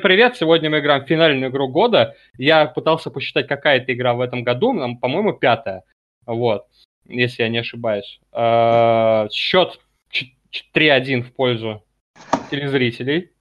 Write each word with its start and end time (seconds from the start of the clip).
привет! 0.00 0.36
Сегодня 0.36 0.70
мы 0.70 0.78
играем 0.78 1.04
в 1.04 1.08
финальную 1.08 1.50
игру 1.50 1.66
года. 1.66 2.14
Я 2.36 2.66
пытался 2.66 3.10
посчитать, 3.10 3.48
какая 3.48 3.78
это 3.78 3.92
игра 3.92 4.14
в 4.14 4.20
этом 4.20 4.44
году. 4.44 4.72
Нам, 4.72 4.96
по-моему, 4.96 5.32
пятая. 5.32 5.82
Вот, 6.24 6.66
если 7.06 7.42
я 7.42 7.48
не 7.48 7.58
ошибаюсь. 7.58 8.20
Э, 8.32 9.26
счет 9.32 9.80
3-1 10.72 11.22
в 11.22 11.32
пользу 11.32 11.82
телезрителей. 12.48 13.32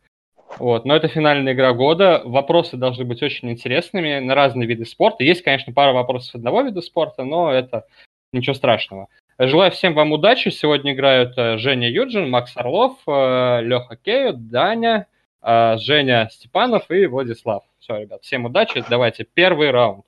Вот. 0.57 0.85
Но 0.85 0.96
это 0.96 1.07
финальная 1.07 1.54
игра 1.54 1.73
года. 1.73 2.23
Вопросы 2.25 2.76
должны 2.76 3.05
быть 3.05 3.21
очень 3.21 3.51
интересными 3.51 4.17
на 4.17 4.33
разные 4.33 4.67
виды 4.67 4.85
спорта. 4.85 5.24
Есть, 5.24 5.44
конечно, 5.44 5.74
пара 5.74 5.94
вопросов 5.94 6.33
одного 6.35 6.63
вида 6.63 6.81
спорта, 6.81 7.24
но 7.24 7.51
это 7.51 7.85
ничего 8.33 8.55
страшного. 8.55 9.10
Желаю 9.37 9.69
всем 9.71 9.94
вам 9.94 10.12
удачи. 10.12 10.49
Сегодня 10.49 10.94
играют 10.94 11.37
э, 11.37 11.60
Женя 11.60 11.87
Юджин, 11.87 12.31
Макс 12.31 12.58
Орлов, 12.58 12.97
э, 13.05 13.62
Леха 13.62 13.96
Кею, 13.96 14.33
Даня, 14.33 15.05
Женя 15.42 16.30
Степанов 16.31 16.90
и 16.91 17.05
Владислав. 17.05 17.63
Все, 17.80 17.98
ребят, 17.98 18.23
всем 18.23 18.45
удачи. 18.45 18.84
Давайте 18.89 19.23
первый 19.23 19.71
раунд. 19.71 20.05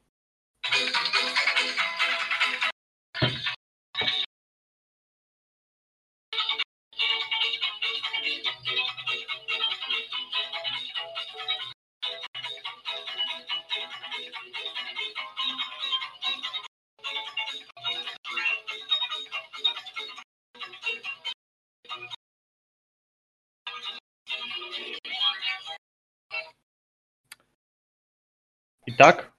Итак, 29.00 29.32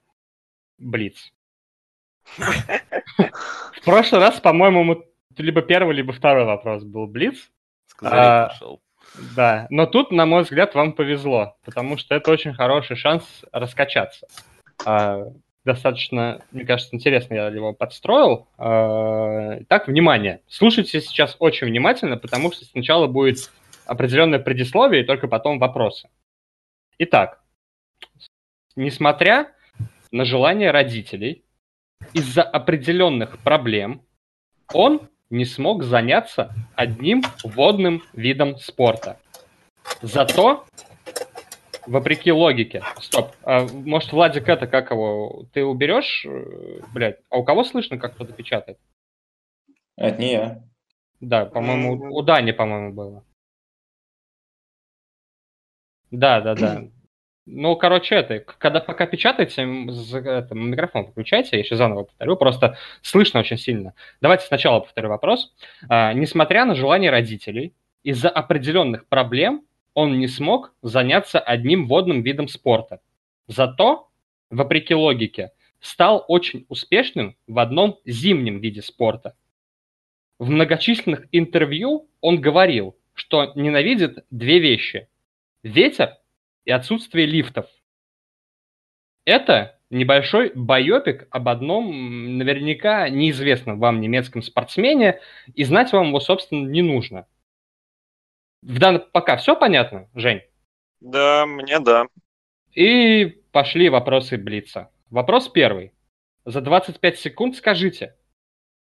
Блиц. 0.79 1.31
В 2.35 3.85
прошлый 3.85 4.19
раз, 4.19 4.39
по-моему, 4.39 5.03
либо 5.37 5.61
первый, 5.61 5.93
либо 5.93 6.13
второй 6.13 6.45
вопрос 6.45 6.83
был 6.83 7.05
Блиц. 7.05 7.51
Сказали, 7.85 8.49
пошел. 8.49 8.81
Да, 9.35 9.67
но 9.69 9.85
тут, 9.85 10.11
на 10.11 10.25
мой 10.25 10.41
взгляд, 10.41 10.73
вам 10.73 10.93
повезло, 10.93 11.57
потому 11.63 11.97
что 11.97 12.15
это 12.15 12.31
очень 12.31 12.55
хороший 12.55 12.95
шанс 12.95 13.45
раскачаться. 13.51 14.25
А, 14.83 15.27
достаточно, 15.63 16.41
мне 16.49 16.65
кажется, 16.65 16.95
интересно 16.95 17.35
я 17.35 17.47
его 17.49 17.71
подстроил. 17.71 18.47
А, 18.57 19.59
так, 19.67 19.87
внимание. 19.87 20.41
Слушайте 20.47 21.01
сейчас 21.01 21.35
очень 21.37 21.67
внимательно, 21.67 22.17
потому 22.17 22.51
что 22.51 22.65
сначала 22.65 23.05
будет 23.05 23.51
определенное 23.85 24.39
предисловие, 24.39 25.03
и 25.03 25.05
только 25.05 25.27
потом 25.27 25.59
вопросы. 25.59 26.09
Итак, 26.97 27.41
несмотря 28.81 29.51
на 30.11 30.25
желание 30.25 30.71
родителей, 30.71 31.45
из-за 32.13 32.43
определенных 32.43 33.39
проблем 33.39 34.01
он 34.73 35.09
не 35.29 35.45
смог 35.45 35.83
заняться 35.83 36.53
одним 36.75 37.23
водным 37.43 38.03
видом 38.13 38.57
спорта. 38.57 39.19
Зато, 40.01 40.65
вопреки 41.85 42.31
логике, 42.31 42.83
стоп, 42.99 43.31
а, 43.43 43.65
может, 43.67 44.11
Владик, 44.11 44.49
это 44.49 44.67
как 44.67 44.91
его, 44.91 45.45
ты 45.53 45.63
уберешь, 45.63 46.25
э, 46.25 46.81
блядь, 46.93 47.19
а 47.29 47.37
у 47.37 47.43
кого 47.43 47.63
слышно, 47.63 47.97
как 47.97 48.15
кто-то 48.15 48.33
печатает? 48.33 48.77
Это 49.95 50.19
не 50.19 50.31
я. 50.33 50.63
Да, 51.19 51.45
по-моему, 51.45 52.13
у 52.13 52.21
Дани, 52.23 52.51
по-моему, 52.51 52.93
было. 52.93 53.25
Да, 56.09 56.41
да, 56.41 56.55
да. 56.55 56.83
Ну, 57.53 57.75
короче, 57.75 58.15
это, 58.15 58.39
когда 58.39 58.79
пока 58.79 59.05
печатаете, 59.05 59.63
это, 59.63 60.55
микрофон 60.55 61.07
включайте, 61.07 61.49
я 61.57 61.59
еще 61.59 61.75
заново 61.75 62.03
повторю, 62.03 62.37
просто 62.37 62.77
слышно 63.01 63.41
очень 63.41 63.57
сильно. 63.57 63.93
Давайте 64.21 64.45
сначала 64.45 64.79
повторю 64.79 65.09
вопрос. 65.09 65.53
А, 65.89 66.13
несмотря 66.13 66.63
на 66.63 66.75
желание 66.75 67.11
родителей, 67.11 67.73
из-за 68.03 68.29
определенных 68.29 69.05
проблем 69.05 69.65
он 69.93 70.17
не 70.17 70.27
смог 70.27 70.73
заняться 70.81 71.41
одним 71.41 71.87
водным 71.87 72.21
видом 72.21 72.47
спорта. 72.47 73.01
Зато, 73.47 74.07
вопреки 74.49 74.95
логике, 74.95 75.51
стал 75.81 76.23
очень 76.29 76.65
успешным 76.69 77.35
в 77.47 77.59
одном 77.59 77.99
зимнем 78.05 78.61
виде 78.61 78.81
спорта. 78.81 79.35
В 80.39 80.49
многочисленных 80.49 81.27
интервью 81.33 82.07
он 82.21 82.39
говорил, 82.39 82.95
что 83.13 83.51
ненавидит 83.55 84.23
две 84.29 84.59
вещи– 84.59 85.09
ветер 85.63 86.15
и 86.65 86.71
отсутствие 86.71 87.25
лифтов. 87.25 87.67
Это 89.25 89.79
небольшой 89.89 90.51
байопик 90.55 91.27
об 91.29 91.49
одном 91.49 92.37
наверняка 92.37 93.09
неизвестном 93.09 93.79
вам 93.79 94.01
немецком 94.01 94.41
спортсмене, 94.41 95.19
и 95.53 95.63
знать 95.63 95.91
вам 95.91 96.07
его, 96.07 96.19
собственно, 96.19 96.67
не 96.67 96.81
нужно. 96.81 97.27
В 98.61 98.79
данном 98.79 99.03
пока 99.11 99.37
все 99.37 99.55
понятно, 99.55 100.09
Жень? 100.13 100.41
Да, 100.99 101.45
мне 101.45 101.79
да. 101.79 102.05
И 102.73 103.25
пошли 103.51 103.89
вопросы 103.89 104.37
Блица. 104.37 104.91
Вопрос 105.09 105.49
первый. 105.49 105.93
За 106.45 106.61
25 106.61 107.19
секунд 107.19 107.55
скажите, 107.55 108.15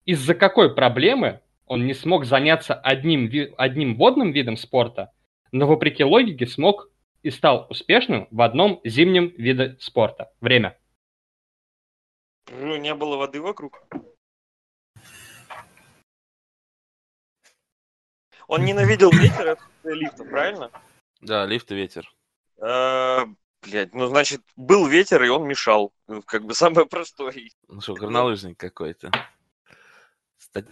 из-за 0.04 0.34
какой 0.34 0.75
проблемы 0.75 1.41
он 1.66 1.87
не 1.87 1.94
смог 1.94 2.25
заняться 2.25 2.75
одним, 2.75 3.31
одним 3.56 3.97
водным 3.97 4.32
видом 4.32 4.56
спорта, 4.56 5.12
но 5.53 5.66
вопреки 5.66 6.04
логике 6.04 6.47
смог 6.47 6.91
и 7.26 7.31
стал 7.32 7.66
успешным 7.69 8.28
в 8.31 8.41
одном 8.41 8.81
зимнем 8.84 9.31
виде 9.37 9.76
спорта. 9.81 10.32
Время. 10.41 10.78
Ну, 12.53 12.76
не 12.76 12.94
было 12.94 13.16
воды 13.16 13.41
вокруг. 13.41 13.82
Он 18.47 18.64
ненавидел 18.64 19.10
ветер 19.10 19.48
от 19.48 19.59
лифта, 19.82 20.22
правильно? 20.22 20.70
Да, 21.20 21.44
лифт 21.47 21.72
и 21.72 21.75
ветер. 21.75 22.09
А, 22.60 23.25
блядь, 23.62 23.93
ну 23.93 24.06
значит, 24.06 24.43
был 24.54 24.87
ветер, 24.87 25.25
и 25.25 25.28
он 25.28 25.48
мешал. 25.48 25.93
Ну, 26.06 26.22
как 26.22 26.44
бы 26.44 26.54
самое 26.54 26.87
простое. 26.87 27.34
Ну 27.66 27.81
что, 27.81 27.94
горнолыжник 27.94 28.56
какой-то. 28.56 29.10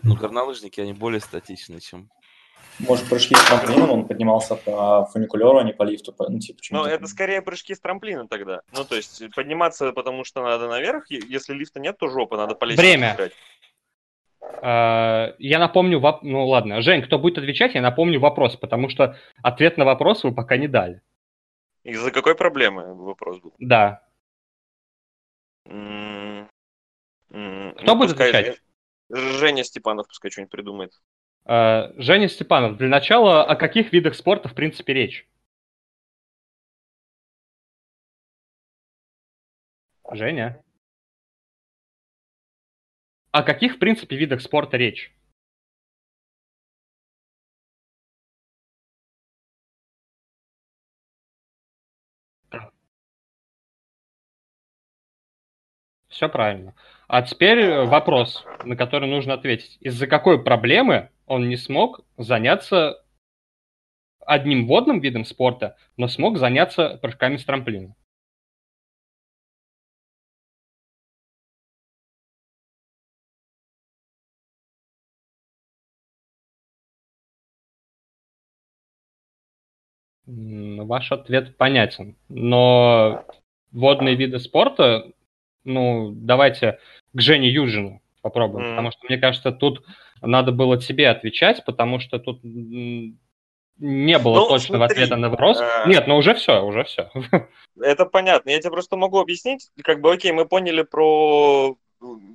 Ну, 0.05 0.15
горнолыжники, 0.15 0.81
они 0.81 0.93
более 0.93 1.21
статичны, 1.21 1.81
чем 1.81 2.13
может, 2.79 3.09
прыжки 3.09 3.35
с 3.35 3.45
трамплином, 3.47 3.91
он 3.91 4.07
поднимался 4.07 4.57
по 4.57 5.07
фуникулеру, 5.07 5.59
а 5.59 5.63
не 5.63 5.73
по 5.73 5.85
лифту. 5.85 6.15
Ну, 6.19 6.39
типа, 6.39 6.61
ну 6.71 6.85
это 6.85 7.07
скорее 7.07 7.41
прыжки 7.43 7.75
с 7.75 7.81
трамплина 7.81 8.27
тогда. 8.27 8.63
Ну, 8.73 8.85
то 8.85 8.97
есть 8.97 9.23
подниматься, 9.35 9.93
потому 9.93 10.25
что 10.25 10.43
надо 10.43 10.69
наверх, 10.69 11.11
если 11.11 11.55
лифта 11.55 11.81
нет, 11.81 11.99
то 11.99 12.09
жопа, 12.09 12.37
надо 12.37 12.55
по 12.55 12.67
Время. 12.67 13.15
Играть. 13.15 13.33
А, 14.63 15.35
я 15.39 15.59
напомню, 15.59 16.01
воп... 16.01 16.23
ну 16.23 16.47
ладно, 16.47 16.83
Жень, 16.83 17.03
кто 17.03 17.19
будет 17.19 17.39
отвечать, 17.39 17.75
я 17.75 17.81
напомню 17.81 18.21
вопрос, 18.21 18.57
потому 18.57 18.89
что 18.89 19.19
ответ 19.43 19.77
на 19.77 19.85
вопрос 19.85 20.25
вы 20.25 20.35
пока 20.35 20.57
не 20.57 20.69
дали. 20.69 21.01
Из-за 21.83 22.11
какой 22.11 22.35
проблемы 22.35 22.95
вопрос 22.95 23.41
был? 23.41 23.55
Да. 23.59 24.03
Mm-hmm. 25.69 26.47
Кто 27.29 27.85
ну, 27.85 27.97
будет 27.97 28.13
отвечать? 28.13 28.61
Женя 29.11 29.65
Степанов 29.65 30.09
пускай 30.09 30.31
что-нибудь 30.31 30.51
придумает. 30.51 30.93
Э, 31.47 31.93
Женя 31.97 32.29
Степанов, 32.29 32.77
для 32.77 32.89
начала, 32.89 33.45
о 33.45 33.57
каких 33.57 33.93
видах 33.93 34.15
спорта 34.15 34.49
в 34.49 34.55
принципе 34.55 34.93
речь? 34.95 35.27
Женя? 40.13 40.63
О 43.33 43.43
каких, 43.43 43.77
в 43.77 43.79
принципе, 43.79 44.17
видах 44.17 44.41
спорта 44.41 44.77
речь? 44.77 45.13
Все 56.09 56.29
правильно. 56.29 56.75
А 57.15 57.23
теперь 57.23 57.85
вопрос, 57.85 58.45
на 58.65 58.75
который 58.75 59.09
нужно 59.09 59.35
ответить. 59.35 59.79
Из-за 59.81 60.09
какой 60.09 60.43
проблемы 60.43 61.11
он 61.27 61.49
не 61.49 61.57
смог 61.57 62.01
заняться 62.17 63.05
одним 64.19 64.67
водным 64.67 64.99
видом 64.99 65.25
спорта, 65.25 65.77
но 65.97 66.09
смог 66.09 66.39
заняться 66.39 66.99
прыжками 67.01 67.37
с 67.37 67.45
трамплина. 67.45 67.95
Ваш 80.27 81.13
ответ 81.13 81.57
понятен. 81.57 82.17
Но 82.29 83.25
водные 83.71 84.17
виды 84.17 84.41
спорта, 84.41 85.13
ну, 85.65 86.13
давайте 86.13 86.79
к 87.13 87.21
Жене 87.21 87.49
Южину 87.49 88.01
попробуем, 88.23 88.67
mm. 88.67 88.71
потому 88.71 88.91
что, 88.91 89.01
мне 89.09 89.19
кажется, 89.19 89.53
тут 89.53 89.85
надо 90.23 90.53
было 90.53 90.81
тебе 90.81 91.09
отвечать, 91.09 91.65
потому 91.65 92.01
что 92.01 92.19
тут 92.19 92.41
не 92.43 94.19
было 94.19 94.37
Ну, 94.37 94.49
точного 94.49 94.87
смотри, 94.87 95.03
ответа 95.03 95.17
на 95.17 95.31
вопрос. 95.31 95.61
э, 95.61 95.89
Нет, 95.89 96.07
ну 96.07 96.17
уже 96.17 96.35
все, 96.35 96.65
уже 96.65 96.85
все. 96.85 97.11
Это 97.81 98.07
понятно. 98.07 98.51
Я 98.51 98.61
тебе 98.61 98.71
просто 98.71 98.97
могу 98.97 99.19
объяснить. 99.19 99.71
Как 99.83 100.01
бы, 100.01 100.13
окей, 100.13 100.33
мы 100.33 100.47
поняли 100.47 100.83
про 100.83 101.77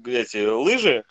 эти 0.06 0.46
лыжи, 0.46 1.04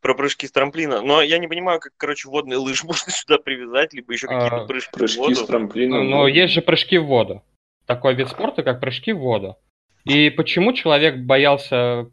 про 0.00 0.14
прыжки 0.14 0.46
с 0.46 0.52
трамплина, 0.52 1.02
но 1.02 1.22
я 1.22 1.38
не 1.38 1.48
понимаю, 1.48 1.80
как, 1.80 1.92
короче, 1.96 2.28
водные 2.28 2.58
лыжи 2.58 2.84
можно 2.86 3.10
сюда 3.10 3.38
привязать, 3.38 3.92
либо 3.92 4.12
еще 4.12 4.28
какие-то 4.28 4.62
А, 4.62 4.66
прыжки, 4.66 4.90
в 4.90 4.98
Прыжки 4.98 5.18
воду. 5.18 5.34
с 5.34 5.44
трамплина. 5.44 6.02
Но 6.02 6.18
ну, 6.18 6.26
есть 6.26 6.52
же 6.52 6.62
прыжки 6.62 6.98
в 6.98 7.06
воду. 7.06 7.42
Такой 7.86 8.14
вид 8.14 8.28
спорта, 8.28 8.62
как 8.62 8.80
прыжки 8.80 9.12
в 9.12 9.18
воду. 9.18 9.56
И 10.04 10.30
почему 10.30 10.72
человек 10.72 11.18
боялся, 11.18 12.10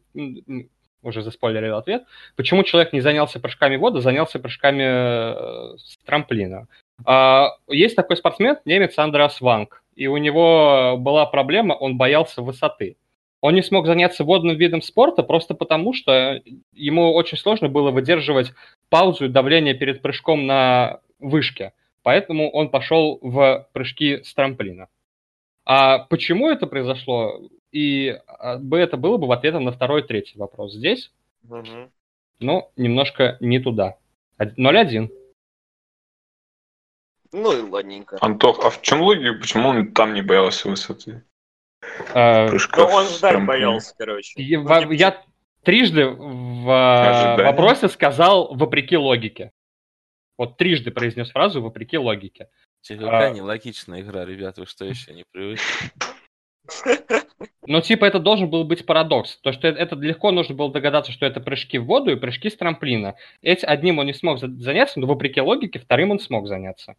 уже 1.02 1.22
заспойлерил 1.22 1.78
ответ, 1.78 2.04
почему 2.36 2.64
человек 2.64 2.94
не 2.94 3.02
занялся 3.02 3.40
прыжками 3.40 3.76
в 3.78 3.80
воду, 3.80 4.02
занялся 4.02 4.40
прыжками 4.40 4.84
э, 4.84 5.78
с 5.78 5.98
трамплина? 6.06 6.68
А, 7.06 7.50
Есть 7.68 7.96
такой 7.96 8.18
спортсмен, 8.18 8.58
немец 8.66 8.98
Андреас 8.98 9.42
Ванг, 9.42 9.84
и 9.96 10.08
у 10.08 10.18
него 10.18 10.96
была 10.98 11.26
проблема, 11.26 11.74
он 11.74 11.98
боялся 11.98 12.42
высоты. 12.42 12.98
Он 13.42 13.54
не 13.54 13.62
смог 13.62 13.86
заняться 13.86 14.24
водным 14.24 14.58
видом 14.58 14.82
спорта 14.82 15.22
просто 15.22 15.54
потому, 15.54 15.94
что 15.94 16.42
ему 16.74 17.14
очень 17.14 17.38
сложно 17.38 17.70
было 17.70 17.92
выдерживать 17.92 18.54
паузу 18.90 19.26
и 19.26 19.30
давление 19.30 19.76
перед 19.76 20.02
прыжком 20.02 20.48
на 20.48 21.00
вышке. 21.20 21.74
Поэтому 22.02 22.50
он 22.50 22.70
пошел 22.70 23.20
в 23.22 23.68
прыжки 23.74 24.24
с 24.24 24.34
трамплина. 24.34 24.88
А 25.66 26.00
почему 26.00 26.50
это 26.50 26.68
произошло? 26.68 27.40
И 27.76 28.18
а, 28.28 28.58
бы 28.58 28.80
это 28.80 28.96
было 28.96 29.18
бы 29.18 29.28
в 29.28 29.34
ответом 29.34 29.66
на 29.66 29.74
второй 29.74 30.00
и 30.02 30.06
третий 30.08 30.38
вопрос. 30.40 30.72
Здесь, 30.74 31.12
Мгм. 31.44 31.92
ну, 32.40 32.72
немножко 32.78 33.36
не 33.42 33.60
туда. 33.60 33.98
Од- 34.40 34.58
0-1. 34.58 35.10
Ну 37.34 37.52
и 37.52 37.70
ладненько. 37.70 38.18
Антох, 38.22 38.64
а 38.64 38.70
в 38.70 38.82
чем 38.82 39.02
логика, 39.02 39.34
почему 39.42 39.68
он 39.70 39.92
там 39.92 40.14
не 40.14 40.22
боялся 40.22 40.70
высоты? 40.70 41.22
Э, 42.14 42.46
Ну, 42.46 42.50
Прыжков 42.52 42.94
он 42.94 43.06
с 43.08 43.18
ждать 43.18 43.46
боялся, 43.46 43.94
короче. 43.98 44.42
я, 44.42 44.62
Ну, 44.62 44.92
я 44.92 45.22
трижды 45.64 46.06
в 46.08 46.70
а, 46.70 47.10
Ожидание. 47.10 47.52
вопросе 47.52 47.90
сказал 47.90 48.56
вопреки 48.56 48.96
логике. 48.96 49.52
Вот 50.38 50.56
трижды 50.56 50.92
произнес 50.92 51.30
фразу 51.32 51.62
вопреки 51.62 51.98
логике. 51.98 52.48
Че, 52.84 52.96
какая 52.96 53.32
А. 53.32 53.34
нелогичная 53.34 54.00
игра, 54.00 54.24
ребята, 54.24 54.62
вы 54.62 54.68
что 54.68 54.86
еще 54.86 55.14
не 55.14 55.26
привыкли? 55.30 55.60
Но 57.68 57.82
типа 57.82 58.06
это 58.06 58.20
должен 58.20 58.50
был 58.50 58.64
быть 58.64 58.86
парадокс. 58.86 59.38
То, 59.38 59.52
что 59.52 59.68
это, 59.68 59.96
легко 59.96 60.32
нужно 60.32 60.56
было 60.56 60.72
догадаться, 60.72 61.12
что 61.12 61.26
это 61.26 61.40
прыжки 61.40 61.78
в 61.78 61.86
воду 61.86 62.12
и 62.12 62.16
прыжки 62.16 62.50
с 62.50 62.56
трамплина. 62.56 63.16
Эти, 63.42 63.66
одним 63.66 64.00
он 64.00 64.06
не 64.06 64.14
смог 64.14 64.40
за- 64.40 64.48
заняться, 64.48 65.00
но 65.00 65.08
вопреки 65.08 65.42
логике 65.42 65.80
вторым 65.80 66.12
он 66.12 66.20
смог 66.20 66.48
заняться. 66.48 66.96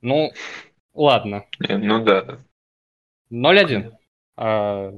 Ну, 0.00 0.32
ладно. 0.94 1.44
Ну 1.68 2.02
да, 2.04 2.22
да. 2.22 2.38
0-1. 3.30 3.92
А, 4.36 4.92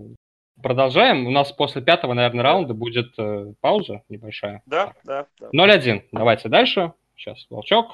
Продолжаем. 0.62 1.26
У 1.26 1.30
нас 1.30 1.52
после 1.52 1.82
пятого, 1.82 2.14
наверное, 2.14 2.42
раунда 2.42 2.74
будет 2.74 3.14
э, 3.16 3.52
пауза 3.60 4.02
небольшая. 4.08 4.62
Да, 4.66 4.92
да, 5.04 5.26
да. 5.38 5.50
0-1. 5.54 6.02
Давайте 6.10 6.48
дальше. 6.48 6.92
Сейчас, 7.16 7.46
Волчок. 7.48 7.92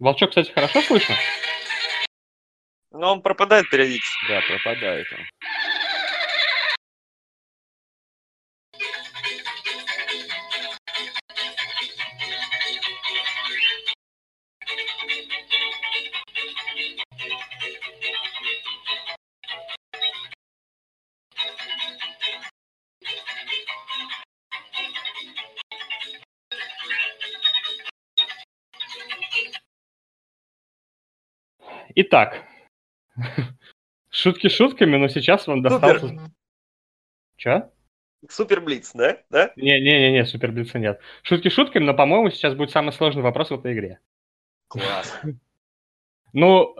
Волчок, 0.00 0.30
кстати, 0.30 0.50
хорошо 0.50 0.80
слышно? 0.82 1.14
Но 2.92 3.12
он 3.12 3.22
пропадает 3.22 3.70
периодически. 3.70 4.28
Да, 4.28 4.40
пропадает 4.46 5.06
он. 5.12 5.18
Итак. 31.94 32.51
Шутки 34.10 34.48
шутками, 34.48 34.96
но 34.96 35.08
сейчас 35.08 35.46
вам 35.46 35.62
Супер. 35.62 35.70
достался... 35.70 36.32
Че? 37.36 37.70
Супер 38.28 38.60
Блиц, 38.60 38.92
да? 38.94 39.18
Да? 39.30 39.52
Не-не-не, 39.56 40.24
суперблица 40.24 40.78
нет. 40.78 41.00
Шутки 41.22 41.48
шутками, 41.48 41.84
но, 41.84 41.94
по-моему, 41.94 42.30
сейчас 42.30 42.54
будет 42.54 42.70
самый 42.70 42.92
сложный 42.92 43.22
вопрос 43.22 43.50
в 43.50 43.54
этой 43.54 43.72
игре. 43.72 43.98
Класс. 44.68 45.20
Ну, 46.34 46.74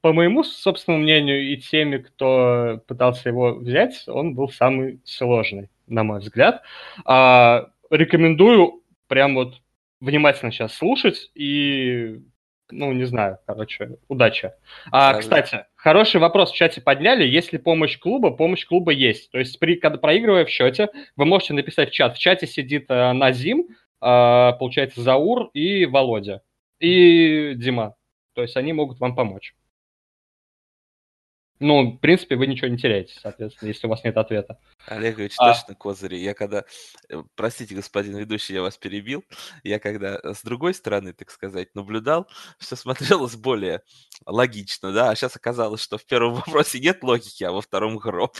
по 0.00 0.12
моему 0.12 0.42
собственному 0.42 1.04
мнению 1.04 1.52
и 1.52 1.56
теми, 1.58 1.98
кто 1.98 2.82
пытался 2.88 3.28
его 3.28 3.54
взять, 3.54 4.02
он 4.08 4.34
был 4.34 4.48
самый 4.48 5.00
сложный, 5.04 5.70
на 5.86 6.02
мой 6.02 6.18
взгляд. 6.18 6.60
А, 7.04 7.70
рекомендую 7.88 8.82
прям 9.06 9.36
вот 9.36 9.62
внимательно 10.00 10.50
сейчас 10.50 10.74
слушать 10.74 11.30
и, 11.36 12.20
ну, 12.70 12.92
не 12.92 13.04
знаю, 13.04 13.38
короче, 13.46 13.98
удачи. 14.08 14.52
А, 14.86 15.12
Правильно. 15.12 15.20
кстати, 15.20 15.66
хороший 15.76 16.20
вопрос 16.20 16.50
в 16.50 16.54
чате 16.54 16.80
подняли. 16.80 17.24
Есть 17.24 17.52
ли 17.52 17.58
помощь 17.58 17.98
клуба? 17.98 18.30
Помощь 18.30 18.66
клуба 18.66 18.92
есть. 18.92 19.30
То 19.30 19.38
есть, 19.38 19.58
при, 19.58 19.76
когда 19.76 19.98
проигрывая 19.98 20.44
в 20.44 20.50
счете, 20.50 20.88
вы 21.16 21.24
можете 21.24 21.54
написать 21.54 21.90
в 21.90 21.92
чат. 21.92 22.16
В 22.16 22.18
чате 22.18 22.46
сидит 22.46 22.86
э, 22.88 23.12
Назим, 23.12 23.68
э, 24.00 24.52
получается, 24.58 25.02
Заур 25.02 25.50
и 25.52 25.86
Володя. 25.86 26.42
И 26.80 27.54
Дима. 27.56 27.96
То 28.34 28.42
есть 28.42 28.56
они 28.56 28.72
могут 28.72 28.98
вам 29.00 29.14
помочь. 29.14 29.54
Ну, 31.60 31.92
в 31.92 31.98
принципе, 31.98 32.36
вы 32.36 32.46
ничего 32.46 32.68
не 32.68 32.76
теряете, 32.76 33.14
соответственно, 33.20 33.68
если 33.68 33.86
у 33.86 33.90
вас 33.90 34.02
нет 34.02 34.16
ответа. 34.16 34.58
Олегович, 34.86 35.34
А. 35.38 35.52
точно 35.52 35.74
козыри. 35.74 36.16
Я 36.16 36.34
когда, 36.34 36.64
э, 37.08 37.22
простите, 37.36 37.74
господин 37.74 38.16
ведущий, 38.16 38.54
я 38.54 38.62
вас 38.62 38.76
перебил, 38.76 39.24
я 39.62 39.78
когда 39.78 40.18
с 40.22 40.42
другой 40.42 40.74
стороны, 40.74 41.12
так 41.12 41.30
сказать, 41.30 41.74
наблюдал, 41.74 42.28
все 42.58 42.74
смотрелось 42.76 43.36
более 43.36 43.82
логично, 44.26 44.92
да, 44.92 45.10
а 45.10 45.16
сейчас 45.16 45.36
оказалось, 45.36 45.80
что 45.80 45.96
в 45.96 46.04
первом 46.04 46.34
вопросе 46.46 46.80
нет 46.80 47.02
логики, 47.02 47.44
а 47.44 47.52
во 47.52 47.60
втором 47.60 47.98
гроб. 47.98 48.36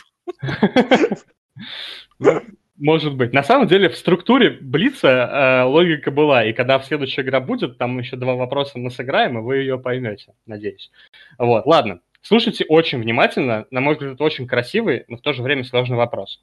Ну, 2.19 2.43
Может 2.77 3.15
быть. 3.15 3.33
На 3.33 3.45
самом 3.45 3.69
деле 3.69 3.89
в 3.89 3.97
структуре 3.97 4.51
Блица 4.51 5.09
э, 5.09 5.63
логика 5.63 6.11
была, 6.11 6.45
и 6.45 6.53
когда 6.53 6.79
в 6.81 6.85
следующая 6.85 7.23
игра 7.23 7.41
будет, 7.41 7.79
там 7.79 7.99
еще 7.99 8.17
два 8.17 8.35
вопроса 8.35 8.79
мы 8.79 8.91
сыграем, 8.91 9.39
и 9.39 9.43
вы 9.43 9.59
ее 9.59 9.79
поймете, 9.79 10.35
надеюсь. 10.47 10.91
Вот, 11.39 11.67
ладно. 11.67 12.01
Слушайте 12.27 12.65
очень 12.67 13.01
внимательно. 13.01 13.67
На 13.71 13.81
мой 13.83 13.95
взгляд, 13.95 14.15
это 14.15 14.25
очень 14.25 14.47
красивый, 14.47 15.05
но 15.09 15.19
в 15.19 15.21
то 15.21 15.35
же 15.35 15.43
время 15.43 15.63
сложный 15.63 15.99
вопрос. 15.99 16.43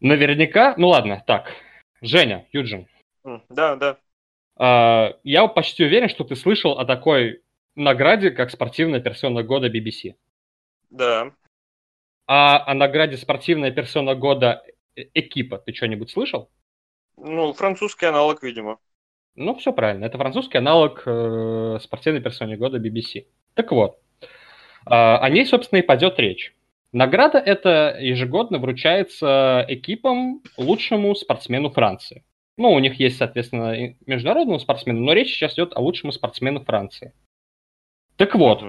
Наверняка, 0.00 0.74
ну 0.76 0.88
ладно, 0.88 1.22
так. 1.24 1.52
Женя, 2.00 2.44
Юджин, 2.52 2.88
Да, 3.48 3.76
да. 3.76 3.98
а, 4.56 5.16
я 5.22 5.46
почти 5.46 5.84
уверен, 5.84 6.08
что 6.08 6.24
ты 6.24 6.34
слышал 6.34 6.72
о 6.72 6.84
такой 6.84 7.42
награде, 7.76 8.32
как 8.32 8.50
спортивная 8.50 8.98
персона 9.00 9.44
года 9.44 9.70
BBC. 9.70 10.16
Да. 10.90 11.30
А 12.26 12.64
о 12.66 12.74
награде 12.74 13.16
спортивная 13.16 13.70
персона 13.70 14.16
года 14.16 14.64
э- 14.96 15.04
экипа 15.14 15.58
ты 15.58 15.72
что-нибудь 15.72 16.10
слышал? 16.10 16.50
Ну, 17.16 17.52
французский 17.52 18.06
аналог, 18.06 18.42
видимо. 18.42 18.80
Ну, 19.36 19.54
все 19.54 19.72
правильно. 19.72 20.04
Это 20.04 20.18
французский 20.18 20.58
аналог 20.58 21.04
э, 21.06 21.78
спортивной 21.80 22.20
персоне 22.20 22.56
года 22.56 22.78
BBC. 22.78 23.26
Так 23.54 23.72
вот, 23.72 23.98
э, 24.20 24.26
о 24.86 25.28
ней, 25.30 25.46
собственно, 25.46 25.80
и 25.80 25.82
пойдет 25.82 26.18
речь. 26.18 26.54
Награда 26.92 27.38
эта 27.38 27.96
ежегодно 28.00 28.58
вручается 28.58 29.64
экипам 29.68 30.42
лучшему 30.56 31.14
спортсмену 31.14 31.70
Франции. 31.70 32.24
Ну, 32.56 32.72
у 32.72 32.78
них 32.78 33.00
есть, 33.00 33.16
соответственно, 33.16 33.72
и 33.74 33.96
международному 34.06 34.60
спортсмену, 34.60 35.00
но 35.00 35.12
речь 35.12 35.32
сейчас 35.32 35.54
идет 35.54 35.76
о 35.76 35.80
лучшему 35.80 36.12
спортсмену 36.12 36.64
Франции. 36.64 37.12
Так 38.16 38.36
вот, 38.36 38.62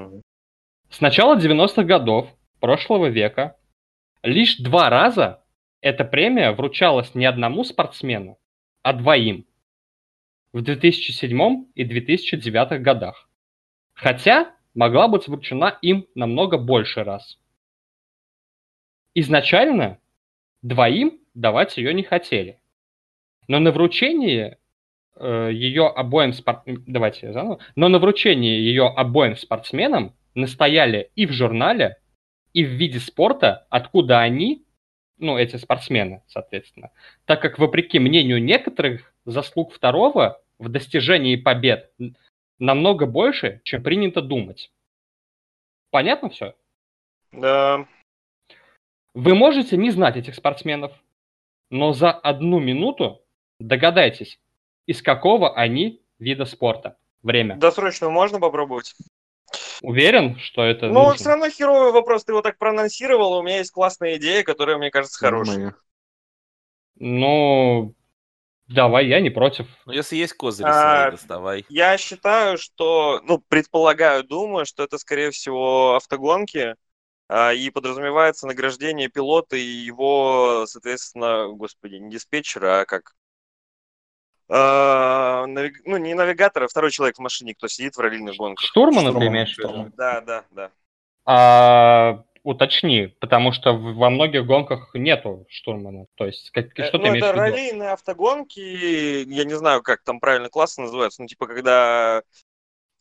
с 0.89 1.01
начала 1.01 1.37
90-х 1.37 1.83
годов 1.83 2.27
прошлого 2.59 3.07
века 3.07 3.57
лишь 4.23 4.57
два 4.57 4.89
раза 4.89 5.43
эта 5.81 6.03
премия 6.03 6.51
вручалась 6.51 7.13
не 7.13 7.25
одному 7.25 7.63
спортсмену, 7.63 8.39
а 8.81 8.93
двоим. 8.93 9.45
В 10.51 10.61
2007 10.61 11.65
и 11.75 11.83
2009 11.83 12.81
годах. 12.81 13.29
Хотя 13.93 14.55
могла 14.75 15.07
быть 15.07 15.27
вручена 15.27 15.77
им 15.81 16.05
намного 16.13 16.57
больше 16.57 17.03
раз. 17.03 17.39
Изначально 19.15 19.97
двоим 20.61 21.19
давать 21.33 21.77
ее 21.77 21.93
не 21.93 22.03
хотели. 22.03 22.59
Но 23.47 23.59
на 23.59 23.71
вручении 23.71 24.57
э, 25.15 25.49
ее 25.53 25.87
обоим 25.87 26.33
спор- 26.33 26.63
давайте 26.65 27.31
заново. 27.31 27.59
Но 27.75 27.87
на 27.87 27.99
вручении 27.99 28.57
ее 28.57 28.87
обоим 28.87 29.35
спортсменам 29.37 30.15
настояли 30.33 31.11
и 31.15 31.25
в 31.25 31.31
журнале, 31.31 31.97
и 32.53 32.65
в 32.65 32.69
виде 32.69 32.99
спорта, 32.99 33.67
откуда 33.69 34.19
они, 34.19 34.65
ну, 35.17 35.37
эти 35.37 35.55
спортсмены, 35.55 36.23
соответственно. 36.27 36.91
Так 37.25 37.41
как, 37.41 37.57
вопреки 37.59 37.99
мнению 37.99 38.43
некоторых, 38.43 39.13
заслуг 39.25 39.73
второго 39.73 40.41
в 40.59 40.69
достижении 40.69 41.35
побед 41.35 41.91
намного 42.59 43.05
больше, 43.05 43.61
чем 43.63 43.83
принято 43.83 44.21
думать. 44.21 44.71
Понятно 45.91 46.29
все? 46.29 46.55
Да. 47.31 47.87
Вы 49.13 49.33
можете 49.35 49.77
не 49.77 49.91
знать 49.91 50.17
этих 50.17 50.35
спортсменов, 50.35 50.91
но 51.69 51.93
за 51.93 52.11
одну 52.11 52.59
минуту 52.59 53.21
догадайтесь, 53.59 54.39
из 54.85 55.01
какого 55.01 55.55
они 55.55 56.01
вида 56.19 56.45
спорта. 56.45 56.97
Время. 57.23 57.55
Досрочно 57.55 58.09
можно 58.09 58.39
попробовать? 58.39 58.93
Уверен, 59.81 60.37
что 60.37 60.63
это 60.63 60.87
Ну, 60.87 60.93
нужно? 61.03 61.15
все 61.15 61.29
равно 61.29 61.49
херовый 61.49 61.91
вопрос. 61.91 62.23
Ты 62.23 62.33
его 62.33 62.41
так 62.41 62.57
проанонсировал, 62.57 63.33
у 63.33 63.41
меня 63.43 63.57
есть 63.57 63.71
классная 63.71 64.17
идея, 64.17 64.43
которая, 64.43 64.77
мне 64.77 64.91
кажется, 64.91 65.17
хорошая. 65.19 65.75
Ну, 66.97 67.93
давай, 68.67 69.07
я 69.07 69.19
не 69.19 69.29
против. 69.29 69.67
Ну, 69.85 69.93
если 69.93 70.15
есть 70.15 70.33
козыри 70.33 70.67
А, 70.67 71.11
доставай. 71.11 71.65
Я 71.69 71.97
считаю, 71.97 72.57
что, 72.57 73.21
ну, 73.23 73.39
предполагаю, 73.47 74.23
думаю, 74.23 74.65
что 74.65 74.83
это, 74.83 74.97
скорее 74.97 75.31
всего, 75.31 75.95
автогонки, 75.95 76.75
а, 77.27 77.53
и 77.53 77.69
подразумевается 77.69 78.47
награждение 78.47 79.09
пилота 79.09 79.55
и 79.57 79.61
его, 79.61 80.65
соответственно, 80.67 81.47
господи, 81.49 81.95
не 81.95 82.11
диспетчера, 82.11 82.81
а 82.81 82.85
как... 82.85 83.13
А, 84.47 85.45
навиг- 85.47 85.81
Ну, 85.85 85.97
не 85.97 86.13
навигатор, 86.13 86.63
а 86.63 86.67
второй 86.67 86.91
человек 86.91 87.17
в 87.17 87.21
машине, 87.21 87.55
кто 87.55 87.67
сидит 87.67 87.95
в 87.95 87.99
раллийных 87.99 88.35
гонках. 88.35 88.63
Штурмана 88.65 89.09
ты 89.09 89.15
Штурман, 89.15 89.27
имеешь 89.33 89.55
в 89.55 89.57
виду? 89.57 89.91
Да, 89.97 90.21
да, 90.21 90.43
да. 90.51 90.71
А, 91.25 92.23
уточни, 92.45 93.07
потому 93.07 93.51
что 93.51 93.73
во 93.73 94.11
многих 94.11 94.45
гонках 94.45 94.91
нету 94.93 95.47
штурмана. 95.49 96.05
То 96.15 96.27
есть, 96.27 96.51
как, 96.51 96.77
Э, 96.79 96.83
что 96.83 96.99
ты 96.99 97.05
ну, 97.05 97.09
имеешь 97.09 97.23
это 97.23 97.33
в 97.33 97.35
виду? 97.35 97.41
раллийные 97.41 97.89
автогонки, 97.89 98.59
я 98.59 99.43
не 99.43 99.55
знаю, 99.55 99.81
как 99.81 100.03
там 100.03 100.19
правильно 100.19 100.49
классы 100.49 100.79
называются, 100.79 101.21
ну, 101.21 101.27
типа, 101.27 101.47
когда... 101.47 102.21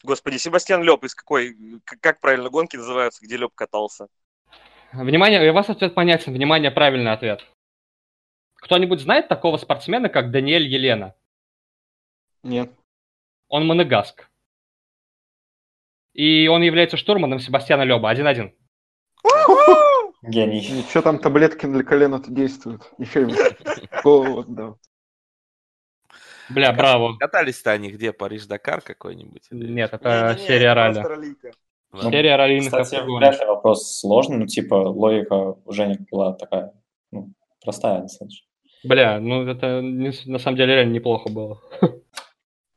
Господи, 0.03 0.39
Себастьян 0.39 0.83
Леп 0.83 1.05
из 1.05 1.15
какой... 1.15 1.57
Как 2.01 2.21
правильно 2.21 2.49
гонки 2.49 2.77
называются, 2.77 3.25
где 3.25 3.37
Леп 3.37 3.55
катался? 3.55 4.09
Внимание, 4.93 5.51
у 5.51 5.55
вас 5.55 5.69
ответ 5.69 5.95
понятен. 5.95 6.33
Внимание, 6.33 6.71
правильный 6.71 7.13
ответ. 7.13 7.45
Кто-нибудь 8.57 9.01
знает 9.01 9.29
такого 9.29 9.59
спортсмена, 9.59 10.09
как 10.09 10.31
Даниэль 10.31 10.67
Елена? 10.67 11.15
Нет. 12.43 12.71
Он 13.49 13.67
монегаск. 13.67 14.29
И 16.15 16.49
он 16.49 16.63
является 16.63 16.97
штурманом 16.97 17.41
Себастьяна 17.41 17.83
Леба. 17.83 18.13
1-1. 18.13 18.55
Гений. 20.23 20.61
Ничего 20.71 21.03
там 21.03 21.19
таблетки 21.19 21.67
для 21.67 21.83
колена-то 21.83 22.31
действуют. 22.31 22.83
Еще 22.99 23.23
и 23.29 23.35
голод, 24.03 24.47
да. 24.49 24.75
Бля, 26.51 26.73
браво. 26.73 27.17
Катались-то 27.19 27.73
они 27.73 27.91
где? 27.91 28.13
Париж-Дакар 28.13 28.81
какой-нибудь? 28.83 29.43
Нет, 29.51 29.93
это 29.93 30.37
серия 30.39 30.73
ралли. 30.75 31.05
Ладно. 31.93 32.11
Серия 32.11 32.37
раллийных 32.37 32.67
Кстати, 32.67 32.97
автогонок. 32.97 33.21
вряд 33.21 33.41
ли 33.41 33.47
вопрос 33.47 33.99
сложный, 34.01 34.37
ну, 34.39 34.47
типа, 34.47 34.75
логика 34.75 35.35
у 35.65 35.73
Жени 35.73 35.99
была 36.11 36.33
такая, 36.33 36.73
ну, 37.13 37.31
простая 37.63 38.03
достаточно. 38.03 38.47
Бля, 38.83 39.21
ну 39.21 39.47
это 39.47 39.81
не- 39.81 40.13
на 40.31 40.39
самом 40.41 40.57
деле 40.57 40.75
реально 40.75 40.93
неплохо 40.93 41.31
было. 41.31 41.61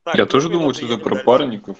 Так, 0.04 0.14
Я 0.14 0.24
две 0.24 0.26
тоже 0.26 0.48
думал, 0.48 0.72
что 0.72 0.86
это 0.86 0.98
про 0.98 1.16
парников. 1.16 1.76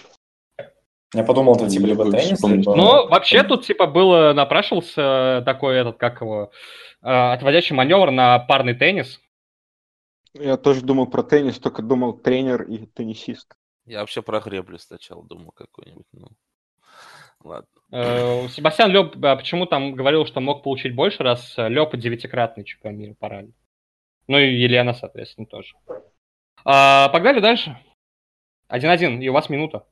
Я 1.15 1.25
подумал, 1.25 1.57
это 1.57 1.69
типа 1.69 1.87
либо 1.87 2.11
теннис, 2.11 2.43
либо... 2.43 2.77
Ну, 2.77 3.09
вообще 3.09 3.43
тут 3.43 3.65
типа 3.65 3.87
было, 3.87 4.35
напрашивался 4.35 5.43
такой 5.47 5.77
этот, 5.77 5.97
как 5.97 6.21
его, 6.21 6.51
э, 7.03 7.09
отводящий 7.09 7.75
маневр 7.75 8.11
на 8.11 8.39
парный 8.41 8.75
теннис. 8.75 9.19
Я 10.35 10.59
тоже 10.59 10.83
думал 10.83 11.07
про 11.07 11.23
теннис, 11.23 11.59
только 11.59 11.81
думал 11.81 12.13
тренер 12.13 12.63
и 12.63 12.85
теннисист. 12.85 13.55
Я 13.87 14.01
вообще 14.01 14.21
про 14.21 14.41
греблю 14.41 14.79
сначала 14.79 15.25
думал 15.25 15.53
какой-нибудь. 15.53 16.07
Ну, 16.13 16.29
ладно. 17.43 17.69
Э, 17.91 18.47
Себастьян 18.49 18.91
Леб 18.91 19.15
почему 19.19 19.65
там 19.65 19.95
говорил, 19.95 20.27
что 20.27 20.41
мог 20.41 20.63
получить 20.63 20.95
больше, 20.95 21.23
раз 21.23 21.55
Леб 21.57 21.97
девятикратный 21.97 22.65
чемпион 22.65 22.99
мира 22.99 23.15
по 23.19 23.31
ралли. 23.31 23.55
Ну 24.27 24.37
и 24.37 24.55
Елена, 24.55 24.93
соответственно, 24.93 25.47
тоже. 25.47 25.75
А, 26.67 27.09
погнали 27.09 27.41
дальше. 27.41 27.79
1-1, 28.71 29.23
и 29.23 29.29
у 29.31 29.33
вас 29.33 29.49
минута. 29.49 29.87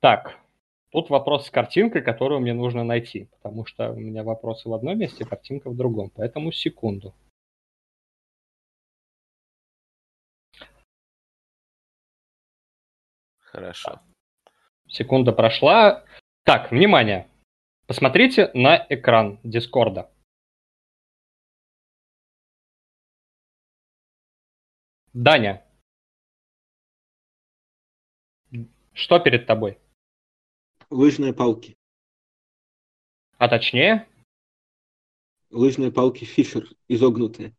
Так, 0.00 0.38
тут 0.90 1.10
вопрос 1.10 1.46
с 1.46 1.50
картинкой, 1.50 2.02
которую 2.02 2.40
мне 2.40 2.54
нужно 2.54 2.84
найти, 2.84 3.24
потому 3.24 3.66
что 3.66 3.90
у 3.90 3.96
меня 3.96 4.22
вопросы 4.22 4.68
в 4.68 4.74
одном 4.74 4.96
месте, 4.98 5.24
картинка 5.24 5.70
в 5.70 5.76
другом, 5.76 6.10
поэтому 6.14 6.52
секунду. 6.52 7.14
Хорошо. 13.40 14.00
Секунда 14.86 15.32
прошла. 15.32 16.04
Так, 16.44 16.70
внимание. 16.70 17.28
Посмотрите 17.86 18.50
на 18.54 18.86
экран 18.88 19.40
Дискорда. 19.42 20.10
Даня. 25.12 25.64
Что 28.92 29.18
перед 29.18 29.46
тобой? 29.46 29.78
Лыжные 30.90 31.32
палки. 31.32 31.76
А 33.38 33.48
точнее? 33.48 34.06
Лыжные 35.50 35.92
палки 35.92 36.24
Фишер, 36.24 36.68
изогнутые. 36.88 37.54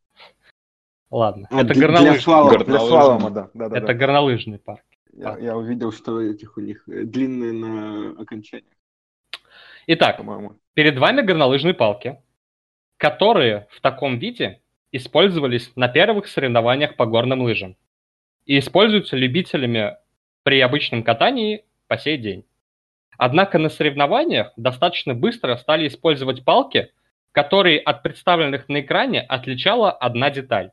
Ладно. 1.10 1.48
А, 1.52 1.62
это 1.62 1.74
для, 1.74 1.88
для 1.88 1.88
горнолыжный. 1.88 2.22
слалома. 2.22 2.50
Для 2.50 2.60
Горнолыжный. 2.60 2.90
слалома, 2.90 3.30
да. 3.32 3.50
да, 3.54 3.70
да, 3.70 3.78
Это 3.78 3.88
да. 3.88 3.94
горнолыжный 3.94 4.60
парк. 4.60 4.84
Я, 5.14 5.38
я 5.40 5.58
увидел, 5.58 5.92
что 5.92 6.22
этих 6.22 6.58
у 6.58 6.62
них 6.62 6.88
э, 6.88 7.04
длинные 7.04 7.52
на 7.54 8.22
окончаниях, 8.22 8.74
Итак, 9.88 10.18
по-моему. 10.18 10.60
перед 10.76 10.98
вами 11.00 11.22
горнолыжные 11.22 11.74
палки, 11.74 12.22
которые 12.98 13.68
в 13.72 13.82
таком 13.82 14.20
виде 14.20 14.62
использовались 14.92 15.72
на 15.76 15.88
первых 15.88 16.28
соревнованиях 16.28 16.96
по 16.96 17.06
горным 17.08 17.42
лыжам 17.42 17.76
и 18.46 18.60
используются 18.60 19.16
любителями 19.18 19.98
при 20.44 20.60
обычном 20.62 21.04
катании 21.04 21.66
по 21.88 21.98
сей 21.98 22.18
день. 22.18 22.46
Однако 23.20 23.58
на 23.60 23.68
соревнованиях 23.68 24.54
достаточно 24.56 25.14
быстро 25.14 25.58
стали 25.58 25.90
использовать 25.90 26.46
палки, 26.46 26.94
которые 27.34 27.78
от 27.78 28.02
представленных 28.02 28.70
на 28.70 28.80
экране 28.80 29.20
отличала 29.20 29.92
одна 29.92 30.30
деталь. 30.30 30.72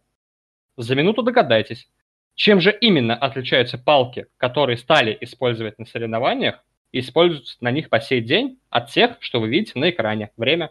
За 0.76 0.94
минуту 0.94 1.24
догадайтесь, 1.24 1.90
чем 2.36 2.60
же 2.60 2.70
именно 2.70 3.16
отличаются 3.16 3.78
палки, 3.78 4.26
которые 4.36 4.76
стали 4.78 5.18
использовать 5.22 5.76
на 5.80 5.86
соревнованиях 5.86 6.64
и 6.92 7.00
используются 7.00 7.56
на 7.60 7.72
них 7.72 7.88
по 7.90 7.98
сей 7.98 8.20
день 8.20 8.60
от 8.70 8.90
тех, 8.90 9.16
что 9.18 9.40
вы 9.40 9.48
видите 9.48 9.76
на 9.76 9.90
экране. 9.90 10.30
Время. 10.36 10.70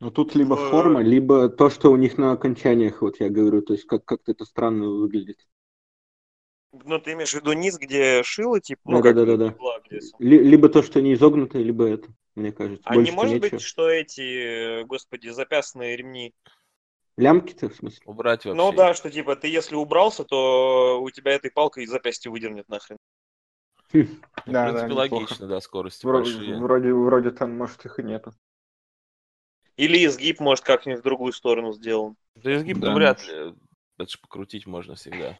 Но 0.00 0.10
тут 0.10 0.34
либо 0.34 0.56
Э. 0.56 0.70
форма, 0.70 1.00
либо 1.00 1.48
то, 1.48 1.70
что 1.70 1.92
у 1.92 1.96
них 1.96 2.18
на 2.18 2.32
окончаниях, 2.32 3.02
вот 3.02 3.20
я 3.20 3.30
говорю, 3.30 3.62
то 3.62 3.74
есть 3.74 3.86
как- 3.86 4.04
как-то 4.04 4.32
это 4.32 4.44
странно 4.44 4.88
выглядит. 4.88 5.46
Ну, 6.84 6.98
ты 6.98 7.12
имеешь 7.12 7.30
в 7.30 7.34
виду 7.34 7.52
низ, 7.52 7.78
где 7.78 8.22
шило, 8.22 8.60
типа, 8.60 8.80
ну, 8.90 9.02
Да, 9.02 9.12
да, 9.12 9.24
да, 9.24 9.36
да, 9.36 9.48
да. 9.48 9.54
либо 10.18 10.68
то, 10.68 10.82
что 10.82 11.00
не 11.00 11.14
изогнутые, 11.14 11.64
либо 11.64 11.86
это, 11.86 12.08
мне 12.34 12.52
кажется. 12.52 12.82
А 12.86 12.94
не 12.94 13.02
Больше 13.02 13.12
может 13.12 13.40
нечего. 13.40 13.50
быть, 13.50 13.62
что 13.62 13.88
эти, 13.88 14.80
э, 14.80 14.84
господи, 14.84 15.28
запястные 15.28 15.96
ремни? 15.96 16.34
Лямки-то, 17.16 17.68
в 17.68 17.74
смысле? 17.74 18.02
Убрать 18.06 18.44
вообще. 18.44 18.62
Ну 18.62 18.72
да, 18.72 18.94
что 18.94 19.10
типа 19.10 19.36
ты 19.36 19.48
если 19.48 19.76
убрался, 19.76 20.24
то 20.24 21.00
у 21.00 21.10
тебя 21.10 21.32
этой 21.32 21.50
палкой 21.50 21.86
запястье 21.86 22.30
выдернет 22.30 22.68
нахрен. 22.68 22.98
В 23.92 24.50
Да, 24.50 24.72
принципе, 24.72 24.88
да, 24.88 24.94
логично, 24.94 25.46
да, 25.46 25.60
скорости 25.60 26.04
Вроде, 26.04 26.30
большие. 26.30 26.58
вроде, 26.58 26.92
вроде 26.92 27.30
там, 27.30 27.56
может, 27.56 27.84
их 27.86 27.98
и 27.98 28.02
нету. 28.02 28.32
Или 29.76 30.04
изгиб, 30.04 30.40
может, 30.40 30.64
как-нибудь 30.64 31.00
в 31.00 31.04
другую 31.04 31.32
сторону 31.32 31.72
сделан. 31.72 32.16
Да 32.36 32.54
изгиб 32.56 32.78
Да, 32.78 32.90
ну, 32.90 32.96
вряд 32.96 33.26
ли. 33.26 33.54
Это 33.98 34.10
же 34.10 34.18
покрутить 34.18 34.66
можно 34.66 34.94
всегда. 34.94 35.38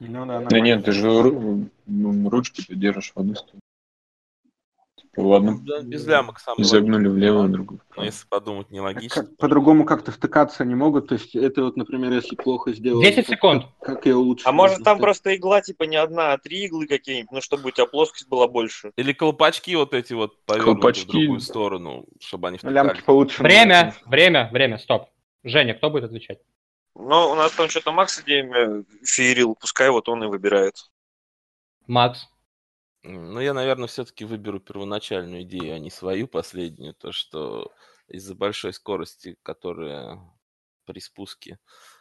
Ну 0.00 0.26
да, 0.26 0.40
Да 0.40 0.60
нет, 0.60 0.84
ты 0.84 0.92
же 0.92 1.08
ну, 1.86 2.28
ручки 2.30 2.62
ты 2.66 2.74
держишь 2.74 3.12
в 3.14 3.18
одну 3.18 3.34
сторону. 3.34 3.60
Типа 4.96 5.22
в 5.22 5.32
одну 5.32 5.58
Да, 5.60 5.80
без 5.82 6.06
лямок 6.06 6.40
сам 6.40 6.56
загнули 6.58 7.06
в 7.08 7.16
левую, 7.16 7.38
в 7.38 7.42
логично. 7.42 7.52
другую. 7.52 7.80
Но 7.96 8.04
если 8.04 8.26
подумать, 8.28 8.66
А 8.70 8.74
нелогично. 8.74 9.22
как- 9.22 9.36
по-другому 9.36 9.84
как-то 9.84 10.10
втыкаться 10.12 10.64
не 10.64 10.74
могут, 10.74 11.08
то 11.08 11.14
есть 11.14 11.36
это 11.36 11.62
вот, 11.62 11.76
например, 11.76 12.12
если 12.12 12.34
плохо 12.34 12.72
сделать. 12.72 13.06
10 13.06 13.28
секунд. 13.28 13.66
Как, 13.80 13.96
как 13.96 14.06
ее 14.06 14.14
лучше? 14.14 14.46
А 14.48 14.52
может 14.52 14.82
там 14.82 14.98
просто 14.98 15.34
игла 15.36 15.60
типа 15.60 15.84
не 15.84 15.96
одна, 15.96 16.32
а 16.32 16.38
три 16.38 16.64
иглы 16.64 16.86
какие-нибудь, 16.86 17.30
ну 17.30 17.40
чтобы 17.40 17.68
у 17.68 17.70
тебя 17.70 17.86
плоскость 17.86 18.28
была 18.28 18.48
больше. 18.48 18.92
Или 18.96 19.12
колпачки 19.12 19.74
вот 19.76 19.94
эти 19.94 20.12
вот 20.14 20.44
повернуты 20.44 21.00
в 21.02 21.06
другую 21.06 21.40
сторону, 21.40 22.06
чтобы 22.20 22.48
они 22.48 22.58
Ну, 22.62 22.70
Лямки 22.70 22.88
втыкались. 22.88 23.04
получше. 23.06 23.42
Время, 23.42 23.94
время, 24.06 24.48
время, 24.52 24.78
стоп. 24.78 25.08
Женя, 25.44 25.74
кто 25.74 25.90
будет 25.90 26.04
отвечать? 26.04 26.38
Но 26.94 27.32
у 27.32 27.34
нас 27.34 27.52
там 27.52 27.68
что-то 27.68 27.92
Макс 27.92 28.20
идеями 28.20 28.84
феерил, 29.04 29.56
пускай 29.56 29.90
вот 29.90 30.08
он 30.08 30.24
и 30.24 30.26
выбирает. 30.26 30.90
Макс. 31.86 32.28
Ну, 33.02 33.40
я, 33.40 33.52
наверное, 33.52 33.88
все-таки 33.88 34.24
выберу 34.24 34.60
первоначальную 34.60 35.42
идею, 35.42 35.74
а 35.74 35.78
не 35.78 35.90
свою 35.90 36.26
последнюю. 36.26 36.94
То, 36.94 37.12
что 37.12 37.70
из-за 38.08 38.34
большой 38.34 38.72
скорости, 38.72 39.36
которая 39.42 40.20
при 40.86 41.00
спуске, 41.00 41.58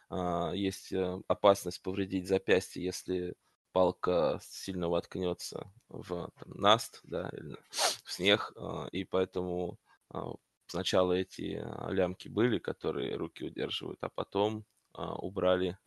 а, 0.10 0.52
есть 0.54 0.94
э, 0.94 1.22
опасность 1.28 1.82
повредить 1.82 2.28
запястье, 2.28 2.84
если 2.84 3.36
палка 3.72 4.40
сильно 4.44 4.88
воткнется 4.88 5.72
в 5.90 6.32
там, 6.40 6.54
наст, 6.54 7.00
да, 7.04 7.30
или 7.34 7.58
в 7.72 8.12
снег, 8.12 8.54
а, 8.56 8.88
и 8.92 9.04
поэтому 9.04 9.80
а, 10.10 10.34
сначала 10.68 11.14
эти 11.14 11.66
лямки 11.92 12.28
были, 12.30 12.60
которые 12.60 13.16
руки 13.16 13.44
удерживают, 13.44 14.00
а 14.02 14.10
потом 14.10 14.66
убрали, 14.94 15.78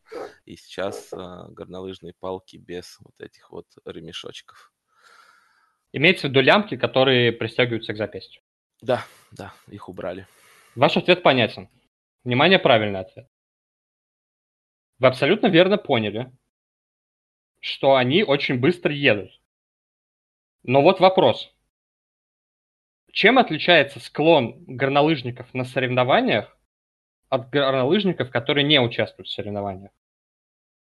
и 0.44 0.56
сейчас 0.56 1.12
а, 1.12 1.48
горнолыжные 1.48 2.14
палки 2.18 2.56
без 2.56 2.98
вот 3.00 3.14
этих 3.20 3.50
вот 3.50 3.66
ремешочков. 3.84 4.72
Имеется 5.92 6.26
в 6.26 6.30
виду 6.30 6.40
лямки, 6.40 6.76
которые 6.76 7.32
пристегиваются 7.32 7.92
к 7.92 7.96
запястью. 7.96 8.42
Да, 8.82 9.04
да, 9.30 9.54
их 9.68 9.88
убрали. 9.88 10.26
Ваш 10.74 10.96
ответ 10.96 11.22
понятен. 11.22 11.68
Внимание, 12.24 12.58
правильный 12.58 13.00
ответ. 13.00 13.28
Вы 14.98 15.08
абсолютно 15.08 15.46
верно 15.46 15.78
поняли, 15.78 16.32
что 17.60 17.94
они 17.94 18.24
очень 18.24 18.58
быстро 18.58 18.92
едут. 18.92 19.40
Но 20.62 20.82
вот 20.82 21.00
вопрос. 21.00 21.52
Чем 23.12 23.38
отличается 23.38 24.00
склон 24.00 24.64
горнолыжников 24.66 25.52
на 25.54 25.64
соревнованиях 25.64 26.55
от 27.28 27.50
горнолыжников, 27.50 28.30
которые 28.30 28.64
не 28.64 28.80
участвуют 28.80 29.28
в 29.28 29.32
соревнованиях? 29.32 29.90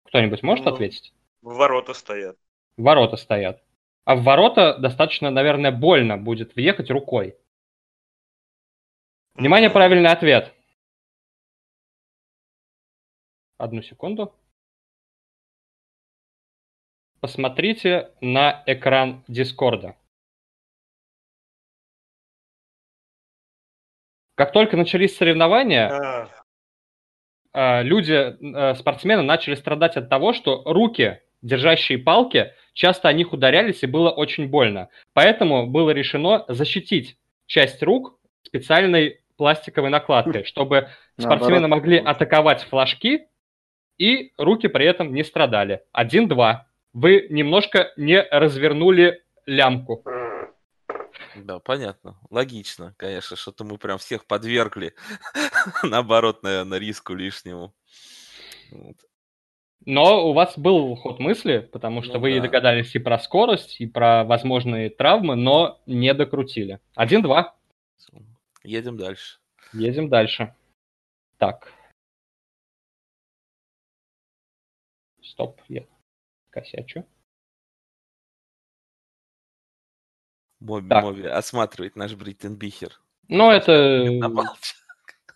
Кто-нибудь 0.04 0.42
может 0.42 0.64
Ну, 0.64 0.72
ответить? 0.72 1.12
Ворота 1.40 1.94
стоят. 1.94 2.36
Ворота 2.76 3.16
стоят. 3.16 3.62
А 4.04 4.16
в 4.16 4.22
ворота 4.22 4.76
достаточно, 4.78 5.30
наверное, 5.30 5.70
больно 5.70 6.18
будет 6.18 6.54
въехать 6.56 6.90
рукой. 6.90 7.36
Внимание, 9.34 9.70
правильный 9.70 10.10
ответ. 10.10 10.52
Одну 13.58 13.82
секунду. 13.82 14.34
Посмотрите 17.20 18.10
на 18.20 18.64
экран 18.66 19.24
Дискорда. 19.28 19.96
Как 24.34 24.52
только 24.52 24.76
начались 24.76 25.16
соревнования, 25.16 26.28
А, 27.54 27.80
э, 27.80 27.82
люди, 27.84 28.12
э, 28.12 28.74
спортсмены 28.76 29.22
начали 29.22 29.54
страдать 29.54 29.96
от 29.96 30.08
того, 30.08 30.32
что 30.32 30.62
руки, 30.64 31.20
держащие 31.42 31.98
палки, 31.98 32.52
часто 32.72 33.08
о 33.08 33.12
них 33.12 33.32
ударялись 33.32 33.82
и 33.82 33.86
было 33.86 34.10
очень 34.10 34.48
больно. 34.48 34.88
Поэтому 35.12 35.66
было 35.66 35.90
решено 35.90 36.44
защитить 36.48 37.18
часть 37.46 37.82
рук 37.82 38.18
специальной 38.42 39.20
пластиковой 39.36 39.90
накладкой, 39.90 40.44
чтобы 40.44 40.88
спортсмены 41.18 41.68
могли 41.68 41.98
атаковать 41.98 42.62
флажки 42.62 43.26
и 43.98 44.32
руки 44.38 44.68
при 44.68 44.86
этом 44.86 45.12
не 45.12 45.22
страдали. 45.24 45.82
Один-два. 45.92 46.66
Вы 46.94 47.26
немножко 47.30 47.92
не 47.96 48.22
развернули 48.22 49.22
лямку. 49.46 50.02
Да, 51.36 51.58
понятно. 51.58 52.18
Логично, 52.30 52.94
конечно, 52.96 53.36
что-то 53.36 53.64
мы 53.64 53.78
прям 53.78 53.98
всех 53.98 54.26
подвергли, 54.26 54.94
наоборот, 55.82 56.42
наверное, 56.42 56.78
риску 56.78 57.14
лишнему. 57.14 57.74
Вот. 58.70 58.96
Но 59.84 60.28
у 60.28 60.32
вас 60.32 60.56
был 60.56 60.94
ход 60.94 61.18
мысли, 61.18 61.68
потому 61.72 62.02
что 62.02 62.14
Ну 62.14 62.20
вы 62.20 62.36
да. 62.36 62.42
догадались 62.42 62.94
и 62.94 62.98
про 63.00 63.18
скорость, 63.18 63.80
и 63.80 63.86
про 63.86 64.24
возможные 64.24 64.90
травмы, 64.90 65.34
но 65.34 65.80
не 65.86 66.14
докрутили. 66.14 66.80
Один-два. 66.94 67.56
Едем 68.62 68.96
дальше. 68.96 69.38
Едем 69.72 70.08
дальше. 70.08 70.54
Так. 71.38 71.72
Стоп, 75.20 75.60
я 75.68 75.84
косячу. 76.50 77.04
Моби, 80.62 80.88
Так. 80.88 81.04
Моби 81.04 81.26
осматривает 81.26 81.96
наш 81.96 82.14
Бриттенбихер. 82.14 83.00
Ну, 83.28 83.50
это... 83.50 84.06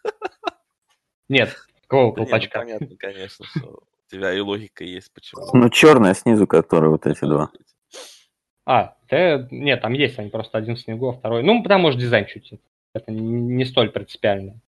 Нет, 1.28 1.56
какого 1.82 2.06
ну, 2.06 2.12
колпачка? 2.14 2.60
понятно, 2.60 2.96
конечно, 2.96 3.44
что 3.46 3.66
у 3.68 4.10
тебя 4.10 4.32
и 4.32 4.38
логика 4.38 4.84
есть, 4.84 5.12
почему. 5.12 5.42
Ну, 5.52 5.68
черная 5.70 6.14
снизу, 6.14 6.46
которые 6.46 6.90
вот 6.90 7.06
эти 7.06 7.24
два. 7.24 7.50
А, 8.64 8.96
да, 9.08 9.46
нет, 9.50 9.80
там 9.80 9.92
есть 9.92 10.18
они, 10.18 10.30
просто 10.30 10.58
один 10.58 10.76
в 10.76 10.80
снегу, 10.80 11.08
а 11.08 11.12
второй... 11.12 11.42
Ну, 11.42 11.62
там, 11.62 11.82
может, 11.82 12.00
дизайн 12.00 12.26
чуть 12.26 12.52
Это 12.94 13.12
не 13.12 13.64
столь 13.64 13.90
принципиально. 13.90 14.60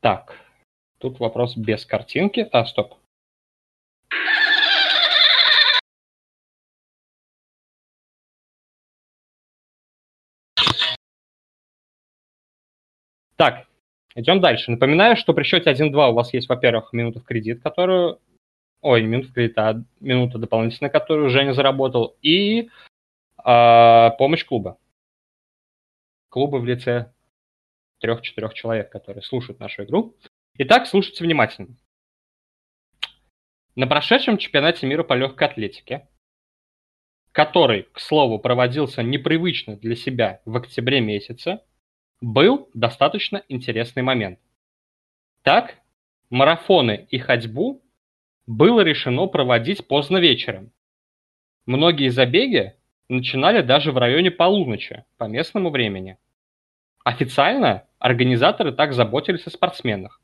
Так, 0.00 0.36
тут 0.98 1.18
вопрос 1.20 1.56
без 1.56 1.86
картинки. 1.86 2.48
А, 2.52 2.66
стоп. 2.66 2.94
Так, 13.36 13.66
идем 14.14 14.40
дальше. 14.40 14.70
Напоминаю, 14.70 15.16
что 15.16 15.34
при 15.34 15.44
счете 15.44 15.70
1-2 15.70 16.10
у 16.10 16.14
вас 16.14 16.32
есть, 16.32 16.48
во-первых, 16.48 16.92
минута 16.92 17.20
в 17.20 17.24
кредит, 17.24 17.62
которую... 17.62 18.20
Ой, 18.80 19.02
минута 19.02 19.28
в 19.28 19.32
кредит, 19.32 19.56
а 19.58 19.82
минута 20.00 20.38
дополнительная, 20.38 20.90
которую 20.90 21.30
Женя 21.30 21.52
заработал, 21.52 22.16
и 22.20 22.68
а, 23.36 24.10
помощь 24.10 24.44
клуба. 24.44 24.78
Клуба 26.28 26.56
в 26.56 26.64
лице 26.64 27.12
трех-четырех 28.00 28.54
человек, 28.54 28.90
которые 28.90 29.22
слушают 29.22 29.60
нашу 29.60 29.84
игру. 29.84 30.16
Итак, 30.58 30.86
слушайте 30.86 31.24
внимательно. 31.24 31.76
На 33.74 33.86
прошедшем 33.86 34.36
чемпионате 34.36 34.86
мира 34.86 35.02
по 35.02 35.14
легкой 35.14 35.48
атлетике, 35.48 36.08
который, 37.32 37.84
к 37.84 37.98
слову, 37.98 38.38
проводился 38.38 39.02
непривычно 39.02 39.76
для 39.76 39.96
себя 39.96 40.42
в 40.44 40.56
октябре 40.56 41.00
месяце, 41.00 41.60
был 42.22 42.70
достаточно 42.72 43.42
интересный 43.48 44.02
момент. 44.02 44.38
Так, 45.42 45.74
марафоны 46.30 47.06
и 47.10 47.18
ходьбу 47.18 47.82
было 48.46 48.80
решено 48.80 49.26
проводить 49.26 49.86
поздно 49.86 50.18
вечером. 50.18 50.72
Многие 51.66 52.08
забеги 52.08 52.74
начинали 53.08 53.60
даже 53.60 53.92
в 53.92 53.98
районе 53.98 54.30
полуночи 54.30 55.04
по 55.18 55.24
местному 55.24 55.70
времени. 55.70 56.16
Официально 57.04 57.88
организаторы 57.98 58.72
так 58.72 58.92
заботились 58.92 59.46
о 59.46 59.50
спортсменах. 59.50 60.20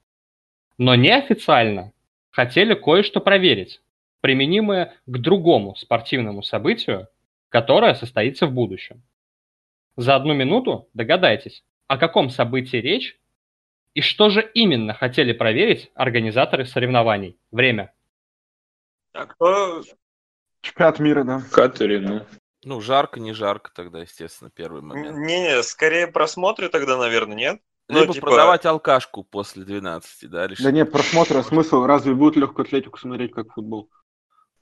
Но 0.78 0.94
неофициально 0.94 1.92
хотели 2.30 2.74
кое-что 2.74 3.20
проверить, 3.20 3.82
применимое 4.20 4.94
к 5.06 5.18
другому 5.18 5.74
спортивному 5.74 6.42
событию, 6.42 7.08
которое 7.48 7.94
состоится 7.94 8.46
в 8.46 8.52
будущем. 8.52 9.02
За 9.96 10.14
одну 10.14 10.32
минуту 10.34 10.88
догадайтесь, 10.94 11.64
о 11.88 11.98
каком 11.98 12.30
событии 12.30 12.76
речь 12.76 13.18
и 13.94 14.00
что 14.00 14.30
же 14.30 14.48
именно 14.54 14.94
хотели 14.94 15.32
проверить 15.32 15.90
организаторы 15.94 16.66
соревнований. 16.66 17.36
Время. 17.50 17.92
А 19.12 19.26
кто... 19.26 19.82
Чемпионат 20.60 20.98
мира, 21.00 21.24
да. 21.24 21.42
Катаре, 21.50 21.98
ну. 22.00 22.26
Ну, 22.64 22.80
жарко, 22.80 23.20
не 23.20 23.32
жарко 23.32 23.70
тогда, 23.72 24.00
естественно, 24.00 24.50
первый 24.50 24.82
момент. 24.82 25.16
Не-не, 25.16 25.62
скорее 25.62 26.06
просмотры 26.08 26.68
тогда, 26.68 26.98
наверное, 26.98 27.36
нет? 27.36 27.62
Ну, 27.88 28.00
Либо 28.00 28.12
типа- 28.12 28.26
продавать 28.26 28.66
алкашку 28.66 29.24
после 29.24 29.64
12, 29.64 30.28
да, 30.28 30.46
решили. 30.46 30.64
Да 30.66 30.72
нет, 30.72 30.92
просмотра 30.92 31.42
смысл. 31.42 31.84
Разве 31.84 32.14
будут 32.14 32.36
легкую 32.36 32.66
атлетику 32.66 32.98
смотреть, 32.98 33.32
как 33.32 33.52
футбол? 33.52 33.90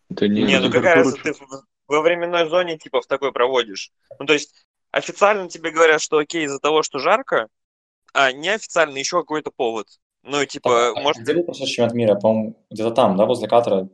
Это 0.08 0.28
не... 0.28 0.42
Не, 0.42 0.60
ну 0.60 0.70
какая 0.70 0.96
разница, 0.96 1.22
ты 1.22 1.34
во 1.88 2.02
временной 2.02 2.48
зоне 2.48 2.78
типа 2.78 3.00
в 3.00 3.06
такой 3.06 3.32
проводишь? 3.32 3.90
Ну, 4.18 4.26
то 4.26 4.32
есть 4.32 4.65
официально 4.90 5.48
тебе 5.48 5.70
говорят, 5.70 6.00
что 6.00 6.18
окей 6.18 6.44
из-за 6.44 6.58
того, 6.58 6.82
что 6.82 6.98
жарко, 6.98 7.48
а 8.12 8.32
неофициально 8.32 8.96
еще 8.96 9.20
какой-то 9.20 9.50
повод. 9.50 9.86
Ну, 10.22 10.40
и 10.42 10.46
типа, 10.46 10.90
А 10.90 11.00
может, 11.00 11.22
Где 11.22 11.34
был 11.34 11.44
прошедший 11.44 11.74
чемпионат 11.74 11.94
мира? 11.94 12.14
По-моему, 12.16 12.56
где-то 12.70 12.90
там, 12.90 13.16
да, 13.16 13.26
возле 13.26 13.48
Катара? 13.48 13.88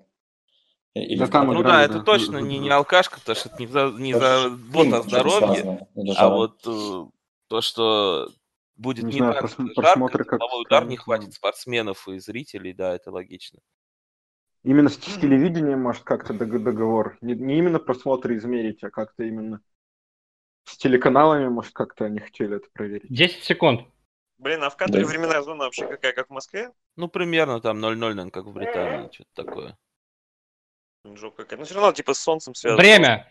Или 0.94 1.18
Да 1.18 1.26
там? 1.26 1.46
Ну 1.48 1.60
играли, 1.60 1.64
да, 1.64 1.82
это 1.82 1.98
да. 1.98 2.04
точно 2.04 2.38
не, 2.38 2.58
не 2.58 2.70
алкашка, 2.70 3.18
потому 3.18 3.36
что 3.36 3.48
это 3.48 3.58
не 3.58 3.66
за, 3.66 3.90
не 3.90 4.14
за 4.14 4.48
Ну, 4.50 4.58
вот, 4.72 4.92
а 4.92 5.02
здоровье, 5.02 5.88
а 6.16 6.28
вот 6.28 6.66
э, 6.66 7.04
то, 7.48 7.60
что 7.60 8.28
будет 8.76 9.04
Не 9.04 9.12
не, 9.12 9.18
знаю, 9.18 9.34
так 9.34 9.44
прос- 9.44 9.82
жарко, 9.82 10.24
как 10.24 10.40
удар 10.54 10.86
не 10.86 10.96
хватит 10.96 11.26
ну. 11.26 11.32
спортсменов 11.32 12.08
и 12.08 12.18
зрителей, 12.18 12.72
да, 12.72 12.94
это 12.94 13.10
логично. 13.10 13.60
Именно 14.64 14.90
с 14.90 14.96
телевидением, 14.96 15.80
может, 15.80 16.02
как-то 16.02 16.34
дог- 16.34 16.62
договор. 16.62 17.16
Не, 17.20 17.34
не 17.34 17.58
именно 17.58 17.78
просмотры 17.78 18.36
измерить, 18.36 18.82
а 18.84 18.90
как-то 18.90 19.24
именно 19.24 19.60
с 20.64 20.76
телеканалами, 20.76 21.48
может, 21.48 21.72
как-то 21.72 22.04
они 22.04 22.18
хотели 22.20 22.56
это 22.56 22.68
проверить. 22.72 23.12
10 23.12 23.42
секунд. 23.44 23.88
Блин, 24.38 24.62
а 24.64 24.70
в 24.70 24.76
Катаре 24.76 25.02
Да. 25.04 25.08
временная 25.08 25.42
зона 25.42 25.64
вообще 25.64 25.86
какая, 25.86 26.12
как 26.12 26.28
в 26.28 26.32
Москве? 26.32 26.70
Ну, 26.96 27.08
примерно 27.08 27.60
там 27.60 27.78
0-0, 27.78 27.94
наверное, 27.96 28.30
как 28.30 28.44
в 28.46 28.52
Британии, 28.52 29.10
что-то 29.12 29.44
такое. 29.44 29.78
Жопа 31.04 31.42
какая. 31.44 31.58
Ну, 31.58 31.64
все 31.64 31.74
равно, 31.74 31.92
типа, 31.92 32.14
с 32.14 32.18
солнцем 32.20 32.54
связано. 32.54 32.80
Время. 32.80 33.30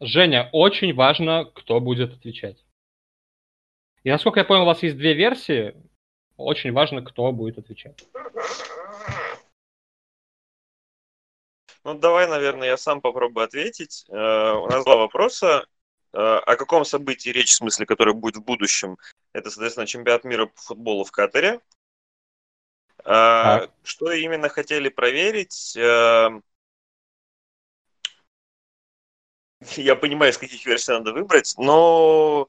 Женя, 0.00 0.48
очень 0.52 0.94
важно, 0.94 1.44
кто 1.44 1.80
будет 1.80 2.12
отвечать. 2.14 2.64
И 4.04 4.10
насколько 4.10 4.40
я 4.40 4.44
понял, 4.44 4.62
у 4.62 4.66
вас 4.66 4.82
есть 4.82 4.96
две 4.96 5.12
версии. 5.14 5.74
Очень 6.36 6.72
важно, 6.72 7.02
кто 7.02 7.32
будет 7.32 7.58
отвечать. 7.58 8.06
Ну, 11.84 11.94
давай, 11.94 12.28
наверное, 12.28 12.68
я 12.68 12.76
сам 12.76 13.00
попробую 13.00 13.44
ответить. 13.44 14.04
Э, 14.08 14.52
У 14.52 14.66
нас 14.66 14.84
два 14.84 14.96
вопроса. 14.96 15.66
Э, 16.12 16.36
О 16.38 16.56
каком 16.56 16.84
событии 16.84 17.30
речь, 17.30 17.50
в 17.50 17.56
смысле, 17.56 17.86
которое 17.86 18.12
будет 18.14 18.36
в 18.36 18.44
будущем? 18.44 18.96
Это, 19.32 19.50
соответственно, 19.50 19.86
чемпионат 19.86 20.24
мира 20.24 20.46
по 20.46 20.60
футболу 20.60 21.04
в 21.04 21.10
Катаре. 21.10 21.60
Э, 23.04 23.68
Что 23.82 24.12
именно 24.12 24.48
хотели 24.48 24.88
проверить? 24.88 25.76
Э, 25.76 26.30
Я 29.76 29.96
понимаю, 29.96 30.32
из 30.32 30.38
каких 30.38 30.64
версий 30.66 30.92
надо 30.92 31.12
выбрать, 31.12 31.54
но 31.58 32.48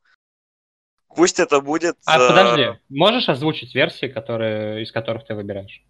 пусть 1.07 1.39
это 1.39 1.59
будет... 1.59 1.97
А 2.05 2.17
подожди, 2.17 2.79
можешь 2.89 3.29
озвучить 3.29 3.73
версии, 3.73 4.07
которые, 4.07 4.83
из 4.83 4.91
которых 4.91 5.25
ты 5.25 5.33
выбираешь? 5.33 5.81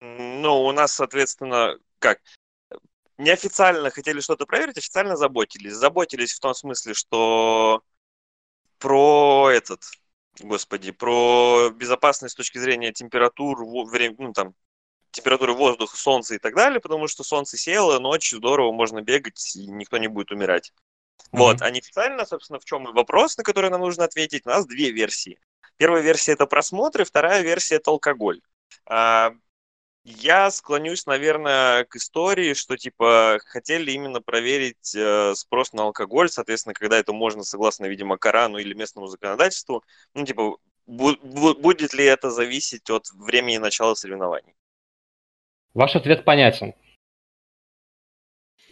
Ну, 0.00 0.64
у 0.64 0.72
нас, 0.72 0.92
соответственно, 0.92 1.76
как? 1.98 2.20
Неофициально 3.18 3.90
хотели 3.90 4.20
что-то 4.20 4.46
проверить, 4.46 4.78
официально 4.78 5.16
заботились. 5.16 5.74
Заботились 5.74 6.32
в 6.32 6.40
том 6.40 6.54
смысле, 6.54 6.94
что 6.94 7.82
про 8.78 9.50
этот, 9.50 9.82
господи, 10.40 10.92
про 10.92 11.70
безопасность 11.70 12.34
с 12.34 12.36
точки 12.36 12.58
зрения 12.58 12.92
температур, 12.92 13.58
время, 13.90 14.14
ну, 14.18 14.32
там, 14.32 14.54
температуры 15.10 15.52
воздуха, 15.52 15.96
солнца 15.96 16.36
и 16.36 16.38
так 16.38 16.54
далее, 16.54 16.80
потому 16.80 17.08
что 17.08 17.24
солнце 17.24 17.56
село, 17.56 17.98
ночью 17.98 18.38
здорово, 18.38 18.72
можно 18.72 19.02
бегать, 19.02 19.56
и 19.56 19.66
никто 19.66 19.98
не 19.98 20.06
будет 20.06 20.30
умирать. 20.30 20.72
Вот, 21.32 21.56
Мгм. 21.56 21.64
а 21.64 21.70
неофициально, 21.70 22.24
собственно, 22.24 22.60
в 22.60 22.64
чем 22.64 22.88
и 22.88 22.92
вопрос, 22.92 23.36
на 23.36 23.42
который 23.42 23.70
нам 23.70 23.80
нужно 23.80 24.04
ответить, 24.04 24.46
у 24.46 24.50
нас 24.50 24.64
две 24.66 24.92
версии. 24.92 25.40
Первая 25.76 26.02
версия– 26.02 26.32
это 26.34 26.46
просмотры, 26.46 27.04
вторая 27.04 27.42
версия– 27.42 27.74
это 27.76 27.90
алкоголь. 27.90 28.40
А, 28.86 29.32
Я 30.10 30.50
склонюсь, 30.50 31.04
наверное, 31.04 31.84
к 31.84 31.94
истории, 31.96 32.54
что, 32.54 32.78
типа, 32.78 33.40
хотели 33.44 33.90
именно 33.90 34.22
проверить 34.22 34.94
э, 34.96 35.34
спрос 35.34 35.74
на 35.74 35.82
алкоголь, 35.82 36.30
соответственно, 36.30 36.72
когда 36.72 36.98
это 36.98 37.12
можно, 37.12 37.42
согласно, 37.42 37.84
видимо, 37.84 38.16
Корану 38.16 38.56
или 38.56 38.72
местному 38.72 39.08
законодательству, 39.08 39.84
ну, 40.14 40.24
типа, 40.24 40.56
бу- 40.86 41.18
бу- 41.22 41.60
будет 41.60 41.92
ли 41.92 42.06
это 42.06 42.30
зависеть 42.30 42.88
от 42.88 43.10
времени 43.10 43.58
начала 43.58 43.94
соревнований? 43.94 44.54
Ваш 45.74 45.94
ответ 45.94 46.24
понятен. 46.24 46.72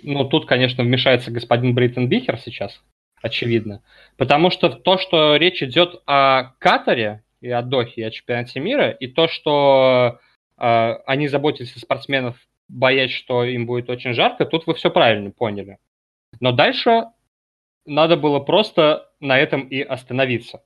Ну, 0.02 0.24
тут, 0.24 0.46
конечно, 0.46 0.84
вмешается 0.84 1.30
господин 1.30 1.74
Бриттенбихер 1.74 2.38
сейчас, 2.38 2.80
очевидно. 3.20 3.82
Потому 4.16 4.50
что 4.50 4.70
то, 4.70 4.96
что 4.96 5.36
речь 5.36 5.62
идет 5.62 6.00
о 6.06 6.54
Катаре 6.60 7.24
и 7.42 7.50
о 7.50 7.60
Дохе, 7.60 8.00
и 8.00 8.04
о 8.04 8.10
чемпионате 8.10 8.58
мира, 8.58 8.90
и 8.90 9.06
то, 9.06 9.28
что 9.28 10.18
они 10.56 11.28
заботятся 11.28 11.76
о 11.76 11.80
спортсменов, 11.80 12.36
боясь, 12.68 13.12
что 13.12 13.44
им 13.44 13.66
будет 13.66 13.90
очень 13.90 14.14
жарко, 14.14 14.44
тут 14.44 14.66
вы 14.66 14.74
все 14.74 14.90
правильно 14.90 15.30
поняли. 15.30 15.78
Но 16.40 16.52
дальше 16.52 17.06
надо 17.84 18.16
было 18.16 18.40
просто 18.40 19.10
на 19.20 19.38
этом 19.38 19.68
и 19.68 19.80
остановиться. 19.80 20.62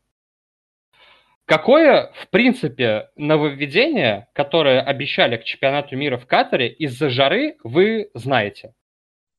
Какое, 1.44 2.12
в 2.14 2.28
принципе, 2.28 3.10
нововведение, 3.16 4.28
которое 4.34 4.80
обещали 4.80 5.36
к 5.36 5.44
чемпионату 5.44 5.96
мира 5.96 6.16
в 6.16 6.26
Катаре 6.26 6.68
из-за 6.68 7.10
жары, 7.10 7.56
вы 7.64 8.10
знаете? 8.14 8.74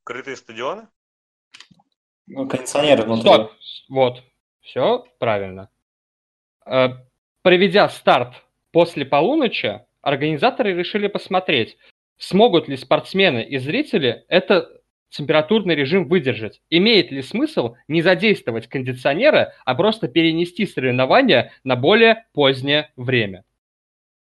Крытые 0.03 0.35
стадионы? 0.35 0.89
Ну, 2.27 2.47
кондиционеры 2.49 3.03
внутри. 3.03 3.21
Стоп. 3.21 3.53
Вот. 3.89 4.23
Все 4.59 5.05
правильно. 5.19 5.69
Э, 6.65 6.89
Проведя 7.43 7.89
старт 7.89 8.35
после 8.71 9.05
полуночи, 9.05 9.81
организаторы 10.01 10.73
решили 10.73 11.07
посмотреть, 11.07 11.77
смогут 12.17 12.67
ли 12.67 12.77
спортсмены 12.77 13.43
и 13.43 13.57
зрители 13.57 14.23
это 14.27 14.69
температурный 15.09 15.75
режим 15.75 16.07
выдержать. 16.07 16.61
Имеет 16.69 17.11
ли 17.11 17.21
смысл 17.21 17.75
не 17.87 18.01
задействовать 18.01 18.67
кондиционеры, 18.67 19.51
а 19.65 19.75
просто 19.75 20.07
перенести 20.07 20.65
соревнования 20.65 21.51
на 21.63 21.75
более 21.75 22.25
позднее 22.33 22.91
время? 22.95 23.43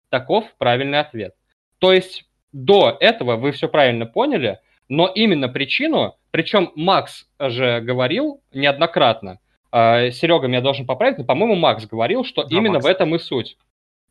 Таков 0.09 0.45
правильный 0.57 0.99
ответ. 0.99 1.33
То 1.79 1.91
есть 1.91 2.25
до 2.53 2.95
этого 2.99 3.35
вы 3.35 3.51
все 3.51 3.67
правильно 3.67 4.05
поняли, 4.05 4.59
но 4.87 5.07
именно 5.07 5.49
причину, 5.49 6.15
причем 6.31 6.71
Макс 6.75 7.27
же 7.39 7.81
говорил 7.81 8.41
неоднократно, 8.53 9.39
э, 9.73 10.11
Серега 10.11 10.47
меня 10.47 10.61
должен 10.61 10.85
поправить, 10.85 11.17
но, 11.17 11.25
по-моему, 11.25 11.55
Макс 11.55 11.85
говорил, 11.85 12.23
что 12.23 12.43
Да, 12.43 12.55
именно 12.55 12.75
Макс. 12.75 12.85
в 12.85 12.87
этом 12.87 13.13
и 13.13 13.19
суть. 13.19 13.57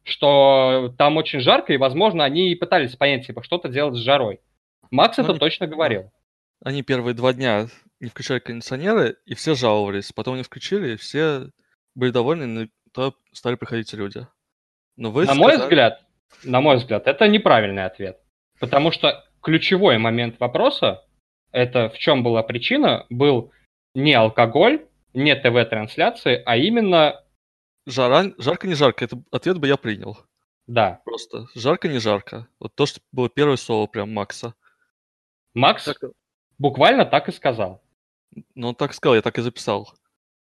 Что 0.06 0.94
там 0.96 1.16
очень 1.16 1.40
жарко, 1.40 1.72
и, 1.72 1.76
возможно, 1.78 2.24
они 2.24 2.52
и 2.52 2.54
пытались 2.54 2.94
понять, 2.94 3.26
типа, 3.26 3.42
что-то 3.42 3.68
делать 3.68 3.96
с 3.96 3.98
жарой. 3.98 4.40
Макс 4.92 5.16
Ну, 5.18 5.24
это 5.24 5.32
они- 5.32 5.40
точно 5.40 5.66
говорил. 5.66 6.12
Они 6.64 6.82
первые 6.82 7.12
два 7.14 7.32
дня 7.32 7.66
не 7.98 8.08
включали 8.08 8.38
кондиционеры, 8.38 9.16
и 9.26 9.34
все 9.34 9.56
жаловались. 9.56 10.12
Потом 10.12 10.34
они 10.34 10.44
включили, 10.44 10.92
и 10.92 10.96
все 10.96 11.50
были 11.96 12.12
довольны, 12.12 12.64
и 12.64 12.70
то 12.92 13.14
стали 13.32 13.56
приходить 13.56 13.92
люди. 13.94 14.26
Но 14.96 15.10
вы 15.10 15.24
на 15.26 15.34
мой 15.34 15.52
сказали- 15.54 15.66
взгляд, 15.66 16.02
на 16.44 16.60
мой 16.60 16.76
взгляд, 16.76 17.06
это 17.08 17.26
неправильный 17.26 17.84
ответ. 17.84 18.18
Потому 18.60 18.92
что 18.92 19.24
ключевой 19.42 19.98
момент 19.98 20.38
вопроса, 20.38 21.04
это 21.50 21.88
в 21.90 21.98
чем 21.98 22.22
была 22.22 22.42
причина, 22.44 23.06
был 23.10 23.52
не 23.94 24.14
алкоголь, 24.14 24.86
не 25.14 25.34
ТВ-трансляции, 25.34 26.40
а 26.46 26.56
именно, 26.56 27.22
Жара, 27.86 28.32
жарко, 28.38 28.66
не 28.66 28.74
жарко, 28.74 29.04
это 29.04 29.22
ответ 29.30 29.58
бы 29.58 29.68
я 29.68 29.76
принял. 29.76 30.18
да, 30.66 31.00
Просто 31.04 31.46
жарко, 31.54 31.88
не 31.88 31.98
жарко. 31.98 32.48
Вот 32.58 32.74
то, 32.74 32.84
что 32.84 33.00
было 33.12 33.28
первое 33.28 33.56
слово 33.56 33.86
прям 33.86 34.12
Макса. 34.12 34.54
Макс 35.54 35.84
Так, 35.84 35.98
буквально 36.58 37.06
так 37.06 37.28
и 37.28 37.32
сказал. 37.32 37.82
ну, 38.54 38.68
он 38.68 38.74
так 38.74 38.92
сказал, 38.92 39.14
я 39.14 39.22
так 39.22 39.38
и 39.38 39.42
записал. 39.42 39.92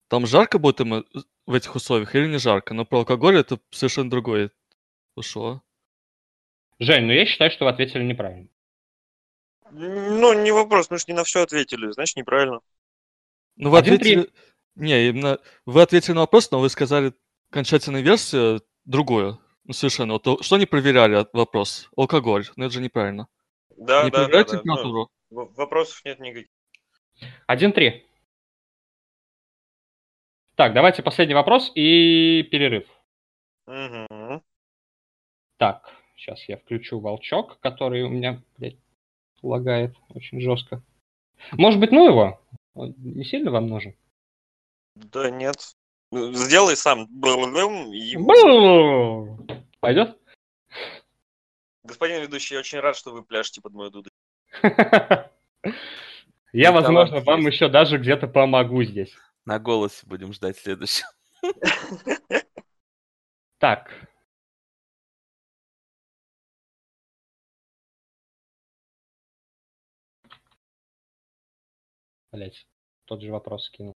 Там 0.07 0.25
жарко 0.25 0.57
будет 0.57 0.81
им 0.81 0.95
э, 0.95 1.03
в 1.45 1.53
этих 1.53 1.75
условиях 1.75 2.15
или 2.15 2.27
не 2.27 2.39
жарко, 2.39 2.73
но 2.73 2.83
про 2.83 2.99
алкоголь 2.99 3.37
это 3.37 3.59
совершенно 3.69 4.09
другое 4.09 4.51
ушло. 5.15 5.61
Жень, 6.79 7.05
ну 7.05 7.13
я 7.13 7.25
считаю, 7.25 7.51
что 7.51 7.65
вы 7.65 7.71
ответили 7.71 8.03
неправильно. 8.03 8.47
Ну, 9.71 10.33
не 10.33 10.51
вопрос, 10.51 10.89
мы 10.89 10.97
же 10.97 11.05
не 11.07 11.13
на 11.13 11.23
все 11.23 11.43
ответили, 11.43 11.91
значит, 11.91 12.17
неправильно. 12.17 12.61
Ну, 13.55 13.69
вы 13.69 13.77
ответили... 13.77 14.29
Не, 14.79 15.09
именно 15.09 15.39
вы 15.65 15.81
ответили 15.81 16.13
на 16.13 16.21
вопрос, 16.21 16.49
но 16.51 16.59
вы 16.59 16.69
сказали 16.69 17.13
окончательную 17.51 18.03
версию 18.03 18.61
другую. 18.85 19.39
Ну, 19.65 19.73
совершенно. 19.73 20.13
Вот 20.13 20.23
то- 20.23 20.41
что 20.41 20.55
они 20.55 20.65
проверяли 20.65 21.15
от- 21.15 21.33
вопрос? 21.33 21.89
Алкоголь. 21.95 22.45
Ну, 22.55 22.65
это 22.65 22.73
же 22.73 22.81
неправильно. 22.81 23.27
Да, 23.77 24.01
они 24.01 24.11
да, 24.11 24.25
да, 24.27 24.31
да. 24.31 24.37
Ну, 24.39 24.45
температуру. 24.45 25.09
в- 25.29 25.53
вопросов 25.55 26.01
нет 26.05 26.19
никаких. 26.19 26.47
1-3. 27.47 28.03
Так, 30.55 30.73
давайте 30.73 31.03
последний 31.03 31.35
вопрос 31.35 31.71
и 31.75 32.43
перерыв. 32.51 32.85
Мгм. 33.67 34.41
Так, 35.57 35.89
сейчас 36.15 36.43
я 36.49 36.57
включу 36.57 36.99
волчок, 36.99 37.59
который 37.59 38.03
у 38.03 38.09
меня, 38.09 38.41
блядь, 38.57 38.77
лагает 39.41 39.95
очень 40.09 40.41
жестко. 40.41 40.81
Может 41.51 41.79
быть, 41.79 41.91
ну 41.91 42.05
его? 42.07 42.41
Он 42.73 42.93
не 42.97 43.23
сильно 43.23 43.51
вам 43.51 43.67
нужен? 43.67 43.95
Да 45.05 45.29
нет. 45.29 45.75
Сделай 46.11 46.75
сам. 46.75 47.03
И- 47.93 48.17
Пойдет? 49.79 50.17
Господин 51.83 52.21
ведущий, 52.21 52.55
я 52.55 52.59
очень 52.59 52.79
рад, 52.79 52.95
что 52.95 53.11
вы 53.11 53.23
пляшете 53.23 53.61
под 53.61 53.73
мою 53.73 53.89
дуду. 53.89 54.09
Я, 56.51 56.71
возможно, 56.71 57.19
вам 57.19 57.41
еще 57.41 57.69
даже 57.69 57.97
где-то 57.99 58.27
помогу 58.27 58.83
здесь. 58.83 59.15
На 59.45 59.59
голосе 59.59 60.05
будем 60.05 60.33
ждать 60.33 60.57
следующего. 60.57 61.09
Так. 63.59 63.91
Блять, 72.31 72.65
тот 73.03 73.21
же 73.21 73.31
вопрос 73.33 73.65
скинул. 73.65 73.93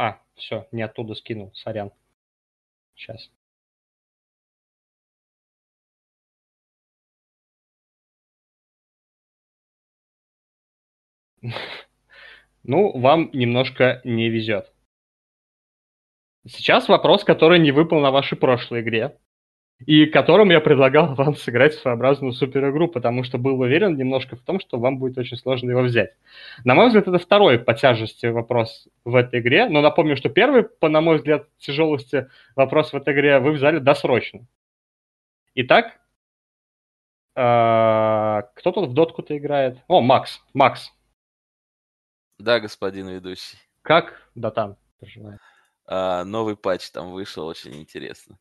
А, 0.00 0.18
все, 0.34 0.66
не 0.72 0.80
оттуда 0.80 1.14
скинул, 1.14 1.52
сорян. 1.54 1.92
Сейчас. 2.94 3.30
Ну, 12.62 12.98
вам 12.98 13.30
немножко 13.32 14.00
не 14.04 14.30
везет. 14.30 14.72
Сейчас 16.46 16.88
вопрос, 16.88 17.24
который 17.24 17.58
не 17.58 17.72
выпал 17.72 18.00
на 18.00 18.10
вашей 18.10 18.38
прошлой 18.38 18.80
игре. 18.80 19.18
И 19.86 20.06
которым 20.06 20.50
я 20.50 20.60
предлагал 20.60 21.14
вам 21.16 21.34
сыграть 21.36 21.74
своеобразную 21.74 22.32
суперигру, 22.32 22.88
потому 22.88 23.24
что 23.24 23.38
был 23.38 23.58
уверен 23.60 23.96
немножко 23.96 24.36
в 24.36 24.40
том, 24.40 24.60
что 24.60 24.78
вам 24.78 24.98
будет 24.98 25.16
очень 25.18 25.36
сложно 25.36 25.70
его 25.70 25.82
взять. 25.82 26.14
На 26.64 26.74
мой 26.74 26.88
взгляд, 26.88 27.08
это 27.08 27.18
второй 27.18 27.58
по 27.58 27.74
тяжести 27.74 28.26
вопрос 28.26 28.88
в 29.04 29.16
этой 29.16 29.40
игре, 29.40 29.68
но 29.68 29.80
напомню, 29.80 30.16
что 30.16 30.28
первый, 30.28 30.64
по, 30.64 30.88
на 30.88 31.00
мой 31.00 31.16
взгляд, 31.16 31.46
тяжелости 31.58 32.28
вопрос 32.56 32.92
в 32.92 32.96
этой 32.96 33.14
игре 33.14 33.38
вы 33.38 33.52
взяли 33.52 33.78
досрочно. 33.78 34.46
Итак, 35.54 35.98
э, 37.34 38.42
кто 38.54 38.72
тут 38.72 38.90
в 38.90 38.92
дотку-то 38.92 39.36
играет? 39.36 39.78
О, 39.88 40.00
Макс. 40.00 40.40
Макс, 40.54 40.92
Да, 42.38 42.60
господин 42.60 43.08
ведущий. 43.08 43.58
как 43.82 44.28
Датан 44.34 44.76
поживает? 45.00 45.40
А, 45.86 46.24
новый 46.24 46.56
патч 46.56 46.90
там 46.90 47.10
вышел, 47.12 47.46
очень 47.46 47.74
интересно. 47.80 48.38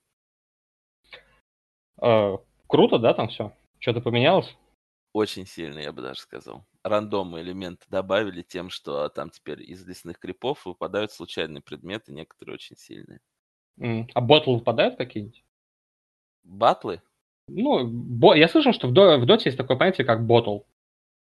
Э, 2.01 2.37
круто, 2.67 2.97
да, 2.99 3.13
там 3.13 3.29
все? 3.29 3.53
Что-то 3.79 4.01
поменялось? 4.01 4.55
Очень 5.13 5.45
сильно, 5.45 5.79
я 5.79 5.91
бы 5.91 6.01
даже 6.01 6.19
сказал. 6.19 6.65
Рандомные 6.83 7.43
элементы 7.43 7.85
добавили 7.89 8.41
тем, 8.41 8.69
что 8.69 9.09
там 9.09 9.29
теперь 9.31 9.61
из 9.63 9.85
лесных 9.85 10.19
крипов 10.19 10.65
выпадают 10.65 11.11
случайные 11.11 11.61
предметы, 11.61 12.11
некоторые 12.13 12.55
очень 12.55 12.77
сильные. 12.77 13.19
А 14.13 14.21
ботл 14.21 14.55
выпадают 14.55 14.97
какие-нибудь? 14.97 15.43
Батлы? 16.43 17.01
Ну, 17.47 17.87
бо- 17.87 18.35
я 18.35 18.47
слышал, 18.47 18.73
что 18.73 18.87
в, 18.87 18.93
до- 18.93 19.17
в 19.17 19.25
доте 19.25 19.49
есть 19.49 19.57
такое 19.57 19.77
понятие, 19.77 20.05
как 20.05 20.25
ботл. 20.25 20.59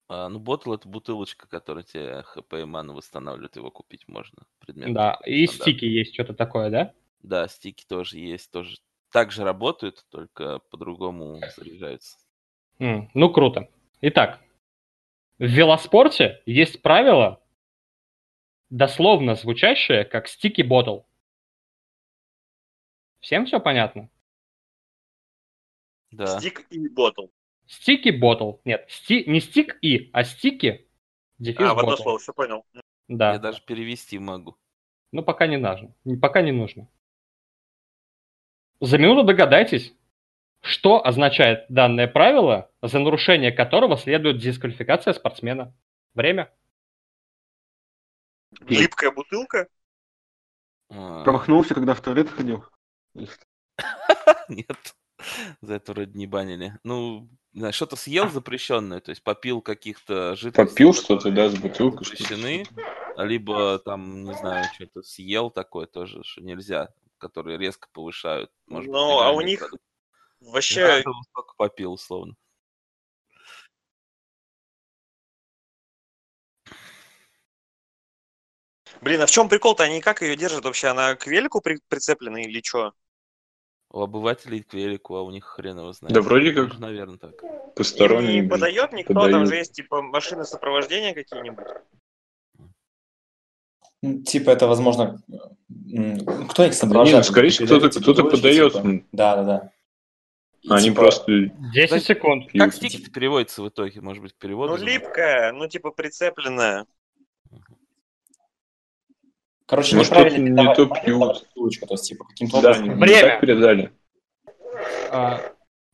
А, 0.09 0.27
ну, 0.27 0.39
ботл 0.39 0.73
это 0.73 0.87
бутылочка, 0.89 1.47
которая 1.47 1.83
тебе 1.83 2.23
хп 2.23 2.53
и 2.55 2.65
ману 2.65 2.93
восстанавливает, 2.93 3.55
его 3.55 3.71
купить 3.71 4.07
можно. 4.07 4.45
Предмет 4.59 4.93
Да, 4.93 5.17
и 5.25 5.47
стики 5.47 5.85
есть 5.85 6.13
что-то 6.13 6.33
такое, 6.33 6.69
да? 6.69 6.93
Да, 7.23 7.47
стики 7.47 7.85
тоже 7.87 8.17
есть, 8.17 8.51
тоже 8.51 8.77
так 9.11 9.31
же 9.31 9.43
работают, 9.43 10.05
только 10.09 10.59
по-другому 10.71 11.39
заряжаются. 11.55 12.17
М, 12.79 13.09
Ну, 13.13 13.29
круто. 13.31 13.69
Итак, 14.01 14.41
в 15.37 15.43
велоспорте 15.45 16.41
есть 16.45 16.81
правило, 16.81 17.41
дословно 18.69 19.35
звучащее, 19.35 20.05
как 20.05 20.27
стики 20.27 20.61
ботл. 20.61 21.01
Всем 23.19 23.45
все 23.45 23.59
понятно? 23.59 24.09
Да. 26.11 26.39
Стик 26.39 26.65
и 26.71 26.87
ботл. 26.89 27.27
Стики 27.67 28.09
ботл. 28.09 28.53
Нет, 28.65 28.89
сти- 28.89 29.23
не 29.29 29.39
стик 29.39 29.77
и, 29.81 30.09
а 30.13 30.23
стики 30.23 30.87
дефис 31.37 31.61
А, 31.61 31.73
в 31.73 31.79
одно 31.79 31.95
слово, 31.97 32.19
все 32.19 32.33
понял. 32.33 32.65
Да. 33.07 33.33
Я 33.33 33.39
даже 33.39 33.61
перевести 33.61 34.17
могу. 34.19 34.57
Ну, 35.11 35.23
пока 35.23 35.47
не 35.47 35.57
нужно. 35.57 35.93
Пока 36.21 36.41
не 36.41 36.51
нужно. 36.51 36.87
За 38.81 38.97
минуту 38.97 39.23
догадайтесь, 39.23 39.93
что 40.61 41.05
означает 41.05 41.65
данное 41.69 42.07
правило, 42.07 42.71
за 42.81 42.97
нарушение 42.97 43.51
которого 43.51 43.95
следует 43.95 44.39
дисквалификация 44.39 45.13
спортсмена. 45.13 45.71
Время. 46.15 46.51
Липкая 48.67 49.11
бутылка. 49.11 49.67
А, 50.89 51.23
Промахнулся, 51.23 51.75
когда 51.75 51.93
в 51.93 52.01
туалет 52.01 52.29
ходил. 52.29 52.65
Нет, 54.49 54.95
за 55.61 55.75
это 55.75 55.93
вроде 55.93 56.17
не 56.17 56.25
банили. 56.25 56.79
Ну, 56.83 57.29
что-то 57.69 57.95
съел 57.95 58.29
запрещенное, 58.29 58.99
то 58.99 59.11
есть 59.11 59.23
попил 59.23 59.61
каких-то 59.61 60.35
жидкостей. 60.35 60.71
Попил 60.71 60.93
что-то, 60.93 61.29
да, 61.29 61.49
с 61.49 61.55
бутылкой. 61.55 62.05
Запрещены, 62.05 62.65
либо 63.17 63.77
там, 63.77 64.23
не 64.23 64.33
знаю, 64.33 64.65
что-то 64.73 65.03
съел 65.03 65.51
такое 65.51 65.85
тоже, 65.85 66.23
что 66.23 66.41
нельзя, 66.41 66.89
которые 67.21 67.57
резко 67.57 67.87
повышают. 67.93 68.51
Может 68.67 68.91
Ну, 68.91 69.19
а 69.19 69.31
у 69.31 69.41
них 69.41 69.59
продукты. 69.59 69.85
Вообще, 70.41 71.03
столько 71.29 71.53
попил, 71.55 71.93
условно. 71.93 72.35
блин, 79.01 79.21
а 79.21 79.25
в 79.25 79.31
чем 79.31 79.49
прикол-то? 79.49 79.83
Они 79.83 80.01
как 80.01 80.21
ее 80.21 80.35
держат 80.35 80.65
вообще? 80.65 80.87
Она 80.87 81.15
к 81.15 81.27
велику 81.27 81.61
при- 81.61 81.79
прицеплена 81.87 82.41
или 82.41 82.61
что? 82.63 82.93
У 83.89 84.01
обывателей 84.01 84.63
к 84.63 84.73
велику, 84.73 85.15
а 85.15 85.21
у 85.21 85.31
них 85.31 85.45
хрен 85.45 85.77
его 85.77 85.91
знает. 85.91 86.15
Да 86.15 86.21
вроде 86.21 86.53
как 86.53 86.79
Наверное, 86.79 87.17
так. 87.17 87.43
Им 87.43 87.73
посторонние, 87.75 88.41
не 88.41 88.49
подает 88.49 88.93
никто, 88.93 89.13
там 89.13 89.23
подают. 89.23 89.49
же 89.49 89.55
есть 89.55 89.73
типа 89.73 90.01
машины 90.01 90.45
сопровождения 90.45 91.13
какие-нибудь. 91.13 91.67
Ну, 94.01 94.23
Типа 94.23 94.49
это, 94.49 94.67
возможно, 94.67 95.21
кто 96.49 96.63
их 96.63 96.71
Да 96.71 96.73
сопровождает? 96.73 97.13
не, 97.13 97.17
ну, 97.17 97.23
скорее 97.23 97.49
всего, 97.49 97.65
кто-то 97.67 97.89
Типа, 97.89 98.01
кто-то 98.03 98.21
точно, 98.23 98.37
подает. 98.37 98.73
типа. 98.73 99.05
Да, 99.11 99.35
да, 99.35 99.43
да. 99.43 99.71
И 100.63 100.69
Они 100.71 100.83
типа, 100.85 101.01
просто 101.01 101.31
10 101.73 101.89
Да- 101.89 101.99
секунд. 101.99 102.45
Как 102.51 102.51
пьют. 102.51 102.73
стики 102.75 103.09
переводится 103.09 103.61
в 103.63 103.69
итоге? 103.69 104.01
Может 104.01 104.21
быть, 104.23 104.33
к 104.33 104.37
переводу? 104.37 104.77
Ну, 104.77 104.83
липкая, 104.83 105.51
ну, 105.53 105.67
типа 105.67 105.91
прицепленная. 105.91 106.85
Короче, 109.65 109.95
Может, 109.95 110.11
неправильно 110.11 110.49
не 110.61 110.75
то 110.75 110.85
пьют. 110.85 110.89
бутылочку, 111.39 111.87
то 111.87 111.93
есть, 111.93 112.05
типа, 112.09 112.25
каким-то 112.25 112.61
Да, 112.61 112.71
образом... 112.71 112.89
не 112.89 112.95
Время. 112.95 113.21
так 113.21 113.41
передали. 113.41 113.91
А, 115.11 115.39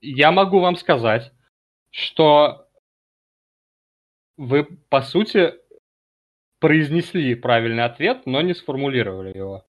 Я 0.02 0.32
могу 0.32 0.60
вам 0.60 0.76
сказать, 0.78 1.32
что 1.92 2.68
вы, 4.38 4.64
по 4.90 5.02
сути, 5.02 5.54
произнесли 6.60 7.36
правильный 7.36 7.84
ответ, 7.86 8.26
но 8.26 8.42
не 8.42 8.54
сформулировали 8.54 9.36
его. 9.38 9.66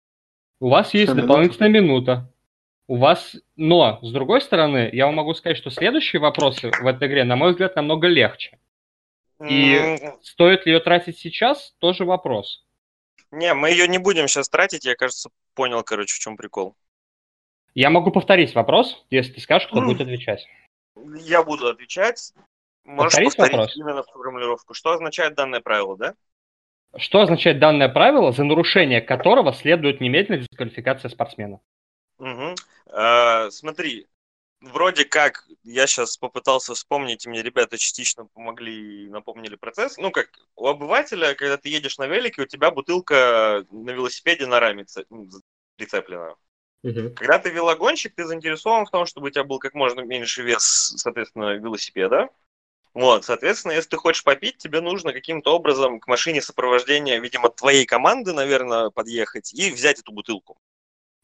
У 0.60 0.70
вас 0.70 0.94
есть 0.94 1.08
Что, 1.12 1.16
минута? 1.16 1.28
дополнительная 1.28 1.70
минута. 1.70 2.34
У 2.88 2.96
вас, 2.98 3.36
но 3.58 4.00
с 4.02 4.12
другой 4.12 4.42
стороны, 4.42 4.90
я 4.94 5.06
вам 5.08 5.16
могу 5.16 5.34
сказать, 5.34 5.58
что 5.58 5.70
следующие 5.70 6.22
вопросы 6.22 6.72
в 6.72 6.88
этой 6.88 7.08
игре, 7.10 7.24
на 7.26 7.36
мой 7.36 7.52
взгляд, 7.52 7.76
намного 7.76 8.08
легче. 8.08 8.58
И- 9.48 9.74
М, 9.76 10.18
Стоит 10.22 10.66
ли 10.66 10.74
ее 10.74 10.80
тратить 10.80 11.18
сейчас, 11.20 11.76
тоже 11.80 12.06
вопрос. 12.06 12.66
Не, 13.32 13.54
мы 13.54 13.70
ее 13.72 13.88
не 13.88 13.98
будем 13.98 14.28
сейчас 14.30 14.48
тратить, 14.50 14.86
я, 14.86 14.96
кажется, 14.96 15.30
понял, 15.54 15.84
короче, 15.84 16.16
в 16.16 16.20
чем 16.20 16.38
прикол. 16.38 16.76
Я 17.76 17.90
могу 17.90 18.10
повторить 18.10 18.56
вопрос, 18.56 19.06
если 19.12 19.34
ты 19.34 19.42
скажешь, 19.42 19.68
кто 19.68 19.82
будет 19.82 20.02
отвечать. 20.02 20.48
Я 21.20 21.44
буду 21.44 21.68
отвечать. 21.68 22.34
Можешь 22.86 23.12
Повторить 23.14 23.36
повторить 23.36 23.52
вопрос? 23.58 23.76
именно 23.78 24.04
формулировку. 24.04 24.74
Что 24.74 24.94
означает 24.94 25.36
данное 25.36 25.60
правило, 25.60 25.98
да? 25.98 26.16
Что 26.98 27.22
означает 27.22 27.60
данное 27.60 27.90
правило, 27.90 28.32
за 28.32 28.44
нарушение 28.44 29.02
которого 29.02 29.54
следует 29.54 30.02
немедленная 30.02 30.42
дисквалификация 30.42 31.10
спортсмена? 31.10 31.60
Мгм. 32.18 32.56
А, 32.88 33.50
смотри, 33.52 34.08
вроде 34.62 35.06
как 35.06 35.46
я 35.64 35.86
сейчас 35.86 36.18
попытался 36.18 36.74
вспомнить, 36.74 37.26
и 37.26 37.30
мне 37.30 37.44
ребята 37.44 37.78
частично 37.78 38.26
помогли 38.26 39.06
и 39.06 39.10
напомнили 39.10 39.56
процесс. 39.56 39.98
Ну, 39.98 40.12
как 40.12 40.30
у 40.56 40.68
обывателя, 40.68 41.36
когда 41.36 41.58
ты 41.58 41.70
едешь 41.70 41.98
на 41.98 42.08
велике, 42.08 42.42
у 42.42 42.46
тебя 42.48 42.72
бутылка 42.72 43.66
на 43.72 43.92
велосипеде 43.92 44.48
на 44.48 44.60
раме 44.60 44.86
прицеплена. 45.76 46.36
Когда 47.16 47.40
ты 47.40 47.50
велогонщик, 47.50 48.16
ты 48.16 48.26
заинтересован 48.26 48.86
в 48.86 48.92
том, 48.92 49.06
чтобы 49.06 49.28
у 49.28 49.30
тебя 49.30 49.44
был 49.44 49.60
как 49.60 49.74
можно 49.74 50.02
меньше 50.02 50.44
вес, 50.44 50.94
соответственно, 50.98 51.56
велосипеда. 51.56 52.30
Вот, 52.98 53.26
соответственно, 53.26 53.74
если 53.74 53.90
ты 53.90 53.98
хочешь 53.98 54.24
попить, 54.24 54.58
тебе 54.58 54.82
нужно 54.82 55.14
каким-то 55.14 55.54
образом 55.54 56.00
к 56.00 56.08
машине 56.08 56.42
сопровождения, 56.42 57.20
видимо, 57.20 57.50
твоей 57.50 57.86
команды, 57.86 58.34
наверное, 58.34 58.90
подъехать 58.90 59.54
и 59.54 59.70
взять 59.70 60.00
эту 60.00 60.12
бутылку. 60.12 60.58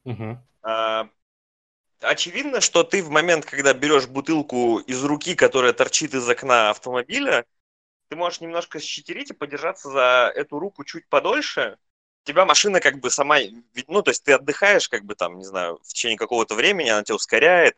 Мгм. 0.03 0.39
А, 0.61 1.09
Очевидно, 1.99 2.61
что 2.61 2.83
ты 2.83 3.01
в 3.01 3.09
момент, 3.09 3.45
когда 3.45 3.73
берешь 3.73 4.05
бутылку 4.05 4.77
из 4.81 5.03
руки, 5.03 5.33
которая 5.33 5.73
торчит 5.73 6.13
из 6.13 6.29
окна 6.29 6.69
автомобиля, 6.69 7.43
ты 8.07 8.15
можешь 8.15 8.39
немножко 8.41 8.79
щитерить 8.79 9.31
и 9.31 9.33
подержаться 9.33 9.89
за 9.89 10.31
эту 10.35 10.59
руку 10.59 10.83
чуть 10.83 11.07
подольше. 11.07 11.79
Тебя 12.23 12.45
машина 12.45 12.81
как 12.81 12.99
бы 12.99 13.09
сама, 13.09 13.37
ну, 13.87 14.03
то 14.03 14.11
есть 14.11 14.23
ты 14.23 14.33
отдыхаешь, 14.33 14.89
как 14.89 15.05
бы 15.05 15.15
там, 15.15 15.39
не 15.39 15.45
знаю, 15.45 15.79
в 15.81 15.87
течение 15.87 16.19
какого-то 16.19 16.53
времени, 16.53 16.89
она 16.89 17.03
тебя 17.03 17.15
ускоряет 17.15 17.75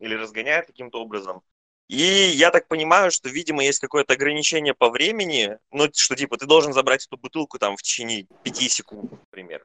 или 0.00 0.14
разгоняет 0.14 0.66
каким-то 0.66 1.00
образом. 1.00 1.42
И 1.88 1.96
я 1.96 2.50
так 2.50 2.68
понимаю, 2.68 3.10
что, 3.10 3.30
видимо, 3.30 3.64
есть 3.64 3.80
какое-то 3.80 4.12
ограничение 4.12 4.74
по 4.74 4.90
времени, 4.90 5.56
ну, 5.72 5.88
что 5.94 6.14
типа 6.14 6.36
ты 6.36 6.46
должен 6.46 6.74
забрать 6.74 7.06
эту 7.06 7.16
бутылку 7.16 7.58
там 7.58 7.76
в 7.76 7.82
течение 7.82 8.26
5 8.42 8.56
секунд, 8.70 9.10
например. 9.10 9.64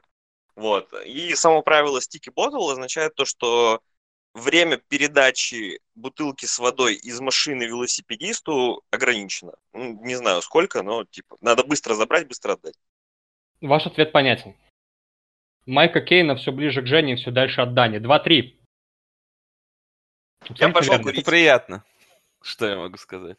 Вот. 0.56 0.92
И 1.04 1.34
само 1.34 1.62
правило 1.62 1.98
sticky 1.98 2.32
bottle 2.34 2.70
означает 2.72 3.14
то, 3.14 3.26
что 3.26 3.82
время 4.32 4.78
передачи 4.78 5.80
бутылки 5.94 6.46
с 6.46 6.58
водой 6.58 6.94
из 6.94 7.20
машины 7.20 7.64
велосипедисту 7.64 8.82
ограничено. 8.90 9.52
Ну, 9.74 10.02
Не 10.02 10.14
знаю 10.14 10.40
сколько, 10.40 10.82
но 10.82 11.04
типа 11.04 11.36
надо 11.42 11.62
быстро 11.64 11.94
забрать, 11.94 12.26
быстро 12.26 12.54
отдать. 12.54 12.74
Ваш 13.60 13.86
ответ 13.86 14.12
понятен. 14.12 14.56
Майка 15.66 16.00
Кейна 16.00 16.36
все 16.36 16.52
ближе 16.52 16.82
к 16.82 16.86
Жене, 16.86 17.16
все 17.16 17.30
дальше 17.30 17.60
от 17.60 17.74
Дани. 17.74 17.98
2-3. 17.98 18.58
Абсолютно 20.40 20.72
пошел 20.72 20.92
верно. 20.92 21.04
курить. 21.04 21.20
Это 21.20 21.30
приятно. 21.30 21.84
Что 22.44 22.68
я 22.68 22.76
могу 22.76 22.98
сказать? 22.98 23.38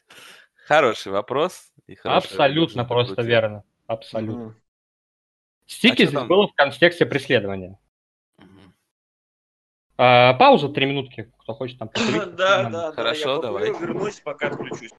Хороший 0.66 1.12
вопрос. 1.12 1.72
и 1.86 1.96
Абсолютно 2.04 2.82
вопрос 2.82 3.08
просто 3.08 3.22
верно. 3.22 3.64
Абсолютно. 3.86 4.46
Мгм. 4.46 4.62
Стики 5.68 5.92
А 5.94 5.96
здесь 5.96 6.12
там? 6.12 6.28
было 6.28 6.48
в 6.48 6.54
контексте 6.54 7.06
преследования. 7.06 7.80
А, 9.98 10.34
пауза, 10.34 10.70
три 10.70 10.88
минутки, 10.88 11.32
кто 11.40 11.54
хочет 11.54 11.78
там 11.78 11.88
покурить. 11.94 12.36
Да, 12.36 12.64
да, 12.64 12.70
да. 12.70 12.92
Хорошо, 12.94 13.40
давай. 13.42 13.70
вернусь, 13.70 14.20
пока 14.22 14.48
отключусь. 14.48 14.92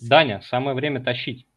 Даня, 0.00 0.42
самое 0.42 0.76
время 0.76 1.02
тащить. 1.02 1.47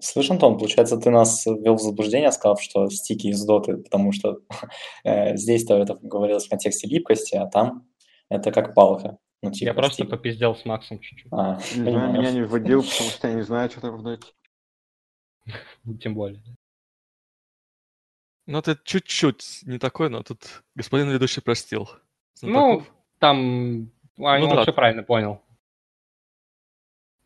Слышь, 0.00 0.30
Антон, 0.30 0.58
получается, 0.58 0.96
ты 0.96 1.10
нас 1.10 1.46
ввел 1.46 1.76
в 1.76 1.80
заблуждение, 1.80 2.32
сказав, 2.32 2.60
что 2.60 2.88
стики 2.90 3.28
из 3.28 3.44
доты, 3.44 3.76
потому 3.78 4.12
что 4.12 4.40
э, 5.04 5.36
здесь-то 5.36 5.76
это 5.76 5.94
говорилось 6.00 6.46
в 6.46 6.50
контексте 6.50 6.88
липкости, 6.88 7.36
а 7.36 7.46
там 7.46 7.86
это 8.28 8.52
как 8.52 8.74
палка. 8.74 9.18
Ну, 9.42 9.50
типа 9.50 9.68
Я 9.68 9.74
просто 9.74 10.02
стик. 10.02 10.10
попиздел 10.10 10.56
с 10.56 10.64
Максом 10.64 10.98
чуть-чуть. 10.98 11.32
А, 11.32 11.58
Не 11.76 11.90
знаю, 11.90 12.12
меня 12.12 12.32
не 12.32 12.42
вводил, 12.42 12.82
потому 12.82 13.10
что 13.10 13.28
я 13.28 13.34
не 13.34 13.42
знаю, 13.42 13.70
что 13.70 13.80
там 13.80 13.96
в 13.96 14.02
доте. 14.02 14.32
Тем 16.00 16.14
более. 16.14 16.42
Ну, 18.46 18.58
это 18.58 18.78
чуть-чуть 18.82 19.60
не 19.64 19.78
такой, 19.78 20.08
но 20.08 20.22
тут 20.22 20.62
господин 20.74 21.10
ведущий 21.10 21.40
простил. 21.40 21.88
Ну, 22.42 22.80
Знатоков. 22.80 22.94
там 23.18 23.90
а, 24.18 24.38
Ну 24.38 24.48
он 24.48 24.56
да. 24.56 24.62
все 24.62 24.72
правильно 24.72 25.02
понял. 25.02 25.42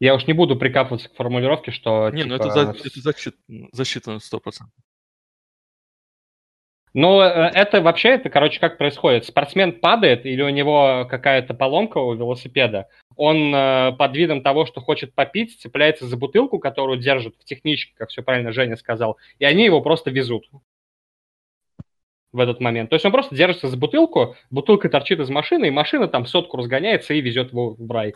Я 0.00 0.14
уж 0.14 0.26
не 0.26 0.32
буду 0.32 0.56
прикапываться 0.56 1.10
к 1.10 1.14
формулировке, 1.14 1.70
что 1.70 2.08
Не, 2.10 2.24
ну 2.24 2.38
типа, 2.38 2.46
это, 2.46 2.50
за- 2.50 2.70
это 2.70 3.00
защит- 3.00 3.36
засчитано 3.72 4.18
100%. 4.18 4.68
Ну, 6.92 7.20
э, 7.20 7.50
это 7.54 7.82
вообще, 7.82 8.08
это, 8.10 8.30
короче, 8.30 8.58
как 8.58 8.78
происходит? 8.78 9.24
Спортсмен 9.24 9.78
падает 9.78 10.26
или 10.26 10.42
у 10.42 10.48
него 10.48 11.06
какая-то 11.08 11.54
поломка 11.54 11.98
у 11.98 12.14
велосипеда, 12.14 12.88
он 13.14 13.54
э, 13.54 13.92
под 13.96 14.16
видом 14.16 14.42
того, 14.42 14.66
что 14.66 14.80
хочет 14.80 15.14
попить, 15.14 15.60
цепляется 15.60 16.06
за 16.06 16.16
бутылку, 16.16 16.58
которую 16.58 16.98
держит 16.98 17.36
в 17.38 17.44
техничке, 17.44 17.92
как 17.96 18.08
все 18.08 18.22
правильно 18.22 18.50
Женя 18.52 18.76
сказал, 18.76 19.18
и 19.38 19.44
они 19.44 19.64
его 19.64 19.82
просто 19.82 20.10
везут 20.10 20.48
в 22.32 22.40
этот 22.40 22.60
момент. 22.60 22.90
То 22.90 22.94
есть 22.94 23.04
он 23.04 23.12
просто 23.12 23.34
держится 23.36 23.68
за 23.68 23.76
бутылку, 23.76 24.34
бутылка 24.50 24.88
торчит 24.88 25.20
из 25.20 25.28
машины, 25.28 25.66
и 25.66 25.70
машина 25.70 26.08
там 26.08 26.26
сотку 26.26 26.56
разгоняется 26.56 27.14
и 27.14 27.20
везет 27.20 27.52
его 27.52 27.74
в 27.74 27.90
рай. 27.90 28.14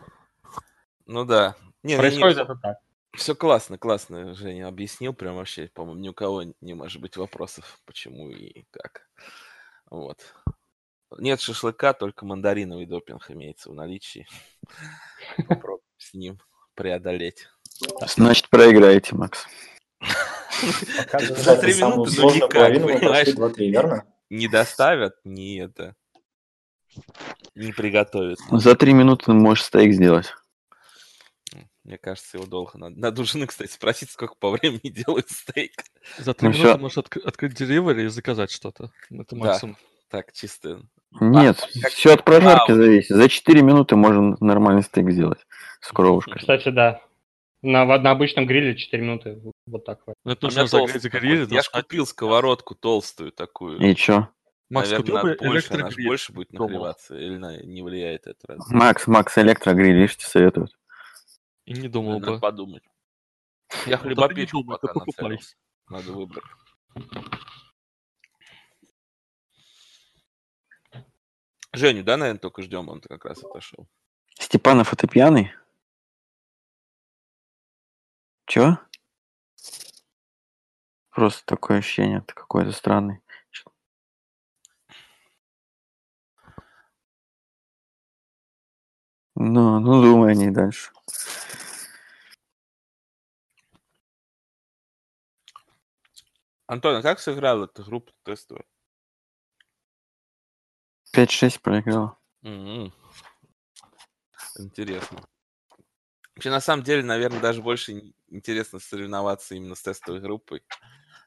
Ну 1.06 1.24
да. 1.24 1.54
Не, 1.84 1.98
Происходит 1.98 2.38
это 2.38 2.56
так. 2.56 2.78
Все 3.12 3.36
классно, 3.36 3.78
классно, 3.78 4.34
Женя 4.34 4.66
объяснил, 4.66 5.14
прям 5.14 5.36
вообще, 5.36 5.70
по-моему, 5.72 6.00
ни 6.00 6.08
у 6.08 6.14
кого 6.14 6.42
не 6.60 6.74
может 6.74 7.00
быть 7.00 7.16
вопросов, 7.16 7.78
почему 7.84 8.28
и 8.30 8.64
как. 8.72 9.08
Вот. 9.88 10.18
Нет 11.18 11.40
шашлыка, 11.40 11.92
только 11.92 12.24
мандариновый 12.24 12.86
допинг 12.86 13.30
имеется 13.30 13.70
в 13.70 13.74
наличии. 13.74 14.26
Попробуем 15.46 15.84
с 15.96 16.14
ним 16.14 16.40
преодолеть. 16.74 17.48
Значит, 18.06 18.48
проиграете, 18.48 19.14
Макс. 19.14 19.46
За 21.12 21.56
три 21.56 21.74
минуты, 21.74 22.20
ну 22.20 22.34
никак, 22.34 22.50
понимаешь? 22.50 23.34
прошли 23.34 23.66
2-3, 23.66 23.70
верно? 23.70 24.04
Не 24.30 24.48
доставят, 24.48 25.14
не 25.22 25.58
это, 25.58 25.94
не 27.54 27.72
приготовят. 27.72 28.38
За 28.50 28.74
три 28.74 28.92
минуты 28.92 29.32
можешь 29.32 29.64
стейк 29.64 29.92
сделать. 29.92 30.32
Мне 31.84 31.98
кажется, 31.98 32.38
его 32.38 32.46
долго 32.46 32.78
надо. 32.78 32.98
Надо 32.98 33.20
у 33.22 33.24
жены, 33.24 33.46
кстати, 33.46 33.70
спросить, 33.70 34.10
сколько 34.10 34.34
по 34.38 34.50
времени 34.50 34.80
делают 34.90 35.30
стейк. 35.30 35.72
За 36.18 36.32
три 36.34 36.48
Ну 36.48 36.54
минуты 36.54 36.68
всё. 36.70 36.78
можешь 36.78 36.98
отк- 36.98 37.20
открыть 37.20 37.54
деливери 37.54 38.04
и 38.04 38.08
заказать 38.08 38.50
что-то. 38.50 38.90
Это 39.10 39.36
Да. 39.36 39.36
максимум. 39.36 39.76
Так, 40.10 40.32
чисто. 40.32 40.80
Нет, 41.20 41.58
как- 41.82 41.92
все 41.92 42.14
от 42.14 42.24
прожарки 42.24 42.70
Вау. 42.72 42.80
зависит. 42.82 43.14
За 43.14 43.28
4 43.28 43.62
минуты 43.62 43.96
можно 43.96 44.36
нормальный 44.40 44.82
стейк 44.82 45.10
сделать 45.10 45.44
с 45.80 45.90
кровушкой. 45.92 46.38
Кстати, 46.38 46.70
да. 46.70 47.00
На, 47.62 47.84
на 47.86 48.10
обычном 48.10 48.46
гриле 48.46 48.76
4 48.76 49.02
минуты. 49.02 49.40
Вот 49.66 49.84
так 49.84 50.00
вот. 50.06 50.16
Но 50.24 50.32
это 50.32 50.46
У 50.46 50.48
нужно 50.48 50.66
загреть 50.66 51.04
гриль, 51.04 51.40
Я 51.40 51.44
ж 51.44 51.48
достать. 51.48 51.82
купил 51.84 52.06
сковородку 52.06 52.74
толстую 52.74 53.32
такую. 53.32 53.78
И 53.80 53.94
чё? 53.94 54.28
Макс, 54.70 54.90
Наверное, 54.90 55.02
купил 55.22 55.22
бы 55.22 55.48
больше, 55.52 56.04
больше 56.06 56.32
будет 56.32 56.52
нагреваться. 56.52 57.16
Или 57.16 57.36
на- 57.36 57.62
не 57.62 57.82
влияет 57.82 58.26
это 58.26 58.46
раз? 58.48 58.68
Макс, 58.70 59.06
Макс, 59.06 59.36
электрогриль, 59.38 59.94
видишь, 59.94 60.16
тебе 60.16 60.28
советуют. 60.28 60.72
И 61.66 61.72
не 61.72 61.88
думал 61.88 62.20
Надо 62.20 62.32
бы. 62.32 62.40
подумать. 62.40 62.82
Я 63.86 63.96
Ну, 63.96 64.02
хлебопечку 64.02 64.62
думай, 64.62 64.78
пока 64.80 65.00
нацелился. 65.00 65.56
Надо 65.88 66.12
выбрать. 66.12 66.44
Женю, 71.72 72.04
да, 72.04 72.16
наверное, 72.16 72.38
только 72.38 72.62
ждем, 72.62 72.88
он 72.88 73.00
как 73.00 73.24
раз 73.24 73.42
отошел. 73.42 73.88
Степанов, 74.38 74.92
а 74.92 74.96
ты 74.96 75.08
пьяный? 75.08 75.52
Чё? 78.46 78.78
Просто 81.10 81.44
такое 81.46 81.78
ощущение, 81.78 82.20
ты 82.20 82.34
какой-то 82.34 82.72
странный. 82.72 83.20
Ну, 89.36 89.80
ну 89.80 90.00
думай 90.00 90.32
о 90.32 90.34
ней 90.34 90.50
дальше. 90.50 90.92
Антон, 96.74 96.96
а 96.96 97.02
как 97.02 97.20
сыграл 97.20 97.64
эта 97.64 97.82
группа 97.84 98.12
тестовая? 98.24 98.64
5-6 101.14 101.60
проиграл. 101.60 102.18
М. 102.42 102.92
Интересно. 104.58 105.24
Вообще, 106.34 106.50
на 106.50 106.60
самом 106.60 106.82
деле, 106.82 107.04
наверное, 107.04 107.40
даже 107.40 107.62
больше 107.62 107.92
ин- 107.92 108.14
интересно 108.26 108.80
соревноваться 108.80 109.54
именно 109.54 109.76
с 109.76 109.82
тестовой 109.82 110.20
группой, 110.20 110.64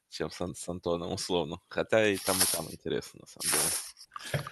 чем 0.10 0.30
с, 0.30 0.42
Ан- 0.42 0.54
с 0.56 0.68
Антоном, 0.68 1.14
условно. 1.14 1.62
Хотя 1.70 2.06
и 2.06 2.18
там, 2.18 2.36
и 2.38 2.46
там 2.52 2.66
интересно, 2.70 3.22
на 3.22 3.28
самом 3.28 3.50
деле. 3.50 4.46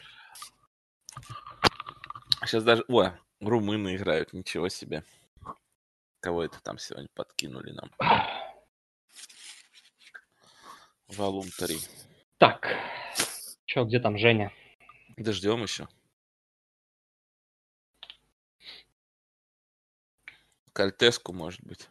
Сейчас 2.46 2.64
даже... 2.64 2.86
Ой, 2.88 3.12
румыны 3.42 3.98
играют, 3.98 4.32
ничего 4.32 4.70
себе. 4.70 5.04
Кого 6.22 6.44
это 6.44 6.62
там 6.62 6.78
сегодня 6.78 7.10
подкинули 7.14 7.72
нам? 7.72 7.92
Валум 11.08 11.48
3. 11.50 11.78
Так. 12.38 12.68
Че, 13.65 13.84
где 13.86 14.00
там 14.00 14.18
Женя? 14.18 14.52
Дождем 15.18 15.63
еще. 15.63 15.88
Кальтеску, 20.74 21.32
может 21.32 21.63
быть. 21.63 21.89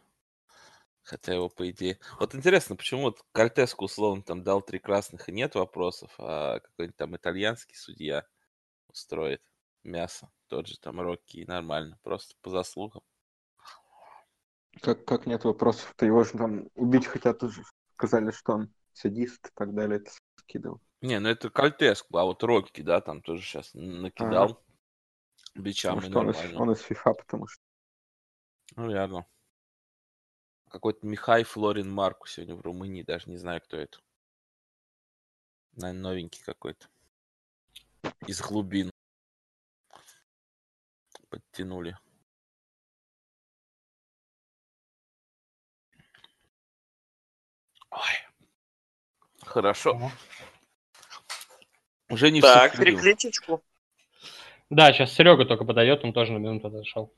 Хотя 1.01 1.33
его, 1.33 1.49
по 1.49 1.69
идее... 1.69 1.99
Вот 2.19 2.35
интересно, 2.35 2.75
почему 2.75 3.03
вот 3.03 3.23
Кальтеску, 3.31 3.85
условно, 3.85 4.21
там 4.23 4.43
дал 4.43 4.61
три 4.61 4.79
красных 4.79 5.29
и 5.29 5.31
нет 5.31 5.55
вопросов, 5.55 6.13
а 6.17 6.59
какой-нибудь 6.59 6.97
там 6.97 7.15
итальянский 7.15 7.75
судья 7.75 8.25
устроит 8.87 9.41
мясо. 9.83 10.31
Тот 10.47 10.67
же 10.67 10.79
там 10.79 10.99
Рокки, 10.99 11.37
и 11.37 11.45
нормально. 11.45 11.99
Просто 12.03 12.35
по 12.41 12.49
заслугам. 12.49 13.01
Как, 14.81 15.05
как 15.05 15.25
нет 15.25 15.45
вопросов-то? 15.45 16.05
Его 16.05 16.23
же 16.23 16.31
там 16.31 16.69
убить 16.75 17.05
хотят 17.05 17.41
уже. 17.43 17.63
Сказали, 17.93 18.31
что 18.31 18.53
он 18.53 18.73
садист 18.95 19.47
и 19.47 19.51
так 19.53 19.73
далее. 19.73 19.99
Это 19.99 20.11
скидывал. 20.37 20.81
Не, 21.01 21.19
ну 21.19 21.29
это 21.29 21.49
Кальтеску, 21.49 22.17
а 22.17 22.23
вот 22.23 22.41
Рокки, 22.43 22.81
да, 22.81 23.01
там 23.01 23.21
тоже 23.21 23.43
сейчас 23.43 23.71
накидал 23.73 24.63
бичам 25.53 25.99
и 25.99 26.01
Потому 26.01 26.33
что 26.33 26.41
он 26.41 26.49
из, 26.49 26.55
он 26.55 26.71
из 26.71 26.81
FIFA, 26.81 27.13
потому 27.13 27.47
что... 27.47 27.61
Ну, 28.75 28.89
верно. 28.89 29.27
Какой-то 30.69 31.05
Михай 31.05 31.43
Флорин 31.43 31.91
Марку 31.91 32.27
сегодня 32.27 32.55
в 32.55 32.61
Румынии, 32.61 33.03
даже 33.03 33.29
не 33.29 33.37
знаю, 33.37 33.61
кто 33.61 33.77
это. 33.77 33.99
Наверное, 35.73 36.01
новенький 36.01 36.43
какой-то. 36.43 36.87
Из 38.27 38.41
глубин. 38.41 38.89
Подтянули. 41.29 41.97
Хорошо. 49.45 49.91
Ага. 49.95 50.11
Уже 52.09 52.29
не 52.31 52.41
Так, 52.41 52.77
перекличечку. 52.77 53.61
Да, 54.69 54.91
сейчас 54.93 55.13
Серега 55.13 55.45
только 55.45 55.63
подойдет, 55.65 56.03
он 56.03 56.13
тоже 56.13 56.33
на 56.33 56.37
минуту 56.37 56.67
отошел. 56.67 57.13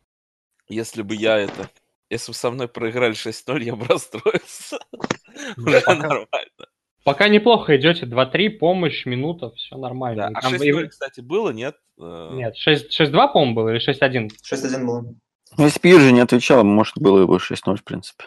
Если 0.69 1.01
бы 1.01 1.15
я 1.15 1.37
это... 1.37 1.69
Если 2.09 2.31
бы 2.31 2.35
со 2.37 2.51
мной 2.51 2.67
проиграли 2.69 3.13
6-0, 3.13 3.63
я 3.63 3.75
бы 3.75 3.85
расстроился. 3.89 4.79
Уже 5.57 5.81
пока- 5.81 5.95
нормально. 5.95 6.27
Пока 7.03 7.27
неплохо 7.29 7.75
идете, 7.77 8.05
2-3, 8.05 8.49
помощь, 8.57 9.05
минута, 9.05 9.51
все 9.51 9.77
нормально. 9.77 10.29
Да. 10.29 10.39
А 10.39 10.41
Там 10.41 10.53
6-0, 10.53 10.85
и- 10.85 10.87
кстати, 10.87 11.21
было, 11.21 11.51
нет? 11.51 11.75
Э, 11.99 12.29
Нет, 12.33 12.55
6 12.57 12.97
6-2, 12.99 13.11
по-моему, 13.31 13.55
было, 13.55 13.69
или 13.69 13.79
6-1? 13.79 14.29
6-1 14.43 14.85
было. 14.85 15.15
Ну, 15.57 15.63
если 15.63 15.79
бы 15.79 15.87
Юрий 15.87 16.11
не 16.11 16.19
отвечал, 16.19 16.63
может, 16.63 16.97
было 16.97 17.25
бы 17.25 17.37
6-0, 17.37 17.77
в 17.77 17.83
принципе. 17.83 18.25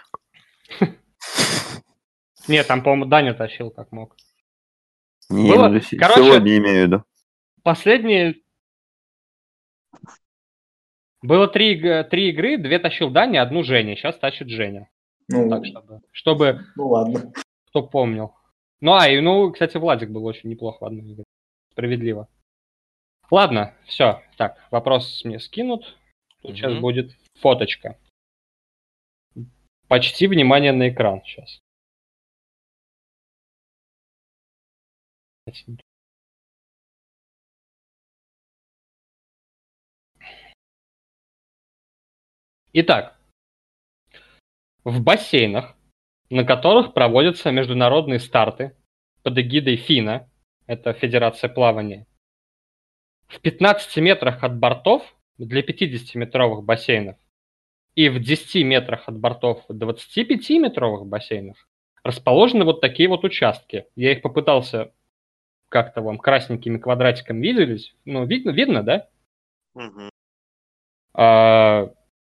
Нет, 2.50 2.66
там, 2.66 2.82
по-моему, 2.82 3.06
Даня 3.06 3.34
тащил 3.34 3.70
как 3.70 3.92
мог. 3.92 4.16
Не, 5.28 5.52
Было- 5.52 5.68
ну, 5.68 5.80
короче- 5.98 6.22
сегодня 6.24 6.58
имею 6.58 6.82
в 6.84 6.86
виду. 6.88 7.04
Последние... 7.62 8.34
Было 11.22 11.48
три, 11.48 11.78
три 12.04 12.30
игры, 12.30 12.56
две 12.56 12.78
тащил 12.78 13.10
Даня, 13.10 13.42
одну 13.42 13.62
Женя. 13.62 13.94
Сейчас 13.94 14.18
тащит 14.18 14.48
Женя. 14.48 14.88
Ну, 15.28 15.48
Так, 15.48 15.64
чтобы, 15.66 16.00
чтобы 16.10 16.60
ну 16.76 16.88
ладно. 16.88 17.32
кто 17.68 17.86
помнил. 17.86 18.34
Ну, 18.80 18.94
а, 18.94 19.06
и, 19.08 19.20
ну, 19.20 19.52
кстати, 19.52 19.76
Владик 19.76 20.10
был 20.10 20.24
очень 20.24 20.48
неплохо 20.48 20.78
в 20.82 20.86
одной 20.86 21.12
игре. 21.12 21.24
Справедливо. 21.72 22.28
Ладно, 23.30 23.74
все. 23.84 24.22
Так, 24.38 24.56
вопрос 24.70 25.22
мне 25.24 25.38
скинут. 25.38 25.96
Тут 26.42 26.56
сейчас 26.56 26.72
Мгм. 26.72 26.80
будет 26.80 27.12
фоточка. 27.38 27.98
Почти 29.86 30.26
внимание 30.26 30.72
на 30.72 30.88
экран 30.88 31.22
сейчас. 31.24 31.60
Итак, 42.72 43.18
в 44.84 45.02
бассейнах, 45.02 45.76
на 46.30 46.44
которых 46.44 46.94
проводятся 46.94 47.50
международные 47.50 48.20
старты 48.20 48.76
под 49.22 49.38
эгидой 49.38 49.76
ФИНА, 49.76 50.30
это 50.66 50.92
Федерация 50.92 51.50
плавания, 51.50 52.06
в 53.26 53.40
15 53.40 53.96
метрах 53.96 54.44
от 54.44 54.56
бортов 54.58 55.02
для 55.38 55.62
50-метровых 55.62 56.62
бассейнов 56.62 57.16
и 57.94 58.08
в 58.08 58.20
10 58.20 58.64
метрах 58.64 59.08
от 59.08 59.18
бортов 59.18 59.64
25-метровых 59.68 61.04
бассейнов 61.04 61.68
расположены 62.02 62.64
вот 62.64 62.80
такие 62.80 63.08
вот 63.08 63.24
участки. 63.24 63.86
Я 63.96 64.12
их 64.12 64.22
попытался 64.22 64.92
как-то 65.70 66.02
вам 66.02 66.18
красненькими 66.18 66.76
квадратиками 66.76 67.40
виделись. 67.40 67.94
Ну, 68.04 68.26
видно, 68.26 68.50
видно, 68.50 68.82
да? 68.82 69.08
Мгм. 69.74 70.10
А, 71.14 71.90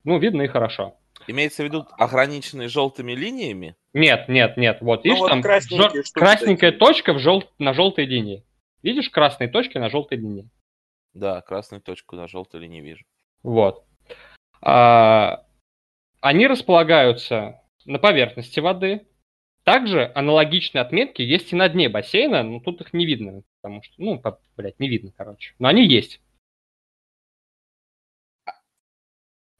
ну, 0.03 0.19
видно 0.19 0.43
и 0.43 0.47
хорошо. 0.47 0.97
Имеется 1.27 1.63
в 1.63 1.65
виду 1.65 1.87
ограниченные 1.97 2.67
желтыми 2.67 3.13
линиями? 3.13 3.75
Нет, 3.93 4.27
нет, 4.27 4.57
нет. 4.57 4.79
Вот, 4.81 5.03
Ну, 5.05 5.11
видишь, 5.11 5.19
вот 5.19 5.29
там 5.29 5.61
штуки 5.61 6.03
красненькая 6.13 6.71
точка 6.71 7.13
в 7.13 7.19
жел... 7.19 7.43
на 7.57 7.73
желтой 7.73 8.05
линии. 8.05 8.45
Видишь 8.83 9.09
красные 9.09 9.47
точки 9.47 9.77
на 9.77 9.89
желтой 9.89 10.17
линии? 10.17 10.49
Да, 11.13 11.41
красную 11.41 11.81
точку 11.81 12.15
на 12.15 12.27
желтой 12.27 12.61
линии 12.61 12.81
вижу. 12.81 13.05
Вот. 13.43 13.85
А, 14.61 15.45
они 16.19 16.47
располагаются 16.47 17.61
на 17.85 17.97
поверхности 17.97 18.59
воды. 18.59 19.07
Также 19.63 20.11
аналогичные 20.15 20.81
отметки 20.81 21.21
есть 21.21 21.53
и 21.53 21.55
на 21.55 21.69
дне 21.69 21.87
бассейна, 21.87 22.43
но 22.43 22.59
тут 22.59 22.81
их 22.81 22.93
не 22.93 23.05
видно, 23.05 23.43
потому 23.61 23.83
что, 23.83 23.93
ну, 23.97 24.21
блядь, 24.57 24.79
не 24.79 24.89
видно, 24.89 25.13
короче. 25.15 25.53
Но 25.59 25.67
они 25.67 25.85
есть. 25.85 26.19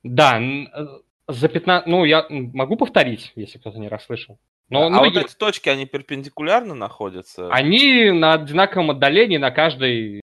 Да, 0.03 0.41
э, 0.41 0.87
за 1.27 1.47
15... 1.47 1.87
Ну, 1.87 2.05
я 2.05 2.25
могу 2.29 2.75
повторить, 2.75 3.31
если 3.35 3.59
кто-то 3.59 3.77
не 3.77 3.87
расслышал. 3.87 4.39
Но, 4.69 4.87
а 4.87 4.89
ну, 4.89 4.99
вот 4.99 5.13
е- 5.13 5.21
эти 5.21 5.35
точки, 5.35 5.69
они 5.69 5.85
перпендикулярно 5.85 6.73
находятся? 6.73 7.51
Они 7.51 8.09
на 8.09 8.33
одинаковом 8.33 8.91
отдалении 8.91 9.37
на 9.37 9.51
каждой 9.51 10.21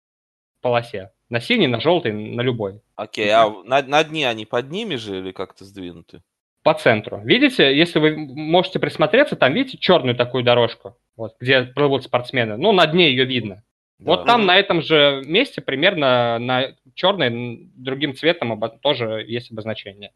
полосе. 0.61 1.13
На 1.31 1.41
синей, 1.41 1.67
на 1.67 1.81
желтой, 1.81 2.13
на 2.13 2.43
любой. 2.43 2.81
Окей, 2.95 3.31
а 3.31 3.49
на, 3.65 3.83
на 3.83 4.05
дне 4.05 4.29
они 4.29 4.47
под 4.47 4.71
ними 4.71 4.95
же 4.95 5.19
или 5.19 5.33
как-то 5.33 5.65
сдвинуты? 5.65 6.23
По 6.65 6.73
центру. 6.75 7.21
Видите, 7.23 7.77
если 7.77 7.99
вы 7.99 8.17
можете 8.17 8.79
присмотреться, 8.79 9.37
там 9.37 9.53
видите 9.53 9.77
черную 9.77 10.17
такую 10.17 10.43
дорожку, 10.43 10.97
вот, 11.15 11.37
где 11.39 11.63
плывут 11.63 12.05
спортсмены. 12.05 12.57
Ну, 12.57 12.73
на 12.73 12.87
дне 12.87 13.11
ее 13.11 13.27
видно. 13.27 13.63
Вот 13.99 14.21
Да. 14.21 14.33
там 14.33 14.47
на 14.47 14.57
этом 14.57 14.81
же 14.83 15.23
месте 15.27 15.61
примерно 15.61 16.39
на 16.39 16.75
черной 16.95 17.71
другим 17.77 18.17
цветом 18.17 18.53
обо- 18.55 18.79
тоже 18.81 19.25
есть 19.29 19.53
обозначение. 19.53 20.13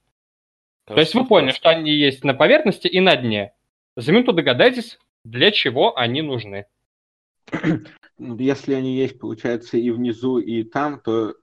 То 0.87 0.99
есть 0.99 1.15
вы 1.15 1.27
поняли, 1.27 1.53
что 1.53 1.69
они 1.69 1.93
есть 1.93 2.25
на 2.25 2.33
поверхности 2.33 2.89
и 2.89 2.99
на 2.99 3.15
дне. 3.15 3.53
За 3.95 4.11
минуту 4.11 4.33
догадайтесь, 4.33 4.99
для 5.25 5.51
чего 5.51 5.97
они 5.99 6.23
нужны. 6.23 6.67
Ну, 8.21 8.37
Если 8.37 8.75
они 8.75 8.97
есть, 8.97 9.21
получается, 9.21 9.77
и 9.77 9.91
внизу, 9.91 10.39
и 10.39 10.65
там, 10.65 11.01
то 11.01 11.35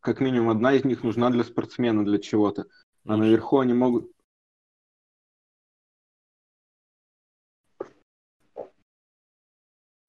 как 0.00 0.20
минимум 0.20 0.48
одна 0.48 0.72
из 0.72 0.82
них 0.84 1.02
нужна 1.04 1.28
для 1.28 1.44
спортсмена, 1.44 2.02
для 2.02 2.18
чего-то. 2.18 2.64
А 3.06 3.16
наверху 3.18 3.58
они 3.58 3.74
могут... 3.74 4.10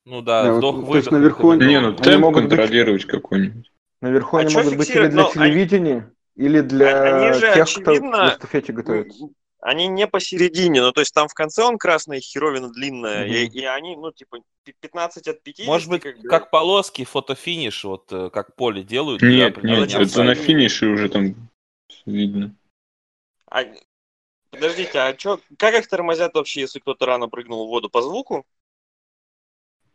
Ну 0.05 0.21
да, 0.21 0.43
Да, 0.43 0.51
вот, 0.53 0.57
вдох, 0.59 0.87
то 0.91 0.97
есть 0.97 1.11
наверху 1.11 1.51
это 1.53 1.63
они- 1.63 1.73
Не, 1.73 1.81
ну. 1.81 1.87
Они 1.89 1.97
темп 1.97 2.21
могут 2.21 2.43
быть- 2.43 2.49
контролировать 2.51 3.05
какой-нибудь. 3.05 3.71
Наверху 4.01 4.37
А 4.37 4.41
они 4.41 4.53
могут 4.53 4.77
быть 4.77 4.89
или 4.89 5.07
для 5.07 5.21
Ну, 5.23 5.23
они- 5.23 5.33
телевидения, 5.33 6.13
или 6.35 6.61
для 6.61 7.01
они 7.25 7.33
же, 7.33 7.53
тех, 7.53 7.67
кто 7.69 7.91
очевидно, 7.91 8.29
в 8.29 8.33
эстафете 8.35 8.73
готовится. 8.73 9.25
Они 9.61 9.87
не 9.87 10.05
посередине, 10.05 10.83
ну 10.83 10.91
то 10.91 11.01
есть 11.01 11.11
там 11.11 11.27
в 11.27 11.33
конце 11.33 11.63
он 11.63 11.79
красная 11.79 12.19
херовина 12.19 12.69
длинная, 12.71 13.25
и, 13.25 13.47
Мгм. 13.47 13.55
и 13.57 13.63
они, 13.65 13.95
ну 13.95 14.11
типа, 14.11 14.37
пи- 14.63 14.75
15 14.79 15.27
от 15.27 15.41
50. 15.41 15.65
Может 15.65 15.89
быть, 15.89 16.03
как 16.03 16.21
как 16.21 16.49
полоски, 16.51 17.03
фотофиниш, 17.03 17.83
вот 17.83 18.05
э, 18.11 18.29
как 18.31 18.55
поле 18.55 18.83
делают. 18.83 19.23
Нет, 19.23 19.63
нет, 19.63 19.91
это 19.91 20.21
на 20.23 20.35
финише 20.35 20.85
уже 20.85 21.09
там 21.09 21.33
видно. 22.05 22.53
А, 23.49 23.63
Подождите, 24.51 24.99
а 24.99 25.13
чё, 25.13 25.39
как 25.57 25.73
их 25.73 25.87
тормозят 25.89 26.35
вообще, 26.35 26.61
если 26.61 26.79
кто-то 26.79 27.05
рано 27.07 27.27
прыгнул 27.27 27.65
в 27.65 27.69
воду? 27.69 27.89
По 27.89 28.01
звуку? 28.01 28.45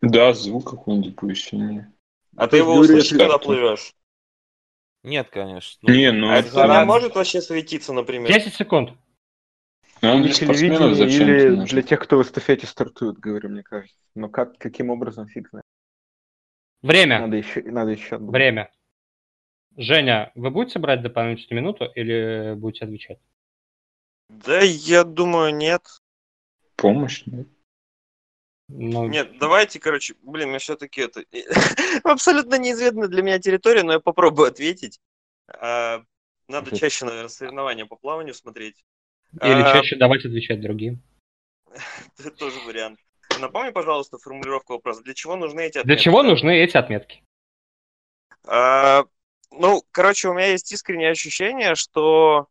Да, 0.03 0.33
звук 0.33 0.71
какой-нибудь 0.71 1.13
оповещения. 1.15 1.93
А 2.37 2.49
ты 2.49 2.59
его 2.59 2.75
услышишь, 2.77 3.11
когда 3.19 3.39
плывешь? 3.39 3.93
Нет, 5.03 5.29
конечно. 5.31 5.79
Ну, 5.83 5.95
Не, 5.95 6.13
ну 6.13 6.29
А 6.31 6.33
это 6.37 6.41
это 6.41 6.49
не 6.49 6.55
зараза. 6.55 6.87
может 6.87 7.15
вообще 7.15 7.41
светиться, 7.41 7.93
например? 7.93 8.29
10 8.33 8.55
секунд. 8.55 8.93
нам 10.03 10.23
Для 10.23 10.33
телевидения 10.33 10.95
зачем 10.95 11.29
или 11.29 11.49
нужно? 11.49 11.65
для 11.67 11.83
тех, 11.83 12.01
кто 12.01 12.19
в 12.19 12.23
эстафете 12.23 12.67
стартует, 12.67 13.19
говорю, 13.19 13.49
мне 13.51 13.63
кажется. 13.63 13.97
Но 14.15 14.29
как, 14.29 14.59
каким 14.59 14.91
образом, 14.91 15.27
фиг 15.29 15.49
знает. 15.51 15.65
Время. 16.83 17.21
Надо 17.21 17.37
еще, 17.37 17.63
надо 17.63 17.91
еще. 17.91 18.17
Время. 18.19 18.71
Женя, 19.77 20.33
вы 20.35 20.51
будете 20.51 20.79
брать 20.79 21.03
дополнительную 21.03 21.63
минуту 21.63 21.85
или 21.95 22.55
будете 22.57 22.85
отвечать? 22.85 23.19
Да, 24.29 24.61
я 24.61 25.05
думаю, 25.05 25.55
нет. 25.55 25.83
Помощь? 26.77 27.23
Нет? 27.27 27.49
Ну, 28.73 29.09
Нет, 29.09 29.39
давайте, 29.39 29.81
короче, 29.81 30.15
блин, 30.23 30.53
я 30.53 30.59
все-таки 30.59 31.01
это... 31.03 31.25
Абсолютно 32.05 32.57
неизвестная 32.57 33.09
для 33.09 33.23
меня 33.23 33.39
территория, 33.39 33.83
но 33.83 33.95
я 33.95 34.01
попробую 34.01 34.49
ответить. 34.49 35.01
А, 35.49 36.03
Надо 36.49 36.77
чаще, 36.77 37.05
наверное, 37.05 37.29
соревнования 37.29 37.85
по 37.85 37.97
плаванию 37.97 38.35
смотреть. 38.35 38.85
Или 39.33 39.63
А, 39.63 39.73
чаще 39.73 39.97
давать 39.97 40.25
отвечать 40.25 40.61
другим. 40.61 41.03
Это 42.19 42.31
тоже 42.31 42.61
вариант. 42.65 43.01
Напомни, 43.41 43.71
пожалуйста, 43.71 44.19
формулировку 44.19 44.75
вопроса. 44.75 45.03
Для 45.03 45.15
чего 45.15 45.37
нужны 45.37 45.63
эти 45.63 45.75
Для 45.75 45.81
отметки? 45.83 46.03
чего 46.05 46.23
нужны 46.23 46.63
эти 46.63 46.77
отметки? 46.77 47.23
А, 48.45 49.05
ну, 49.51 49.83
короче, 49.91 50.29
у 50.29 50.35
меня 50.35 50.47
есть 50.47 50.71
искреннее 50.73 51.11
ощущение, 51.11 51.75
что 51.75 52.47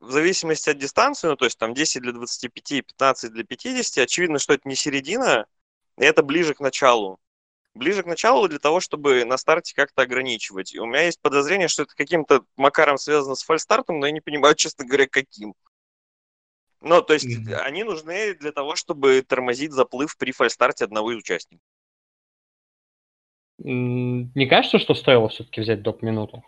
в 0.00 0.10
зависимости 0.10 0.70
от 0.70 0.78
дистанции, 0.78 1.28
ну, 1.28 1.36
то 1.36 1.44
есть 1.44 1.58
там 1.58 1.74
10 1.74 2.02
для 2.02 2.12
25, 2.12 2.86
15 2.86 3.32
для 3.32 3.44
50, 3.44 4.04
очевидно, 4.04 4.38
что 4.38 4.52
это 4.52 4.68
не 4.68 4.74
середина, 4.74 5.46
это 5.96 6.22
ближе 6.22 6.54
к 6.54 6.60
началу. 6.60 7.18
Ближе 7.74 8.02
к 8.02 8.06
началу 8.06 8.48
для 8.48 8.58
того, 8.58 8.80
чтобы 8.80 9.24
на 9.24 9.36
старте 9.38 9.74
как-то 9.74 10.02
ограничивать. 10.02 10.74
И 10.74 10.80
у 10.80 10.86
меня 10.86 11.02
есть 11.02 11.20
подозрение, 11.20 11.68
что 11.68 11.82
это 11.84 11.94
каким-то 11.94 12.44
макаром 12.56 12.98
связано 12.98 13.34
с 13.34 13.42
фальстартом, 13.44 14.00
но 14.00 14.06
я 14.06 14.12
не 14.12 14.20
понимаю, 14.20 14.54
честно 14.56 14.84
говоря, 14.86 15.06
каким. 15.08 15.54
Ну, 16.80 17.02
то 17.02 17.12
есть 17.14 17.26
Мгм. 17.26 17.54
они 17.64 17.84
нужны 17.84 18.34
для 18.34 18.52
того, 18.52 18.76
чтобы 18.76 19.20
тормозить 19.22 19.72
заплыв 19.72 20.16
при 20.16 20.32
фальстарте 20.32 20.84
одного 20.84 21.12
из 21.12 21.18
участников. 21.18 21.62
Не 23.58 24.46
кажется, 24.46 24.78
что 24.78 24.94
стоило 24.94 25.28
все-таки 25.28 25.60
взять 25.60 25.82
доп. 25.82 26.00
минуту? 26.02 26.42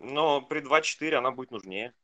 Но 0.00 0.42
при 0.42 0.60
2-4 0.60 1.16
она 1.16 1.30
будет 1.30 1.50
нужнее. 1.50 1.94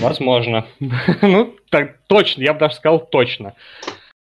Возможно. 0.00 0.66
Ну, 1.22 1.56
так 1.70 1.98
точно, 2.06 2.42
я 2.42 2.52
бы 2.54 2.60
даже 2.60 2.74
сказал 2.76 3.06
точно. 3.06 3.54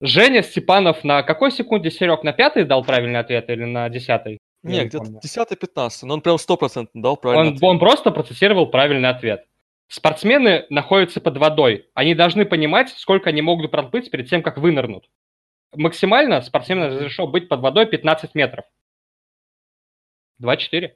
Женя 0.06 0.42
Степанов 0.42 1.02
на 1.02 1.22
какой 1.22 1.50
секунде, 1.50 1.90
Серег, 1.90 2.24
на 2.24 2.34
пятой 2.34 2.64
дал 2.64 2.84
правильный 2.84 3.20
ответ 3.20 3.48
или 3.48 3.64
на 3.64 3.88
десятой? 3.88 4.38
Я 4.62 4.70
Не, 4.70 4.78
не 4.80 4.84
где-то 4.84 5.04
помню. 5.04 5.20
10-15, 5.24 5.90
но 6.02 6.14
он 6.14 6.20
прям 6.20 6.36
стопроцентно 6.36 7.00
дал 7.02 7.16
правильный 7.16 7.48
Он, 7.48 7.54
ответ. 7.54 7.70
он 7.70 7.78
просто 7.78 8.10
процессировал 8.10 8.66
правильный 8.66 9.08
ответ. 9.08 9.46
Спортсмены 9.88 10.66
находятся 10.68 11.22
под 11.22 11.38
водой. 11.38 11.88
Они 11.94 12.14
должны 12.14 12.44
понимать, 12.44 12.90
сколько 12.90 13.30
они 13.30 13.40
могут 13.40 13.70
проплыть 13.70 14.10
перед 14.10 14.28
тем, 14.28 14.42
как 14.42 14.58
вынырнут. 14.58 15.08
Максимально 15.74 16.42
спортсменам 16.42 16.88
разрешено 16.88 17.26
быть 17.26 17.48
под 17.48 17.60
водой 17.60 17.86
15 17.86 18.34
метров. 18.34 18.66
2-4. 20.42 20.92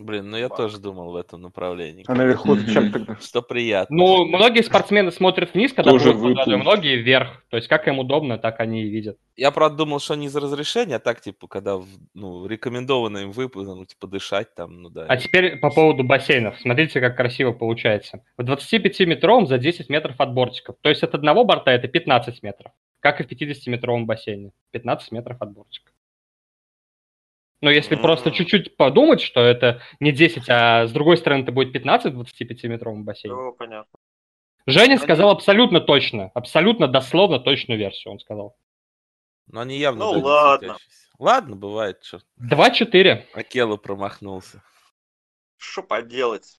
Блин, 0.00 0.30
ну 0.30 0.38
я 0.38 0.48
тоже 0.48 0.78
думал 0.78 1.12
в 1.12 1.16
этом 1.16 1.42
направлении. 1.42 2.04
А 2.08 2.14
наверху 2.14 2.54
зачем 2.54 2.90
тогда? 2.90 3.16
Что 3.20 3.42
приятно. 3.42 3.94
Ну, 3.94 4.24
многие 4.24 4.62
спортсмены 4.62 5.12
смотрят 5.12 5.52
вниз, 5.52 5.74
когда 5.74 5.90
Тоже 5.90 6.12
плывут 6.12 6.36
под 6.36 6.38
водой, 6.38 6.56
выплыл. 6.56 6.72
многие 6.72 6.96
вверх. 6.96 7.44
То 7.50 7.58
есть 7.58 7.68
как 7.68 7.86
им 7.86 7.98
удобно, 7.98 8.38
так 8.38 8.60
они 8.60 8.82
и 8.82 8.88
видят. 8.88 9.18
Я, 9.36 9.50
правда, 9.50 9.76
думал, 9.76 10.00
что 10.00 10.14
не 10.14 10.26
из 10.26 10.36
разрешения, 10.36 10.96
а 10.96 11.00
так, 11.00 11.20
типа, 11.20 11.48
когда 11.48 11.78
ну, 12.14 12.46
рекомендовано 12.46 13.18
им 13.18 13.32
выпрыгнуть, 13.32 13.94
подышать 13.98 14.54
там, 14.54 14.80
ну 14.82 14.88
да. 14.88 15.04
А 15.06 15.18
теперь 15.18 15.58
по 15.58 15.70
поводу 15.70 16.02
бассейнов. 16.02 16.58
Смотрите, 16.60 17.00
как 17.00 17.16
красиво 17.16 17.52
получается. 17.52 18.24
В 18.38 18.42
25-метровом 18.42 19.46
за 19.46 19.58
10 19.58 19.90
метров 19.90 20.18
от 20.18 20.32
бортиков. 20.32 20.76
То 20.80 20.88
есть 20.88 21.02
от 21.02 21.14
одного 21.14 21.44
борта 21.44 21.72
это 21.72 21.88
15 21.88 22.42
метров. 22.42 22.72
Как 23.00 23.20
и 23.20 23.24
в 23.24 23.30
50-метровом 23.30 24.06
бассейне. 24.06 24.52
15 24.72 25.12
метров 25.12 25.36
от 25.40 25.52
бортика. 25.52 25.92
Но 27.60 27.70
если 27.70 27.96
М. 27.96 28.02
просто 28.02 28.30
чуть-чуть 28.30 28.76
подумать, 28.76 29.20
что 29.20 29.40
это 29.40 29.82
не 30.00 30.12
10, 30.12 30.48
а 30.48 30.86
с 30.86 30.92
другой 30.92 31.16
стороны 31.16 31.42
это 31.42 31.52
будет 31.52 31.72
15 31.72 32.14
в 32.14 32.20
25-метровом 32.20 33.04
бассейне. 33.04 33.36
Ну, 33.36 33.52
понятно. 33.52 33.98
Женя 34.66 34.98
сказал 34.98 35.30
абсолютно 35.30 35.80
точно, 35.80 36.30
абсолютно 36.34 36.88
дословно 36.88 37.38
точную 37.40 37.78
версию, 37.78 38.12
он 38.12 38.20
сказал. 38.20 38.56
Но 39.46 39.60
они 39.60 39.78
явно 39.78 40.04
Ну, 40.04 40.20
ладно. 40.20 40.76
Ладно, 41.18 41.56
бывает, 41.56 42.02
что. 42.02 42.20
2-4. 42.40 43.24
Акела 43.34 43.76
промахнулся. 43.76 44.62
Что 45.58 45.82
поделать? 45.82 46.58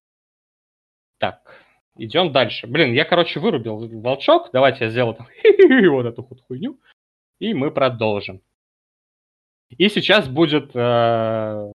Так, 1.17 1.55
идем 1.97 2.31
дальше. 2.31 2.67
Блин, 2.67 2.93
я, 2.93 3.05
короче, 3.05 3.39
вырубил 3.39 3.77
волчок. 4.01 4.49
Давайте 4.53 4.85
я 4.85 4.91
сделаю 4.91 5.15
там 5.15 5.27
вот 5.89 6.05
эту 6.05 6.27
вот 6.29 6.41
хуйню. 6.41 6.79
И 7.39 7.55
мы 7.55 7.71
продолжим. 7.71 8.41
И 9.77 9.89
сейчас 9.89 10.27
будет 10.27 10.75
э, 10.75 11.71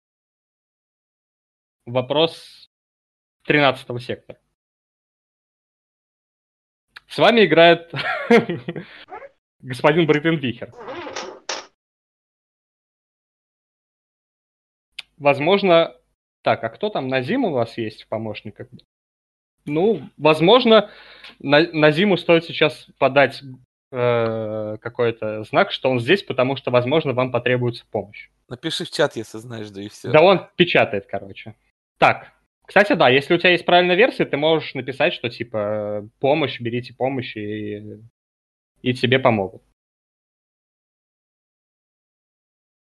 вопрос 1.86 2.70
13 3.46 4.02
сектора. 4.02 4.40
С 7.08 7.18
вами 7.18 7.46
играет 7.46 7.92
господин 9.60 10.08
Брейтенвихер. 10.08 10.72
Возможно... 15.18 15.96
Так, 16.42 16.64
а 16.64 16.70
кто 16.70 16.90
там? 16.90 17.08
Назим 17.08 17.46
у 17.46 17.52
вас 17.52 17.78
есть 17.78 18.04
в 18.04 18.08
помощниках? 18.10 18.68
Ну, 19.66 20.10
возможно, 20.18 20.92
на, 21.40 21.62
Назиму 21.72 22.18
стоит 22.18 22.44
сейчас 22.44 22.88
подать 22.98 23.42
э, 23.94 24.78
какой-то 24.82 25.44
знак, 25.44 25.72
что 25.72 25.90
он 25.90 26.00
здесь, 26.00 26.24
потому 26.24 26.56
что, 26.56 26.72
возможно, 26.72 27.14
вам 27.14 27.32
потребуется 27.32 27.86
помощь. 27.90 28.30
Напиши 28.50 28.86
в 28.86 28.92
чат, 28.92 29.16
если 29.16 29.38
знаешь, 29.38 29.70
да 29.70 29.82
и 29.82 29.90
все. 29.90 30.12
Да 30.12 30.22
он 30.22 30.48
печатает, 30.56 31.06
короче. 31.08 31.56
Так, 32.00 32.34
кстати, 32.66 32.94
да, 32.94 33.10
если 33.10 33.36
у 33.36 33.38
тебя 33.38 33.52
есть 33.52 33.66
правильная 33.66 33.96
версия, 33.96 34.26
ты 34.26 34.36
можешь 34.36 34.74
написать, 34.74 35.14
что 35.14 35.30
типа 35.30 36.08
помощь, 36.20 36.60
берите 36.60 36.94
помощь 36.94 37.36
и, 37.36 38.00
и 38.82 38.94
тебе 38.94 39.20
помогут. 39.20 39.62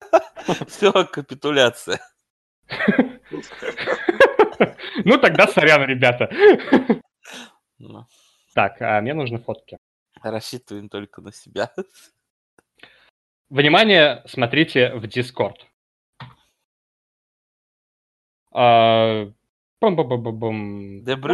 Все, 0.69 0.93
капитуляция. 1.05 2.01
Ну 5.05 5.19
тогда 5.19 5.49
сорян, 5.49 5.85
ребята. 5.85 6.31
Ну, 7.79 8.07
Так, 8.55 8.81
а 8.81 9.01
мне 9.01 9.13
нужны 9.13 9.39
фотки. 9.39 9.77
Рассчитываем 10.31 10.89
только 10.89 11.21
на 11.21 11.33
себя. 11.33 11.73
Внимание, 13.51 14.23
смотрите 14.27 14.95
в 14.95 15.05
Discord. 15.05 15.57
А, 18.53 19.31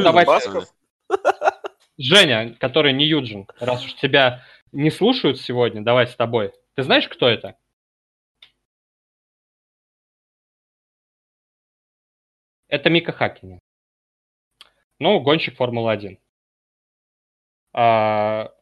Ну, 0.00 0.04
давайте-? 0.04 0.66
Женя, 1.98 2.54
который 2.58 2.92
не 2.92 3.06
Юджин, 3.06 3.46
раз 3.60 3.84
уж 3.84 3.94
тебя 3.94 4.42
не 4.72 4.90
слушают 4.90 5.38
сегодня, 5.38 5.82
давай 5.82 6.06
с 6.06 6.16
тобой. 6.16 6.52
Ты 6.74 6.82
знаешь, 6.82 7.08
кто 7.08 7.28
это? 7.28 7.56
Это 12.68 12.88
Мика 12.88 13.12
Хакинен. 13.12 13.60
Ну, 14.98 15.20
гонщик 15.20 15.56
Формулы-1. 15.56 16.18
А, 17.72 18.52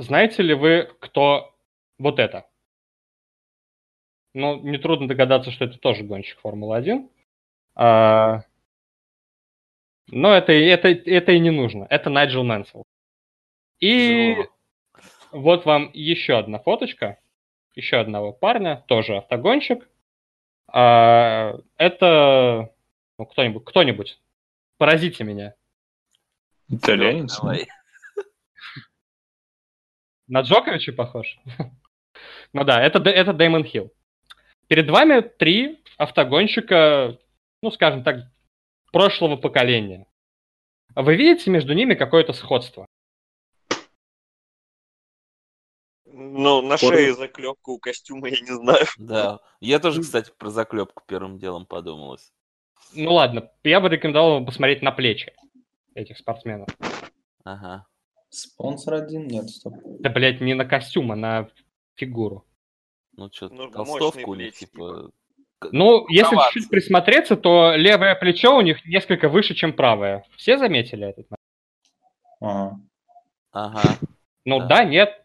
знаете 0.00 0.42
ли 0.42 0.54
вы, 0.54 0.90
кто 1.00 1.54
вот 1.98 2.18
это? 2.18 2.46
Ну, 4.32 4.60
нетрудно 4.60 5.08
догадаться, 5.08 5.50
что 5.50 5.64
это 5.64 5.78
тоже 5.78 6.04
гонщик 6.04 6.38
Формулы-1. 6.40 7.08
А, 7.74 8.42
но 10.08 10.34
это, 10.34 10.52
это, 10.52 10.88
это 10.88 11.32
и 11.32 11.38
не 11.40 11.50
нужно. 11.50 11.86
Это 11.90 12.10
Найджел 12.10 12.44
Мэнсел. 12.44 12.84
И 13.80 14.34
Тяжело. 14.34 14.46
вот 15.32 15.64
вам 15.64 15.90
еще 15.92 16.38
одна 16.38 16.58
фоточка. 16.58 17.18
Еще 17.74 17.96
одного 17.96 18.32
парня, 18.32 18.84
тоже 18.86 19.16
автогонщик. 19.16 19.88
А, 20.68 21.58
это 21.76 22.72
ну, 23.18 23.26
кто-нибудь, 23.26 23.64
кто-нибудь. 23.64 24.20
Поразите 24.78 25.24
меня. 25.24 25.54
Итальянец? 26.68 27.38
Давай. 27.38 27.68
На 30.30 30.42
Джоковича 30.42 30.92
похож? 30.92 31.38
ну 32.52 32.64
да, 32.64 32.80
это, 32.80 33.00
это 33.10 33.32
Дэймон 33.32 33.64
Хилл. 33.64 33.92
Перед 34.68 34.88
вами 34.88 35.22
три 35.22 35.82
автогонщика, 35.98 37.18
ну, 37.62 37.72
скажем 37.72 38.04
так, 38.04 38.30
прошлого 38.92 39.34
поколения. 39.34 40.06
А 40.94 41.02
Вы 41.02 41.16
видите 41.16 41.50
между 41.50 41.72
ними 41.74 41.94
какое-то 41.94 42.32
сходство? 42.32 42.86
Ну, 46.06 46.62
на 46.62 46.76
Форма. 46.76 46.96
шее 46.96 47.14
заклепка 47.14 47.70
у 47.70 47.78
костюма, 47.80 48.28
я 48.28 48.40
не 48.40 48.54
знаю. 48.54 48.86
Да. 48.98 49.40
Я 49.58 49.80
тоже, 49.80 50.00
кстати, 50.00 50.32
про 50.38 50.50
заклепку 50.50 51.02
первым 51.08 51.38
делом 51.38 51.66
подумалось. 51.66 52.32
Ну 52.94 53.14
ладно, 53.14 53.50
я 53.64 53.80
бы 53.80 53.88
рекомендовал 53.88 54.34
вам 54.34 54.46
посмотреть 54.46 54.80
на 54.80 54.92
плечи 54.92 55.32
этих 55.94 56.18
спортсменов. 56.18 56.68
Ага. 57.42 57.89
Спонсор 58.30 58.94
один? 58.94 59.26
Нет, 59.26 59.50
стоп. 59.50 59.74
Да, 59.84 60.08
блядь, 60.10 60.40
не 60.40 60.54
на 60.54 60.64
костюм, 60.64 61.12
а 61.12 61.16
на 61.16 61.48
фигуру. 61.96 62.46
Ну 63.16 63.28
что, 63.32 63.48
Ну, 63.48 63.68
толстовка 63.70 64.20
мощные 64.20 64.26
у 64.26 64.34
них, 64.34 64.52
плечи, 64.52 64.66
типа... 64.66 65.10
Ну, 65.72 66.06
если 66.08 66.34
Рукавцы. 66.34 66.52
чуть-чуть 66.54 66.70
присмотреться, 66.70 67.36
то 67.36 67.74
левое 67.74 68.14
плечо 68.14 68.56
у 68.56 68.62
них 68.62 68.82
несколько 68.86 69.28
выше, 69.28 69.54
чем 69.54 69.74
правое. 69.74 70.24
Все 70.36 70.56
заметили 70.56 71.08
этот? 71.08 71.26
Ага. 72.40 72.80
Ага. 73.52 73.82
Ну 74.46 74.60
Да. 74.60 74.66
да, 74.66 74.84
нет. 74.84 75.22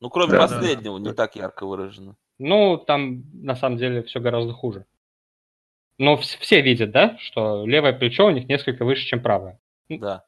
Ну, 0.00 0.08
кроме 0.10 0.32
Да, 0.32 0.48
да. 0.48 0.48
последнего, 0.48 0.98
не 0.98 1.12
так 1.12 1.36
ярко 1.36 1.66
выражено. 1.66 2.16
Ну, 2.38 2.78
там 2.78 3.22
на 3.34 3.54
самом 3.54 3.76
деле 3.76 4.02
все 4.02 4.18
гораздо 4.18 4.52
хуже. 4.54 4.86
Но 5.98 6.14
вс- 6.14 6.38
все 6.40 6.62
видят, 6.62 6.90
да, 6.90 7.16
что 7.18 7.66
левое 7.66 7.92
плечо 7.92 8.26
у 8.26 8.30
них 8.30 8.48
несколько 8.48 8.84
выше, 8.86 9.04
чем 9.06 9.22
правое. 9.22 9.60
Да. 9.90 10.24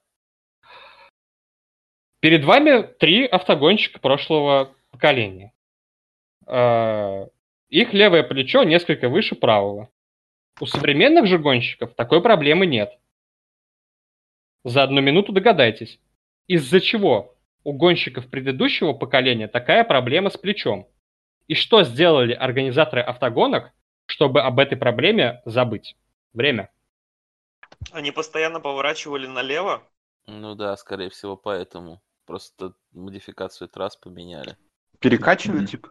Перед 2.22 2.44
вами 2.44 2.82
три 2.82 3.26
автогонщика 3.26 3.98
прошлого 3.98 4.76
поколения. 4.92 5.52
Э, 6.46 7.26
Их 7.68 7.92
левое 7.92 8.22
плечо 8.22 8.62
несколько 8.62 9.08
выше 9.08 9.34
правого. 9.34 9.90
У 10.60 10.66
современных 10.66 11.26
же 11.26 11.40
гонщиков 11.40 11.96
такой 11.96 12.22
проблемы 12.22 12.66
нет. 12.66 12.96
За 14.62 14.84
одну 14.84 15.00
минуту 15.00 15.32
догадайтесь, 15.32 15.98
из-за 16.46 16.80
чего 16.80 17.34
у 17.64 17.72
гонщиков 17.72 18.30
предыдущего 18.30 18.92
поколения 18.92 19.48
такая 19.48 19.82
проблема 19.82 20.30
с 20.30 20.36
плечом. 20.36 20.86
И 21.48 21.56
что 21.56 21.82
сделали 21.82 22.34
организаторы 22.34 23.02
автогонок, 23.02 23.72
чтобы 24.06 24.42
об 24.42 24.60
этой 24.60 24.78
проблеме 24.78 25.42
забыть? 25.44 25.96
Время. 26.34 26.70
Они 27.90 28.12
постоянно 28.12 28.60
поворачивали 28.60 29.26
налево. 29.26 29.82
Ну 30.28 30.54
да, 30.54 30.76
скорее 30.76 31.10
всего, 31.10 31.36
поэтому. 31.36 32.00
Просто 32.32 32.72
модификацию 32.92 33.68
трасс 33.68 33.94
поменяли. 33.98 34.56
Перекачанный, 35.00 35.58
Мгм. 35.58 35.66
типа. 35.66 35.90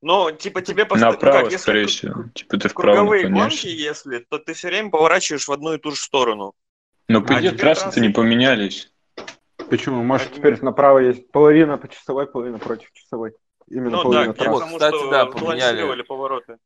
Но, 0.00 0.32
типа, 0.32 0.60
тебе 0.60 0.84
постоянно... 0.84 1.12
Направо, 1.14 1.50
скорее 1.50 1.86
всего. 1.86 2.24
Типа 2.34 2.58
ты 2.58 2.68
вправо 2.68 2.96
Круговые 2.96 3.28
гонки, 3.28 3.68
если, 3.68 4.18
то 4.28 4.40
ты 4.40 4.54
все 4.54 4.66
время 4.66 4.90
поворачиваешь 4.90 5.46
в 5.46 5.52
одну 5.52 5.74
и 5.74 5.78
ту 5.78 5.92
же 5.92 5.98
сторону. 5.98 6.54
Но 7.06 7.22
по 7.22 7.36
А 7.36 7.38
идее 7.38 7.50
теперь 7.52 7.60
трассы-то 7.60 8.00
не 8.00 8.08
поменялись. 8.08 8.92
Почему? 9.70 10.02
Может, 10.02 10.30
Они- 10.32 10.36
теперь 10.38 10.60
направо 10.64 10.98
есть 10.98 11.30
половина 11.30 11.78
по 11.78 11.86
часовой, 11.86 12.26
половина 12.26 12.58
против 12.58 12.92
часовой. 12.92 13.36
Именно 13.68 13.90
Ну 13.90 13.96
да, 13.98 14.02
половина 14.02 14.30
я 14.30 14.32
трассы. 14.32 14.52
потому 14.52 14.72
кстати, 14.78 14.96
что 14.96 15.10
да, 15.12 15.26
поменяли. 15.26 16.02
повороты. 16.02 16.58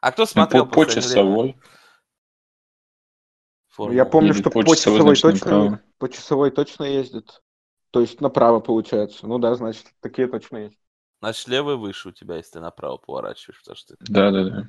А 0.00 0.10
кто 0.10 0.22
Ну, 0.22 0.26
смотрел 0.26 0.64
по, 0.64 0.86
по 0.86 0.90
часовой. 0.90 1.60
Формулу? 3.68 3.94
Я 3.94 4.06
помню, 4.06 4.30
Или 4.32 4.40
что 4.40 4.48
по 4.50 4.62
по 4.62 4.74
часовой, 4.74 5.14
точно, 5.16 5.30
направо. 5.32 5.80
по 5.98 6.08
часовой 6.08 6.50
точно 6.50 6.84
ездят. 6.84 7.42
То 7.90 8.00
есть 8.00 8.20
направо 8.20 8.60
получается. 8.60 9.26
Ну 9.26 9.38
да, 9.38 9.54
значит, 9.54 9.86
такие 10.00 10.28
точно 10.28 10.58
есть. 10.58 10.78
Значит, 11.20 11.48
левый 11.48 11.76
выше 11.76 12.10
у 12.10 12.12
тебя, 12.12 12.36
если 12.36 12.52
ты 12.52 12.60
направо 12.60 12.96
поворачиваешь, 12.98 13.58
потому 13.60 13.76
что 13.76 13.96
ты 13.96 14.04
Да-да-да. 14.12 14.68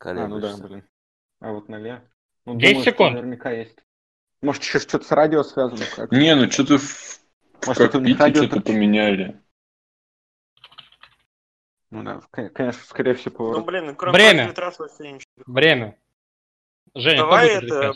А, 0.00 0.14
ну 0.14 0.40
да, 0.40 0.48
колеблешься. 0.48 0.62
блин. 0.64 0.84
А 1.40 1.52
вот 1.52 1.68
налево. 1.68 2.02
Ну, 2.46 2.54
10 2.54 2.70
думаю, 2.72 2.84
секунд. 2.84 3.12
Наверняка 3.14 3.50
есть. 3.50 3.78
Может, 4.40 4.62
еще 4.62 4.78
что-то 4.78 5.04
с 5.04 5.10
радио 5.10 5.42
связано? 5.42 5.84
как? 5.94 6.12
Не, 6.12 6.34
ну 6.36 6.50
что-то 6.50 6.78
в, 6.78 7.20
Может, 7.66 7.92
кокпите 7.92 8.34
что-то 8.34 8.60
поменяли. 8.60 9.42
Ну 11.90 12.02
да, 12.04 12.20
кон- 12.30 12.50
конечно, 12.50 12.82
скорее 12.84 13.14
всего, 13.14 13.32
Ну, 13.32 13.36
поворот. 13.38 13.66
блин, 13.66 13.96
кроме 13.96 14.12
Время. 14.14 14.54
вообще 14.54 15.12
ничего. 15.12 15.24
Время. 15.46 15.98
Женя, 16.94 17.18
Давай 17.18 17.48
это 17.48 17.94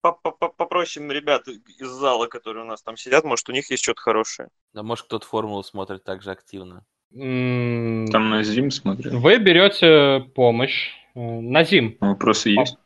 попросим 0.00 1.10
ребят 1.10 1.46
из 1.48 1.88
зала, 1.88 2.26
которые 2.26 2.64
у 2.64 2.66
нас 2.66 2.82
там 2.82 2.96
сидят, 2.96 3.24
может, 3.24 3.48
у 3.48 3.52
них 3.52 3.70
есть 3.70 3.82
что-то 3.82 4.00
хорошее. 4.00 4.48
Да 4.72 4.82
может 4.82 5.06
кто-то 5.06 5.26
формулу 5.26 5.62
смотрит 5.62 6.04
так 6.04 6.22
же 6.22 6.30
активно. 6.30 6.84
Там 7.12 8.30
на 8.30 8.42
Зим 8.42 8.70
смотрел. 8.70 9.18
Вы 9.18 9.38
берете 9.38 10.28
помощь. 10.34 10.90
Э, 11.14 11.40
Назим, 11.40 11.96
Вопросы 12.00 12.50
есть? 12.50 12.76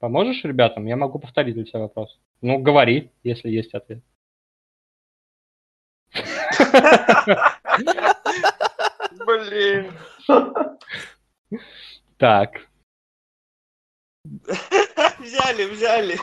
поможешь 0.00 0.42
ребятам? 0.42 0.86
Я 0.86 0.96
могу 0.96 1.20
повторить 1.20 1.54
для 1.54 1.64
тебя 1.64 1.80
вопрос. 1.80 2.18
Ну, 2.40 2.58
говори, 2.58 3.10
если 3.22 3.50
есть 3.50 3.72
ответ. 3.72 4.02
Блин. 9.26 9.92
Так. 12.18 12.68
Взяли, 15.18 15.64
взяли. 15.64 16.18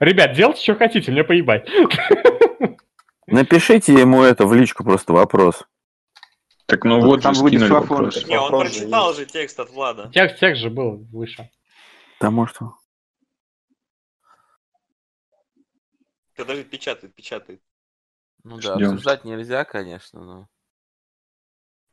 Ребят, 0.00 0.34
делайте, 0.34 0.62
что 0.62 0.74
хотите, 0.74 1.12
мне 1.12 1.24
поебать. 1.24 1.68
Напишите 3.26 3.92
ему 3.92 4.22
это 4.22 4.46
в 4.46 4.54
личку 4.54 4.84
просто 4.84 5.12
вопрос. 5.12 5.64
Так 6.66 6.84
ну 6.84 7.00
вот 7.00 7.22
там 7.22 7.34
же 7.34 7.42
будет 7.42 7.60
скинули 7.60 7.80
вопрос. 7.80 8.26
Не, 8.26 8.38
он 8.38 8.60
прочитал 8.60 9.14
же 9.14 9.24
текст 9.26 9.58
от 9.60 9.70
Влада. 9.70 10.10
Текст, 10.12 10.38
текст 10.38 10.62
же 10.62 10.70
был 10.70 10.96
выше. 11.10 11.50
Потому 12.18 12.46
что... 12.46 12.74
Подожди, 16.36 16.64
печатает, 16.64 17.14
печатает. 17.14 17.62
Ну 18.44 18.58
да, 18.58 18.74
Ждём. 18.76 18.92
обсуждать 18.92 19.24
нельзя, 19.24 19.64
конечно, 19.64 20.20
но... 20.20 20.48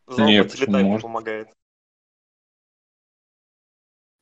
Зал 0.07 0.27
Не, 0.27 0.43
по 0.43 0.49
почему 0.49 0.65
телетайпу 0.65 0.89
можно? 0.89 1.07
помогает. 1.07 1.47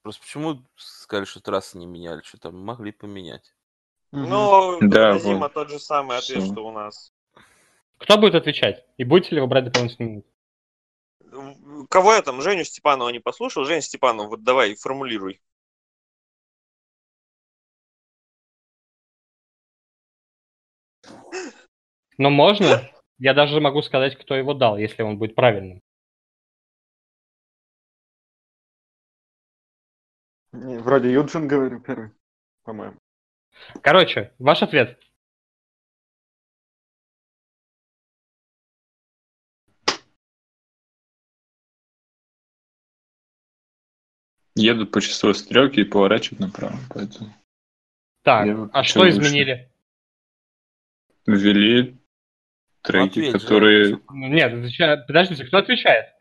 Просто 0.04 0.22
почему 0.22 0.62
сказали, 0.76 1.26
что 1.26 1.40
трассы 1.40 1.78
не 1.78 1.86
меняли? 1.86 2.22
Что 2.24 2.38
там 2.38 2.60
могли 2.60 2.92
поменять? 2.92 3.56
Но 4.12 4.78
Да, 4.82 5.18
Зима 5.18 5.40
вот. 5.40 5.54
тот 5.54 5.70
же 5.70 5.80
самый 5.80 6.18
ответ, 6.18 6.44
Всё. 6.44 6.52
что 6.52 6.68
у 6.68 6.72
нас. 6.72 7.14
Кто 7.98 8.18
будет 8.18 8.36
отвечать? 8.36 8.86
И 8.98 9.06
будете 9.06 9.34
ли 9.34 9.42
вы 9.42 9.48
брать 9.48 9.64
дополнительные 9.64 10.24
минуты? 11.30 11.88
Кого 11.90 12.14
я 12.14 12.22
там? 12.22 12.42
Женю 12.42 12.66
Степанова 12.66 13.10
не 13.10 13.20
послушал? 13.20 13.64
Женя 13.64 13.82
Степанов, 13.82 14.28
вот 14.28 14.44
давай, 14.44 14.76
формулируй. 14.76 15.42
Ну, 22.18 22.30
можно. 22.30 22.90
Я 23.20 23.34
даже 23.34 23.62
могу 23.62 23.82
сказать, 23.82 24.18
кто 24.18 24.36
его 24.36 24.54
дал, 24.54 24.78
если 24.78 25.02
он 25.02 25.18
будет 25.18 25.34
правильным. 25.34 25.82
Вроде 30.54 31.12
Юджин 31.12 31.48
говорю 31.48 31.80
первый, 31.82 32.12
по-моему. 32.64 32.98
Короче, 33.82 34.34
ваш 34.40 34.62
ответ. 34.64 35.00
Едут 44.56 44.92
по 44.92 45.02
часовой 45.02 45.34
стрелке 45.36 45.82
и 45.82 45.86
поворачивают 45.86 46.40
направо. 46.42 46.78
Поэтому 46.94 47.34
Так, 48.24 48.46
Я 48.46 48.70
а 48.72 48.84
что 48.84 49.00
выше? 49.02 49.18
изменили? 49.18 49.70
ввели 51.26 51.98
треки, 52.82 53.20
ответь, 53.20 53.32
которые... 53.32 54.00
Нет, 54.12 55.08
подождите, 55.08 55.46
кто 55.46 55.58
отвечает? 55.58 56.14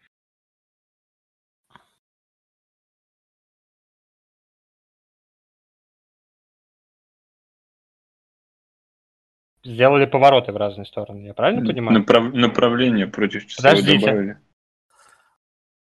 Сделали 9.64 10.06
повороты 10.06 10.50
в 10.52 10.56
разные 10.56 10.86
стороны, 10.86 11.26
я 11.26 11.34
правильно 11.34 11.64
понимаю? 11.64 12.00
направ- 12.00 12.32
Направление 12.32 13.06
против 13.06 13.46
часовой 13.46 13.76
Подождите. 13.76 14.06
добавили. 14.06 14.38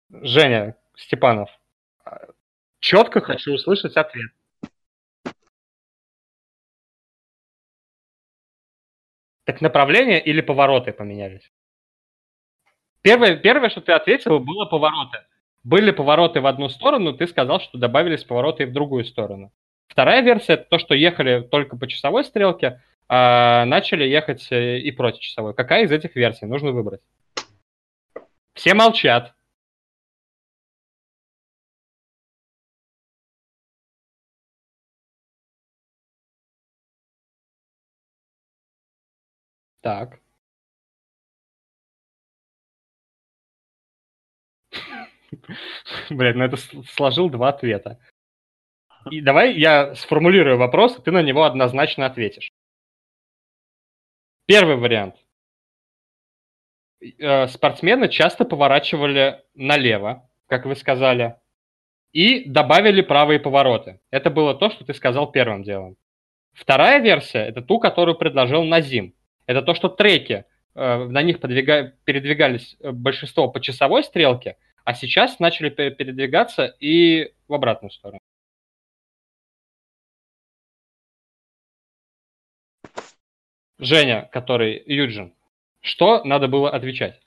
Женя 0.09 0.75
Степанов, 0.95 1.49
четко 2.79 3.21
хочу 3.21 3.53
услышать 3.53 3.95
ответ. 3.95 4.31
Так 9.45 9.61
направление 9.61 10.23
или 10.23 10.41
повороты 10.41 10.93
поменялись? 10.93 11.51
Первое, 13.01 13.35
первое, 13.35 13.69
что 13.69 13.81
ты 13.81 13.91
ответил, 13.91 14.39
было 14.39 14.65
повороты. 14.65 15.19
Были 15.63 15.91
повороты 15.91 16.41
в 16.41 16.45
одну 16.47 16.69
сторону, 16.69 17.13
ты 17.13 17.27
сказал, 17.27 17.59
что 17.59 17.77
добавились 17.77 18.23
повороты 18.23 18.63
и 18.63 18.65
в 18.65 18.73
другую 18.73 19.05
сторону. 19.05 19.51
Вторая 19.87 20.21
версия 20.21 20.53
это 20.53 20.65
то, 20.65 20.79
что 20.79 20.93
ехали 20.95 21.41
только 21.41 21.77
по 21.77 21.87
часовой 21.87 22.23
стрелке, 22.23 22.81
а 23.15 23.65
начали 23.65 24.05
ехать 24.05 24.51
э, 24.51 24.79
и 24.79 24.91
против 24.91 25.21
часовой. 25.21 25.53
Какая 25.53 25.83
из 25.83 25.91
этих 25.91 26.15
версий 26.15 26.47
нужно 26.47 26.71
выбрать? 26.71 27.01
Все 28.55 28.73
молчат. 28.73 29.35
Так. 39.81 40.19
Блядь, 46.09 46.35
ну 46.35 46.43
это 46.45 46.57
сложил 46.57 47.29
два 47.29 47.49
ответа. 47.49 47.99
И 49.11 49.21
давай 49.21 49.53
я 49.55 49.93
сформулирую 49.95 50.57
вопрос, 50.57 50.97
и 50.97 51.01
ты 51.03 51.11
на 51.11 51.21
него 51.21 51.43
однозначно 51.43 52.07
ответишь. 52.07 52.51
Первый 54.53 54.75
вариант. 54.75 55.15
Э, 57.17 57.47
Спортсмены 57.47 58.07
часто 58.07 58.45
поворачивали 58.45 59.41
налево, 59.55 60.29
как 60.45 60.67
вы 60.67 60.75
сказали, 60.75 61.37
и 62.11 62.47
добавили 62.47 63.01
правые 63.01 63.39
повороты. 63.39 63.99
Это 64.11 64.29
было 64.29 64.53
то, 64.53 64.69
что 64.69 64.85
ты 64.85 64.93
сказал 64.93 65.31
первым 65.31 65.63
делом. 65.63 65.97
Вторая 66.51 66.99
версия– 66.99 67.39
это 67.47 67.63
ту, 67.63 67.79
которую 67.79 68.15
предложил 68.15 68.63
Назим. 68.63 69.15
Это 69.47 69.63
то, 69.63 69.73
что 69.73 69.89
треки, 69.89 70.45
э, 70.75 71.03
на 71.05 71.23
них 71.23 71.39
подвига- 71.39 71.93
передвигались 72.03 72.77
э, 72.79 72.91
большинство 72.91 73.47
по 73.47 73.59
часовой 73.59 74.03
стрелке, 74.03 74.57
а 74.85 74.93
сейчас 74.93 75.39
начали 75.39 75.69
пе- 75.69 75.89
передвигаться 75.89 76.67
и 76.79 77.33
в 77.47 77.55
обратную 77.55 77.89
сторону. 77.89 78.19
Женя, 83.85 84.29
который 84.31 84.81
Юджин, 84.85 85.33
что 85.81 86.23
надо 86.23 86.47
было 86.47 86.69
отвечать? 86.69 87.19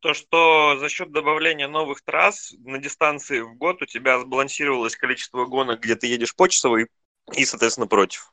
То, 0.00 0.12
что 0.12 0.76
за 0.78 0.88
счет 0.90 1.12
добавления 1.12 1.66
новых 1.66 2.02
трасс 2.02 2.52
на 2.64 2.78
дистанции 2.78 3.40
в 3.40 3.56
год 3.56 3.80
у 3.80 3.86
тебя 3.86 4.20
сбалансировалось 4.20 4.96
количество 4.96 5.46
гонок, 5.46 5.80
где 5.80 5.96
ты 5.96 6.06
едешь 6.06 6.36
по 6.36 6.46
часовой 6.46 6.88
и, 7.34 7.44
соответственно, 7.46 7.86
против. 7.86 8.30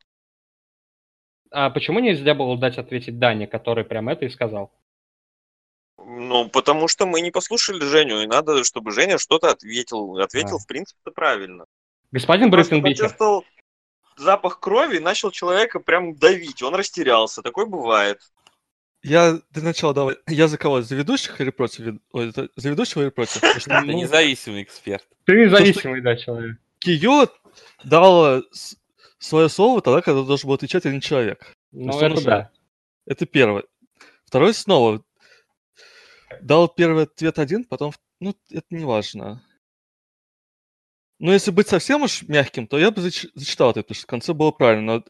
А 1.49 1.69
почему 1.69 1.99
нельзя 1.99 2.33
было 2.33 2.57
дать 2.57 2.77
ответить 2.77 3.19
Дане, 3.19 3.47
который 3.47 3.85
прям 3.85 4.09
это 4.09 4.25
и 4.25 4.29
сказал? 4.29 4.71
Ну, 5.97 6.49
потому 6.49 6.87
что 6.87 7.05
мы 7.05 7.21
не 7.21 7.31
послушали 7.31 7.79
Женю, 7.85 8.21
и 8.21 8.27
надо, 8.27 8.63
чтобы 8.63 8.91
Женя 8.91 9.17
что-то 9.17 9.51
ответил. 9.51 10.17
Ответил, 10.17 10.55
А. 10.55 10.59
в 10.59 10.67
принципе, 10.67 11.11
правильно. 11.11 11.65
Господин 12.11 12.51
Просто 12.51 12.75
Брюстенбихер, 12.75 13.03
почувствовал 13.05 13.45
запах 14.17 14.59
крови 14.59 14.97
и 14.97 14.99
начал 14.99 15.31
человека 15.31 15.79
прям 15.79 16.15
давить. 16.15 16.61
Он 16.61 16.75
растерялся. 16.75 17.41
Такое 17.41 17.65
бывает. 17.65 18.19
Я 19.03 19.39
для 19.49 19.63
начала 19.63 19.93
давай. 19.93 20.17
Я 20.27 20.47
за 20.47 20.57
кого? 20.57 20.81
За 20.81 20.95
ведущих 20.95 21.41
или 21.41 21.49
против? 21.49 21.99
Ой, 22.11 22.29
это 22.29 22.49
за 22.55 22.69
ведущего 22.69 23.01
или 23.03 23.09
против? 23.09 23.41
Ты 23.65 23.81
ну, 23.83 23.93
независимый 23.93 24.63
эксперт. 24.63 25.07
ты 25.25 25.45
независимый, 25.45 26.01
да, 26.01 26.15
человек. 26.15 26.57
Кио 26.79 27.27
дал 27.83 28.43
свое 29.17 29.49
слово 29.49 29.81
тогда, 29.81 30.01
когда 30.01 30.23
должен 30.23 30.47
был 30.47 30.55
отвечать 30.55 30.85
один 30.85 30.99
человек. 30.99 31.55
Ну, 31.71 31.99
это 31.99 32.23
да. 32.23 32.51
Это 33.05 33.25
первое. 33.25 33.63
Второй 34.25 34.53
снова 34.53 35.03
дал 36.41 36.67
первый 36.67 37.03
ответ 37.03 37.39
один, 37.39 37.65
потом... 37.65 37.91
в- 37.91 37.99
Ну, 38.19 38.35
это 38.49 38.65
не 38.69 38.85
важно. 38.85 39.43
Но 41.21 41.31
если 41.31 41.51
быть 41.51 41.67
совсем 41.67 42.01
уж 42.01 42.23
мягким, 42.23 42.65
то 42.65 42.79
я 42.79 42.89
бы 42.89 42.99
зач- 42.99 43.29
зачитал 43.35 43.69
ответ, 43.69 43.85
потому 43.85 43.95
что 43.95 44.07
в 44.07 44.09
конце 44.09 44.33
было 44.33 44.49
правильно. 44.49 44.95
Но 44.95 45.03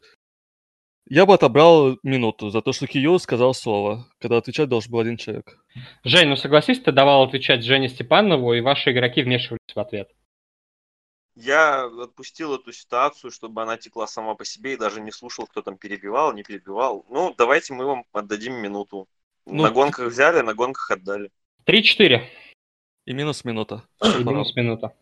я 1.06 1.24
бы 1.24 1.32
отобрал 1.32 1.98
минуту 2.02 2.50
за 2.50 2.60
то, 2.60 2.74
что 2.74 2.86
Кио 2.86 3.16
сказал 3.16 3.54
слово, 3.54 4.06
когда 4.20 4.36
отвечать 4.36 4.68
должен 4.68 4.92
был 4.92 4.98
один 5.00 5.16
человек. 5.16 5.58
Жень, 6.04 6.28
ну 6.28 6.36
согласись, 6.36 6.80
ты 6.80 6.92
давал 6.92 7.22
отвечать 7.22 7.64
Жене 7.64 7.88
Степанову, 7.88 8.52
и 8.52 8.60
ваши 8.60 8.92
игроки 8.92 9.22
вмешивались 9.22 9.74
в 9.74 9.80
ответ. 9.80 10.10
Я 11.34 11.86
отпустил 11.86 12.56
эту 12.56 12.72
ситуацию, 12.72 13.30
чтобы 13.30 13.62
она 13.62 13.78
текла 13.78 14.06
сама 14.06 14.34
по 14.34 14.44
себе 14.44 14.74
и 14.74 14.76
даже 14.76 15.00
не 15.00 15.12
слушал, 15.12 15.46
кто 15.46 15.62
там 15.62 15.78
перебивал, 15.78 16.34
не 16.34 16.42
перебивал. 16.42 17.06
Ну, 17.08 17.34
давайте 17.38 17.72
мы 17.72 17.86
вам 17.86 18.04
отдадим 18.12 18.52
минуту. 18.52 19.08
Ну, 19.46 19.62
на 19.62 19.70
гонках 19.70 20.08
взяли, 20.08 20.42
на 20.42 20.52
гонках 20.52 20.90
отдали. 20.90 21.30
3-4. 21.64 22.20
И 23.06 23.14
минус 23.14 23.46
минута. 23.46 23.88
И 24.02 24.24
минус 24.24 24.54
минута. 24.54 24.94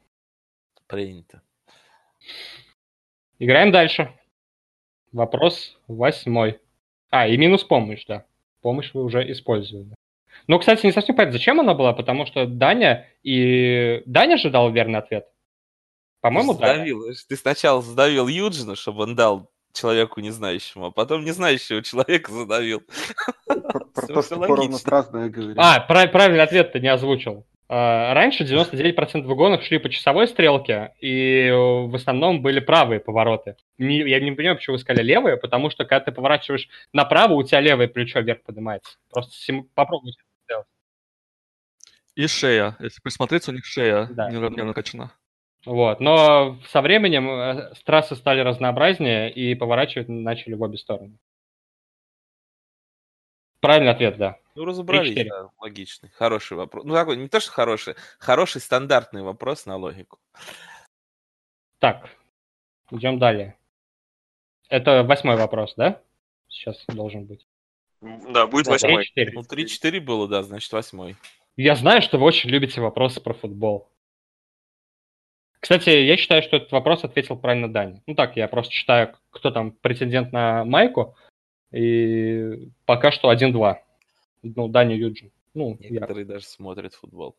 Принято. 0.90 1.40
Играем 3.38 3.70
дальше. 3.70 4.12
Вопрос 5.12 5.78
восьмой. 5.86 6.60
А, 7.10 7.28
и 7.28 7.36
минус 7.36 7.62
помощь, 7.62 8.04
да. 8.06 8.24
Помощь 8.60 8.90
вы 8.92 9.04
уже 9.04 9.30
использовали. 9.30 9.94
Ну, 10.48 10.58
кстати, 10.58 10.84
не 10.84 10.92
совсем 10.92 11.14
понятно, 11.14 11.38
зачем 11.38 11.60
она 11.60 11.74
была, 11.74 11.92
потому 11.92 12.26
что 12.26 12.44
Даня 12.46 13.08
и... 13.22 14.02
Даня 14.04 14.36
же 14.36 14.50
дал 14.50 14.72
верный 14.72 14.98
ответ. 14.98 15.26
По-моему, 16.20 16.54
да. 16.54 16.84
Ты 16.84 17.36
сначала 17.36 17.82
задавил 17.82 18.26
Юджина, 18.26 18.74
чтобы 18.74 19.04
он 19.04 19.14
дал 19.14 19.50
человеку 19.72 20.20
не 20.20 20.30
знающему, 20.30 20.86
а 20.86 20.90
потом 20.90 21.24
не 21.24 21.30
знающего 21.30 21.82
человека 21.82 22.32
задавил. 22.32 22.82
Про, 23.46 24.06
то, 24.06 24.22
что 24.22 24.36
логично. 24.36 24.78
поровну 24.84 25.22
я 25.22 25.28
говорю. 25.28 25.54
А, 25.56 25.80
прав- 25.80 26.10
правильный 26.10 26.42
ответ 26.42 26.72
ты 26.72 26.80
не 26.80 26.88
озвучил. 26.88 27.46
А, 27.72 28.14
Раньше 28.14 28.42
99% 28.42 29.22
гонок 29.36 29.62
шли 29.62 29.78
по 29.78 29.88
часовой 29.88 30.26
стрелке, 30.26 30.92
и 31.00 31.44
э, 31.46 31.54
в 31.54 31.94
основном 31.94 32.42
были 32.42 32.58
правые 32.58 32.98
повороты. 32.98 33.54
Я 33.78 34.18
не 34.18 34.32
понимаю, 34.32 34.56
почему 34.56 34.74
вы 34.74 34.80
сказали 34.80 35.04
левые, 35.06 35.36
потому 35.36 35.70
что 35.70 35.84
когда 35.84 36.00
ты 36.06 36.10
поворачиваешь 36.10 36.68
направо, 36.92 37.34
у 37.34 37.42
тебя 37.44 37.60
левое 37.60 37.86
плечо 37.86 38.18
вверх 38.20 38.42
поднимается. 38.42 38.98
Просто 39.12 39.32
сим- 39.36 39.68
попробуйте 39.76 40.18
это 40.18 40.44
сделать. 40.46 40.66
И 42.16 42.26
шея. 42.26 42.76
Если 42.80 43.00
присмотреться, 43.00 43.52
у 43.52 43.54
них 43.54 43.64
шея 43.64 44.08
Да. 44.10 44.28
неравномерно 44.28 44.70
накачана. 44.70 45.12
Вот. 45.64 46.00
Но 46.00 46.58
со 46.70 46.80
временем 46.82 47.30
э, 47.30 47.72
трассы 47.84 48.16
стали 48.16 48.40
разнообразнее, 48.40 49.30
и 49.32 49.54
поворачивать 49.54 50.08
начали 50.08 50.54
в 50.54 50.62
обе 50.62 50.76
стороны. 50.76 51.18
Правильный 53.60 53.92
ответ, 53.92 54.16
да. 54.16 54.38
Ну, 54.54 54.64
разобрались, 54.64 55.16
3-4. 55.16 55.28
да, 55.28 55.50
логичный. 55.58 56.08
Хороший 56.10 56.56
вопрос. 56.56 56.84
Ну, 56.84 56.94
такой, 56.94 57.16
не 57.16 57.28
то, 57.28 57.40
что 57.40 57.52
хороший, 57.52 57.94
хороший 58.18 58.60
стандартный 58.60 59.22
вопрос 59.22 59.66
на 59.66 59.76
логику. 59.76 60.18
Так, 61.78 62.08
идем 62.90 63.18
далее. 63.18 63.56
Это 64.68 65.02
восьмой 65.02 65.36
вопрос, 65.36 65.74
да? 65.76 66.00
Сейчас 66.48 66.84
должен 66.88 67.26
быть. 67.26 67.46
Да, 68.00 68.46
будет 68.46 68.66
Да, 68.66 68.72
восьмой. 68.72 69.04
3-4. 69.16 69.30
Ну, 69.32 69.40
3-4 69.42 70.00
было, 70.00 70.28
да, 70.28 70.42
значит, 70.42 70.72
восьмой. 70.72 71.16
Я 71.56 71.74
знаю, 71.76 72.00
что 72.00 72.18
вы 72.18 72.24
очень 72.24 72.50
любите 72.50 72.80
вопросы 72.80 73.20
про 73.20 73.34
футбол. 73.34 73.90
Кстати, 75.60 75.90
я 75.90 76.16
считаю, 76.16 76.42
что 76.42 76.56
этот 76.56 76.72
вопрос 76.72 77.04
ответил 77.04 77.36
правильно 77.36 77.70
Даня. 77.70 78.02
Ну 78.06 78.14
так, 78.14 78.36
я 78.36 78.48
просто 78.48 78.72
читаю, 78.72 79.14
кто 79.30 79.50
там 79.50 79.72
претендент 79.72 80.32
на 80.32 80.64
майку. 80.64 81.16
И 81.72 82.68
пока 82.84 83.12
что 83.12 83.32
1-2. 83.32 83.76
Ну, 84.42 84.68
Даня 84.68 84.96
Юджин. 84.96 85.30
Ну, 85.54 85.76
я. 85.80 85.90
Некоторые 85.90 86.24
даже 86.24 86.44
смотрят 86.44 86.94
футбол. 86.94 87.36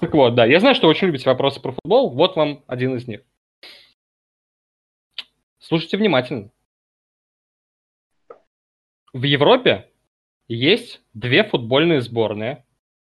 Так 0.00 0.12
вот, 0.12 0.34
да, 0.34 0.44
я 0.44 0.60
знаю, 0.60 0.74
что 0.74 0.86
вы 0.86 0.90
очень 0.90 1.06
любите 1.06 1.28
вопросы 1.28 1.60
про 1.60 1.72
футбол. 1.72 2.10
Вот 2.10 2.36
вам 2.36 2.62
один 2.66 2.96
из 2.96 3.06
них. 3.06 3.22
Слушайте 5.58 5.96
внимательно. 5.96 6.50
В 9.12 9.22
Европе 9.22 9.90
есть 10.46 11.00
две 11.14 11.42
футбольные 11.42 12.02
сборные, 12.02 12.64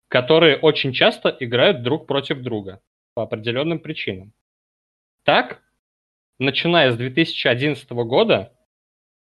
которые 0.08 0.56
очень 0.56 0.92
часто 0.92 1.36
играют 1.40 1.82
друг 1.82 2.06
против 2.06 2.40
друга 2.40 2.80
по 3.14 3.24
определенным 3.24 3.80
причинам. 3.80 4.32
Так, 5.24 5.62
начиная 6.38 6.92
с 6.92 6.96
2011 6.96 7.90
года, 7.90 8.56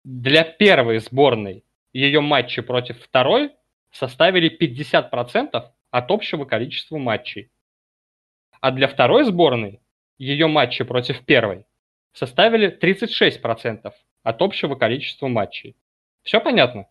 для 0.04 0.44
первой 0.44 0.98
сборной 1.00 1.64
ее 1.92 2.20
матчи 2.20 2.62
против 2.62 3.02
второй 3.02 3.52
составили 3.90 4.50
50% 4.56 5.72
от 5.90 6.10
общего 6.10 6.44
количества 6.44 6.98
матчей. 6.98 7.50
А 8.60 8.70
для 8.70 8.88
второй 8.88 9.24
сборной 9.24 9.80
ее 10.18 10.46
матчи 10.46 10.84
против 10.84 11.24
первой 11.24 11.66
составили 12.12 12.78
36% 12.78 13.92
от 14.22 14.42
общего 14.42 14.74
количества 14.74 15.28
матчей. 15.28 15.76
Все 16.22 16.40
понятно? 16.40 16.86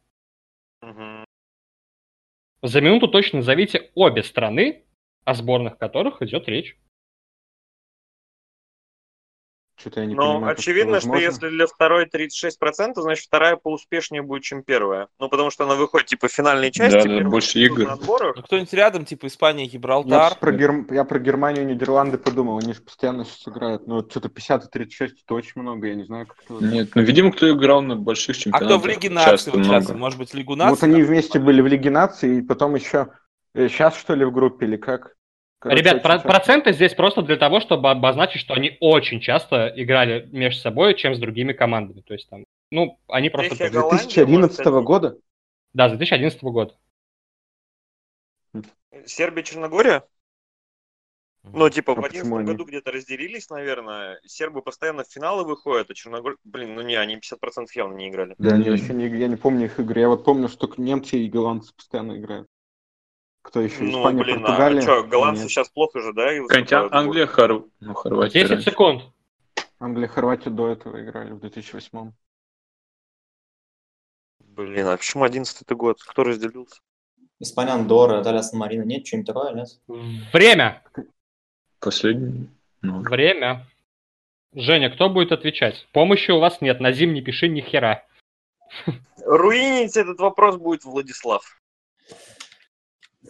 За 2.62 2.82
минуту 2.82 3.08
точно 3.08 3.38
назовите 3.38 3.90
обе 3.96 4.24
страны, 4.24 4.84
о 5.24 5.34
сборных 5.34 5.78
которых 5.78 6.22
идет 6.22 6.48
речь. 6.48 6.78
Что-то 9.80 10.02
я 10.02 10.06
не 10.08 10.14
Но 10.16 10.34
понимаю. 10.34 10.54
очевидно, 10.58 11.00
что 11.00 11.16
если 11.16 11.48
для 11.50 11.66
второй 11.66 12.06
36%, 12.06 12.94
значит 13.02 13.26
вторая 13.26 13.56
поуспешнее 13.56 14.22
будет, 14.22 14.44
чем 14.44 14.62
первая. 14.62 15.08
Ну, 15.20 15.30
потому 15.30 15.52
что 15.52 15.64
она 15.64 15.76
выходит, 15.76 16.08
типа, 16.08 16.28
в 16.28 16.32
финальной 16.32 16.70
части. 16.72 17.08
Да, 17.08 17.24
да, 17.24 17.30
больше 17.30 17.60
игр. 17.60 17.88
Ну, 17.88 18.34
кто-нибудь 18.44 18.74
рядом, 18.74 19.06
типа 19.06 19.28
Испания, 19.28 19.64
Я, 19.64 19.70
Гибралтар. 19.72 20.36
про 20.38 20.52
Герм- 20.52 20.88
я 20.92 21.04
про 21.06 21.20
Германию, 21.20 21.66
Нидерланды 21.66 22.18
подумал, 22.18 22.58
они 22.60 22.74
же 22.74 22.82
постоянно 22.82 23.24
сейчас 23.24 23.48
играют. 23.48 23.88
Ну, 23.88 24.02
что-то 24.10 24.28
50 24.28 24.66
и 24.66 24.68
36 24.70 25.24
это 25.26 25.34
очень 25.34 25.62
много, 25.62 25.88
я 25.88 25.96
не 25.96 26.04
знаю, 26.04 26.28
как 26.28 26.38
это. 26.44 26.64
Нет, 26.64 26.90
ну, 26.96 27.02
видимо, 27.02 27.32
кто 27.32 27.50
играл 27.50 27.82
на 27.82 27.96
больших 27.96 28.36
А 28.36 28.40
чемпионатах. 28.40 28.68
кто 28.70 28.80
в 28.80 28.86
Лиге 28.88 29.10
много. 29.10 29.28
участвовал? 29.28 29.98
Может 29.98 30.20
быть, 30.20 30.34
Лигу 30.34 30.56
наций? 30.56 30.72
Вот 30.72 30.84
они 30.84 31.04
вместе 31.04 31.40
были 31.40 31.62
в 31.62 31.68
Лиге 31.68 31.90
наций, 31.90 32.40
и 32.40 32.42
потом 32.42 32.76
еще 32.76 33.08
сейчас, 33.56 33.96
что 33.98 34.14
ли, 34.14 34.26
в 34.26 34.32
группе, 34.32 34.66
или 34.66 34.76
как? 34.76 35.16
Короче, 35.60 35.82
Ребят, 35.82 36.02
про- 36.04 36.20
проценты 36.20 36.72
здесь 36.72 36.94
просто 36.96 37.22
для 37.22 37.36
того, 37.36 37.60
чтобы 37.60 37.92
обозначить, 37.92 38.42
что 38.42 38.54
они 38.54 38.78
очень 38.80 39.20
часто 39.20 39.72
играли 39.76 40.28
между 40.32 40.62
собой, 40.62 40.96
чем 40.96 41.16
с 41.16 41.20
другими 41.20 41.52
командами. 41.54 42.02
То 42.02 42.14
есть 42.14 42.30
там, 42.30 42.46
ну, 42.72 42.98
они 43.10 43.30
просто... 43.30 43.52
Чехия, 43.52 43.66
тоже- 43.66 43.80
Голландия, 43.80 44.26
2011 44.26 44.66
может, 44.66 44.84
года? 44.86 45.18
Да, 45.74 45.88
с 45.90 45.92
2011 45.92 46.44
года. 46.44 46.76
Сербия, 49.06 49.44
Черногория? 49.44 50.04
Ну, 51.44 51.70
типа, 51.70 51.96
в 51.96 52.00
А 52.00 52.02
2011 52.02 52.40
они? 52.40 52.52
году 52.52 52.66
где-то 52.66 52.92
разделились, 52.92 53.50
наверное. 53.50 54.20
Сербы 54.26 54.62
постоянно 54.62 55.04
в 55.04 55.12
финалы 55.12 55.46
выходят, 55.46 55.90
а 55.90 55.94
Черногория... 55.94 56.38
Блин, 56.44 56.76
ну 56.76 56.82
не, 56.82 56.96
они 56.96 57.18
50% 57.18 57.68
явно 57.76 57.96
не 57.96 58.10
играли. 58.10 58.36
Да, 58.38 58.54
они 58.56 58.66
Не. 58.66 58.70
вообще 58.72 58.94
не, 58.94 59.08
я 59.08 59.28
не 59.28 59.36
помню 59.36 59.66
их 59.66 59.80
игры. 59.80 60.02
Я 60.02 60.10
вот 60.10 60.24
помню, 60.24 60.48
что 60.48 60.70
немцы 60.78 61.18
и 61.18 61.30
голландцы 61.30 61.74
постоянно 61.76 62.18
играют. 62.18 62.48
Кто 63.42 63.62
еще? 63.62 63.82
Ну, 63.84 64.00
Испания, 64.02 64.24
блин, 64.24 64.42
Португалия? 64.42 64.80
а 64.80 64.82
что, 64.82 65.04
голландцы 65.04 65.44
Нет. 65.44 65.52
сейчас 65.52 65.70
плохо 65.70 66.00
же, 66.02 66.14
да? 66.14 66.28
в 66.42 66.94
Англия, 66.94 67.26
Хор... 67.26 67.66
ну, 67.80 67.94
Хорватия 67.94 68.40
10 68.40 68.50
раньше. 68.52 68.72
секунд. 68.72 69.04
Англия, 69.80 70.08
Хорватия 70.08 70.50
до 70.50 70.68
этого 70.68 71.02
играли 71.02 71.32
в 71.32 71.40
2008 71.40 72.12
Блин, 74.40 74.88
а 74.88 74.98
почему 74.98 75.24
11 75.24 75.68
год? 75.72 76.02
Кто 76.04 76.24
разделился? 76.24 76.82
Испания, 77.40 77.72
Андорра, 77.72 78.22
Италия, 78.22 78.42
Сан-Марино. 78.42 78.84
Нет, 78.84 79.08
что-нибудь 79.08 79.28
такое, 79.28 79.54
нет? 79.54 79.70
Время. 80.34 80.84
Последний. 81.80 82.50
Ну, 82.82 83.02
Время. 83.02 83.66
Женя, 84.54 84.90
кто 84.90 85.10
будет 85.10 85.32
отвечать? 85.32 85.88
Помощи 85.94 86.32
у 86.32 86.40
вас 86.40 86.60
нет, 86.60 86.80
на 86.82 86.92
зим 86.92 87.14
не 87.14 87.22
пиши 87.22 87.48
ни 87.48 87.62
хера. 87.62 88.04
Руинить 89.26 89.96
этот 89.96 90.20
вопрос 90.20 90.58
будет 90.58 90.84
Владислав. 90.84 91.59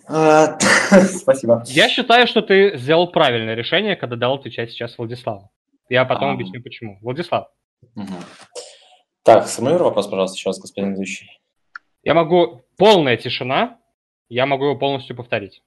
А, 0.10 0.57
Спасибо. 1.05 1.64
Я 1.68 1.88
считаю, 1.88 2.26
что 2.28 2.41
ты 2.41 2.78
сделал 2.78 3.12
правильное 3.12 3.53
решение, 3.55 3.95
когда 3.95 4.16
дал 4.16 4.36
отвечать 4.36 4.72
сейчас 4.72 4.97
Владиславу. 4.97 5.51
Я 5.88 6.03
потом 6.05 6.30
А. 6.30 6.34
объясню, 6.34 6.62
почему. 6.62 6.97
Владислав. 7.01 7.49
Так, 9.24 9.47
сформулируй 9.47 9.86
вопрос, 9.86 10.07
пожалуйста, 10.07 10.38
еще 10.38 10.49
раз, 10.49 10.60
господин 10.60 10.93
ведущий. 10.93 11.30
я 12.03 12.14
могу... 12.14 12.64
Полная 12.78 13.18
тишина, 13.18 13.78
я 14.30 14.45
могу 14.45 14.66
его 14.66 14.78
полностью 14.78 15.14
повторить. 15.16 15.62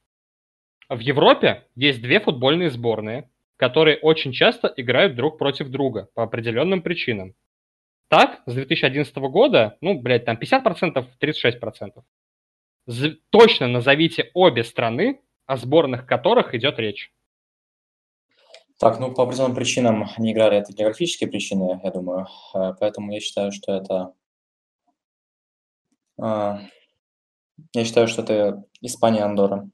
В 0.89 0.97
Европе 0.99 1.67
есть 1.75 2.01
две 2.01 2.19
футбольные 2.19 2.71
сборные, 2.71 3.29
которые 3.55 3.97
очень 3.97 4.33
часто 4.33 4.73
играют 4.75 5.15
друг 5.15 5.37
против 5.37 5.69
друга 5.69 6.09
по 6.15 6.23
определенным 6.23 6.81
причинам. 6.81 7.35
Так, 8.09 8.41
с 8.47 8.53
2011 8.53 9.15
года, 9.15 9.77
ну, 9.79 9.99
блядь, 10.01 10.25
там 10.25 10.37
50%, 10.37 11.05
36%. 11.21 12.03
Точно 13.29 13.67
назовите 13.67 14.29
обе 14.33 14.63
страны, 14.63 15.21
о 15.45 15.57
сборных 15.57 16.05
которых 16.05 16.53
идет 16.53 16.79
речь. 16.79 17.11
Так, 18.79 18.99
ну, 18.99 19.13
по 19.13 19.23
определенным 19.23 19.55
причинам 19.55 20.09
они 20.17 20.33
играли, 20.33 20.57
это 20.57 20.73
географические 20.73 21.29
причины, 21.29 21.79
я 21.83 21.91
думаю. 21.91 22.27
Э, 22.53 22.73
Поэтому 22.79 23.13
я 23.13 23.19
считаю, 23.19 23.51
что 23.51 23.73
это... 23.73 24.13
а, 26.19 26.59
Я 27.73 27.85
считаю, 27.85 28.07
что 28.07 28.23
это 28.23 28.63
Испания, 28.81 29.23
Андорра. 29.23 29.69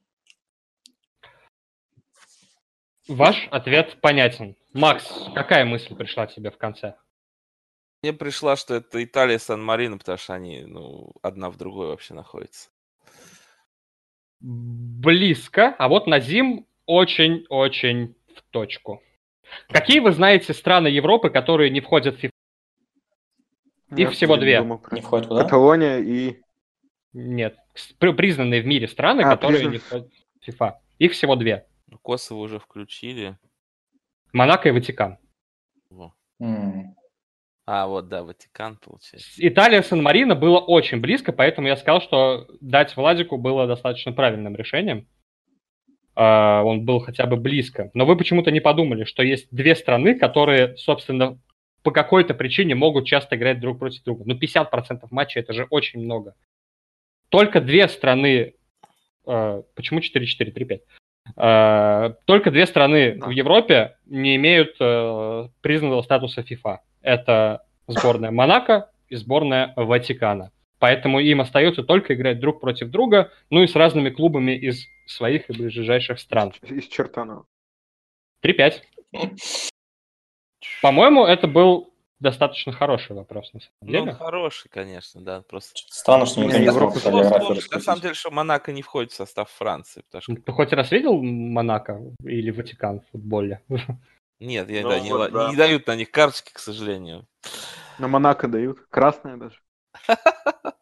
Ваш 3.07 3.47
ответ 3.49 3.99
понятен. 4.01 4.55
Макс, 4.73 5.11
какая 5.33 5.65
мысль 5.65 5.95
пришла 5.95 6.27
тебе 6.27 6.51
в 6.51 6.57
конце? 6.57 6.95
Мне 8.03 8.13
пришла, 8.13 8.55
что 8.55 8.75
это 8.75 9.03
Италия, 9.03 9.39
Сан-Марино, 9.39 9.97
потому 9.97 10.17
что 10.19 10.35
они, 10.35 10.63
ну, 10.65 11.13
одна 11.23 11.49
в 11.49 11.57
другой 11.57 11.87
вообще 11.87 12.13
находятся. 12.13 12.69
Близко, 14.41 15.75
а 15.77 15.87
вот 15.89 16.07
Назим 16.07 16.65
очень-очень 16.85 18.15
в 18.35 18.41
точку. 18.51 19.01
Какие 19.67 19.99
вы 19.99 20.11
знаете 20.11 20.53
страны 20.53 20.87
Европы, 20.87 21.29
которые 21.29 21.69
не 21.69 21.81
входят 21.81 22.15
в 22.17 22.23
FIFA? 22.23 22.31
Их 23.97 24.11
всего 24.11 24.37
две. 24.37 24.59
думал 24.59 24.81
Не 24.91 25.01
входит 25.01 25.27
куда? 25.27 25.43
Каталония 25.43 25.97
и... 25.99 26.39
Нет. 27.13 27.57
Признанные 27.97 28.61
в 28.61 28.67
мире 28.67 28.87
страны, 28.87 29.21
А, 29.21 29.29
которые 29.31 29.61
признан- 29.61 29.71
не 29.71 29.77
входят 29.79 30.11
в 30.41 30.47
FIFA. 30.47 30.73
Их 30.99 31.11
всего 31.13 31.35
две. 31.35 31.65
Ну, 31.87 31.97
Косово 31.97 32.39
уже 32.39 32.59
включили. 32.59 33.37
Монако 34.31 34.69
и 34.69 34.71
Ватикан. 34.71 35.17
Во. 35.89 36.13
А, 37.71 37.85
вот, 37.85 38.07
да, 38.07 38.23
Ватикан, 38.23 38.77
получается. 38.77 39.29
Италия 39.37 39.83
Сан-Марино 39.83 40.33
было 40.33 40.57
очень 40.57 40.99
близко, 40.99 41.31
поэтому 41.31 41.67
я 41.67 41.77
сказал, 41.77 42.01
что 42.01 42.47
дать 42.61 42.97
Владику 42.97 43.37
было 43.37 43.67
достаточно 43.67 44.11
правильным 44.11 44.55
решением. 44.55 45.07
А, 46.15 46.63
Он 46.63 46.83
был 46.83 46.99
хотя 46.99 47.27
бы 47.27 47.37
близко. 47.37 47.91
Но 47.93 48.07
вы 48.07 48.17
почему-то 48.17 48.49
не 48.49 48.59
подумали, 48.59 49.03
что 49.03 49.21
есть 49.21 49.49
две 49.51 49.75
страны, 49.75 50.17
которые, 50.17 50.77
собственно, 50.77 51.39
по 51.83 51.91
какой-то 51.91 52.33
причине 52.33 52.73
могут 52.73 53.05
часто 53.05 53.35
играть 53.35 53.59
друг 53.59 53.77
против 53.77 54.03
друга. 54.03 54.23
Ну, 54.25 54.35
50% 54.35 55.05
матчей 55.11 55.41
это 55.41 55.53
же 55.53 55.67
очень 55.69 55.99
много. 55.99 56.33
Только 57.29 57.61
две 57.61 57.87
страны... 57.87 58.55
э, 59.27 59.61
Почему 59.75 59.99
4-4, 59.99 60.51
3-5? 60.55 60.79
Э, 61.37 62.13
Только 62.25 62.49
две 62.49 62.65
страны 62.65 63.13
Да. 63.19 63.27
в 63.27 63.29
Европе 63.29 63.95
не 64.07 64.35
имеют 64.37 64.71
признанного 65.61 66.01
статуса 66.01 66.41
FIFA. 66.41 66.79
Это 67.01 67.65
сборная 67.87 68.31
Монако 68.31 68.91
и 69.07 69.15
сборная 69.15 69.73
Ватикана. 69.75 70.51
Поэтому 70.79 71.19
им 71.19 71.41
остается 71.41 71.83
только 71.83 72.13
играть 72.13 72.39
друг 72.39 72.61
против 72.61 72.89
друга, 72.89 73.31
ну 73.49 73.61
и 73.63 73.67
с 73.67 73.75
разными 73.75 74.09
клубами 74.09 74.51
из 74.53 74.85
своих 75.05 75.49
и 75.49 75.53
ближайших 75.53 76.19
стран. 76.19 76.53
Из 76.61 76.87
Чертанова. 76.87 77.45
3-5. 78.45 78.81
По-моему, 80.81 81.25
это 81.25 81.47
был 81.47 81.93
достаточно 82.19 82.71
хороший 82.71 83.15
вопрос, 83.15 83.51
на 83.53 83.59
самом 83.59 83.73
Ну, 83.81 83.87
деле. 83.87 84.01
он 84.11 84.17
хороший, 84.17 84.69
конечно, 84.69 85.21
да, 85.21 85.41
просто... 85.41 85.71
Странно, 85.87 86.25
что 86.25 86.41
никто 86.41 86.57
не 86.57 86.65
географию 86.65 86.99
сложно, 86.99 87.61
на 87.71 87.79
самом 87.79 88.01
деле, 88.01 88.13
что 88.13 88.31
Монако 88.31 88.71
не 88.71 88.81
входит 88.81 89.11
в 89.11 89.15
состав 89.15 89.49
Франции, 89.49 90.01
потому 90.01 90.21
что... 90.21 90.35
Ты 90.35 90.51
хоть 90.51 90.73
раз 90.73 90.91
видел 90.91 91.21
Монако 91.21 92.01
или 92.23 92.51
Ватикан 92.51 93.01
в 93.01 93.09
футболе? 93.11 93.61
Нет, 94.39 94.69
я, 94.69 94.83
Ну 94.83 94.89
да, 94.89 94.99
не, 94.99 95.11
вот, 95.11 95.31
да. 95.31 95.49
не 95.49 95.55
дают 95.55 95.87
на 95.87 95.95
них 95.95 96.11
карточки, 96.11 96.53
к 96.53 96.59
сожалению. 96.59 97.27
На 97.97 98.07
Монако 98.07 98.47
дают. 98.47 98.79
Красная 98.89 99.37
даже. 99.37 99.59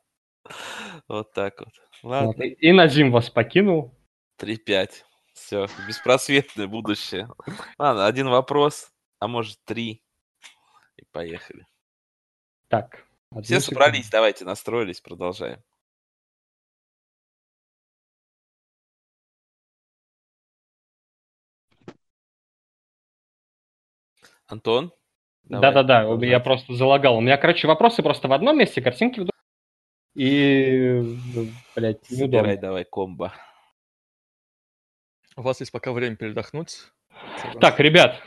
Вот 1.08 1.32
так 1.34 1.60
вот. 1.60 1.74
Ладно, 2.04 2.42
И 2.42 2.72
Назим 2.72 3.12
вас 3.12 3.30
покинул. 3.30 3.98
3-5. 4.40 4.90
Все, 5.34 5.68
беспросветное 5.88 6.68
будущее. 6.68 7.30
Ладно, 7.78 8.06
один 8.06 8.28
вопрос, 8.30 8.92
а 9.20 9.28
может 9.28 9.64
три. 9.66 10.04
И 10.96 11.06
поехали. 11.12 11.68
Так. 12.70 13.06
Все 13.44 13.60
собрались, 13.60 14.10
давайте, 14.10 14.46
настроились, 14.46 15.02
продолжаем. 15.02 15.62
Антон? 24.48 24.92
Да-да-да, 25.44 26.04
я 26.26 26.40
просто 26.40 26.74
залагал. 26.74 27.18
У 27.18 27.22
меня, 27.22 27.38
короче, 27.38 27.68
вопросы 27.68 28.04
просто 28.04 28.28
в 28.28 28.34
одном 28.34 28.58
месте, 28.58 28.82
картинки 28.82 29.20
в 29.20 29.26
другом. 29.26 29.32
И, 30.16 31.16
блядь, 31.76 32.04
Собирай 32.06 32.28
неудобно. 32.28 32.58
давай 32.58 32.86
комбо. 32.86 33.34
У 35.36 35.42
вас 35.42 35.60
есть 35.60 35.72
пока 35.72 35.92
время 35.92 36.16
передохнуть. 36.16 36.88
Так, 37.62 37.80
ребят, 37.80 38.20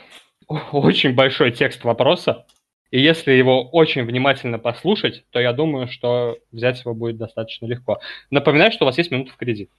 очень 0.47 1.13
большой 1.13 1.51
текст 1.51 1.83
вопроса. 1.83 2.45
И 2.91 2.99
если 2.99 3.31
его 3.31 3.69
очень 3.69 4.03
внимательно 4.03 4.59
послушать, 4.59 5.25
то 5.29 5.39
я 5.39 5.53
думаю, 5.53 5.87
что 5.87 6.37
взять 6.51 6.79
его 6.81 6.93
будет 6.93 7.17
достаточно 7.17 7.65
легко. 7.65 7.99
Напоминаю, 8.29 8.71
что 8.71 8.85
у 8.85 8.87
вас 8.87 8.97
есть 8.97 9.11
минута 9.11 9.31
в 9.31 9.37
кредит. 9.37 9.71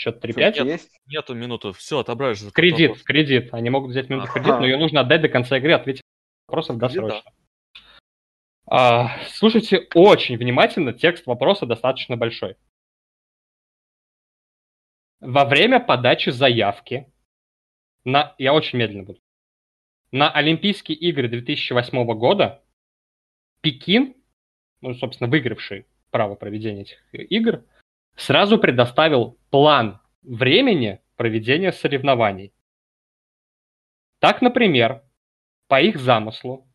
Счет 0.00 0.24
3-5. 0.24 0.32
Всё-таки 0.32 0.66
есть? 0.66 0.98
Нету 1.08 1.34
минуту. 1.34 1.74
Все, 1.74 1.98
отобрали 1.98 2.34
кредит, 2.54 2.96
в 2.96 3.04
кредит. 3.04 3.52
Они 3.52 3.68
могут 3.68 3.90
взять 3.90 4.08
минуту 4.08 4.32
кредит, 4.32 4.54
но 4.58 4.64
ее 4.64 4.78
нужно 4.78 5.00
отдать 5.00 5.20
до 5.20 5.28
конца 5.28 5.58
игры, 5.58 5.74
ответить 5.74 6.00
на 6.00 6.52
вопросов 6.52 6.78
досрочно. 6.78 7.30
А, 8.66 9.22
слушайте 9.28 9.88
очень 9.94 10.38
внимательно, 10.38 10.94
текст 10.94 11.26
вопроса 11.26 11.66
достаточно 11.66 12.16
большой. 12.16 12.56
Во 15.20 15.44
время 15.44 15.80
подачи 15.80 16.30
заявки 16.30 17.12
на... 18.04 18.34
Я 18.38 18.54
очень 18.54 18.78
медленно 18.78 19.02
буду. 19.02 19.20
На 20.12 20.30
Олимпийские 20.30 20.96
игры 20.96 21.28
2008 21.28 22.04
года 22.14 22.64
Пекин, 23.60 24.14
ну, 24.80 24.94
собственно, 24.94 25.28
выигравший 25.28 25.84
право 26.10 26.36
проведения 26.36 26.82
этих 26.82 26.98
игр, 27.12 27.64
сразу 28.16 28.58
предоставил 28.58 29.38
план 29.50 30.00
времени 30.22 31.00
проведения 31.16 31.72
соревнований. 31.72 32.52
Так, 34.18 34.42
например, 34.42 35.02
по 35.68 35.80
их 35.80 35.98
замыслу, 35.98 36.66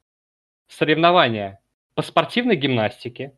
соревнования 0.67 1.59
по 1.93 2.01
спортивной 2.01 2.55
гимнастике, 2.55 3.37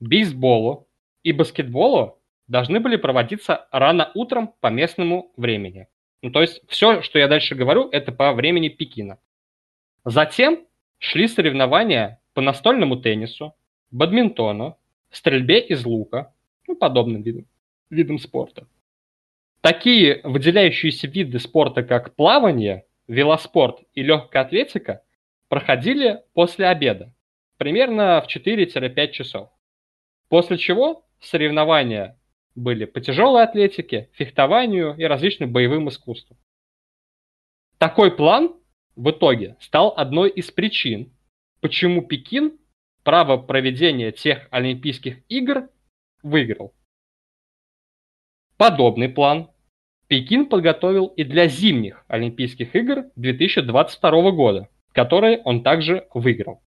бейсболу 0.00 0.88
и 1.22 1.32
баскетболу 1.32 2.20
должны 2.46 2.80
были 2.80 2.96
проводиться 2.96 3.68
рано 3.70 4.10
утром 4.14 4.54
по 4.60 4.68
местному 4.68 5.32
времени. 5.36 5.88
Ну, 6.22 6.30
то 6.30 6.40
есть 6.40 6.62
все, 6.68 7.02
что 7.02 7.18
я 7.18 7.28
дальше 7.28 7.54
говорю, 7.54 7.88
это 7.90 8.12
по 8.12 8.32
времени 8.32 8.68
Пекина. 8.68 9.18
Затем 10.04 10.66
шли 10.98 11.28
соревнования 11.28 12.20
по 12.34 12.40
настольному 12.40 12.96
теннису, 12.96 13.54
бадминтону, 13.90 14.78
стрельбе 15.10 15.60
из 15.60 15.84
лука, 15.84 16.32
ну, 16.72 16.76
подобным 16.78 17.22
видам, 17.22 17.46
видам 17.90 18.18
спорта. 18.18 18.66
Такие 19.60 20.20
выделяющиеся 20.24 21.06
виды 21.06 21.38
спорта, 21.38 21.82
как 21.82 22.16
плавание, 22.16 22.86
велоспорт 23.06 23.80
и 23.94 24.02
легкая 24.02 24.42
атлетика, 24.42 25.02
проходили 25.48 26.22
после 26.34 26.66
обеда, 26.66 27.14
примерно 27.58 28.22
в 28.22 28.34
4-5 28.34 29.10
часов. 29.10 29.50
После 30.28 30.56
чего 30.56 31.04
соревнования 31.20 32.18
были 32.54 32.86
по 32.86 33.00
тяжелой 33.00 33.44
атлетике, 33.44 34.08
фехтованию 34.14 34.94
и 34.96 35.04
различным 35.04 35.52
боевым 35.52 35.88
искусствам. 35.88 36.38
Такой 37.78 38.16
план 38.16 38.54
в 38.96 39.10
итоге 39.10 39.56
стал 39.60 39.94
одной 39.96 40.30
из 40.30 40.50
причин, 40.50 41.12
почему 41.60 42.02
Пекин 42.02 42.58
право 43.04 43.36
проведения 43.36 44.12
тех 44.12 44.48
Олимпийских 44.50 45.18
игр 45.28 45.68
выиграл. 46.22 46.74
Подобный 48.56 49.08
план 49.08 49.50
Пекин 50.08 50.46
подготовил 50.46 51.06
и 51.06 51.24
для 51.24 51.48
зимних 51.48 52.04
Олимпийских 52.06 52.76
игр 52.76 53.04
2022 53.16 54.30
года, 54.32 54.68
которые 54.92 55.38
он 55.38 55.62
также 55.62 56.06
выиграл. 56.12 56.62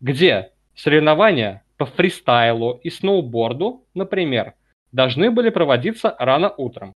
Где 0.00 0.52
соревнования 0.74 1.64
по 1.78 1.86
фристайлу 1.86 2.80
и 2.82 2.90
сноуборду, 2.90 3.86
например, 3.94 4.54
должны 4.92 5.30
были 5.30 5.50
проводиться 5.50 6.14
рано 6.18 6.50
утром. 6.50 6.92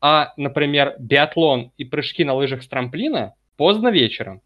А, 0.00 0.32
например, 0.36 0.96
биатлон 0.98 1.72
и 1.76 1.84
прыжки 1.84 2.24
на 2.24 2.34
лыжах 2.34 2.62
с 2.62 2.68
трамплина 2.68 3.34
поздно 3.56 3.88
вечером. 3.88 4.40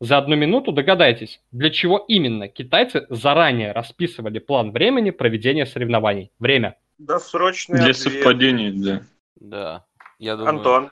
За 0.00 0.16
одну 0.16 0.34
минуту 0.34 0.72
догадайтесь, 0.72 1.40
для 1.52 1.68
чего 1.70 1.98
именно 1.98 2.48
китайцы 2.48 3.06
заранее 3.10 3.72
расписывали 3.72 4.38
план 4.38 4.72
времени 4.72 5.10
проведения 5.10 5.66
соревнований. 5.66 6.32
Время. 6.38 6.78
Досрочный 6.96 7.76
Для 7.76 7.90
ответ. 7.90 7.96
совпадений, 7.98 8.72
да. 8.72 9.02
Да. 9.36 9.84
Я 10.18 10.36
думаю... 10.36 10.50
Антон, 10.56 10.90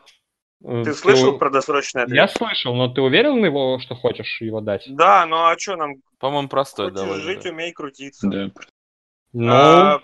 Э, 0.64 0.82
ты 0.84 0.92
слышал 0.92 1.34
у- 1.34 1.38
про 1.38 1.50
досрочный 1.50 2.02
ответ? 2.02 2.16
Я 2.16 2.26
слышал, 2.28 2.74
но 2.74 2.88
ты 2.88 3.00
уверен 3.00 3.44
его, 3.44 3.78
что 3.78 3.94
хочешь 3.94 4.40
его 4.40 4.60
дать? 4.60 4.84
Да, 4.88 5.24
ну 5.24 5.36
а 5.36 5.56
что 5.56 5.76
нам? 5.76 6.02
По-моему, 6.18 6.48
простой 6.48 6.86
Хочешь 6.90 7.00
довольно. 7.00 7.22
жить, 7.22 7.44
да. 7.44 7.50
умей 7.50 7.72
крутиться. 7.72 8.26
Да. 8.28 8.50
Ну, 9.32 9.52
А, 9.52 10.00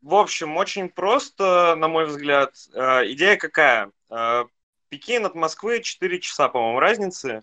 в 0.00 0.14
общем, 0.14 0.56
очень 0.58 0.88
просто, 0.88 1.74
на 1.76 1.88
мой 1.88 2.06
взгляд. 2.06 2.52
А, 2.72 3.04
идея 3.04 3.36
какая? 3.36 3.90
А, 4.08 4.44
Пекин 4.90 5.26
от 5.26 5.34
Москвы 5.34 5.82
4 5.82 6.20
часа, 6.20 6.48
по-моему, 6.48 6.78
разницы. 6.78 7.42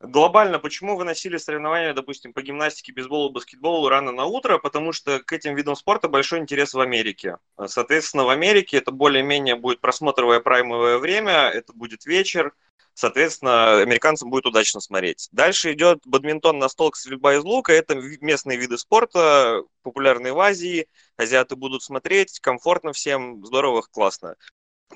Глобально, 0.00 0.58
почему 0.58 0.96
выносили 0.96 1.36
соревнования, 1.36 1.92
допустим, 1.92 2.32
по 2.32 2.40
гимнастике, 2.40 2.90
бейсболу, 2.90 3.28
баскетболу 3.28 3.88
рано 3.90 4.12
на 4.12 4.24
утро? 4.24 4.56
Потому 4.56 4.92
что 4.92 5.20
к 5.20 5.30
этим 5.32 5.54
видам 5.54 5.76
спорта 5.76 6.08
большой 6.08 6.38
интерес 6.38 6.72
в 6.72 6.80
Америке. 6.80 7.36
Соответственно, 7.66 8.24
в 8.24 8.30
Америке 8.30 8.78
это 8.78 8.92
более-менее 8.92 9.56
будет 9.56 9.80
просмотровое 9.80 10.40
праймовое 10.40 10.96
время, 10.96 11.50
это 11.50 11.74
будет 11.74 12.06
вечер. 12.06 12.54
Соответственно, 12.94 13.80
американцам 13.80 14.30
будет 14.30 14.46
удачно 14.46 14.80
смотреть. 14.80 15.28
Дальше 15.32 15.72
идет 15.74 16.00
бадминтон, 16.06 16.58
настолка, 16.58 16.98
стрельба 16.98 17.34
из 17.34 17.44
лука. 17.44 17.72
Это 17.74 17.94
местные 17.94 18.58
виды 18.58 18.78
спорта, 18.78 19.62
популярные 19.82 20.32
в 20.32 20.40
Азии. 20.40 20.88
Азиаты 21.18 21.56
будут 21.56 21.82
смотреть, 21.82 22.40
комфортно 22.40 22.94
всем, 22.94 23.44
здорово, 23.44 23.82
классно. 23.82 24.36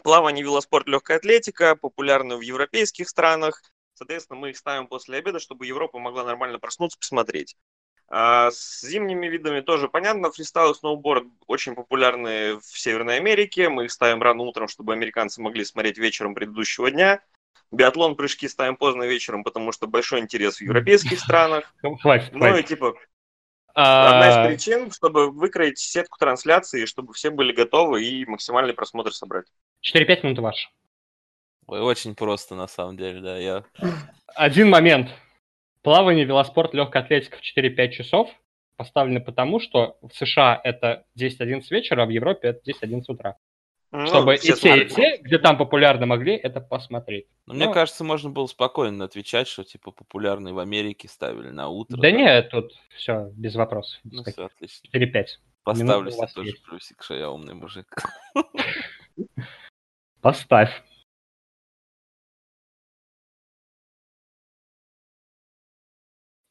Плавание, 0.02 0.42
велоспорт, 0.42 0.88
легкая 0.88 1.18
атлетика 1.18 1.76
популярны 1.76 2.36
в 2.36 2.40
европейских 2.40 3.09
странах. 3.09 3.62
Соответственно, 3.95 4.38
мы 4.40 4.51
их 4.51 4.57
ставим 4.57 4.86
после 4.86 5.18
обеда, 5.18 5.38
чтобы 5.38 5.66
Европа 5.66 5.99
могла 5.99 6.24
нормально 6.24 6.59
проснуться, 6.59 6.99
посмотреть. 6.99 7.57
А 8.09 8.51
с 8.51 8.82
зимними 8.82 9.26
видами 9.28 9.61
тоже 9.61 9.88
понятно. 9.88 10.30
Фристайл 10.30 10.72
и 10.72 10.74
сноуборд 10.74 11.24
очень 11.47 11.74
популярны 11.74 12.57
в 12.59 12.64
Северной 12.78 13.16
Америке. 13.16 13.68
Мы 13.68 13.86
их 13.86 13.92
ставим 13.92 14.20
рано 14.22 14.42
утром, 14.42 14.68
чтобы 14.68 14.92
американцы 14.92 15.40
могли 15.40 15.64
смотреть 15.64 15.97
вечером 15.99 16.34
предыдущего 16.34 16.90
дня. 16.90 17.20
Биатлон 17.70 18.14
прыжки 18.14 18.47
ставим 18.47 18.76
поздно 18.76 19.05
вечером, 19.05 19.42
потому 19.42 19.72
что 19.72 19.86
большой 19.86 20.20
интерес 20.20 20.59
в 20.59 20.61
европейских 20.61 21.18
странах. 21.18 21.74
Хватит, 22.01 22.32
Ну 22.32 22.38
хватит. 22.40 22.64
и 22.64 22.68
типа 22.68 22.95
одна 23.74 24.28
из 24.28 24.36
А, 24.36 24.49
причин, 24.49 24.92
чтобы 24.92 25.30
выкроить 25.30 25.78
сетку 25.78 26.18
трансляции, 26.18 26.84
чтобы 26.84 27.12
все 27.14 27.30
были 27.30 27.53
готовы 27.53 28.05
и 28.05 28.24
максимальный 28.26 28.74
просмотр 28.74 29.12
собрать. 29.12 29.47
4-5 29.82 30.22
минут 30.24 30.38
ваш. 30.38 30.70
Ой, 31.66 31.80
Очень 31.80 32.14
просто, 32.14 32.54
на 32.54 32.66
самом 32.66 32.96
деле, 32.96 33.20
да. 33.20 33.38
Я... 33.38 33.64
Один 34.34 34.70
момент. 34.70 35.10
Плавание, 35.82 36.24
велоспорт, 36.24 36.74
легкая 36.74 37.02
атлетика 37.02 37.38
в 37.38 37.58
4-5 37.58 37.90
часов 37.90 38.30
поставлены 38.76 39.20
потому, 39.20 39.60
что 39.60 39.96
в 40.02 40.12
США 40.14 40.60
это 40.62 41.04
10-11 41.18 41.62
вечера, 41.70 42.02
а 42.02 42.06
в 42.06 42.10
Европе 42.10 42.48
это 42.48 42.70
10-11 42.70 43.04
утра. 43.08 43.36
Ну, 43.92 44.06
Чтобы 44.06 44.36
все 44.36 44.54
и 44.54 44.56
те, 44.56 44.82
и 44.82 44.88
те, 44.88 45.16
где 45.18 45.38
там 45.38 45.56
популярно, 45.56 46.06
могли 46.06 46.34
это 46.34 46.60
посмотреть. 46.60 47.26
Но 47.46 47.54
мне 47.54 47.66
Ну, 47.66 47.72
кажется, 47.72 48.02
можно 48.02 48.30
было 48.30 48.46
спокойно 48.46 49.04
отвечать, 49.04 49.46
что 49.46 49.62
типа 49.62 49.92
популярные 49.92 50.52
в 50.52 50.58
Америке 50.58 51.06
ставили 51.06 51.50
на 51.50 51.68
утро. 51.68 51.96
Да 51.96 52.10
нет, 52.10 52.50
тут 52.50 52.72
все 52.96 53.30
без 53.36 53.54
вопросов. 53.54 54.00
Ну 54.02 54.24
таких. 54.24 54.34
все, 54.34 54.46
отлично. 54.46 54.88
4-5. 54.92 55.26
Поставлю 55.62 56.10
себе 56.10 56.26
тоже 56.34 56.48
есть. 56.48 56.64
плюсик, 56.64 57.02
что 57.04 57.14
я 57.14 57.30
умный 57.30 57.54
мужик. 57.54 57.86
Поставь. 60.20 60.82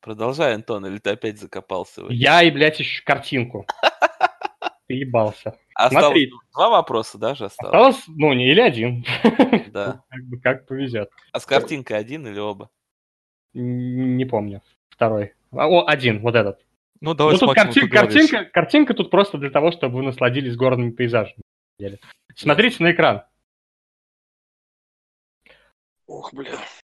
Продолжай, 0.04 0.54
Антон, 0.54 0.86
или 0.86 0.98
ты 0.98 1.12
опять 1.12 1.40
закопался? 1.40 2.04
Я 2.10 2.44
и, 2.44 2.52
блядь, 2.52 2.78
еще 2.80 3.02
картинку. 3.06 3.66
Ты 4.88 4.96
ебался. 4.96 5.58
Осталось 5.76 6.06
смотри. 6.08 6.32
два 6.54 6.70
вопроса 6.70 7.18
даже 7.18 7.46
осталось. 7.46 7.74
Осталось, 7.74 8.04
ну, 8.08 8.34
не 8.34 8.52
или 8.52 8.60
один. 8.60 9.06
Да. 9.72 10.04
Как 10.10 10.24
бы 10.26 10.40
как 10.42 10.68
повезет. 10.68 11.10
А 11.32 11.40
с 11.40 11.46
картинкой 11.46 11.98
один 11.98 12.28
или 12.28 12.38
оба? 12.38 12.70
Не 13.54 14.26
помню. 14.26 14.62
Второй. 14.90 15.36
А, 15.52 15.70
О, 15.70 15.86
один, 15.88 16.20
вот 16.20 16.36
этот. 16.36 16.60
Ну, 17.00 17.12
Ну, 17.12 17.14
давай 17.16 17.38
тут 17.38 17.44
смотрим, 17.44 17.64
картин- 17.64 17.90
картинка, 17.90 18.46
картинка 18.46 18.94
тут 18.94 19.10
просто 19.10 19.38
для 19.38 19.52
того, 19.52 19.72
чтобы 19.72 19.96
вы 19.96 20.04
насладились 20.04 20.58
горными 20.58 20.92
пейзажами. 20.92 21.42
Смотрите 22.36 22.84
на 22.84 22.92
экран. 22.92 23.24
Ох, 26.08 26.34
бля. 26.34 26.52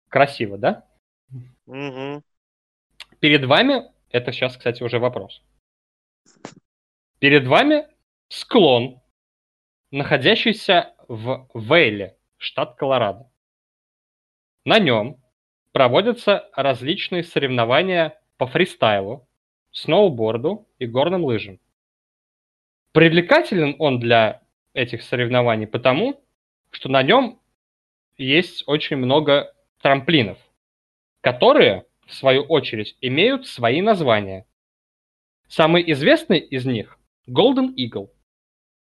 Красиво, 0.09 0.57
да? 0.57 0.87
Мгм. 1.67 2.25
Перед 3.25 3.47
вами, 3.47 3.85
это 4.11 4.33
сейчас, 4.33 4.55
кстати, 4.55 4.83
уже 4.83 4.99
вопрос. 4.99 5.43
Перед 7.21 7.47
вами 7.47 7.89
склон, 8.29 9.01
находящийся 9.91 10.95
в 11.09 11.49
Вейле, 11.55 12.19
штат 12.37 12.75
Колорадо. 12.77 13.31
На 14.67 14.79
нем 14.79 15.25
проводятся 15.73 16.51
различные 16.55 17.25
соревнования 17.25 18.21
по 18.37 18.47
фристайлу, 18.47 19.27
сноуборду 19.71 20.69
и 20.79 20.85
горным 20.85 21.25
лыжам. 21.25 21.59
Привлекателен 22.93 23.75
он 23.79 24.01
для 24.01 24.43
этих 24.75 25.03
соревнований 25.03 25.67
потому, 25.67 26.23
что 26.73 26.91
на 26.91 27.03
нем 27.03 27.41
есть 28.19 28.65
очень 28.67 28.97
много 28.99 29.55
трамплинов, 29.81 30.37
которые, 31.23 31.87
в 32.07 32.15
свою 32.15 32.43
очередь, 32.43 32.97
имеют 33.01 33.47
свои 33.47 33.83
названия. 33.83 34.47
Самый 35.49 35.91
известный 35.93 36.39
из 36.39 36.65
них– 36.65 36.99
Golden 37.29 37.75
Eagle. 37.77 38.11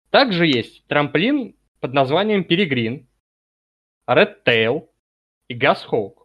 Также 0.10 0.46
есть 0.46 0.86
трамплин 0.88 1.56
под 1.80 1.94
названием 1.94 2.42
Peregrine, 2.42 3.08
Red 4.08 4.44
Tail 4.46 4.90
и 5.48 5.58
Gas 5.58 5.80
Hawk. 5.90 6.16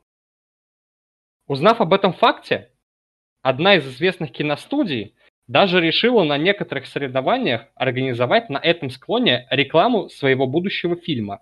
Узнав 1.47 1.80
об 1.80 1.93
этом 1.93 2.12
факте, 2.12 2.72
одна 3.43 3.76
из 3.76 3.87
известных 3.87 4.32
киностудий 4.32 5.14
даже 5.47 5.80
решила 5.80 6.24
на 6.24 6.37
некоторых 6.37 6.87
соревнованиях 6.87 7.68
организовать 7.76 8.51
на 8.51 8.59
этом 8.59 8.91
склоне 8.91 9.47
рекламу 9.51 10.09
своего 10.09 10.47
будущего 10.47 10.97
фильма. 10.97 11.41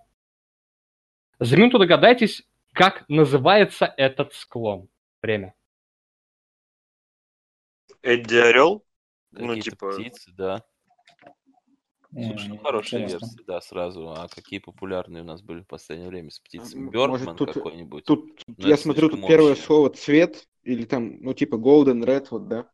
За 1.39 1.57
минуту 1.57 1.79
догадайтесь, 1.79 2.43
как 2.73 3.03
называется 3.09 3.91
этот 3.97 4.33
склон. 4.33 4.87
Время. 5.25 5.55
Эдди 8.03 8.35
Орел? 8.35 8.85
Ну, 9.31 9.59
типа... 9.59 9.93
птицы, 9.93 10.31
да. 10.37 10.63
Слушай, 12.13 12.49
ну 12.49 12.57
хорошая 12.59 13.01
интересно. 13.01 13.25
версия, 13.25 13.43
да, 13.47 13.59
сразу. 13.59 14.09
А 14.11 14.27
какие 14.27 14.59
популярные 14.59 15.23
у 15.23 15.25
нас 15.25 15.41
были 15.41 15.61
в 15.61 15.67
последнее 15.67 16.09
время 16.09 16.29
с 16.29 16.39
птицами? 16.39 16.91
Бёрдман 16.91 17.37
какой-нибудь? 17.37 18.05
Тут 18.05 18.43
Ну, 18.45 18.67
я 18.67 18.77
смотрю, 18.77 19.09
тут 19.09 19.25
первое 19.25 19.53
общее. 19.53 19.65
слово 19.65 19.89
цвет, 19.89 20.47
или 20.61 20.85
там, 20.85 21.19
ну, 21.19 21.33
типа 21.33 21.55
Golden 21.55 22.03
Red, 22.05 22.27
вот, 22.29 22.47
да? 22.47 22.69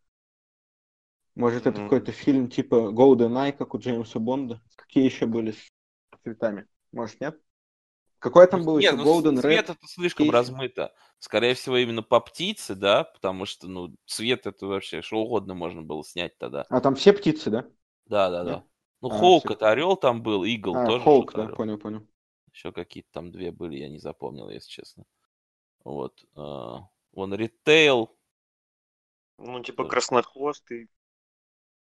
Может, 1.36 1.68
это 1.68 1.80
Мгм. 1.80 1.84
какой-то 1.86 2.12
фильм 2.12 2.50
типа 2.50 2.92
Golden 2.92 3.32
Eye, 3.32 3.54
как 3.54 3.74
у 3.76 3.78
Джеймса 3.80 4.20
Бонда? 4.20 4.62
Какие 4.76 5.06
еще 5.06 5.26
были 5.26 5.52
с 5.52 5.70
цветами? 6.22 6.68
Может, 6.92 7.22
нет? 7.22 7.40
Какой 8.22 8.46
там 8.46 8.64
был 8.64 8.78
Нет, 8.78 8.94
еще 8.94 9.04
ну, 9.04 9.20
Golden 9.20 9.42
цвет 9.42 9.68
Red? 9.68 9.74
это 9.74 9.88
слишком 9.88 10.26
Кейси. 10.26 10.34
размыто. 10.34 10.94
Скорее 11.18 11.56
всего, 11.56 11.78
именно 11.78 12.04
по 12.04 12.20
птице, 12.20 12.76
да, 12.76 13.04
потому 13.04 13.46
что, 13.46 13.68
ну, 13.68 13.96
цвет 14.06 14.46
это 14.46 14.68
вообще 14.68 15.02
что 15.02 15.18
угодно 15.18 15.56
можно 15.56 15.82
было 15.82 16.04
снять 16.04 16.38
тогда. 16.38 16.68
А 16.70 16.82
там 16.82 16.94
все 16.94 17.14
птицы, 17.14 17.50
да? 17.50 17.66
Да, 18.06 18.30
да, 18.30 18.44
Да? 18.44 18.64
Ну, 19.02 19.10
А, 19.10 19.18
Хоук 19.18 19.46
всё. 19.46 19.54
это 19.56 19.72
орел 19.72 19.96
там 19.96 20.22
был, 20.22 20.44
Игл 20.44 20.76
А, 20.78 20.86
тоже 20.86 21.04
Хоук, 21.04 21.34
да, 21.34 21.46
орел. 21.46 21.56
понял, 21.56 21.78
понял. 21.80 22.08
Еще 22.54 22.72
какие-то 22.72 23.10
там 23.12 23.32
две 23.32 23.52
были, 23.52 23.78
я 23.78 23.90
не 23.90 23.98
запомнил, 23.98 24.50
если 24.50 24.70
честно. 24.70 25.04
Вот. 25.84 26.24
а, 26.36 26.82
Вон 27.14 27.34
Ритейл. 27.34 28.16
Ну, 29.40 29.64
типа 29.64 29.86
краснохвостый. 29.86 30.90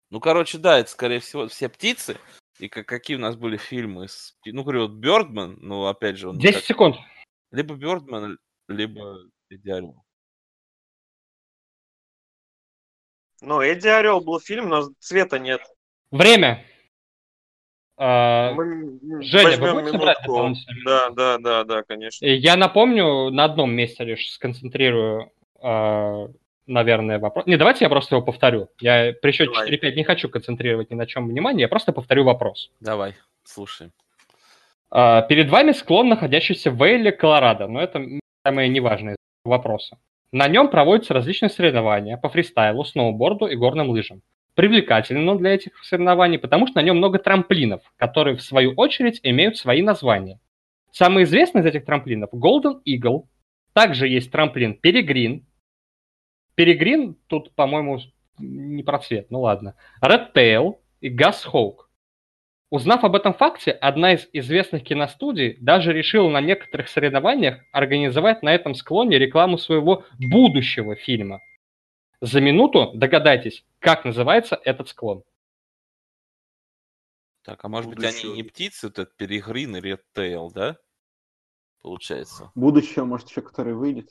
Ну, 0.09 0.21
короче, 0.21 0.57
да, 0.57 0.79
это, 0.79 0.89
скорее 0.89 1.19
всего, 1.19 1.49
все 1.49 1.67
птицы. 1.67 2.17
И 2.63 2.69
как, 2.69 2.85
какие 2.87 3.17
у 3.17 3.19
нас 3.19 3.35
были 3.35 3.57
фильмы? 3.57 4.07
С... 4.07 4.37
Ну, 4.45 4.63
говорю, 4.63 4.83
вот 4.83 4.91
Бёрдман, 4.91 5.57
ну, 5.59 5.85
опять 5.85 6.15
же, 6.15 6.29
он 6.29 6.39
10 6.39 6.55
как- 6.55 6.63
секунд. 6.63 6.95
либо 7.51 7.75
Бёрдман, 7.75 8.39
либо 8.69 9.17
идеально. 9.49 10.01
Ну, 13.41 13.59
Эдди 13.59 13.89
Орел 13.89 14.21
был 14.21 14.39
фильм, 14.39 14.69
но 14.69 14.93
цвета 14.99 15.39
нет. 15.39 15.59
Время. 16.09 16.65
А, 17.97 18.53
Мы 18.53 18.97
Женя, 19.23 19.57
вы 19.57 19.81
будете 19.81 19.97
брать 19.97 20.25
Да, 20.85 21.09
да, 21.09 21.37
да, 21.39 21.63
да, 21.65 21.83
конечно. 21.83 22.25
Я 22.25 22.55
напомню, 22.55 23.29
на 23.29 23.43
одном 23.43 23.73
месте 23.73 24.05
лишь 24.05 24.31
сконцентрирую, 24.31 25.33
а, 25.61 26.29
наверное, 26.67 27.19
вопрос. 27.19 27.45
Не, 27.45 27.57
давайте 27.57 27.85
я 27.85 27.89
просто 27.89 28.15
его 28.15 28.25
повторю. 28.25 28.69
Я 28.79 29.13
при 29.21 29.31
счете 29.31 29.51
Давай. 29.51 29.71
4-5 29.71 29.95
не 29.95 30.03
хочу 30.03 30.29
концентрировать 30.29 30.91
ни 30.91 30.95
на 30.95 31.05
чем 31.05 31.27
внимание, 31.27 31.61
я 31.61 31.67
просто 31.67 31.91
повторю 31.91 32.23
вопрос. 32.23 32.71
Давай, 32.79 33.13
слушай. 33.43 33.91
А, 34.91 35.21
Перед 35.23 35.49
вами 35.49 35.71
склон, 35.71 36.09
находящийся 36.09 36.71
в 36.71 36.75
Вейле, 36.75 37.11
Колорадо, 37.11 37.67
но 37.67 37.81
это 37.81 38.05
самое 38.45 38.69
неважное 38.69 39.13
из 39.13 39.49
вопроса. 39.49 39.97
На 40.31 40.47
нем 40.47 40.69
проводятся 40.69 41.13
различные 41.13 41.49
соревнования 41.49 42.17
по 42.17 42.29
фристайлу, 42.29 42.83
сноуборду 42.83 43.45
и 43.45 43.55
горным 43.55 43.89
лыжам. 43.89 44.21
Привлекателен 44.55 45.27
он 45.27 45.39
для 45.39 45.55
этих 45.55 45.83
соревнований, 45.83 46.37
потому 46.37 46.67
что 46.67 46.77
на 46.79 46.83
нем 46.83 46.97
много 46.97 47.17
трамплинов, 47.17 47.81
которые, 47.97 48.37
в 48.37 48.41
свою 48.41 48.73
очередь, 48.73 49.19
имеют 49.23 49.57
свои 49.57 49.81
названия. 49.81 50.39
Самый 50.91 51.23
известный 51.23 51.61
из 51.61 51.65
этих 51.65 51.85
трамплинов– 51.85 52.29
Golden 52.33 52.81
Eagle. 52.87 53.23
Также 53.73 54.07
есть 54.07 54.31
трамплин 54.31 54.79
Peregrine. 54.83 55.41
Peregrine 56.57 57.15
тут, 57.27 57.53
по-моему, 57.55 57.99
не 58.37 58.83
про 58.83 58.99
цвет, 58.99 59.31
ну 59.31 59.41
ладно. 59.41 59.75
Red 60.01 60.33
Tail 60.33 60.77
и 61.01 61.15
Gas 61.15 61.45
Hawk. 61.51 61.85
Узнав 62.69 63.03
об 63.03 63.15
этом 63.15 63.35
факте, 63.35 63.71
одна 63.71 64.13
из 64.13 64.27
известных 64.33 64.83
киностудий 64.83 65.57
даже 65.59 65.93
решила 65.93 66.29
на 66.29 66.41
некоторых 66.41 66.89
соревнованиях 66.89 67.59
организовать 67.71 68.41
на 68.41 68.53
этом 68.53 68.73
склоне 68.73 69.19
рекламу 69.19 69.59
своего 69.59 70.05
будущего 70.17 70.95
фильма. 70.95 71.39
За 72.19 72.41
минуту 72.41 72.91
догадайтесь, 72.95 73.63
как 73.79 74.05
называется 74.05 74.59
этот 74.63 74.89
склон. 74.89 75.23
Так, 77.43 77.63
а 77.63 77.67
может 77.67 77.89
быть, 77.89 77.99
они 77.99 78.07
Будущего. 78.07 78.33
не 78.35 78.43
птицы, 78.43 78.87
вот 78.87 78.97
этот 78.97 79.15
перегрин 79.17 79.75
и 79.75 79.81
редтейл, 79.81 80.49
да? 80.49 80.77
Получается. 81.81 82.51
Будущее, 82.55 83.03
может, 83.03 83.29
еще 83.29 83.41
который 83.41 83.73
выйдет. 83.73 84.09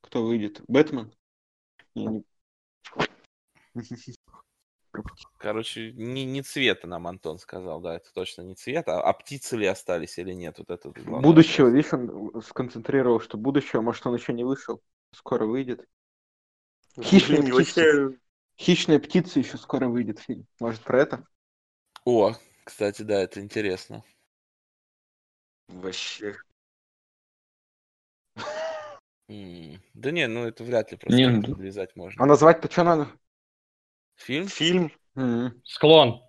Кто 0.00 0.24
выйдет? 0.24 0.62
Бэтмен? 0.66 1.12
Короче, 5.38 5.92
не, 5.92 6.24
не 6.24 6.42
цвета 6.42 6.88
нам 6.88 7.06
Антон 7.06 7.38
сказал, 7.38 7.80
да, 7.80 7.96
это 7.96 8.12
точно 8.12 8.42
не 8.42 8.54
цвет, 8.54 8.88
а, 8.88 9.00
а 9.00 9.12
птицы 9.12 9.56
ли 9.56 9.66
остались 9.66 10.18
или 10.18 10.32
нет, 10.32 10.58
вот 10.58 10.70
это 10.70 10.90
главный 10.90 11.22
Будущего, 11.22 11.66
вопрос. 11.66 11.76
видишь, 11.76 11.92
он 11.92 12.42
сконцентрировал, 12.42 13.20
что 13.20 13.38
будущего, 13.38 13.80
может, 13.80 14.04
он 14.06 14.16
еще 14.16 14.32
не 14.32 14.44
вышел. 14.44 14.82
Скоро 15.14 15.46
выйдет. 15.46 15.86
Хищные 17.00 17.42
Блин, 17.42 17.56
птицы. 17.56 17.82
вообще... 17.82 18.18
Хищная 18.58 18.98
птица 18.98 19.38
еще 19.38 19.58
скоро 19.58 19.88
выйдет 19.88 20.18
фильм. 20.18 20.46
Может, 20.58 20.82
про 20.82 21.00
это? 21.00 21.24
О, 22.04 22.34
кстати, 22.64 23.02
да, 23.02 23.20
это 23.20 23.40
интересно. 23.40 24.02
Вообще. 25.68 26.36
Да 29.94 30.10
не, 30.10 30.26
ну 30.26 30.44
это 30.46 30.64
вряд 30.64 30.90
ли 30.90 30.96
просто 30.98 31.16
Не, 31.16 31.32
как-то 31.32 31.50
ну- 31.50 31.56
влезать 31.56 31.94
можно. 31.94 32.22
А 32.22 32.26
назвать-то 32.26 32.70
что 32.70 32.82
надо? 32.82 33.08
Фильм? 34.16 34.48
Фильм. 34.48 34.92
Склон. 35.64 36.20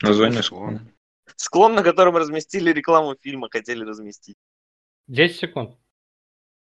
Название 0.00 0.42
Склон. 0.42 0.90
склон. 1.36 1.74
на 1.74 1.82
котором 1.82 2.16
разместили 2.16 2.72
рекламу 2.72 3.14
фильма, 3.16 3.48
хотели 3.50 3.84
разместить. 3.84 4.36
10 5.08 5.36
секунд. 5.38 5.78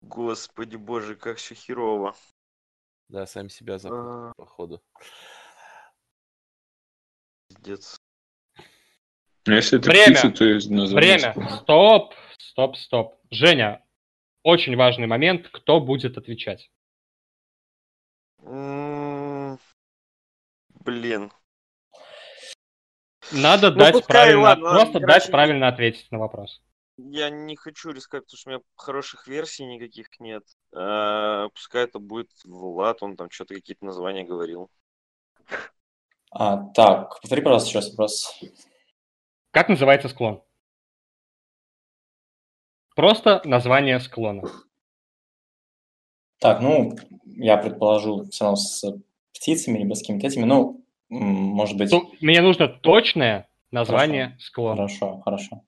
Господи 0.02 0.76
боже, 0.76 1.16
как 1.16 1.38
все 1.38 1.56
херово. 1.56 2.16
Да, 3.10 3.26
сами 3.26 3.48
себя 3.48 3.80
запутали, 3.80 4.30
А, 4.30 4.34
походу. 4.38 4.82
Пиздец. 7.50 8.00
Ну, 9.48 9.54
если 9.56 9.80
это 9.80 9.90
Время. 9.90 10.06
птица, 10.16 10.32
то 10.32 10.46
есть 10.46 10.70
название 10.70 11.18
Время. 11.18 11.32
склон. 11.32 11.50
Стоп, 11.60 12.14
стоп, 12.38 12.78
стоп. 12.78 13.16
Женя, 13.32 13.85
очень 14.46 14.78
важный 14.78 15.08
момент. 15.08 15.50
Кто 15.52 15.82
будет 15.82 16.18
отвечать? 16.18 16.70
Блин. 20.86 21.32
Надо 23.32 23.72
Ну, 23.72 23.78
дать 23.78 23.94
пускай, 23.94 24.08
правильно, 24.08 24.42
ладно, 24.44 24.66
ладно, 24.66 24.80
просто 24.82 25.00
короче, 25.00 25.20
дать 25.20 25.32
правильно 25.32 25.68
ответить 25.68 26.12
на 26.12 26.20
вопрос. 26.20 26.62
Я 26.98 27.32
не 27.32 27.56
хочу 27.56 27.90
рисковать, 27.90 28.26
потому 28.26 28.38
что 28.38 28.50
у 28.50 28.54
меня 28.54 28.62
хороших 28.76 29.28
версий 29.28 29.66
никаких 29.66 30.08
нет. 30.20 30.44
А, 30.76 31.50
Пускай 31.50 31.86
это 31.86 31.98
будет 31.98 32.30
Влад, 32.44 33.02
он 33.02 33.18
там 33.18 33.32
что-то 33.32 33.56
какие-то 33.56 33.84
названия 33.84 34.24
говорил. 34.24 34.70
А, 36.30 36.68
так, 36.76 37.20
повтори, 37.20 37.42
пожалуйста, 37.42 37.70
еще 37.70 37.80
раз 37.80 37.90
вопрос. 37.90 38.40
Как 39.50 39.70
называется 39.70 40.08
склон? 40.08 40.44
Просто 42.96 43.42
название 43.44 44.00
склона. 44.00 44.44
Так, 46.40 46.62
ну, 46.62 46.96
я 47.26 47.58
предположу, 47.58 48.26
все 48.30 48.46
равно 48.46 48.56
с 48.56 48.84
птицами, 49.34 49.80
либо 49.80 49.94
с 49.96 50.00
какими-то 50.00 50.28
этими, 50.28 50.46
ну, 50.46 50.82
может 51.10 51.78
быть... 51.78 51.92
Ну, 51.92 52.12
Мне 52.22 52.42
нужно 52.42 52.68
точное 52.68 53.50
название 53.72 54.38
склона. 54.40 54.76
Хорошо, 54.76 55.22
хорошо. 55.22 55.62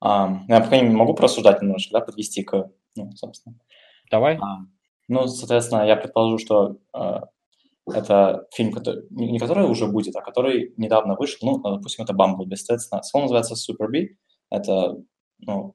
А, 0.00 0.28
ну, 0.28 0.44
я 0.48 0.60
пока 0.60 0.78
не 0.78 0.94
могу 0.94 1.14
просуждать 1.14 1.62
немножко, 1.62 1.92
да, 1.92 2.00
подвести 2.00 2.42
к, 2.42 2.70
ну, 2.96 3.12
собственно. 3.12 3.56
Давай. 4.10 4.36
А, 4.36 4.60
ну, 5.08 5.26
соответственно, 5.26 5.82
я 5.82 5.96
предположу, 5.96 6.38
что 6.38 6.76
э, 6.94 7.20
это 7.86 8.46
фильм, 8.52 8.72
который, 8.72 9.04
не 9.10 9.38
который 9.38 9.66
уже 9.66 9.86
будет, 9.86 10.16
а 10.16 10.22
который 10.22 10.74
недавно 10.76 11.16
вышел, 11.16 11.38
ну, 11.42 11.58
допустим, 11.58 12.04
это 12.04 12.12
Бамблби, 12.12 12.56
соответственно. 12.56 13.02
Он 13.14 13.22
называется 13.22 13.54
Super 13.54 13.88
B, 13.88 14.16
это, 14.50 14.96
ну, 15.38 15.74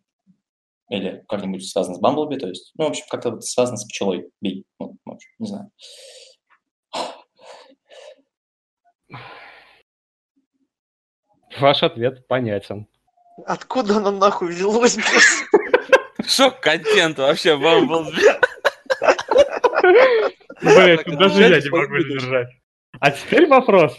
или 0.90 1.24
как-нибудь 1.28 1.68
связано 1.68 1.96
с 1.96 2.00
Бамблби, 2.00 2.38
то 2.38 2.48
есть, 2.48 2.72
ну, 2.78 2.86
в 2.86 2.90
общем, 2.90 3.06
как-то 3.10 3.32
вот 3.32 3.44
связано 3.44 3.78
с 3.78 3.86
пчелой 3.86 4.30
Би, 4.42 4.66
ну, 4.80 4.96
в 5.06 5.12
общем, 5.12 5.30
не 5.40 5.48
знаю. 5.48 5.72
Ваш 11.60 11.84
ответ 11.84 12.28
понятен. 12.28 12.88
Откуда 13.46 13.98
оно 13.98 14.12
нахуй 14.12 14.50
взялось? 14.50 14.98
Шок 16.28 16.60
контент 16.60 17.18
вообще, 17.18 17.58
Бамблби. 17.58 18.22
Блин, 20.62 21.00
тут 21.06 21.18
даже 21.18 21.42
я 21.42 21.62
не 21.62 21.70
могу 21.70 21.88
будешь? 21.88 22.06
сдержать. 22.06 22.48
А 23.00 23.12
теперь 23.12 23.48
вопрос. 23.48 23.98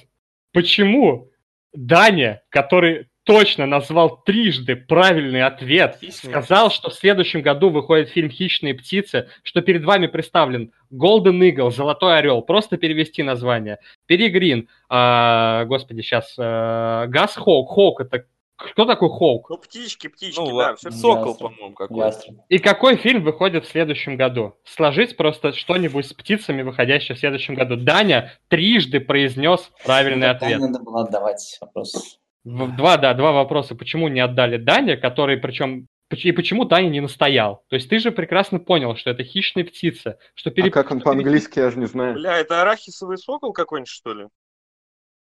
Почему 0.52 1.30
Даня, 1.72 2.42
который 2.48 3.08
точно 3.26 3.66
назвал 3.66 4.22
трижды 4.22 4.76
правильный 4.76 5.42
ответ, 5.42 5.98
Хищные 6.00 6.30
сказал, 6.30 6.70
что 6.70 6.90
в 6.90 6.94
следующем 6.94 7.42
году 7.42 7.70
выходит 7.70 8.08
фильм 8.08 8.30
«Хищные 8.30 8.74
птицы», 8.74 9.28
что 9.42 9.60
перед 9.60 9.84
вами 9.84 10.06
представлен 10.06 10.72
Golden 10.92 11.40
Eagle, 11.40 11.70
Золотой 11.70 12.18
Орел, 12.18 12.40
просто 12.40 12.76
перевести 12.76 13.22
название, 13.22 13.78
Перегрин, 14.06 14.68
а, 14.88 15.64
господи, 15.64 16.00
сейчас, 16.02 16.34
Газ 16.36 17.34
Хоук, 17.34 17.70
Хоук, 17.70 18.00
это 18.00 18.24
кто 18.56 18.86
такой 18.86 19.10
Хоук? 19.10 19.50
Ну, 19.50 19.58
птички, 19.58 20.06
птички, 20.06 20.38
Ну, 20.40 20.56
да, 20.56 20.76
все. 20.76 20.90
сокол, 20.90 21.34
по-моему. 21.36 21.74
Ястреб. 21.90 22.36
И 22.48 22.58
какой 22.58 22.96
фильм 22.96 23.22
выходит 23.22 23.66
в 23.66 23.68
следующем 23.70 24.16
году? 24.16 24.54
Сложить 24.64 25.16
просто 25.16 25.52
что-нибудь 25.52 26.06
с 26.06 26.14
птицами, 26.14 26.62
выходящее 26.62 27.16
в 27.16 27.18
следующем 27.18 27.54
году. 27.54 27.76
Даня 27.76 28.32
трижды 28.48 29.00
произнес 29.00 29.70
правильный 29.84 30.28
Ну, 30.28 30.32
ответ. 30.32 30.60
Надо 30.60 30.78
было 30.80 31.02
отдавать 31.02 31.58
вопрос. 31.60 32.18
В- 32.46 32.76
Два, 32.76 32.96
да, 32.96 33.12
два 33.14 33.32
вопроса. 33.32 33.74
Почему 33.74 34.06
не 34.06 34.20
отдали 34.20 34.56
Дане, 34.56 34.96
который, 34.96 35.36
причем, 35.36 35.88
и 36.12 36.30
почему 36.32 36.64
Даня 36.64 36.88
не 36.88 37.00
настоял? 37.00 37.64
То 37.68 37.74
есть 37.74 37.88
ты 37.88 37.98
же 37.98 38.12
прекрасно 38.12 38.60
понял, 38.60 38.94
что 38.94 39.10
это 39.10 39.24
хищные 39.24 39.64
птицы, 39.64 40.16
что 40.34 40.50
А 40.50 40.52
пере... 40.52 40.70
как 40.70 40.92
он 40.92 41.00
по-английски, 41.00 41.58
я 41.58 41.72
же 41.72 41.78
не 41.80 41.86
знаю. 41.86 42.14
Бля, 42.14 42.38
это 42.38 42.62
арахисовый 42.62 43.18
сокол 43.18 43.52
какой-нибудь, 43.52 43.88
что 43.88 44.14
ли? 44.14 44.26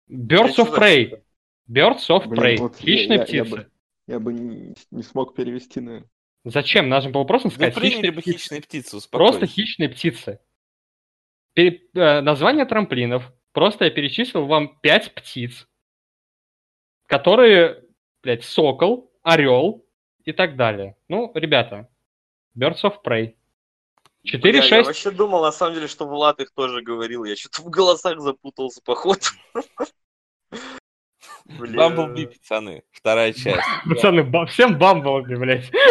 Birds 0.08 0.58
of 0.60 0.72
Prey. 0.78 1.06
птица? 1.08 1.22
Birds 1.68 2.10
of 2.10 2.28
Блин, 2.28 2.44
Prey. 2.44 2.58
вот 2.60 2.76
я- 2.80 2.86
Хищные 2.86 3.18
я- 3.18 3.22
я 3.22 3.24
птицы. 3.44 3.50
бы- 3.56 3.68
Я 4.08 4.20
бы 4.20 4.34
не, 4.34 4.76
не 4.92 5.02
смог 5.02 5.34
перевести, 5.34 5.80
наверное. 5.82 6.08
Зачем? 6.44 6.90
Нужно 6.90 7.10
было 7.10 7.24
просто 7.24 7.48
Ну, 7.48 7.54
сказать 7.56 7.74
приняли 7.74 7.90
хищные 7.96 8.12
бы 8.12 8.22
птицы. 8.22 8.38
хищные 8.38 8.62
птицы, 8.62 9.10
Просто 9.10 9.48
хищные 9.48 9.90
птицы. 9.90 10.40
Пере- 11.56 11.82
э, 11.96 12.22
название 12.22 12.66
трамплинов. 12.66 13.32
Просто 13.52 13.86
я 13.86 13.90
перечислил 13.90 14.46
вам 14.46 14.78
пять 14.82 15.12
птиц, 15.16 15.68
которые, 17.08 17.84
блядь, 18.24 18.44
сокол, 18.44 19.12
орел 19.24 19.86
и 20.24 20.32
так 20.32 20.56
далее. 20.56 20.96
Ну, 21.08 21.32
ребята, 21.36 21.90
Birds 22.58 22.84
of 22.84 22.96
Prey. 23.04 23.36
Бля, 24.24 24.60
4-6. 24.60 24.64
я 24.70 24.84
вообще 24.84 25.12
думал, 25.12 25.44
на 25.44 25.52
самом 25.52 25.76
деле, 25.76 25.88
что 25.88 26.08
Влад 26.08 26.40
их 26.40 26.52
тоже 26.52 26.82
говорил. 26.82 27.26
Я 27.26 27.36
что-то 27.36 27.62
в 27.62 27.70
голосах 27.70 28.20
запутался, 28.20 28.82
походу. 28.84 29.22
Бамблби, 31.46 32.26
пацаны, 32.26 32.84
вторая 32.92 33.32
часть. 33.34 33.62
Пацаны, 33.90 34.48
всем 34.48 34.78
бамблби, 34.78 35.36
блядь. 35.36 35.72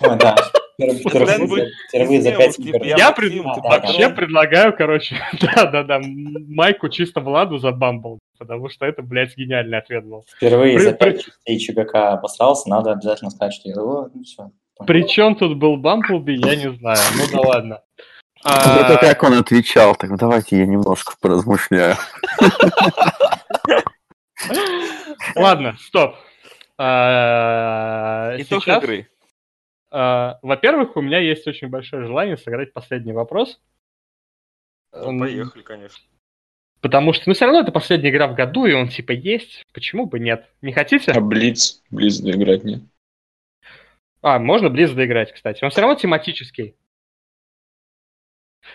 Да. 0.00 0.36
Впервые, 0.78 2.20
за 2.20 2.32
пять 2.32 2.58
я 2.58 3.10
Вообще 3.12 4.10
предлагаю, 4.10 4.76
короче, 4.76 5.16
да-да-да, 5.40 6.00
майку 6.02 6.88
чисто 6.88 7.20
Владу 7.20 7.58
за 7.58 7.72
бамбл, 7.72 8.18
потому 8.38 8.68
что 8.68 8.84
это, 8.84 9.02
блядь, 9.02 9.36
гениальный 9.36 9.78
ответ 9.78 10.04
был. 10.04 10.24
Впервые 10.36 10.78
за 10.78 10.92
пять 10.92 11.24
частей 11.24 11.58
ЧГК 11.58 12.12
обосрался, 12.12 12.68
надо 12.68 12.92
обязательно 12.92 13.30
сказать, 13.30 13.54
что 13.54 13.68
я... 13.68 13.74
О, 13.76 14.10
ну 14.12 14.22
всё. 14.22 14.50
Причем 14.86 15.36
тут 15.36 15.56
был 15.56 15.78
Бамблби, 15.78 16.32
я 16.32 16.56
не 16.56 16.70
знаю. 16.76 16.98
Ну 17.16 17.24
да 17.32 17.40
ладно. 17.48 17.82
Это 18.44 18.94
А, 18.94 18.96
как 18.98 19.22
он 19.22 19.34
отвечал, 19.34 19.96
так 19.96 20.10
ну, 20.10 20.16
давайте 20.18 20.58
я 20.58 20.66
немножко 20.66 21.14
поразмышляю. 21.20 21.96
Ладно, 25.34 25.76
стоп. 25.80 26.16
А, 26.78 28.34
Итог 28.38 28.62
Сейчас, 28.62 28.82
игры. 28.82 29.08
А, 29.98 30.38
во-первых, 30.42 30.94
у 30.96 31.00
меня 31.00 31.18
есть 31.20 31.46
очень 31.46 31.68
большое 31.68 32.04
желание 32.04 32.36
сыграть 32.36 32.74
последний 32.74 33.14
вопрос. 33.14 33.58
Ну, 34.92 35.18
поехали, 35.18 35.62
конечно. 35.62 36.04
Потому 36.82 37.14
что, 37.14 37.24
ну, 37.26 37.32
все 37.32 37.46
равно 37.46 37.62
это 37.62 37.72
последняя 37.72 38.10
игра 38.10 38.28
в 38.28 38.34
году, 38.34 38.66
и 38.66 38.74
он 38.74 38.88
типа 38.88 39.12
есть. 39.12 39.64
Почему 39.72 40.04
бы 40.04 40.18
нет? 40.18 40.52
Не 40.60 40.72
хотите? 40.72 41.12
А 41.12 41.20
Блиц? 41.22 41.82
Блиц 41.90 42.18
доиграть 42.18 42.62
нет. 42.62 42.82
А, 44.20 44.38
можно 44.38 44.68
Близ 44.68 44.92
доиграть, 44.92 45.32
кстати. 45.32 45.64
Он 45.64 45.70
все 45.70 45.80
равно 45.80 45.96
тематический. 45.96 46.76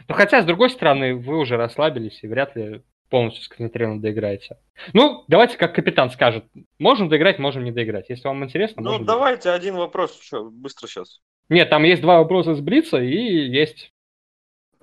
Но 0.07 0.15
хотя, 0.15 0.41
с 0.41 0.45
другой 0.45 0.71
стороны, 0.71 1.13
вы 1.13 1.37
уже 1.37 1.55
расслабились 1.55 2.23
и 2.23 2.27
вряд 2.27 2.55
ли 2.55 2.81
полностью 3.11 3.43
сконцентрированно 3.43 4.01
доиграете. 4.01 4.57
Ну, 4.93 5.23
давайте 5.27 5.57
как 5.57 5.75
капитан 5.75 6.09
скажет. 6.09 6.45
Можем 6.79 7.09
доиграть, 7.09 7.37
можем 7.37 7.63
не 7.63 7.71
доиграть. 7.71 8.09
Если 8.09 8.27
вам 8.27 8.43
интересно, 8.43 8.81
Ну, 8.81 8.97
давайте 8.99 9.51
один 9.51 9.75
вопрос. 9.75 10.19
Что, 10.19 10.49
быстро 10.49 10.87
сейчас. 10.87 11.19
Нет, 11.49 11.69
там 11.69 11.83
есть 11.83 12.01
два 12.01 12.17
вопроса 12.19 12.55
с 12.55 12.61
Блица 12.61 12.97
и 12.99 13.15
есть 13.49 13.91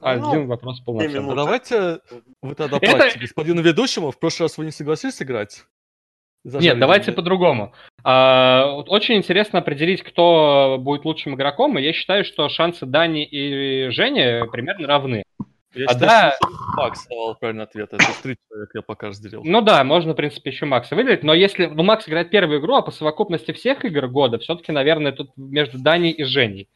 Ну, 0.01 0.07
один 0.07 0.47
вопрос 0.47 0.79
полноценный. 0.81 1.19
минут. 1.21 1.33
А 1.33 1.35
давайте 1.37 1.99
вы 2.43 2.55
тогда 2.55 2.77
Это- 2.77 2.97
платите 2.97 3.19
господину 3.19 3.63
ведущему. 3.63 4.11
В 4.13 4.19
прошлый 4.21 4.45
раз 4.45 4.59
вы 4.59 4.67
не 4.67 4.71
согласились 4.71 5.21
играть? 5.23 5.65
Зажали 6.45 6.65
Нет, 6.71 6.79
давайте 6.79 7.11
по-другому. 7.13 7.73
А, 8.05 8.71
вот 8.73 8.89
очень 8.91 9.17
интересно 9.17 9.59
определить, 9.59 10.03
кто 10.03 10.77
будет 10.79 11.05
лучшим 11.05 11.35
игроком, 11.35 11.77
и 11.79 11.83
я 11.83 11.93
считаю, 11.93 12.25
что 12.25 12.49
шансы 12.49 12.87
Дани 12.87 13.25
и 13.25 13.89
Жени 13.91 14.49
примерно 14.53 14.87
равны. 14.87 15.25
Я 15.75 15.87
А, 15.87 15.93
считаю, 15.93 16.33
да. 16.41 16.49
Макс 16.77 17.07
давал 17.09 17.35
правильный 17.35 17.65
ответ. 17.65 17.89
Это 17.93 18.05
три 18.23 18.37
человека 18.49 18.71
я 18.75 18.83
пока 18.83 19.09
разделил. 19.09 19.43
Ну 19.45 19.61
да, 19.61 19.85
можно, 19.85 20.13
в 20.15 20.17
принципе, 20.17 20.51
еще 20.51 20.65
Макса 20.65 20.97
выделить, 20.97 21.23
но 21.23 21.35
если 21.35 21.67
ну, 21.67 21.83
Макс 21.83 22.09
играет 22.09 22.31
первую 22.31 22.61
игру, 22.61 22.75
а 22.75 22.83
по 22.83 22.91
совокупности 22.91 23.53
всех 23.53 23.85
игр 23.85 24.09
года, 24.09 24.39
все-таки, 24.39 24.73
наверное, 24.73 25.13
тут 25.13 25.31
между 25.37 25.79
Даней 25.79 26.11
и 26.13 26.25
Женей. 26.25 26.69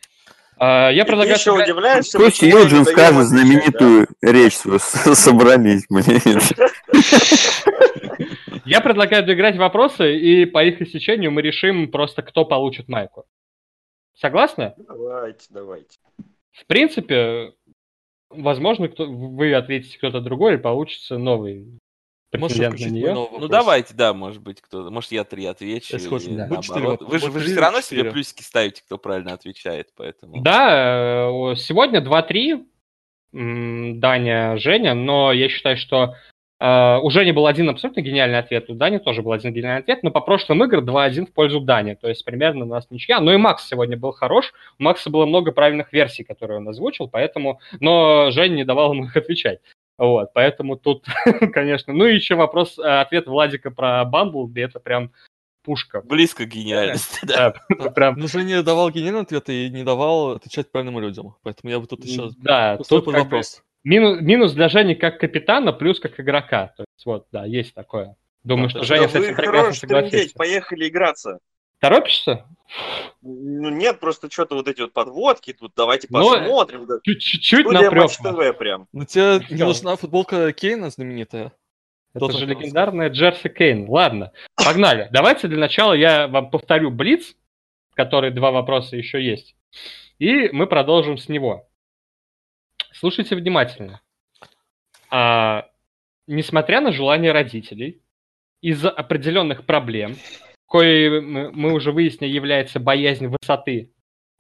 А, 0.59 0.91
Я 0.91 1.05
предлагаю... 1.07 1.37
еще 1.37 1.53
сыграть- 1.53 1.71
удивляешься, 1.71 2.19
Пусть 2.19 2.43
Юджин 2.43 2.85
скажет 2.85 2.99
отвечать, 2.99 3.15
да? 3.17 3.25
знаменитую 3.25 4.07
речь 4.21 4.57
свою. 4.57 4.79
Собрались, 5.15 5.87
блин. 5.89 6.39
Я 8.65 8.81
предлагаю 8.81 9.25
доиграть 9.25 9.57
вопросы, 9.57 10.17
и 10.17 10.45
по 10.47 10.63
их 10.63 10.81
истечению 10.81 11.33
мы 11.33 11.43
решим 11.43 11.91
просто, 11.91 12.23
кто 12.23 12.45
получит 12.45 12.89
майку. 12.89 13.25
Согласны? 14.15 14.75
Давайте, 14.87 15.47
давайте. 15.51 15.99
В 16.53 16.67
принципе, 16.67 17.55
возможно, 18.35 18.89
кто, 18.89 19.07
вы 19.07 19.55
ответите 19.55 19.99
кто-то 19.99 20.21
другой, 20.21 20.55
и 20.55 20.59
получится 20.59 21.19
новый 21.19 21.79
на 22.33 22.71
включить 22.71 22.93
нее. 22.93 23.13
новый 23.13 23.33
Ну 23.33 23.41
вопрос? 23.41 23.51
давайте, 23.51 23.95
да, 23.95 24.15
может 24.15 24.41
быть, 24.43 24.61
кто 24.63 24.91
Может, 24.91 25.13
я 25.13 25.25
три 25.25 25.45
отвечу. 25.45 25.97
Или 25.97 26.37
да. 26.37 26.47
Вы 27.01 27.19
же, 27.19 27.31
вы 27.31 27.41
же 27.41 27.47
три 27.47 27.53
все 27.53 27.61
равно 27.61 27.81
себе 27.83 28.11
плюсики 28.11 28.43
ставите, 28.43 28.83
кто 28.83 28.97
правильно 28.97 29.35
отвечает, 29.35 29.91
поэтому... 29.95 30.41
Да, 30.43 31.29
э, 31.31 31.57
сегодня 31.57 32.01
2-3, 32.01 32.67
м, 33.35 34.01
Даня, 34.01 34.57
Женя, 34.57 34.95
но 34.95 35.33
я 35.33 35.49
считаю, 35.49 35.77
что 35.77 36.15
у 37.03 37.11
Жени 37.11 37.33
был 37.33 37.47
один 37.47 37.69
абсолютно 37.71 38.03
гениальный 38.03 38.39
ответ, 38.39 38.71
у 38.71 38.75
Дани 38.75 38.99
тоже 38.99 39.23
был 39.23 39.33
один 39.33 39.53
гениальный 39.53 39.81
ответ, 39.83 40.03
но 40.03 40.11
по 40.11 40.21
прошлым 40.21 40.63
играм 40.65 40.85
2-1 40.85 41.27
в 41.27 41.33
пользу 41.33 41.61
Дани, 41.61 41.95
то 41.95 42.09
есть 42.09 42.25
примерно 42.25 42.65
у 42.65 42.69
нас 42.69 42.87
ничья. 42.91 43.21
Ну 43.21 43.33
и 43.33 43.37
Макс 43.37 43.67
сегодня 43.67 43.97
был 43.97 44.13
хорош, 44.13 44.53
у 44.79 44.83
Макса 44.83 45.11
было 45.11 45.27
много 45.27 45.51
правильных 45.53 45.93
версий, 45.93 46.25
которые 46.25 46.59
он 46.59 46.69
озвучил, 46.69 47.09
поэтому, 47.09 47.61
но 47.81 48.31
Женя 48.31 48.55
не 48.55 48.65
давал 48.65 48.93
ему 48.93 49.07
их 49.07 49.17
отвечать. 49.17 49.61
Вот, 49.99 50.33
поэтому 50.35 50.77
тут, 50.77 51.05
конечно, 51.53 51.93
ну 51.93 52.07
и 52.07 52.15
еще 52.15 52.35
вопрос, 52.35 52.79
э, 52.79 52.83
ответ 52.83 53.27
Владика 53.27 53.71
про 53.71 54.05
Бамблби, 54.05 54.63
это 54.63 54.81
прям 54.81 55.13
пушка. 55.65 56.03
Близко 56.03 56.45
к 56.45 56.49
гениальности, 56.49 57.21
да. 57.23 57.51
Да, 57.51 57.55
это 57.69 57.91
прям, 57.95 58.15
Ну, 58.17 58.27
Женя 58.29 58.63
давал 58.63 58.91
гениальный 58.91 59.21
ответ 59.23 59.49
и 59.49 59.69
не 59.71 59.85
давал 59.85 60.33
отвечать 60.33 60.71
правильным 60.71 61.01
людям. 61.01 61.37
Поэтому 61.43 61.71
я 61.71 61.79
бы 61.79 61.87
тут 61.87 62.05
еще 62.05 62.31
да, 62.39 62.79
тут 62.79 63.05
как 63.05 63.15
бы- 63.15 63.21
вопрос. 63.21 63.63
Минус, 63.85 64.21
минус 64.21 64.53
для 64.53 64.69
Жени 64.69 64.95
как 64.95 65.19
капитана, 65.19 65.73
плюс 65.73 65.99
как 66.01 66.19
игрока. 66.21 66.73
То 66.77 66.85
есть 66.97 67.07
вот, 67.07 67.27
да, 67.33 67.45
есть 67.45 67.75
такое. 67.75 68.17
Думаю, 68.45 68.67
Да, 68.67 68.71
что 68.71 68.79
да. 68.81 68.85
Женя 68.87 69.09
с 69.09 69.15
этим 69.15 69.37
прекрасно 69.37 69.89
трындеть, 69.89 70.11
согласится. 70.11 70.39
поехали 70.39 70.89
играться. 70.89 71.39
Торопишься? 71.81 72.45
Ну 73.23 73.69
нет, 73.71 73.99
просто 74.01 74.31
что-то 74.31 74.55
вот 74.55 74.69
эти 74.69 74.81
вот 74.83 74.93
подводки, 74.93 75.53
тут 75.53 75.73
давайте 75.77 76.07
Ну, 76.11 76.21
посмотрим. 76.31 76.87
да. 76.87 76.95
Чуть- 77.03 77.21
Чуть-чуть 77.21 77.67
напрёк. 77.67 78.11
ТВ 78.11 78.57
прям. 78.59 78.87
Ну, 78.93 79.05
тебе 79.05 79.41
не 79.51 79.57
Всё. 79.57 79.67
нужна 79.67 79.97
футболка 79.97 80.53
Кейна 80.53 80.91
знаменитая? 80.91 81.53
Это 82.15 82.27
Кто 82.29 82.39
же 82.39 82.47
легендарная 82.47 83.11
Джерси 83.11 83.49
Кейн. 83.49 83.89
Ладно, 83.89 84.33
погнали. 84.57 85.09
Давайте 85.13 85.49
для 85.49 85.59
начала 85.59 85.93
я 85.95 86.29
вам 86.29 86.51
повторю 86.51 86.91
Блиц, 86.91 87.35
который 87.95 88.31
два 88.31 88.51
вопроса 88.53 88.97
еще 88.97 89.23
есть. 89.23 89.57
И 90.19 90.51
мы 90.53 90.67
продолжим 90.67 91.17
с 91.19 91.29
него. 91.29 91.69
Слушайте 93.03 93.35
внимательно. 93.35 94.01
А, 95.11 95.69
несмотря 96.29 96.81
на 96.81 96.93
желание 96.93 97.33
родителей, 97.33 98.01
из-за 98.61 98.91
определенных 98.91 99.67
проблем, 99.67 100.15
кои 100.67 101.19
мы 101.19 101.73
уже 101.73 101.91
выяснили 101.91 102.31
является 102.31 102.79
боязнь 102.79 103.27
высоты, 103.27 103.91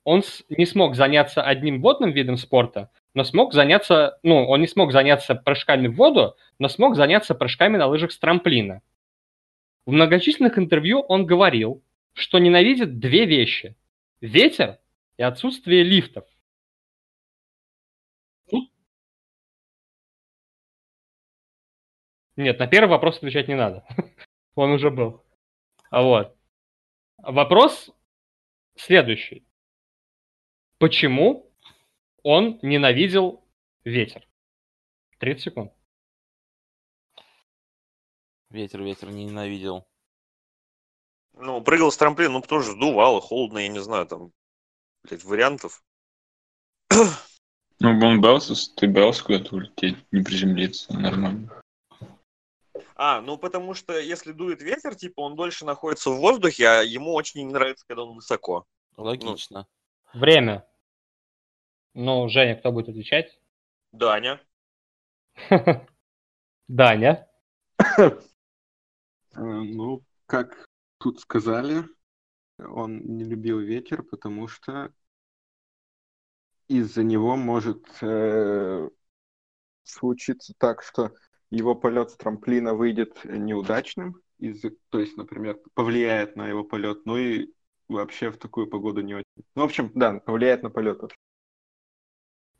он 0.04 0.22
не 0.48 0.64
смог 0.64 0.94
заняться 0.94 1.42
одним 1.42 1.82
водным 1.82 2.12
видом 2.12 2.36
спорта, 2.36 2.92
но 3.14 3.24
смог 3.24 3.52
заняться, 3.52 4.20
ну, 4.22 4.46
он 4.48 4.60
не 4.60 4.68
смог 4.68 4.92
заняться 4.92 5.34
прыжками 5.34 5.88
в 5.88 5.96
воду, 5.96 6.36
но 6.60 6.68
смог 6.68 6.94
заняться 6.94 7.34
прыжками 7.34 7.76
на 7.78 7.88
лыжах 7.88 8.12
с 8.12 8.18
трамплина. 8.20 8.80
В 9.86 9.90
многочисленных 9.90 10.56
интервью 10.56 11.00
он 11.00 11.26
говорил, 11.26 11.82
что 12.12 12.38
ненавидит 12.38 13.00
две 13.00 13.26
вещи– 13.26 13.74
ветер 14.20 14.78
и 15.16 15.24
отсутствие 15.24 15.82
лифтов. 15.82 16.26
Нет, 22.36 22.58
на 22.58 22.66
первый 22.66 22.90
вопрос 22.90 23.18
отвечать 23.18 23.48
не 23.48 23.54
надо. 23.54 23.86
Он 24.54 24.70
уже 24.72 24.90
был. 24.90 25.22
А 25.90 26.02
Вот. 26.02 26.36
Вопрос 27.18 27.90
следующий. 28.76 29.46
Почему 30.78 31.52
он 32.24 32.58
ненавидел 32.62 33.44
ветер? 33.84 34.26
30 35.18 35.42
секунд. 35.42 35.72
Ветер, 38.50 38.82
ветер 38.82 39.10
не 39.10 39.24
ненавидел. 39.24 39.86
Ну, 41.34 41.62
прыгал 41.62 41.92
с 41.92 41.96
трамплина, 41.96 42.32
ну, 42.32 42.42
тоже 42.42 42.72
сдувало, 42.72 43.20
холодно, 43.20 43.58
я 43.58 43.68
не 43.68 43.80
знаю, 43.80 44.06
там, 44.06 44.32
блядь, 45.04 45.24
вариантов. 45.24 45.84
Ну, 46.90 47.88
он 48.06 48.20
боялся, 48.20 48.54
ты 48.74 48.88
боялся 48.88 49.24
куда-то 49.24 49.54
улететь, 49.54 49.96
не 50.10 50.22
приземлиться, 50.22 50.92
нормально. 50.92 51.61
А, 53.04 53.20
ну, 53.20 53.36
потому 53.36 53.74
что 53.74 53.98
если 53.98 54.30
дует 54.30 54.62
ветер, 54.62 54.94
типа, 54.94 55.22
он 55.22 55.34
дольше 55.34 55.64
находится 55.64 56.10
в 56.10 56.18
воздухе, 56.18 56.68
а 56.68 56.82
ему 56.82 57.14
очень 57.14 57.44
не 57.44 57.52
нравится, 57.52 57.84
когда 57.88 58.04
он 58.04 58.14
высоко. 58.14 58.64
Логично. 58.96 59.66
Время. 60.14 60.64
Ну, 61.94 62.28
Женя, 62.28 62.54
кто 62.54 62.70
будет 62.70 62.90
отвечать? 62.90 63.40
Даня. 63.90 64.40
Даня. 66.68 67.28
Э, 67.98 68.20
Ну, 69.34 70.04
как 70.26 70.64
тут 70.98 71.18
сказали, 71.18 71.82
он 72.58 72.98
не 72.98 73.24
любил 73.24 73.58
ветер, 73.58 74.04
потому 74.04 74.46
что 74.46 74.92
из-за 76.68 77.02
него 77.02 77.34
может 77.34 77.84
э, 78.00 78.88
случиться 79.82 80.54
так, 80.56 80.84
что 80.84 81.10
его 81.52 81.74
полет 81.74 82.10
с 82.10 82.16
трамплина 82.16 82.74
выйдет 82.74 83.18
неудачным, 83.24 84.16
из 84.38 84.62
то 84.90 84.98
есть, 84.98 85.16
например, 85.16 85.58
повлияет 85.74 86.34
на 86.34 86.48
его 86.48 86.64
полет, 86.64 87.04
ну 87.04 87.18
и 87.18 87.48
вообще 87.88 88.30
в 88.30 88.38
такую 88.38 88.68
погоду 88.68 89.02
не 89.02 89.14
очень. 89.14 89.44
Ну, 89.54 89.62
в 89.62 89.64
общем, 89.66 89.92
да, 89.94 90.18
повлияет 90.20 90.62
на 90.62 90.70
полет. 90.70 90.98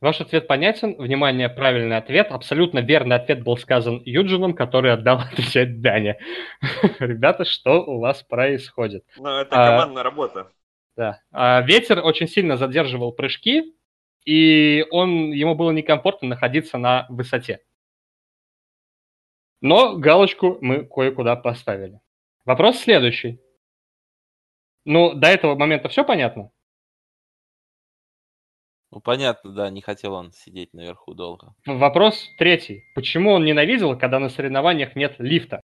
Ваш 0.02 0.20
ответ 0.20 0.46
понятен. 0.48 0.96
Внимание, 0.98 1.48
правильный 1.48 1.96
ответ. 1.96 2.26
Абсолютно 2.30 2.80
верный 2.80 3.16
ответ 3.16 3.44
был 3.44 3.56
сказан 3.56 4.02
Юджином, 4.04 4.52
который 4.52 4.92
отдал 4.92 5.18
отвечать 5.32 5.80
Дане. 5.80 6.18
Ребята, 6.98 7.44
что 7.44 7.84
у 7.84 8.00
вас 8.00 8.22
происходит? 8.22 9.04
Ну, 9.16 9.28
это 9.28 9.56
А, 9.56 9.70
командная 9.70 10.02
работа. 10.02 10.50
Да. 10.96 11.20
А, 11.30 11.62
ветер 11.62 12.04
очень 12.04 12.28
сильно 12.28 12.56
задерживал 12.56 13.12
прыжки, 13.12 13.74
и 14.24 14.84
он, 14.90 15.30
ему 15.30 15.54
было 15.54 15.70
некомфортно 15.70 16.28
находиться 16.28 16.78
на 16.78 17.06
высоте. 17.08 17.60
Но 19.62 19.96
галочку 19.96 20.58
мы 20.60 20.84
кое-куда 20.84 21.36
поставили. 21.36 22.00
Вопрос 22.44 22.78
следующий. 22.80 23.40
Ну, 24.84 25.14
до 25.14 25.28
этого 25.28 25.54
момента 25.54 25.88
все 25.88 26.04
понятно? 26.04 26.50
Ну, 28.90 29.00
понятно, 29.00 29.52
да, 29.52 29.70
не 29.70 29.80
хотел 29.80 30.14
он 30.14 30.32
сидеть 30.32 30.74
наверху 30.74 31.14
долго. 31.14 31.54
Вопрос 31.64 32.28
третий. 32.38 32.82
Почему 32.96 33.30
он 33.30 33.44
ненавидел, 33.44 33.96
когда 33.96 34.18
на 34.18 34.28
соревнованиях 34.28 34.96
нет 34.96 35.14
лифта? 35.18 35.60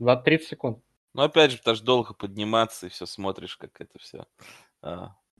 20-30 0.00 0.38
секунд. 0.38 0.84
Ну, 1.12 1.22
опять 1.22 1.50
же, 1.52 1.58
потому 1.58 1.76
что 1.76 1.84
долго 1.84 2.14
подниматься, 2.14 2.86
и 2.86 2.88
все 2.88 3.04
смотришь, 3.04 3.58
как 3.58 3.78
это 3.82 3.98
все. 3.98 4.26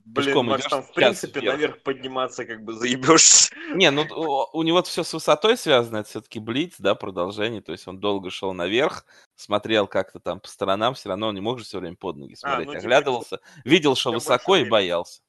Блин, 0.05 0.25
пешком 0.25 0.45
Макс, 0.47 0.61
идешь, 0.61 0.69
там, 0.69 0.83
в 0.83 0.91
принципе, 0.91 1.39
вверх. 1.39 1.53
наверх 1.53 1.83
подниматься 1.83 2.45
как 2.45 2.63
бы 2.63 2.73
заебешься. 2.73 3.55
Не, 3.73 3.89
ну 3.89 4.03
у, 4.51 4.63
него 4.63 4.83
все 4.83 5.03
с 5.03 5.13
высотой 5.13 5.55
связано, 5.55 5.97
это 5.97 6.09
все-таки 6.09 6.39
Блиц, 6.39 6.75
да, 6.77 6.93
продолжение, 6.93 7.61
то 7.61 7.71
есть 7.71 7.87
он 7.87 7.99
долго 7.99 8.29
шел 8.29 8.53
наверх, 8.53 9.05
смотрел 9.35 9.87
как-то 9.87 10.19
там 10.19 10.41
по 10.41 10.47
сторонам, 10.47 10.93
все 10.93 11.09
равно 11.09 11.27
он 11.27 11.35
не 11.35 11.41
мог 11.41 11.59
же 11.59 11.65
все 11.65 11.79
время 11.79 11.95
под 11.95 12.17
ноги 12.17 12.33
смотреть, 12.33 12.67
ну, 12.67 12.73
типа, 12.73 12.83
оглядывался, 12.83 13.39
видел, 13.63 13.95
что 13.95 14.11
высоко 14.11 14.55
и 14.55 14.59
времени. 14.59 14.71
боялся. 14.71 15.21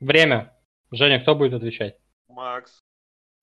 Время. 0.00 0.56
Женя, 0.90 1.20
кто 1.20 1.34
будет 1.34 1.54
отвечать? 1.54 1.96
Макс. 2.28 2.82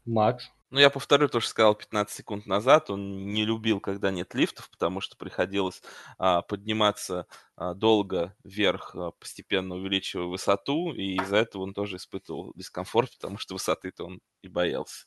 Макс. 0.07 0.51
Ну, 0.69 0.79
я 0.79 0.89
повторю 0.89 1.29
то, 1.29 1.39
что 1.39 1.49
сказал 1.49 1.75
15 1.75 2.13
секунд 2.13 2.45
назад. 2.45 2.89
Он 2.89 3.27
не 3.27 3.45
любил, 3.45 3.79
когда 3.79 4.11
нет 4.11 4.33
лифтов, 4.33 4.69
потому 4.69 4.99
что 4.99 5.15
приходилось 5.15 5.81
а, 6.17 6.41
подниматься 6.41 7.25
а, 7.55 7.73
долго 7.73 8.35
вверх, 8.43 8.93
а, 8.95 9.11
постепенно 9.11 9.75
увеличивая 9.75 10.25
высоту, 10.25 10.93
и 10.93 11.15
из-за 11.15 11.37
этого 11.37 11.63
он 11.63 11.73
тоже 11.73 11.95
испытывал 11.97 12.51
дискомфорт, 12.55 13.11
потому 13.15 13.37
что 13.37 13.53
высоты-то 13.53 14.05
он 14.05 14.19
и 14.41 14.49
боялся. 14.49 15.05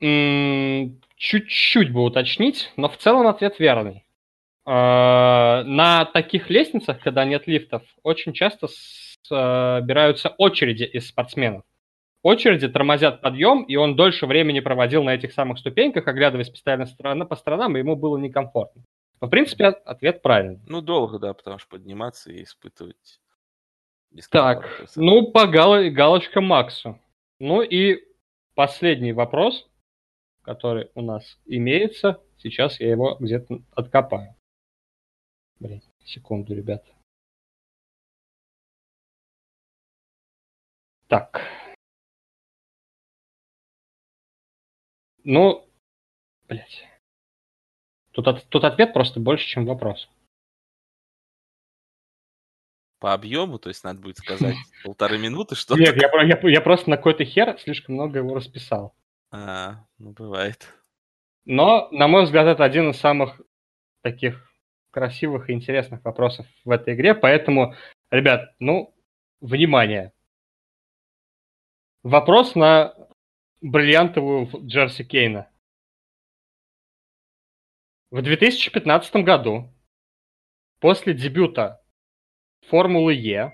Чуть-чуть 0.00 1.92
бы 1.92 2.02
уточнить, 2.04 2.72
но 2.76 2.88
в 2.88 2.96
целом 2.96 3.26
ответ 3.28 3.58
верный. 3.60 4.04
А, 4.64 5.62
На 5.64 6.04
таких 6.04 6.50
лестницах, 6.50 7.00
когда 7.00 7.24
нет 7.24 7.46
лифтов, 7.46 7.82
очень 8.02 8.32
часто 8.32 8.68
собираются 9.22 10.34
очереди 10.38 10.84
из 10.84 11.08
спортсменов. 11.08 11.62
Очереди 12.22 12.68
тормозят 12.68 13.20
подъем, 13.20 13.62
и 13.62 13.76
он 13.76 13.94
дольше 13.94 14.26
времени 14.26 14.60
проводил 14.60 15.04
на 15.04 15.14
этих 15.14 15.32
самых 15.32 15.58
ступеньках, 15.58 16.06
оглядываясь 16.08 16.50
постоянно 16.50 16.86
сторона- 16.86 17.24
по 17.26 17.36
сторонам, 17.36 17.76
и 17.76 17.80
ему 17.80 17.94
было 17.96 18.16
некомфортно. 18.18 18.82
Но, 19.20 19.26
в 19.26 19.30
принципе, 19.30 19.66
от- 19.66 19.82
ответ 19.86 20.22
правильный. 20.22 20.60
Ну, 20.66 20.80
долго, 20.80 21.18
да, 21.18 21.32
потому 21.34 21.58
что 21.58 21.68
подниматься 21.70 22.32
и 22.32 22.42
испытывать 22.42 23.20
Так, 24.30 24.86
ну, 24.96 25.30
по 25.30 25.46
гал- 25.46 25.90
галочка 25.90 26.40
Максу. 26.40 26.98
Ну 27.38 27.62
и 27.62 28.02
последний 28.54 29.12
вопрос, 29.12 29.68
который 30.42 30.90
у 30.94 31.02
нас 31.02 31.38
имеется. 31.46 32.20
Сейчас 32.38 32.80
я 32.80 32.90
его 32.90 33.16
где-то 33.20 33.60
откопаю. 33.74 34.34
Блин, 35.60 35.82
секунду, 36.04 36.54
ребят. 36.54 36.84
Так. 41.08 41.42
Ну, 45.24 45.66
блядь. 46.48 46.84
Тут, 48.12 48.28
от- 48.28 48.48
тут 48.48 48.64
ответ 48.64 48.92
просто 48.92 49.20
больше, 49.20 49.46
чем 49.46 49.66
вопрос. 49.66 50.08
По 52.98 53.14
объему, 53.14 53.58
то 53.58 53.68
есть 53.68 53.84
надо 53.84 54.00
будет 54.00 54.18
сказать 54.18 54.56
полторы 54.84 55.18
минуты, 55.18 55.54
что-то. 55.54 55.80
Нет, 55.80 55.96
я, 55.96 56.10
я, 56.22 56.38
я 56.42 56.60
просто 56.60 56.90
на 56.90 56.96
какой-то 56.96 57.24
хер 57.24 57.58
слишком 57.58 57.94
много 57.94 58.18
его 58.18 58.34
расписал. 58.34 58.94
А, 59.30 59.86
ну, 59.98 60.12
бывает. 60.12 60.74
Но, 61.44 61.88
на 61.90 62.08
мой 62.08 62.24
взгляд, 62.24 62.46
это 62.46 62.64
один 62.64 62.90
из 62.90 62.98
самых 62.98 63.40
таких 64.02 64.52
красивых 64.90 65.48
и 65.48 65.52
интересных 65.52 66.04
вопросов 66.04 66.46
в 66.64 66.70
этой 66.70 66.94
игре. 66.94 67.14
Поэтому, 67.14 67.74
ребят, 68.10 68.54
ну, 68.58 68.94
внимание. 69.40 70.12
Вопрос 72.02 72.54
на 72.54 72.94
бриллиантовую 73.60 74.48
Джерси 74.66 75.04
Кейна. 75.04 75.48
В 78.10 78.22
2015 78.22 79.16
году, 79.16 79.68
после 80.80 81.12
дебюта 81.12 81.82
Формулы 82.68 83.14
Е, 83.14 83.52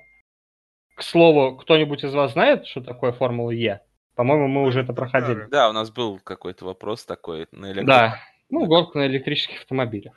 к 0.94 1.02
слову, 1.02 1.56
кто-нибудь 1.56 2.04
из 2.04 2.14
вас 2.14 2.32
знает, 2.32 2.66
что 2.66 2.80
такое 2.82 3.12
Формула 3.12 3.50
Е? 3.50 3.80
По-моему, 4.14 4.46
мы 4.46 4.62
уже 4.62 4.82
это 4.82 4.92
проходили. 4.92 5.46
Да, 5.50 5.68
у 5.70 5.72
нас 5.72 5.90
был 5.90 6.20
какой-то 6.20 6.64
вопрос 6.64 7.04
такой 7.04 7.48
на 7.50 7.72
электро- 7.72 7.86
Да, 7.86 8.20
ну, 8.48 8.66
гонку 8.66 8.98
на 8.98 9.06
электрических 9.06 9.60
автомобилях. 9.62 10.14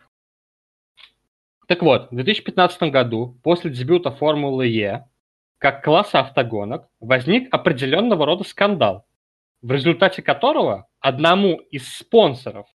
Так 1.67 1.81
вот, 1.81 2.11
в 2.11 2.15
2015 2.15 2.91
году, 2.91 3.39
после 3.43 3.71
дебюта 3.71 4.11
Формулы 4.11 4.67
Е, 4.67 5.09
как 5.57 5.83
класса 5.83 6.19
автогонок, 6.19 6.87
возник 6.99 7.53
определенного 7.53 8.25
рода 8.25 8.43
скандал, 8.43 9.05
в 9.61 9.71
результате 9.71 10.21
которого 10.21 10.87
одному 10.99 11.57
из 11.71 11.87
спонсоров 11.97 12.67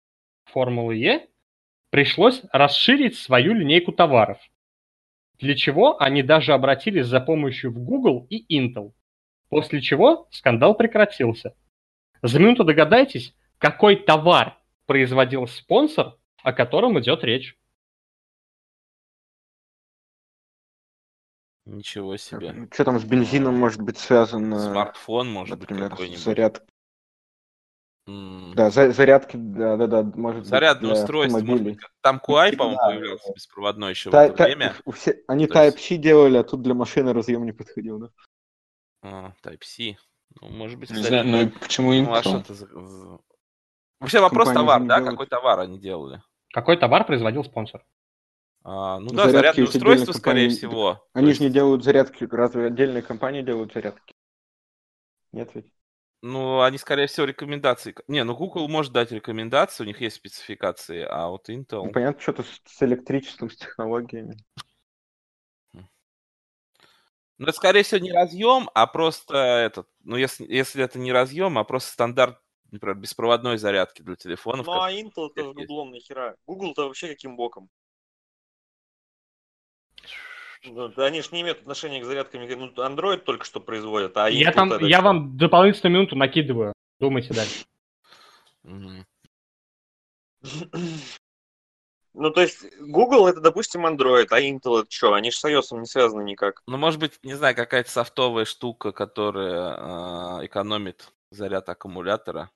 Формулы 0.44 0.96
Е 0.96 1.28
пришлось 1.90 2.42
расширить 2.52 3.16
свою 3.16 3.54
линейку 3.54 3.92
товаров, 3.92 4.38
для 5.38 5.54
чего 5.54 6.00
они 6.00 6.22
даже 6.22 6.52
обратились 6.52 7.06
за 7.06 7.20
помощью 7.20 7.72
в 7.72 7.78
Google 7.78 8.26
и 8.30 8.58
Intel, 8.58 8.92
после 9.48 9.80
чего 9.80 10.26
скандал 10.30 10.74
прекратился. 10.74 11.54
За 12.22 12.38
минуту 12.38 12.64
догадайтесь, 12.64 13.34
какой 13.58 13.96
товар 13.96 14.58
производил 14.86 15.46
спонсор, 15.46 16.16
о 16.42 16.52
котором 16.52 16.98
идет 17.00 17.24
речь. 17.24 17.56
Ничего 21.64 22.16
себе. 22.16 22.68
Что 22.72 22.84
там 22.84 22.98
с 22.98 23.04
бензином 23.04 23.54
может 23.56 23.80
быть 23.80 23.98
связано? 23.98 24.58
Смартфон, 24.58 25.30
может 25.30 25.58
быть, 25.58 25.70
например, 25.70 25.90
какой-нибудь. 25.90 26.18
заряд... 26.18 26.64
М, 28.08 28.52
Да, 28.56 28.70
за- 28.70 28.90
зарядки, 28.90 29.36
да, 29.36 29.76
да, 29.76 29.86
да, 29.86 30.02
может 30.02 30.44
Зарядное 30.46 30.90
быть, 30.90 30.98
устройство, 30.98 31.38
может 31.38 31.62
быть, 31.64 31.78
там 32.00 32.16
QI, 32.16 32.56
по-моему, 32.56 32.76
да. 32.78 32.86
появлялся 32.88 33.32
беспроводной 33.32 33.90
еще 33.90 34.10
в 34.10 34.12
Та- 34.12 34.24
это 34.24 34.36
та- 34.38 34.44
время. 34.44 34.74
все- 34.92 35.22
они 35.28 35.46
То 35.46 35.62
есть- 35.62 35.76
Type-C 35.78 35.96
делали, 35.98 36.36
а 36.38 36.42
тут 36.42 36.62
для 36.62 36.74
машины 36.74 37.12
разъем 37.12 37.44
не 37.46 37.52
подходил, 37.52 38.00
да? 38.00 38.08
А, 39.02 39.32
Type-C. 39.44 39.96
Ну, 40.40 40.48
может 40.48 40.80
быть, 40.80 40.90
Не 40.90 40.96
кстати, 40.96 41.08
знаю, 41.10 41.26
ну 41.28 41.40
и 41.42 41.44
да. 41.44 41.58
почему 41.60 41.92
Ну, 41.92 42.12
а 42.12 42.18
Intel? 42.18 42.22
что 42.22 42.36
это 42.38 42.54
за... 42.54 42.66
за- 42.66 43.18
Вообще 44.00 44.18
вопрос 44.20 44.48
Компании 44.48 44.58
же 44.62 44.66
товар, 44.66 44.80
не 44.80 44.88
да? 44.88 44.96
делают. 44.96 45.10
Какой 45.12 45.26
товар 45.28 45.60
они 45.60 45.78
делали? 45.78 46.22
Какой 46.52 46.76
товар 46.76 47.06
производил 47.06 47.44
спонсор? 47.44 47.84
А, 48.64 49.00
ну 49.00 49.10
да, 49.10 49.28
Зарядки 49.28 49.32
зарядное 49.32 49.64
есть 49.64 49.74
отдельная 49.76 49.94
устройство, 49.94 50.12
скорее 50.20 50.48
компания. 50.48 50.56
всего. 50.56 51.08
Они 51.12 51.26
То 51.26 51.34
же 51.34 51.40
не 51.40 51.46
есть, 51.46 51.54
делают 51.54 51.84
зарядки, 51.84 52.28
разве 52.30 52.66
отдельные 52.66 53.02
компании 53.02 53.42
делают 53.42 53.72
зарядки? 53.72 54.14
Нет 55.32 55.50
ведь? 55.54 55.72
Ну, 56.24 56.60
они, 56.60 56.78
скорее 56.78 57.08
всего, 57.08 57.26
рекомендации... 57.26 57.96
Не, 58.06 58.22
ну, 58.22 58.36
Google 58.36 58.68
может 58.68 58.92
дать 58.92 59.10
рекомендации, 59.10 59.82
у 59.82 59.86
них 59.86 60.00
есть 60.00 60.14
спецификации, 60.14 61.02
а 61.02 61.26
вот 61.28 61.48
Intel... 61.48 61.84
Ну, 61.84 61.90
понятно, 61.90 62.20
что-то 62.22 62.44
с, 62.44 62.60
с 62.64 62.82
электричеством, 62.84 63.50
с 63.50 63.56
технологиями. 63.56 64.36
Ну, 65.72 67.48
это, 67.48 67.52
скорее 67.52 67.82
всего, 67.82 68.00
не 68.00 68.12
разъем, 68.12 68.70
а 68.72 68.86
просто 68.86 69.36
этот... 69.36 69.88
Ну, 70.04 70.14
если, 70.14 70.44
если 70.44 70.84
это 70.84 71.00
не 71.00 71.10
разъем, 71.10 71.58
а 71.58 71.64
просто 71.64 71.90
стандарт, 71.90 72.38
например, 72.70 72.96
беспроводной 72.98 73.58
зарядки 73.58 74.02
для 74.02 74.14
телефонов. 74.14 74.66
Ну 74.66 74.80
а 74.80 74.92
Intel-то 74.92 75.32
с 75.34 75.36
есть. 75.36 75.56
Гуглом 75.56 75.90
нахера? 75.90 76.36
Google-то 76.46 76.86
вообще 76.86 77.08
каким 77.08 77.34
боком? 77.34 77.68
Ну, 80.64 80.88
да 80.88 81.06
они 81.06 81.22
же 81.22 81.28
не 81.32 81.42
имеют 81.42 81.60
отношения 81.60 82.00
к 82.00 82.04
зарядкам. 82.04 82.42
Ну, 82.42 82.68
Android 82.76 83.18
только 83.18 83.44
что 83.44 83.60
производят, 83.60 84.16
а 84.16 84.30
я, 84.30 84.50
Intel 84.50 84.54
там, 84.54 84.70
тогда 84.70 84.86
я 84.86 84.98
что? 84.98 85.04
вам 85.04 85.36
дополнительную 85.36 85.98
минуту 85.98 86.16
накидываю. 86.16 86.72
Думайте 87.00 87.34
дальше. 87.34 87.64
Ну, 92.14 92.30
то 92.30 92.42
есть, 92.42 92.66
Google 92.78 93.26
это, 93.26 93.40
допустим, 93.40 93.86
Android, 93.86 94.26
а 94.30 94.38
Intel 94.38 94.82
это 94.82 94.90
что? 94.90 95.14
Они 95.14 95.30
же 95.30 95.38
с 95.38 95.44
iOS 95.46 95.78
не 95.78 95.86
связаны 95.86 96.22
никак. 96.22 96.60
Ну, 96.66 96.76
может 96.76 97.00
быть, 97.00 97.18
не 97.22 97.32
знаю, 97.32 97.56
какая-то 97.56 97.90
софтовая 97.90 98.44
штука, 98.44 98.92
которая 98.92 99.74
а, 99.78 100.40
экономит 100.44 101.10
заряд 101.30 101.70
аккумулятора, 101.70 102.50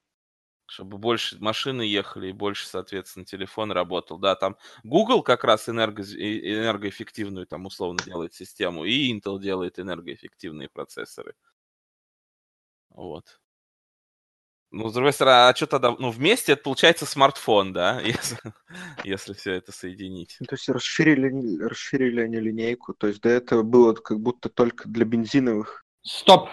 чтобы 0.67 0.99
больше 0.99 1.39
машины 1.39 1.83
ехали 1.83 2.29
и 2.29 2.33
больше, 2.33 2.67
соответственно, 2.67 3.25
телефон 3.25 3.73
работал. 3.73 4.19
Да, 4.19 4.35
там 4.35 4.57
Google 4.85 5.23
как 5.23 5.45
раз 5.45 5.69
энерго... 5.69 6.03
энергоэффективную, 6.03 7.47
там, 7.47 7.67
условно, 7.67 8.01
делает 8.05 8.35
систему, 8.35 8.85
и 8.85 9.13
Intel 9.13 9.41
делает 9.41 9.79
энергоэффективные 9.79 10.69
процессоры. 10.69 11.35
Вот. 12.91 13.39
Ну, 14.73 14.89
с 14.89 14.93
другой 14.93 15.13
стороны, 15.13 15.49
а 15.49 15.55
что 15.55 15.67
тогда? 15.67 15.95
Ну, 15.99 16.11
вместе 16.11 16.53
это 16.53 16.63
получается 16.63 17.07
смартфон, 17.07 17.73
да, 17.73 18.01
если, 18.05 18.37
если 19.05 19.33
все 19.33 19.53
это 19.53 19.73
соединить. 19.73 20.37
То 20.39 20.55
есть 20.55 20.69
расширили, 20.69 21.63
расширили 21.63 22.21
они 22.21 22.41
линейку. 22.41 22.93
То 22.93 23.07
есть 23.07 23.21
до 23.21 23.29
этого 23.29 23.63
было 23.63 23.95
как 23.95 24.21
будто 24.21 24.49
только 24.49 24.89
для 24.89 25.05
бензиновых. 25.05 25.85
Стоп. 26.03 26.51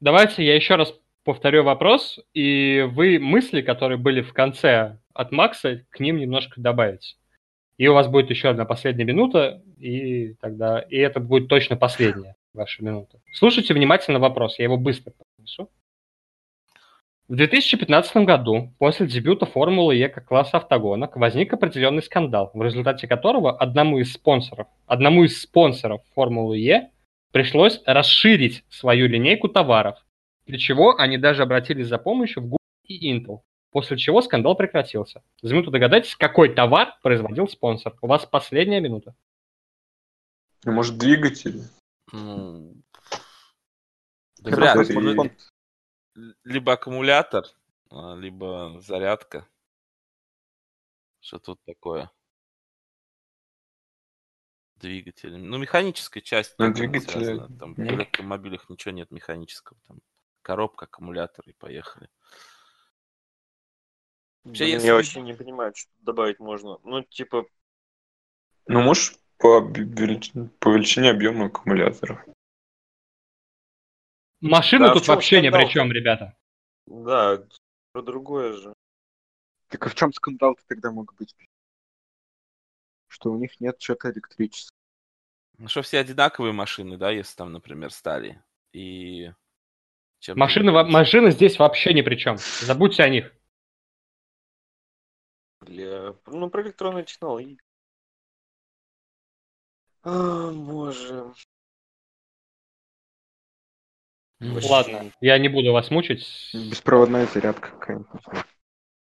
Давайте 0.00 0.44
я 0.44 0.56
еще 0.56 0.76
раз 0.76 0.94
повторю 1.30 1.62
вопрос, 1.62 2.18
и 2.34 2.84
вы 2.92 3.20
мысли, 3.20 3.60
которые 3.60 3.98
были 3.98 4.20
в 4.20 4.32
конце 4.32 4.98
от 5.14 5.30
Макса, 5.30 5.84
к 5.90 6.00
ним 6.00 6.16
немножко 6.16 6.60
добавите. 6.60 7.14
И 7.76 7.86
у 7.86 7.94
вас 7.94 8.08
будет 8.08 8.30
еще 8.30 8.48
одна 8.48 8.64
последняя 8.64 9.04
минута, 9.04 9.62
и 9.78 10.34
тогда 10.40 10.80
и 10.80 10.96
это 10.96 11.20
будет 11.20 11.46
точно 11.46 11.76
последняя 11.76 12.34
ваша 12.52 12.82
минута. 12.82 13.20
Слушайте 13.32 13.74
внимательно 13.74 14.18
вопрос, 14.18 14.58
я 14.58 14.64
его 14.64 14.76
быстро 14.76 15.12
произнесу. 15.12 15.70
В 17.28 17.36
2015 17.36 18.16
году, 18.26 18.74
после 18.80 19.06
дебюта 19.06 19.46
Формулы 19.46 19.94
Е 19.94 20.08
как 20.08 20.26
класса 20.26 20.56
автогонок, 20.56 21.16
возник 21.16 21.52
определенный 21.52 22.02
скандал, 22.02 22.50
в 22.54 22.60
результате 22.60 23.06
которого 23.06 23.56
одному 23.56 24.00
из 24.00 24.12
спонсоров, 24.12 24.66
одному 24.88 25.22
из 25.22 25.40
спонсоров 25.40 26.00
Формулы 26.12 26.58
Е 26.58 26.90
пришлось 27.30 27.80
расширить 27.86 28.64
свою 28.68 29.06
линейку 29.06 29.46
товаров, 29.46 30.04
для 30.46 30.58
чего 30.58 30.96
они 30.96 31.18
даже 31.18 31.42
обратились 31.42 31.88
за 31.88 31.98
помощью 31.98 32.42
в 32.42 32.46
Google 32.46 32.58
и 32.84 33.12
Intel, 33.12 33.42
после 33.70 33.96
чего 33.96 34.22
скандал 34.22 34.56
прекратился. 34.56 35.22
За 35.42 35.54
минуту 35.54 35.70
догадайтесь, 35.70 36.16
какой 36.16 36.54
товар 36.54 36.98
производил 37.02 37.48
спонсор. 37.48 37.96
У 38.02 38.06
вас 38.06 38.26
последняя 38.26 38.80
минута. 38.80 39.14
Ну, 40.64 40.72
может, 40.72 40.98
двигатели? 40.98 41.62
Ну, 42.12 42.74
да 44.40 44.50
вряд 44.50 44.88
ли. 44.88 45.32
Либо 46.44 46.72
аккумулятор, 46.72 47.46
а, 47.90 48.16
либо 48.16 48.80
зарядка. 48.80 49.46
Что 51.20 51.38
тут 51.38 51.60
такое? 51.64 52.10
Двигатель. 54.76 55.36
Ну, 55.36 55.58
механическая 55.58 56.22
часть. 56.22 56.54
Ну, 56.58 56.74
связана. 56.74 57.48
Там 57.58 57.74
в 57.74 57.78
электромобилях 57.78 58.68
ничего 58.68 58.92
нет 58.92 59.10
механического. 59.10 59.78
Там 59.86 60.00
коробка, 60.42 60.86
аккумулятор 60.86 61.44
и 61.48 61.52
поехали. 61.52 62.08
Вообще, 64.44 64.64
Блин, 64.64 64.74
если- 64.76 64.86
Я 64.86 64.94
вообще 64.94 65.20
не 65.22 65.34
понимаю, 65.34 65.74
что 65.74 65.90
тут 65.92 66.04
добавить 66.04 66.38
можно. 66.38 66.78
Ну, 66.84 67.02
типа, 67.02 67.46
Ну, 68.66 68.82
можешь 68.82 69.16
по, 69.38 69.60
велич- 69.60 70.48
по 70.58 70.70
величине 70.70 71.10
объема 71.10 71.46
аккумулятора. 71.46 72.24
Машины 74.40 74.86
Да, 74.86 74.94
тут 74.94 75.08
вообще 75.08 75.42
ни 75.42 75.50
при 75.50 75.68
чем, 75.68 75.92
ребята. 75.92 76.36
Да, 76.86 77.44
про 77.92 78.02
другое 78.02 78.54
же. 78.54 78.72
Так 79.68 79.86
а 79.86 79.90
в 79.90 79.94
чем 79.94 80.12
скандал-то 80.12 80.62
тогда 80.66 80.90
мог 80.90 81.14
быть? 81.14 81.34
Что 83.08 83.30
у 83.32 83.38
них 83.38 83.60
нет 83.60 83.80
что-то 83.80 84.10
электричества. 84.10 84.74
Ну, 85.58 85.68
что 85.68 85.82
все 85.82 85.98
одинаковые 85.98 86.52
машины, 86.52 86.96
да, 86.96 87.10
если 87.10 87.36
там, 87.36 87.52
например, 87.52 87.92
стали. 87.92 88.42
И 88.72 89.30
чем 90.20 90.38
Машины, 90.38 90.72
во- 90.72 90.84
машины 90.84 91.30
здесь 91.30 91.58
вообще 91.58 91.92
ни 91.92 92.02
при 92.02 92.16
чем. 92.16 92.36
Забудьте 92.38 93.02
о 93.02 93.08
них. 93.08 93.32
Бля, 95.60 96.14
ну 96.26 96.48
про 96.48 96.62
электронные 96.62 97.04
технологии. 97.04 97.58
А, 100.02 100.50
боже. 100.52 101.32
Ладно, 104.40 105.12
я 105.20 105.38
не 105.38 105.48
буду 105.48 105.72
вас 105.72 105.90
мучить. 105.90 106.50
Беспроводная 106.54 107.26
зарядка 107.26 107.70
какая-нибудь. 107.70 108.22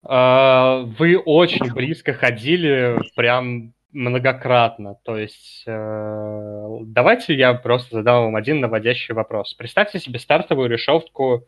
А, 0.04 0.82
Вы 0.98 1.18
очень 1.18 1.74
близко 1.74 2.14
ходили, 2.14 2.98
прям 3.16 3.74
многократно. 3.92 4.96
То 5.04 5.18
есть 5.18 5.64
э, 5.66 6.68
давайте 6.82 7.34
я 7.36 7.54
просто 7.54 7.98
задам 7.98 8.26
вам 8.26 8.36
один 8.36 8.60
наводящий 8.60 9.14
вопрос. 9.14 9.54
Представьте 9.54 10.00
себе 10.00 10.20
стартовую 10.20 10.70
решетку 10.70 11.48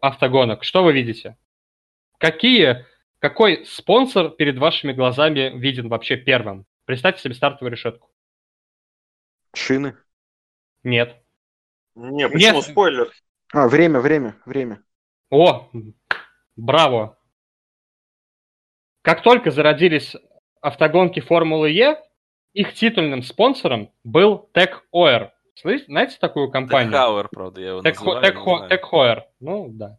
автогонок. 0.00 0.64
Что 0.64 0.82
вы 0.82 0.92
видите? 0.92 1.36
Какие, 2.18 2.86
какой 3.18 3.64
спонсор 3.66 4.30
перед 4.30 4.58
вашими 4.58 4.92
глазами 4.92 5.58
виден 5.58 5.88
вообще 5.88 6.16
первым? 6.16 6.66
Представьте 6.84 7.22
себе 7.22 7.34
стартовую 7.34 7.72
решетку. 7.72 8.10
Шины. 9.54 9.96
Нет. 10.82 11.16
Не, 11.94 12.28
почему 12.28 12.56
Нет. 12.56 12.64
спойлер? 12.64 13.10
А, 13.52 13.68
время, 13.68 14.00
время, 14.00 14.36
время. 14.46 14.82
О, 15.30 15.70
браво. 16.56 17.18
Как 19.02 19.22
только 19.22 19.50
зародились 19.50 20.14
автогонки 20.60 21.20
Формулы 21.20 21.70
Е, 21.70 21.98
их 22.52 22.74
титульным 22.74 23.22
спонсором 23.22 23.90
был 24.04 24.48
Oer. 24.94 25.30
Слышите, 25.54 25.86
знаете 25.86 26.16
такую 26.20 26.50
компанию? 26.50 26.92
Техауэр, 26.92 27.28
правда, 27.30 27.60
я 27.60 27.68
его. 27.68 27.80
Tech 27.82 28.80
Heuer. 28.92 29.22
Ну, 29.40 29.68
да. 29.70 29.98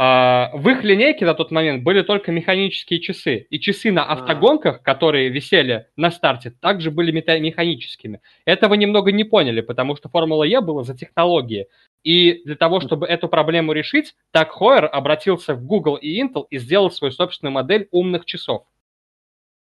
А, 0.00 0.52
в 0.54 0.68
их 0.68 0.84
линейке 0.84 1.26
на 1.26 1.34
тот 1.34 1.50
момент 1.50 1.82
были 1.82 2.02
только 2.02 2.30
механические 2.30 3.00
часы. 3.00 3.48
И 3.50 3.58
часы 3.58 3.90
на 3.90 4.04
автогонках, 4.04 4.84
которые 4.84 5.28
висели 5.28 5.88
на 5.96 6.12
старте, 6.12 6.50
также 6.50 6.92
были 6.92 7.10
механическими. 7.10 8.20
Этого 8.44 8.74
немного 8.74 9.10
не 9.10 9.24
поняли, 9.24 9.60
потому 9.60 9.96
что 9.96 10.08
Формула 10.08 10.44
Е 10.44 10.60
была 10.60 10.84
за 10.84 10.96
технологии. 10.96 11.66
И 12.04 12.42
для 12.44 12.54
того, 12.54 12.80
чтобы 12.80 13.08
эту 13.08 13.28
проблему 13.28 13.72
решить, 13.72 14.14
так 14.30 14.52
Хойер 14.52 14.88
обратился 14.90 15.54
в 15.54 15.64
Google 15.64 15.96
и 15.96 16.22
Intel 16.22 16.46
и 16.48 16.58
сделал 16.58 16.92
свою 16.92 17.10
собственную 17.10 17.52
модель 17.52 17.88
умных 17.90 18.24
часов. 18.24 18.66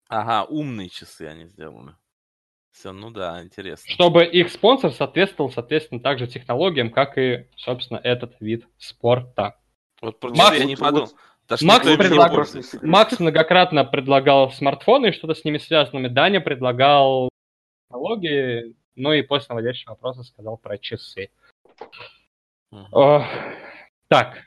Ага, 0.08 0.44
умные 0.44 0.88
часы 0.88 1.22
они 1.22 1.46
сделаны. 1.46 1.96
Все, 2.70 2.92
ну 2.92 3.10
да, 3.10 3.42
интересно. 3.42 3.90
Чтобы 3.90 4.24
их 4.24 4.50
спонсор 4.50 4.92
соответствовал, 4.92 5.50
соответственно, 5.50 6.00
также 6.00 6.26
технологиям, 6.26 6.90
как 6.90 7.16
и, 7.16 7.48
собственно, 7.56 7.98
этот 7.98 8.36
вид 8.40 8.66
спорта. 8.76 9.58
Вот 10.02 10.20
про 10.20 10.30
Макс, 10.34 10.58
я 10.58 10.64
не 10.66 10.76
подумал. 10.76 11.10
вот 11.48 11.62
Макс 11.62 11.86
предлагал-. 11.96 12.46
Макс 12.82 13.18
многократно 13.18 13.84
предлагал 13.84 14.52
смартфоны 14.52 15.06
и 15.08 15.12
что-то 15.12 15.34
с 15.34 15.44
ними 15.44 15.58
связанными. 15.58 16.08
Даня 16.08 16.40
предлагал 16.40 17.30
технологии, 17.86 18.76
ну 18.94 19.12
и 19.12 19.22
после 19.22 19.54
наводящего 19.54 19.92
вопроса 19.92 20.22
сказал 20.22 20.58
про 20.58 20.76
часы. 20.76 21.30
Мгм. 22.70 22.88
Ох, 22.92 23.24
Так, 24.08 24.44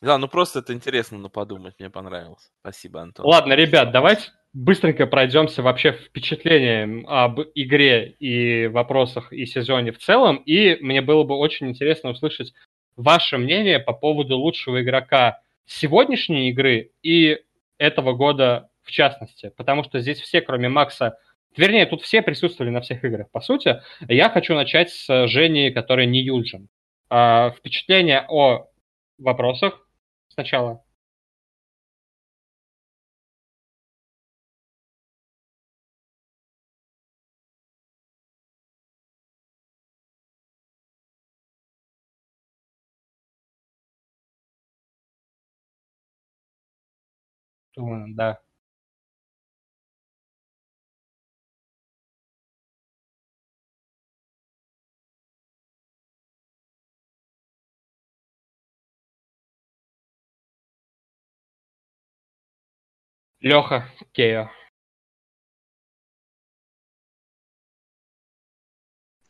Да, 0.00 0.16
ну 0.18 0.28
просто 0.28 0.60
это 0.60 0.72
интересно, 0.72 1.18
но 1.18 1.28
подумать, 1.28 1.74
мне 1.80 1.90
понравилось. 1.90 2.52
Спасибо, 2.60 3.02
Антон. 3.02 3.26
ладно, 3.26 3.54
ребят, 3.54 3.90
давайте 3.90 4.30
быстренько 4.54 5.06
пройдемся 5.06 5.62
вообще 5.62 5.92
впечатлением 5.92 7.04
об 7.08 7.40
игре 7.54 8.14
и 8.20 8.68
вопросах 8.68 9.32
и 9.32 9.44
сезоне 9.44 9.92
в 9.92 9.98
целом. 9.98 10.36
И 10.46 10.78
мне 10.80 11.02
было 11.02 11.24
бы 11.24 11.36
очень 11.36 11.68
интересно 11.68 12.10
услышать 12.10 12.54
ваше 12.96 13.36
мнение 13.36 13.80
по 13.80 13.92
поводу 13.92 14.38
лучшего 14.38 14.80
игрока 14.82 15.40
сегодняшней 15.66 16.50
игры 16.50 16.92
и 17.02 17.40
этого 17.78 18.12
года 18.12 18.70
в 18.82 18.90
частности. 18.92 19.52
Потому 19.56 19.82
что 19.82 19.98
здесь 19.98 20.20
все, 20.20 20.40
кроме 20.40 20.68
Макса, 20.68 21.18
вернее, 21.56 21.86
тут 21.86 22.02
все 22.02 22.22
присутствовали 22.22 22.70
на 22.70 22.80
всех 22.80 23.02
играх, 23.04 23.30
по 23.32 23.40
сути. 23.40 23.80
Я 24.08 24.30
хочу 24.30 24.54
начать 24.54 24.90
с 24.90 25.26
Жени, 25.26 25.70
который 25.70 26.06
не 26.06 26.20
Юджин. 26.22 26.68
А, 27.10 27.50
впечатление 27.50 28.24
о 28.28 28.68
вопросах 29.18 29.88
сначала. 30.28 30.83
Да. 47.76 48.40
Леха, 63.40 63.84
Кео. 64.12 64.50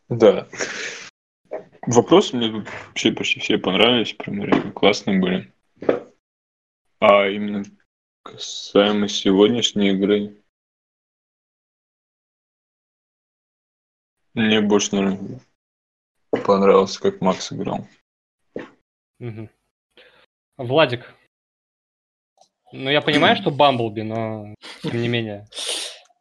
Да. 0.08 0.46
Вопросы 1.86 2.36
мне 2.36 2.50
вообще 2.50 3.12
почти 3.12 3.40
все 3.40 3.58
понравились, 3.58 4.12
прям 4.12 4.42
реально 4.44 4.72
классные 4.72 5.20
были. 5.20 5.52
А 7.00 7.26
именно 7.26 7.64
касаемо 8.24 9.08
сегодняшней 9.08 9.90
игры, 9.90 10.42
мне 14.32 14.60
больше, 14.60 14.96
наверное, 14.96 15.40
понравился, 16.44 17.00
как 17.00 17.20
Макс 17.20 17.52
играл. 17.52 17.86
Мгм. 19.20 19.50
Владик. 20.56 21.14
Ну, 22.72 22.90
я 22.90 23.00
понимаю, 23.00 23.36
что 23.36 23.52
Бамблби, 23.52 24.00
но 24.00 24.54
тем 24.82 25.00
не 25.00 25.08
менее. 25.08 25.46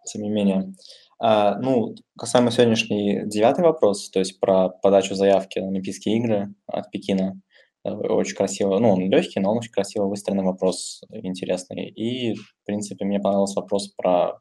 тем 0.06 0.22
не 0.22 0.30
менее. 0.30 0.74
А, 1.20 1.58
ну, 1.58 1.96
касаемо 2.18 2.52
сегодняшний 2.52 3.24
девятый 3.26 3.64
вопрос, 3.64 4.10
то 4.10 4.20
есть 4.20 4.40
про 4.40 4.70
подачу 4.70 5.16
заявки 5.16 5.60
на 5.60 5.70
Олимпийские 5.70 6.18
игры 6.18 6.54
от 6.68 6.92
Пекина. 6.92 7.42
Э, 7.84 7.92
Очень 7.92 8.36
красиво, 8.36 8.80
ну, 8.80 8.92
он 8.92 9.10
легкий, 9.10 9.40
но 9.40 9.52
он 9.52 9.58
очень 9.58 9.72
красиво 9.72 10.06
выстроенный 10.06 10.44
вопрос, 10.44 11.02
интересный. 11.10 11.90
И, 11.90 12.34
в 12.36 12.56
принципе, 12.66 13.06
мне 13.06 13.20
понравился 13.20 13.60
вопрос 13.60 13.90
про 13.90 14.40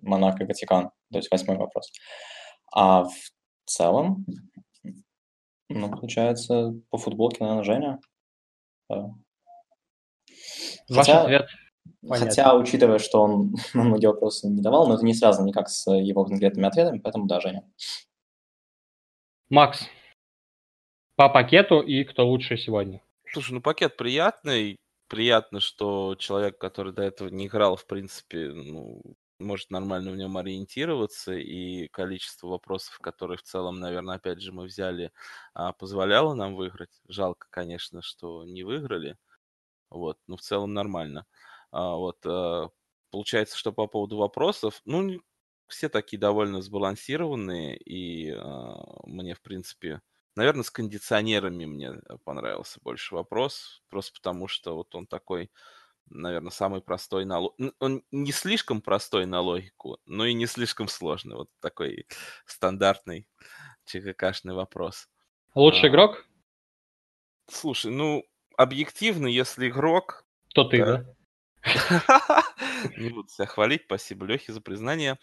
Монако 0.00 0.44
и 0.44 0.46
Ватикан, 0.46 0.90
то 1.10 1.18
есть 1.18 1.30
восьмой 1.30 1.56
вопрос. 1.56 1.90
А 2.72 3.04
в 3.04 3.14
целом, 3.66 4.24
ну, 5.68 5.90
получается, 5.90 6.74
по 6.90 6.98
футболке, 6.98 7.38
наверное, 7.40 7.64
Женя. 7.64 8.00
Да. 8.88 9.10
Ваш 10.88 11.06
Хотя- 11.06 11.22
ответ. 11.22 11.46
Понятно. 12.00 12.28
Хотя, 12.28 12.54
учитывая, 12.56 12.98
что 12.98 13.22
он 13.22 13.54
многие 13.74 14.06
вопросы 14.06 14.48
не 14.48 14.60
давал, 14.60 14.86
но 14.86 14.94
это 14.94 15.04
не 15.04 15.14
связано 15.14 15.46
никак 15.46 15.68
с 15.68 15.90
его 15.90 16.24
конкретными 16.24 16.66
ответами, 16.66 16.98
поэтому 16.98 17.26
да, 17.26 17.40
Женя. 17.40 17.64
Макс. 19.50 19.84
По 21.16 21.28
пакету 21.28 21.80
и 21.80 22.04
кто 22.04 22.26
лучше 22.26 22.56
сегодня. 22.56 23.02
Слушай, 23.32 23.52
ну 23.54 23.60
пакет 23.62 23.96
приятный. 23.96 24.76
Приятно, 25.08 25.60
что 25.60 26.14
человек, 26.18 26.58
который 26.58 26.92
до 26.92 27.02
этого 27.02 27.28
не 27.28 27.46
играл, 27.46 27.76
в 27.76 27.86
принципе, 27.86 28.48
ну, 28.48 29.02
может 29.38 29.70
нормально 29.70 30.10
в 30.10 30.16
нем 30.16 30.36
ориентироваться, 30.38 31.34
и 31.34 31.88
количество 31.88 32.48
вопросов, 32.48 32.98
которые 32.98 33.36
в 33.36 33.42
целом, 33.42 33.78
наверное, 33.78 34.16
опять 34.16 34.40
же, 34.40 34.52
мы 34.52 34.64
взяли, 34.64 35.12
а, 35.52 35.72
позволяло 35.72 36.34
нам 36.34 36.54
выиграть. 36.54 37.02
Жалко, 37.08 37.46
конечно, 37.50 38.00
что 38.02 38.44
не 38.44 38.62
выиграли. 38.64 39.16
Вот, 39.90 40.18
но 40.26 40.36
в 40.36 40.42
целом 40.42 40.74
нормально. 40.74 41.26
А, 41.72 41.96
вот, 41.96 42.18
а, 42.26 42.70
получается, 43.10 43.58
что 43.58 43.72
по 43.72 43.86
поводу 43.86 44.16
вопросов, 44.18 44.80
ну, 44.84 45.20
все 45.68 45.88
такие 45.88 46.18
довольно 46.20 46.62
сбалансированные, 46.62 47.76
и 47.78 48.30
а, 48.32 49.02
мне, 49.06 49.34
в 49.34 49.42
принципе, 49.42 50.00
Наверное, 50.34 50.62
с 50.62 50.70
кондиционерами 50.70 51.66
мне 51.66 51.92
понравился 52.24 52.80
больше 52.82 53.14
вопрос, 53.14 53.82
просто 53.88 54.14
потому 54.14 54.48
что 54.48 54.74
вот 54.76 54.94
он 54.94 55.06
такой, 55.06 55.50
наверное, 56.08 56.50
самый 56.50 56.80
простой 56.80 57.24
на 57.24 57.40
Он 57.40 58.02
не 58.10 58.32
слишком 58.32 58.80
простой 58.80 59.26
на 59.26 59.40
логику, 59.40 59.98
но 60.06 60.24
и 60.24 60.32
не 60.32 60.46
слишком 60.46 60.88
сложный. 60.88 61.36
Вот 61.36 61.50
такой 61.60 62.06
стандартный 62.46 63.26
ЧККшный 63.84 64.54
вопрос. 64.54 65.08
Лучший 65.54 65.88
А. 65.88 65.92
игрок? 65.92 66.24
Слушай, 67.50 67.90
ну, 67.90 68.24
объективно, 68.56 69.26
если 69.26 69.68
игрок... 69.68 70.24
То 70.54 70.64
ты, 70.64 70.84
Да. 70.84 71.14
Не 72.96 73.10
буду 73.10 73.28
себя 73.28 73.46
хвалить, 73.46 73.82
спасибо 73.86 74.26
Лехе 74.26 74.52
за 74.52 74.60
признание. 74.60 75.18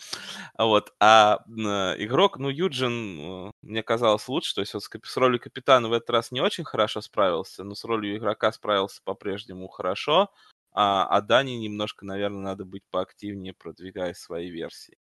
Вот. 0.57 0.93
А 0.99 1.39
э, 1.47 2.03
игрок, 2.03 2.37
ну, 2.37 2.49
Юджин, 2.49 3.47
э, 3.47 3.51
мне 3.61 3.83
казалось 3.83 4.27
лучше. 4.27 4.55
То 4.55 4.61
есть 4.61 4.73
вот 4.73 4.83
с, 4.83 5.17
ролью 5.17 5.39
капитана 5.39 5.87
в 5.89 5.93
этот 5.93 6.09
раз 6.09 6.31
не 6.31 6.41
очень 6.41 6.63
хорошо 6.63 7.01
справился, 7.01 7.63
но 7.63 7.75
с 7.75 7.83
ролью 7.83 8.17
игрока 8.17 8.51
справился 8.51 9.01
по-прежнему 9.03 9.67
хорошо. 9.67 10.31
А, 10.71 11.05
а 11.05 11.21
Дани 11.21 11.53
немножко, 11.53 12.05
наверное, 12.05 12.41
надо 12.41 12.65
быть 12.65 12.83
поактивнее, 12.89 13.53
продвигая 13.53 14.13
свои 14.13 14.49
версии. 14.49 14.97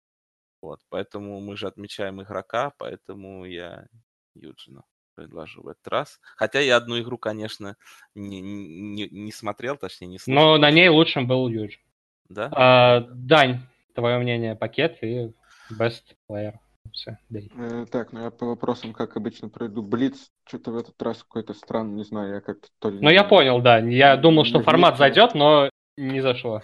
Вот. 0.61 0.81
Поэтому 0.89 1.39
мы 1.41 1.57
же 1.57 1.67
отмечаем 1.67 2.21
игрока, 2.21 2.71
поэтому 2.77 3.45
я 3.45 3.87
Юджина 4.35 4.83
предложу 5.15 5.63
в 5.63 5.67
этот 5.67 5.87
раз. 5.87 6.19
Хотя 6.35 6.59
я 6.59 6.77
одну 6.77 6.99
игру, 6.99 7.17
конечно, 7.17 7.77
не, 8.13 8.41
не, 8.41 9.07
не 9.09 9.31
смотрел, 9.31 9.77
точнее, 9.77 10.07
не 10.07 10.19
слушал. 10.19 10.41
Но 10.41 10.57
на 10.57 10.71
ней 10.71 10.89
лучшим 10.89 11.27
был 11.27 11.47
Юджин. 11.47 11.81
Да? 12.29 12.49
А, 12.53 13.01
Дань, 13.11 13.61
твое 13.93 14.17
мнение, 14.17 14.55
пакет 14.55 14.97
и 15.01 15.31
best 15.71 16.15
player. 16.29 16.53
Все. 16.91 17.17
Э, 17.31 17.85
так, 17.91 18.13
ну 18.13 18.21
я 18.23 18.31
по 18.31 18.45
вопросам, 18.45 18.93
как 18.93 19.17
обычно, 19.17 19.49
пройду. 19.49 19.81
Блиц 19.81 20.31
что-то 20.47 20.71
в 20.71 20.77
этот 20.77 21.01
раз 21.01 21.23
какой-то 21.23 21.53
странный, 21.53 21.95
не 21.95 22.03
знаю, 22.03 22.35
я 22.35 22.41
как-то 22.41 22.69
то 22.79 22.89
ли... 22.89 22.99
Ну, 23.01 23.09
я 23.09 23.23
понял, 23.23 23.59
да. 23.61 23.79
Я 23.79 24.17
думал, 24.17 24.45
что 24.45 24.61
формат 24.61 24.97
зайдет, 24.97 25.33
но 25.33 25.69
не 25.97 26.21
зашло. 26.21 26.61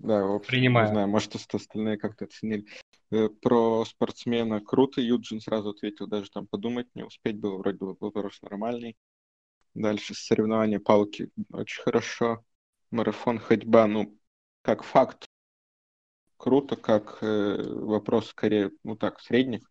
Да, 0.00 0.24
в 0.24 0.36
общем, 0.36 0.50
Принимаю. 0.50 0.86
не 0.86 0.92
знаю, 0.92 1.08
может, 1.08 1.34
ост- 1.34 1.54
остальные 1.54 1.98
как-то 1.98 2.24
оценили. 2.26 2.66
Э, 3.10 3.28
Про 3.28 3.84
спортсмена 3.84 4.60
круто, 4.60 5.00
Юджин 5.00 5.40
сразу 5.40 5.70
ответил, 5.70 6.06
даже 6.06 6.30
там 6.30 6.46
подумать 6.46 6.86
не 6.94 7.02
успеть 7.02 7.38
было, 7.38 7.58
вроде 7.58 7.78
бы 7.78 7.96
вопрос 8.00 8.40
нормальный. 8.42 8.96
Дальше 9.74 10.14
соревнования 10.14 10.80
палки 10.80 11.30
очень 11.52 11.82
хорошо. 11.82 12.44
Марафон 12.90 13.38
ходьба, 13.38 13.86
ну, 13.86 14.17
как 14.68 14.82
факт, 14.82 15.24
круто, 16.36 16.76
как 16.76 17.22
э, 17.22 17.56
вопрос 17.62 18.28
скорее, 18.28 18.70
ну 18.84 18.96
так, 18.96 19.18
средний. 19.20 19.62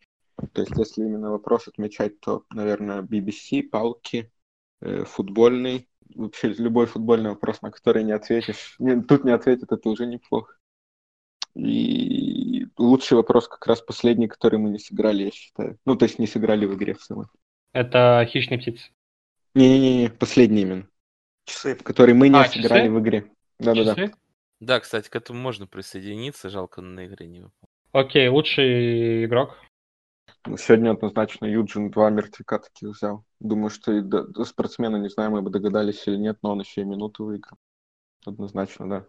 То 0.53 0.61
есть, 0.61 0.75
если 0.75 1.03
именно 1.03 1.29
вопрос 1.29 1.67
отмечать, 1.67 2.19
то, 2.19 2.45
наверное, 2.49 3.03
BBC, 3.03 3.61
палки, 3.61 4.31
э, 4.81 5.03
футбольный. 5.03 5.87
Вообще, 6.15 6.47
любой 6.53 6.87
футбольный 6.87 7.29
вопрос, 7.29 7.61
на 7.61 7.69
который 7.69 8.03
не 8.03 8.11
ответишь. 8.11 8.75
Не, 8.79 8.99
тут 9.03 9.23
не 9.23 9.29
ответит, 9.29 9.71
это 9.71 9.87
уже 9.87 10.07
неплохо. 10.07 10.55
И 11.53 12.65
лучший 12.75 13.17
вопрос 13.17 13.47
как 13.47 13.67
раз 13.67 13.81
последний, 13.81 14.27
который 14.27 14.57
мы 14.57 14.71
не 14.71 14.79
сыграли, 14.79 15.25
я 15.25 15.31
считаю. 15.31 15.77
Ну, 15.85 15.95
то 15.95 16.05
есть 16.05 16.17
не 16.17 16.25
сыграли 16.25 16.65
в 16.65 16.73
игре 16.73 16.95
в 16.95 17.03
самой. 17.03 17.27
Это 17.71 18.27
хищные 18.27 18.57
птицы. 18.59 18.89
Не-не-не, 19.53 20.09
последний 20.09 20.63
именно, 20.63 20.87
Часы. 21.45 21.75
который 21.75 22.15
мы 22.15 22.29
не 22.29 22.39
А, 22.39 22.45
сыграли 22.45 22.87
часы? 22.87 22.91
в 22.91 22.99
игре. 22.99 23.31
Да-да-да. 23.59 24.11
Да, 24.59 24.79
кстати, 24.79 25.09
к 25.09 25.15
этому 25.15 25.39
можно 25.39 25.67
присоединиться. 25.67 26.49
Жалко, 26.49 26.81
на 26.81 27.05
игре 27.05 27.27
не 27.27 27.41
выпал. 27.41 27.69
Окей, 27.91 28.27
лучший 28.27 29.25
игрок. 29.25 29.57
Ну, 30.45 30.57
Сегодня 30.57 30.91
однозначно 30.91 31.45
Юджин 31.45 31.89
два 31.91 32.09
мертвяка 32.09 32.59
таких 32.59 32.89
взял. 32.89 33.23
Думаю, 33.39 33.69
что 33.69 33.91
и 33.93 34.01
до, 34.01 34.23
до 34.23 34.45
спортсмена, 34.45 34.97
не 34.97 35.09
знаю, 35.09 35.31
мы 35.31 35.41
бы 35.41 35.49
догадались 35.49 36.07
или 36.07 36.15
нет, 36.15 36.37
но 36.41 36.51
он 36.51 36.59
еще 36.61 36.81
и 36.81 36.85
минуту 36.85 37.25
выиграл. 37.25 37.57
Однозначно, 38.25 38.89
да. 38.89 39.05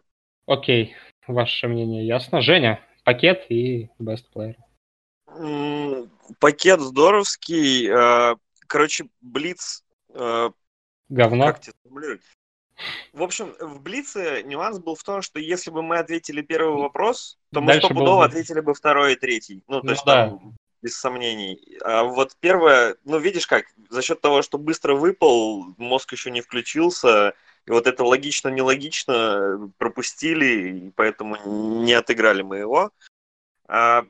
Окей, 0.46 0.94
ваше 1.26 1.68
мнение 1.68 2.06
ясно. 2.06 2.40
Женя, 2.40 2.80
пакет 3.04 3.46
и 3.50 3.90
best 4.00 4.24
player. 4.34 4.56
М, 5.28 6.10
Пакет 6.40 6.80
здоровский. 6.80 7.88
э, 7.88 8.36
Короче, 8.66 9.08
Блиц 9.20 9.84
э, 10.14 10.50
Говно. 11.08 11.44
Как 11.46 11.60
тебе? 11.60 11.74
В 13.12 13.22
общем, 13.22 13.54
в 13.60 13.80
Блице 13.80 14.42
нюанс 14.44 14.78
был 14.78 14.94
в 14.94 15.02
том, 15.02 15.22
что 15.22 15.40
если 15.40 15.70
бы 15.70 15.82
мы 15.82 15.98
ответили 15.98 16.42
первый 16.42 16.80
вопрос, 16.80 17.38
то 17.52 17.60
мы 17.60 17.74
стопудово 17.74 18.04
был 18.04 18.18
бы- 18.18 18.24
ответили 18.24 18.60
бы 18.60 18.74
второй 18.74 19.14
и 19.14 19.16
третий. 19.16 19.62
Ну, 19.66 19.80
то 19.80 19.86
Ну 19.86 19.92
есть 19.92 20.04
да. 20.04 20.26
там 20.28 20.54
без 20.80 20.96
сомнений. 20.96 21.78
А 21.82 22.04
вот 22.04 22.36
первое, 22.38 22.96
ну, 23.04 23.18
видишь 23.18 23.46
как, 23.46 23.64
за 23.90 24.00
счет 24.02 24.20
того, 24.20 24.42
что 24.42 24.58
быстро 24.58 24.94
выпал, 24.94 25.64
мозг 25.76 26.12
еще 26.12 26.30
не 26.30 26.40
включился, 26.40 27.34
и 27.66 27.70
вот 27.70 27.86
это 27.86 28.04
логично-нелогично 28.04 29.72
пропустили, 29.78 30.86
и 30.86 30.90
поэтому 30.90 31.36
не 31.82 31.92
отыграли 31.94 32.42
мы 32.42 32.58
его. 32.58 32.92
А 33.66 34.04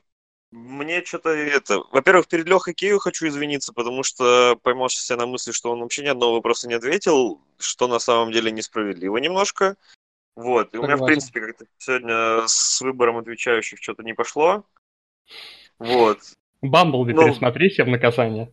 мне 0.51 1.03
что-то 1.03 1.29
это... 1.29 1.79
Во-первых, 1.91 2.27
перед 2.27 2.47
Лехой 2.47 2.73
Кею 2.73 2.99
хочу 2.99 3.27
извиниться, 3.27 3.73
потому 3.73 4.03
что 4.03 4.57
поймал 4.63 4.89
себя 4.89 5.17
на 5.17 5.27
мысли, 5.27 5.51
что 5.51 5.71
он 5.71 5.81
вообще 5.81 6.03
ни 6.03 6.07
одного 6.07 6.35
вопроса 6.35 6.67
не 6.67 6.73
ответил, 6.73 7.41
что 7.57 7.87
на 7.87 7.99
самом 7.99 8.31
деле 8.31 8.51
несправедливо 8.51 9.17
немножко. 9.17 9.77
Вот. 10.35 10.73
И 10.73 10.77
у 10.77 10.83
меня, 10.83 10.95
в 10.95 10.99
Согласен. 10.99 11.05
принципе, 11.05 11.41
как-то 11.41 11.65
сегодня 11.77 12.47
с 12.47 12.81
выбором 12.81 13.17
отвечающих 13.17 13.79
что-то 13.81 14.03
не 14.03 14.13
пошло. 14.13 14.65
Вот. 15.77 16.19
Бамблби 16.61 17.13
Ну. 17.13 17.25
пересмотрите 17.25 17.83
в 17.83 17.87
наказание. 17.87 18.51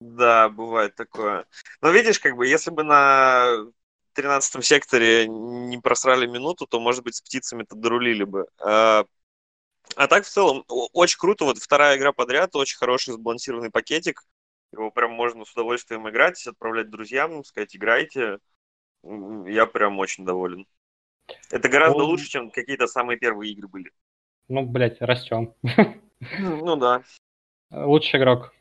Да, 0.00 0.48
бывает 0.48 0.94
такое. 0.94 1.46
Но 1.80 1.90
видишь, 1.90 2.20
как 2.20 2.36
бы, 2.36 2.46
если 2.46 2.70
бы 2.70 2.82
на 2.82 3.66
13 4.14 4.64
секторе 4.64 5.26
не 5.28 5.78
просрали 5.78 6.26
минуту, 6.26 6.66
то, 6.66 6.78
может 6.78 7.04
быть, 7.04 7.16
с 7.16 7.20
птицами-то 7.22 7.74
дорулили 7.74 8.24
бы. 8.24 8.46
А, 8.60 9.04
а 9.96 10.06
так, 10.08 10.24
в 10.24 10.28
целом, 10.28 10.64
очень 10.68 11.18
круто. 11.18 11.44
Вот 11.44 11.58
вторая 11.58 11.96
игра 11.96 12.12
подряд, 12.12 12.54
очень 12.56 12.76
хороший 12.76 13.14
сбалансированный 13.14 13.70
пакетик. 13.70 14.22
Его 14.72 14.90
прям 14.90 15.12
можно 15.12 15.44
с 15.44 15.52
удовольствием 15.52 16.08
играть, 16.08 16.44
отправлять 16.46 16.90
друзьям, 16.90 17.44
сказать, 17.44 17.76
играйте. 17.76 18.38
Я 19.02 19.66
прям 19.66 19.98
очень 19.98 20.24
доволен. 20.24 20.66
Это 21.50 21.68
гораздо 21.68 21.98
Ну. 22.00 22.06
лучше, 22.06 22.28
чем 22.28 22.50
какие-то 22.50 22.86
самые 22.86 23.18
первые 23.18 23.52
игры 23.52 23.68
были. 23.68 23.92
Ну, 24.48 24.62
блядь, 24.66 25.00
растем. 25.00 25.54
Ну 26.38 26.76
да. 26.76 27.02
Лучший 27.70 28.18
игрок. 28.20 28.52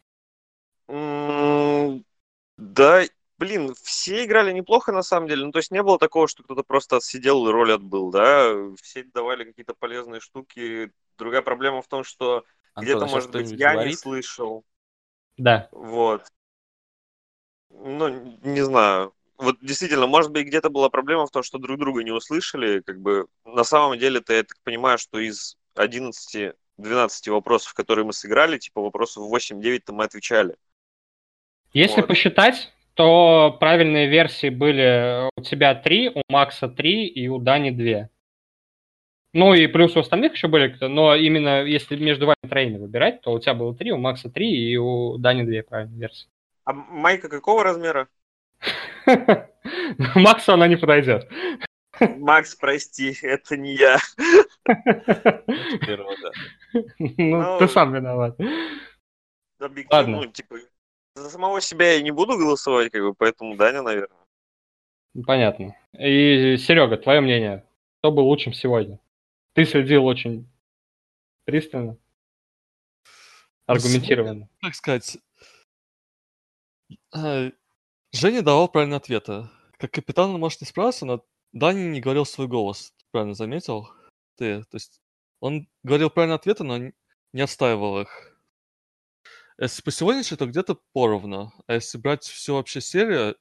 Да, 2.57 3.03
блин, 3.37 3.73
все 3.81 4.25
играли 4.25 4.51
неплохо 4.51 4.91
на 4.91 5.01
самом 5.01 5.27
деле. 5.27 5.45
Ну, 5.45 5.51
то 5.51 5.59
есть 5.59 5.71
не 5.71 5.81
было 5.81 5.97
такого, 5.97 6.27
что 6.27 6.43
кто-то 6.43 6.63
просто 6.63 6.97
отсидел 6.97 7.47
и 7.47 7.51
роль 7.51 7.73
отбыл, 7.73 8.11
да. 8.11 8.53
Все 8.81 9.03
давали 9.03 9.43
какие-то 9.45 9.73
полезные 9.73 10.21
штуки. 10.21 10.91
Другая 11.17 11.41
проблема 11.41 11.81
в 11.81 11.87
том, 11.87 12.03
что 12.03 12.43
где-то, 12.75 13.05
а 13.05 13.07
может 13.07 13.31
быть, 13.31 13.51
я 13.51 13.69
не 13.69 13.75
говорит? 13.75 13.99
слышал. 13.99 14.63
Да. 15.37 15.69
Вот. 15.71 16.25
Ну, 17.69 18.37
не 18.43 18.61
знаю. 18.61 19.13
Вот 19.37 19.57
действительно, 19.61 20.07
может 20.07 20.31
быть, 20.31 20.47
где-то 20.47 20.69
была 20.69 20.89
проблема 20.89 21.25
в 21.25 21.31
том, 21.31 21.43
что 21.43 21.57
друг 21.57 21.79
друга 21.79 22.03
не 22.03 22.11
услышали. 22.11 22.81
Как 22.81 22.99
бы 22.99 23.27
на 23.45 23.63
самом 23.63 23.97
деле-то 23.97 24.33
я 24.33 24.43
так 24.43 24.57
понимаю, 24.63 24.97
что 24.97 25.19
из 25.19 25.57
11-12 25.75 26.53
вопросов, 27.27 27.73
которые 27.73 28.05
мы 28.05 28.13
сыграли, 28.13 28.57
типа 28.57 28.81
вопросов 28.81 29.23
8-9-то 29.31 29.93
мы 29.93 30.05
отвечали. 30.05 30.55
Если 31.73 32.01
Вот. 32.01 32.07
посчитать, 32.07 32.71
то 32.93 33.57
правильные 33.59 34.07
версии 34.07 34.49
были 34.49 35.29
у 35.35 35.41
тебя 35.41 35.73
три, 35.73 36.09
у 36.09 36.21
Макса 36.29 36.67
три 36.67 37.07
и 37.07 37.27
у 37.27 37.39
Дани 37.39 37.71
две. 37.71 38.09
Ну 39.33 39.53
и 39.55 39.65
плюс 39.65 39.95
у 39.95 39.99
остальных 39.99 40.33
еще 40.33 40.47
были, 40.47 40.75
но 40.81 41.15
именно 41.15 41.63
если 41.63 41.95
между 41.95 42.27
вами 42.27 42.37
троими 42.47 42.77
выбирать, 42.77 43.21
то 43.21 43.31
у 43.31 43.39
тебя 43.39 43.55
было 43.55 43.75
три, 43.75 43.91
у 43.91 43.97
Макса 43.97 44.29
три 44.29 44.49
и 44.49 44.77
у 44.77 45.17
Дани 45.17 45.43
две 45.43 45.63
правильные 45.63 45.99
версии. 45.99 46.27
А 46.65 46.73
майка 46.73 47.29
какого 47.29 47.63
размера? 47.63 48.07
Максу 50.15 50.53
она 50.53 50.67
не 50.67 50.75
подойдет. 50.75 51.27
Макс, 51.99 52.55
прости, 52.55 53.15
это 53.21 53.57
не 53.57 53.75
я. 53.75 53.97
Первого, 54.65 56.15
да. 56.21 56.31
Ну, 56.99 57.41
Ну, 57.41 57.59
ты 57.59 57.67
сам 57.67 57.93
виноват. 57.93 58.37
Объективно, 59.59 59.97
Ладно. 59.97 60.17
ну, 60.17 60.27
типа, 60.27 60.57
за 61.15 61.29
самого 61.29 61.61
себя 61.61 61.93
я 61.93 62.01
не 62.01 62.11
буду 62.11 62.37
голосовать, 62.37 62.91
как 62.91 63.01
бы, 63.01 63.13
поэтому 63.13 63.55
Даня, 63.55 63.81
наверное. 63.81 64.17
Понятно. 65.25 65.75
И, 65.97 66.57
Серега, 66.57 66.97
твое 66.97 67.21
мнение? 67.21 67.63
Кто 67.99 68.11
был 68.11 68.25
лучшим 68.25 68.53
сегодня? 68.53 68.99
Ты 69.53 69.65
следил 69.65 70.05
очень 70.05 70.49
пристально, 71.45 71.97
аргументированно. 73.65 74.49
Как 74.61 74.75
сказать, 74.75 75.17
э, 77.15 77.51
Женя 78.11 78.41
давал 78.41 78.67
правильные 78.67 78.97
ответы. 78.97 79.49
Как 79.77 79.91
капитан 79.91 80.31
он, 80.31 80.39
может, 80.39 80.61
не 80.61 80.67
справился, 80.67 81.05
но 81.05 81.25
Дани 81.51 81.81
не 81.81 82.01
говорил 82.01 82.25
свой 82.25 82.47
голос. 82.47 82.93
Ты 82.97 83.05
правильно 83.11 83.35
заметил? 83.35 83.89
Ты, 84.35 84.63
то 84.63 84.75
есть 84.75 85.01
он 85.39 85.67
говорил 85.83 86.09
правильные 86.09 86.35
ответы, 86.35 86.63
но 86.63 86.77
не 87.33 87.41
отстаивал 87.41 88.01
их. 88.01 88.33
Если 89.59 89.81
по 89.83 89.91
сегодняшней, 89.91 90.37
то 90.37 90.47
где-то 90.47 90.79
поровну. 90.93 91.53
А 91.67 91.73
если 91.73 91.97
брать 91.97 92.23
всю 92.23 92.55
вообще 92.55 92.81
серию, 92.81 93.37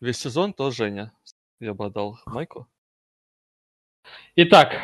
весь 0.00 0.18
сезон, 0.18 0.52
то 0.52 0.70
Женя. 0.70 1.12
Я 1.58 1.74
бы 1.74 1.86
отдал 1.86 2.20
Майку. 2.26 2.68
Итак, 4.36 4.80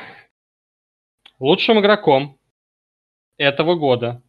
лучшим 1.43 1.81
игроком 1.81 2.39
этого 3.37 3.75
года 3.75 4.23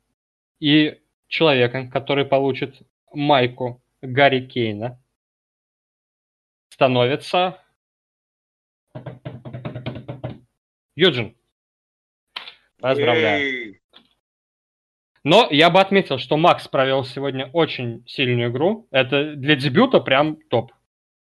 и 0.59 0.99
человеком, 1.27 1.91
который 1.91 2.25
получит 2.25 2.81
майку 3.13 3.83
Гарри 4.01 4.47
Кейна, 4.47 4.99
становится 6.69 7.61
Юджин. 10.95 11.35
Поздравляю. 12.79 13.79
Но 15.23 15.47
я 15.51 15.69
бы 15.69 15.79
отметил, 15.79 16.17
что 16.17 16.35
Макс 16.35 16.67
провел 16.67 17.05
сегодня 17.05 17.49
очень 17.53 18.05
сильную 18.07 18.51
игру. 18.51 18.87
Это 18.91 19.35
для 19.35 19.55
дебюта 19.55 19.99
прям 19.99 20.37
топ. 20.49 20.73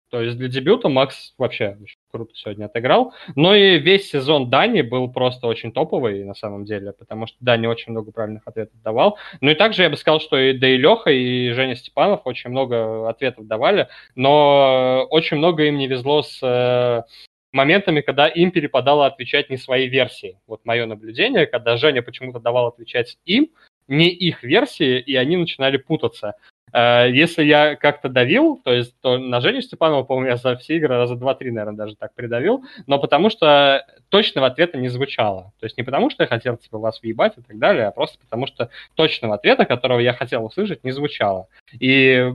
То 0.09 0.21
есть 0.21 0.37
для 0.37 0.47
дебюта 0.47 0.89
Макс 0.89 1.33
вообще 1.37 1.77
круто 2.11 2.31
сегодня 2.33 2.65
отыграл. 2.65 3.13
Но 3.35 3.53
и 3.53 3.77
весь 3.77 4.09
сезон 4.09 4.49
Дани 4.49 4.81
был 4.81 5.11
просто 5.11 5.47
очень 5.47 5.71
топовый 5.71 6.23
на 6.23 6.33
самом 6.33 6.65
деле, 6.65 6.93
потому 6.93 7.27
что 7.27 7.37
Дани 7.39 7.67
очень 7.67 7.91
много 7.91 8.11
правильных 8.11 8.43
ответов 8.47 8.81
давал. 8.81 9.17
Ну 9.41 9.51
и 9.51 9.55
также 9.55 9.83
я 9.83 9.89
бы 9.89 9.97
сказал, 9.97 10.19
что 10.19 10.37
и, 10.37 10.53
да 10.53 10.67
и 10.67 10.77
Леха, 10.77 11.11
и 11.11 11.51
Женя 11.51 11.75
Степанов 11.75 12.21
очень 12.25 12.49
много 12.49 13.07
ответов 13.07 13.45
давали, 13.47 13.87
но 14.15 15.05
очень 15.09 15.37
много 15.37 15.65
им 15.65 15.77
не 15.77 15.87
везло 15.87 16.23
с 16.23 16.39
э, 16.41 17.03
моментами, 17.51 18.01
когда 18.01 18.27
им 18.27 18.51
перепадало 18.51 19.05
отвечать 19.05 19.49
не 19.49 19.57
свои 19.57 19.87
версии. 19.87 20.39
Вот 20.47 20.65
мое 20.65 20.85
наблюдение, 20.85 21.45
когда 21.45 21.77
Женя 21.77 22.01
почему-то 22.01 22.39
давал 22.39 22.67
отвечать 22.67 23.17
им, 23.25 23.49
не 23.87 24.09
их 24.09 24.43
версии, 24.43 24.99
и 24.99 25.15
они 25.15 25.35
начинали 25.35 25.77
путаться. 25.77 26.35
Э, 26.73 27.09
Если 27.11 27.43
я 27.43 27.75
как-то 27.75 28.09
давил, 28.09 28.61
то 28.63 28.71
есть 28.71 28.99
то 29.01 29.17
на 29.17 29.41
Женю 29.41 29.61
Степанова, 29.61 30.03
по-моему, 30.03 30.29
я 30.29 30.37
за 30.37 30.55
все 30.57 30.77
игры 30.77 30.95
раза 30.95 31.15
два-три, 31.15 31.51
наверное, 31.51 31.77
даже 31.77 31.95
так 31.95 32.13
придавил, 32.13 32.63
но 32.87 32.99
потому 32.99 33.29
что 33.29 33.85
точного 34.09 34.47
ответа 34.47 34.77
не 34.77 34.89
звучало. 34.89 35.53
То 35.59 35.65
есть 35.65 35.77
не 35.77 35.83
потому, 35.83 36.09
что 36.09 36.23
я 36.23 36.27
хотел 36.27 36.57
типа 36.57 36.77
вас 36.77 37.01
въебать 37.01 37.37
и 37.37 37.41
так 37.41 37.57
далее, 37.57 37.87
а 37.87 37.91
просто 37.91 38.19
потому, 38.19 38.47
что 38.47 38.69
точного 38.95 39.35
ответа, 39.35 39.65
которого 39.65 39.99
я 39.99 40.13
хотел 40.13 40.45
услышать, 40.45 40.83
не 40.83 40.91
звучало. 40.91 41.47
И 41.79 42.33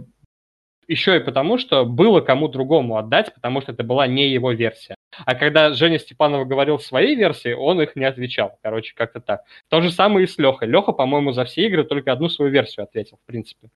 еще 0.89 1.17
и 1.17 1.21
потому, 1.21 1.59
что 1.59 1.85
было 1.85 2.21
кому 2.21 2.49
другому 2.49 2.97
отдать, 2.97 3.33
потому 3.35 3.61
что 3.61 3.73
это 3.73 3.83
была 3.83 4.07
не 4.07 4.29
его 4.29 4.53
версия. 4.53 4.95
А 5.25 5.35
когда 5.35 5.73
Женя 5.73 5.99
Степанов 5.99 6.47
говорил 6.47 6.79
своей 6.79 7.15
версии, 7.15 7.53
он 7.53 7.81
их 7.81 7.97
не 7.97 8.05
отвечал. 8.05 8.59
Короче, 8.63 8.95
как-то 8.95 9.21
так. 9.21 9.43
То 9.69 9.81
же 9.81 9.91
самое 9.91 10.25
и 10.25 10.29
с 10.29 10.39
Лехой. 10.39 10.69
Леха, 10.69 10.93
по-моему, 10.93 11.33
за 11.33 11.45
все 11.45 11.67
игры 11.67 11.85
только 11.85 12.13
одну 12.13 12.29
свою 12.29 12.51
версию 12.51 12.85
ответил, 12.85 13.19
в 13.23 13.27
принципе. 13.27 13.69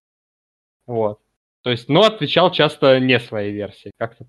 Вот. 0.88 1.20
То 1.62 1.70
есть, 1.70 1.88
но 1.88 2.02
отвечал 2.02 2.50
часто 2.50 2.98
не 2.98 3.20
своей 3.20 3.52
версии. 3.52 3.92
Как-то. 3.98 4.26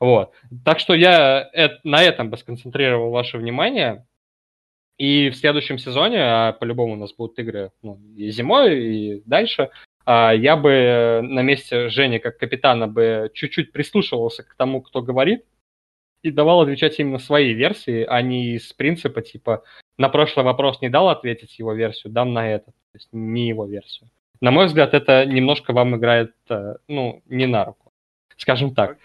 Вот. 0.00 0.32
Так 0.64 0.80
что 0.80 0.94
я 0.94 1.48
на 1.84 2.02
этом 2.02 2.30
бы 2.30 2.36
сконцентрировал 2.36 3.10
ваше 3.10 3.38
внимание. 3.38 4.06
И 4.98 5.30
в 5.30 5.36
следующем 5.36 5.78
сезоне, 5.78 6.18
а 6.22 6.52
по-любому 6.52 6.94
у 6.94 6.96
нас 6.96 7.12
будут 7.12 7.38
игры 7.38 7.72
ну, 7.82 7.98
и 8.16 8.30
зимой, 8.30 8.78
и 8.78 9.22
дальше, 9.24 9.70
а, 10.04 10.32
я 10.32 10.56
бы 10.56 11.20
на 11.22 11.40
месте 11.42 11.88
Жени 11.88 12.18
как 12.18 12.38
капитана 12.38 12.88
бы 12.88 13.30
чуть-чуть 13.34 13.72
прислушивался 13.72 14.42
к 14.42 14.54
тому, 14.54 14.82
кто 14.82 15.02
говорит, 15.02 15.44
и 16.22 16.30
давал 16.30 16.60
отвечать 16.60 16.98
именно 17.00 17.18
свои 17.18 17.52
версии, 17.52 18.04
а 18.04 18.22
не 18.22 18.58
с 18.58 18.72
принципа 18.72 19.22
типа 19.22 19.64
на 19.98 20.08
прошлый 20.08 20.44
вопрос 20.44 20.80
не 20.80 20.88
дал 20.88 21.08
ответить 21.08 21.58
его 21.58 21.72
версию, 21.72 22.12
дам 22.12 22.32
на 22.32 22.48
этот, 22.48 22.74
то 22.74 22.94
есть 22.94 23.08
не 23.12 23.48
его 23.48 23.66
версию. 23.66 24.08
На 24.42 24.50
мой 24.50 24.66
взгляд, 24.66 24.92
это 24.92 25.24
немножко 25.24 25.72
вам 25.72 25.94
играет, 25.96 26.34
э, 26.50 26.74
ну, 26.88 27.22
не 27.26 27.46
на 27.46 27.64
руку, 27.64 27.92
скажем 28.36 28.74
так. 28.74 28.98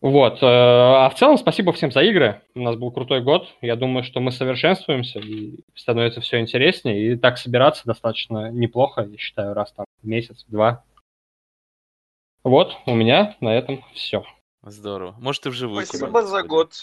Вот. 0.00 0.40
э, 0.44 0.46
А 0.46 1.10
в 1.10 1.16
целом, 1.16 1.36
спасибо 1.36 1.72
всем 1.72 1.90
за 1.90 2.02
игры. 2.02 2.40
У 2.54 2.60
нас 2.60 2.76
был 2.76 2.92
крутой 2.92 3.20
год. 3.20 3.48
Я 3.60 3.74
думаю, 3.74 4.04
что 4.04 4.20
мы 4.20 4.30
совершенствуемся 4.30 5.18
и 5.18 5.58
становится 5.74 6.20
все 6.20 6.38
интереснее. 6.38 7.14
И 7.14 7.16
так 7.16 7.36
собираться 7.36 7.82
достаточно 7.84 8.48
неплохо, 8.52 9.02
я 9.02 9.18
считаю, 9.18 9.54
раз 9.54 9.72
там 9.72 9.86
в 10.00 10.06
месяц, 10.06 10.44
в 10.46 10.52
два. 10.52 10.84
Вот, 12.44 12.76
у 12.86 12.94
меня 12.94 13.34
на 13.40 13.56
этом 13.56 13.84
все. 13.92 14.24
Здорово. 14.62 15.16
Может, 15.18 15.46
и 15.46 15.48
вживую. 15.48 15.84
Спасибо 15.84 16.22
за 16.22 16.44
год. 16.44 16.74